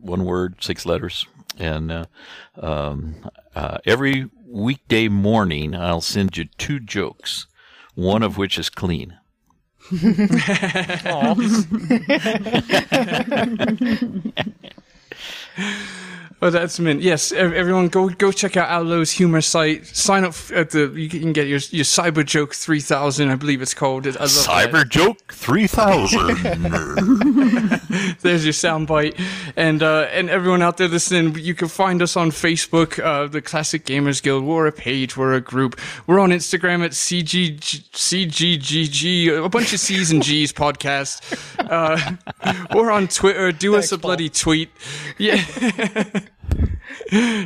one 0.00 0.24
word, 0.24 0.56
six 0.60 0.86
letters. 0.86 1.26
And 1.58 1.92
uh, 1.92 2.04
um, 2.58 3.16
uh, 3.54 3.76
every 3.84 4.30
weekday 4.46 5.08
morning, 5.08 5.74
I'll 5.74 6.00
send 6.00 6.36
you 6.36 6.44
two 6.58 6.80
jokes, 6.80 7.46
one 7.94 8.22
of 8.22 8.38
which 8.38 8.58
is 8.58 8.70
clean. 8.70 9.18
Oh, 16.42 16.50
that's 16.50 16.78
mint. 16.78 17.00
Yes, 17.00 17.32
everyone, 17.32 17.88
go 17.88 18.10
go 18.10 18.30
check 18.30 18.58
out 18.58 18.68
Al 18.68 18.82
Lowe's 18.82 19.10
humor 19.10 19.40
site. 19.40 19.86
Sign 19.86 20.22
up 20.22 20.34
at 20.52 20.68
the. 20.70 20.88
You 20.94 21.08
can 21.08 21.32
get 21.32 21.46
your 21.46 21.60
your 21.70 21.84
Cyber 21.84 22.24
Joke 22.26 22.54
three 22.54 22.80
thousand, 22.80 23.30
I 23.30 23.36
believe 23.36 23.62
it's 23.62 23.72
called. 23.72 24.04
Cyber 24.04 24.72
that. 24.72 24.88
Joke 24.90 25.32
three 25.32 25.66
thousand. 25.66 26.36
There's 28.20 28.44
your 28.44 28.52
soundbite, 28.52 29.18
and 29.56 29.82
uh, 29.82 30.08
and 30.12 30.28
everyone 30.28 30.60
out 30.60 30.76
there 30.76 30.88
listening, 30.88 31.36
you 31.38 31.54
can 31.54 31.68
find 31.68 32.02
us 32.02 32.18
on 32.18 32.30
Facebook, 32.30 33.02
uh, 33.02 33.26
the 33.28 33.40
Classic 33.40 33.82
Gamers 33.86 34.22
Guild. 34.22 34.44
We're 34.44 34.66
a 34.66 34.72
page, 34.72 35.16
we're 35.16 35.32
a 35.34 35.40
group. 35.40 35.80
We're 36.06 36.20
on 36.20 36.30
Instagram 36.30 36.84
at 36.84 36.90
CG 36.90 37.58
CGGG, 37.58 39.44
a 39.44 39.48
bunch 39.48 39.72
of 39.72 39.80
C's 39.80 40.10
and 40.10 40.22
G's 40.22 40.52
podcast. 40.52 41.22
Uh, 41.70 42.16
we're 42.74 42.90
on 42.90 43.08
Twitter. 43.08 43.52
Do 43.52 43.72
Thanks, 43.72 43.86
us 43.86 43.92
a 43.92 43.98
Paul. 43.98 44.08
bloody 44.10 44.28
tweet. 44.28 44.68
Yeah. 45.16 45.42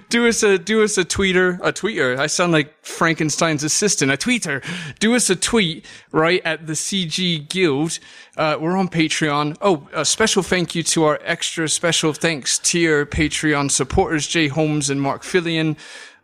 Do 0.08 0.28
us 0.28 0.42
a 0.42 0.58
do 0.58 0.82
us 0.82 0.98
a 0.98 1.04
tweeter 1.04 1.58
a 1.62 1.72
tweeter. 1.72 2.18
I 2.18 2.26
sound 2.26 2.52
like 2.52 2.84
Frankenstein's 2.84 3.64
assistant. 3.64 4.12
A 4.12 4.16
tweeter. 4.16 4.62
Do 4.98 5.14
us 5.14 5.30
a 5.30 5.36
tweet 5.36 5.86
right 6.12 6.40
at 6.44 6.66
the 6.66 6.74
CG 6.74 7.48
Guild. 7.48 7.98
Uh, 8.36 8.56
we're 8.60 8.76
on 8.76 8.88
Patreon. 8.88 9.56
Oh, 9.60 9.88
a 9.92 10.04
special 10.04 10.42
thank 10.42 10.74
you 10.74 10.82
to 10.84 11.04
our 11.04 11.18
extra 11.22 11.68
special 11.68 12.12
thanks 12.12 12.58
tier 12.58 13.06
Patreon 13.06 13.70
supporters 13.70 14.26
Jay 14.26 14.48
Holmes 14.48 14.90
and 14.90 15.00
Mark 15.00 15.22
Fillion. 15.22 15.76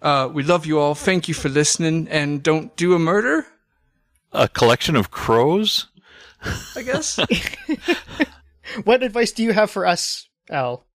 Uh, 0.02 0.28
we 0.32 0.42
love 0.42 0.66
you 0.66 0.78
all. 0.78 0.94
Thank 0.94 1.26
you 1.28 1.34
for 1.34 1.48
listening, 1.48 2.06
and 2.08 2.42
don't 2.42 2.76
do 2.76 2.94
a 2.94 2.98
murder. 2.98 3.46
a 4.32 4.48
collection 4.48 4.94
of 4.96 5.10
crows. 5.10 5.86
I 6.76 6.82
guess. 6.82 7.18
What 8.84 9.02
advice 9.02 9.32
do 9.32 9.42
you 9.42 9.52
have 9.52 9.70
for 9.70 9.86
us, 9.86 10.28
Al? 10.50 10.85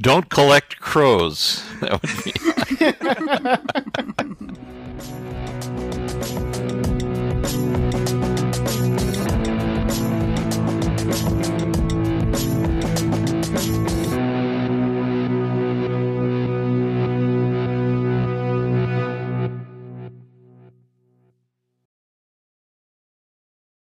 Don't 0.00 0.28
collect 0.28 0.80
crows. 0.80 1.62
That 1.80 2.02
would 2.02 2.24
be. 2.24 2.32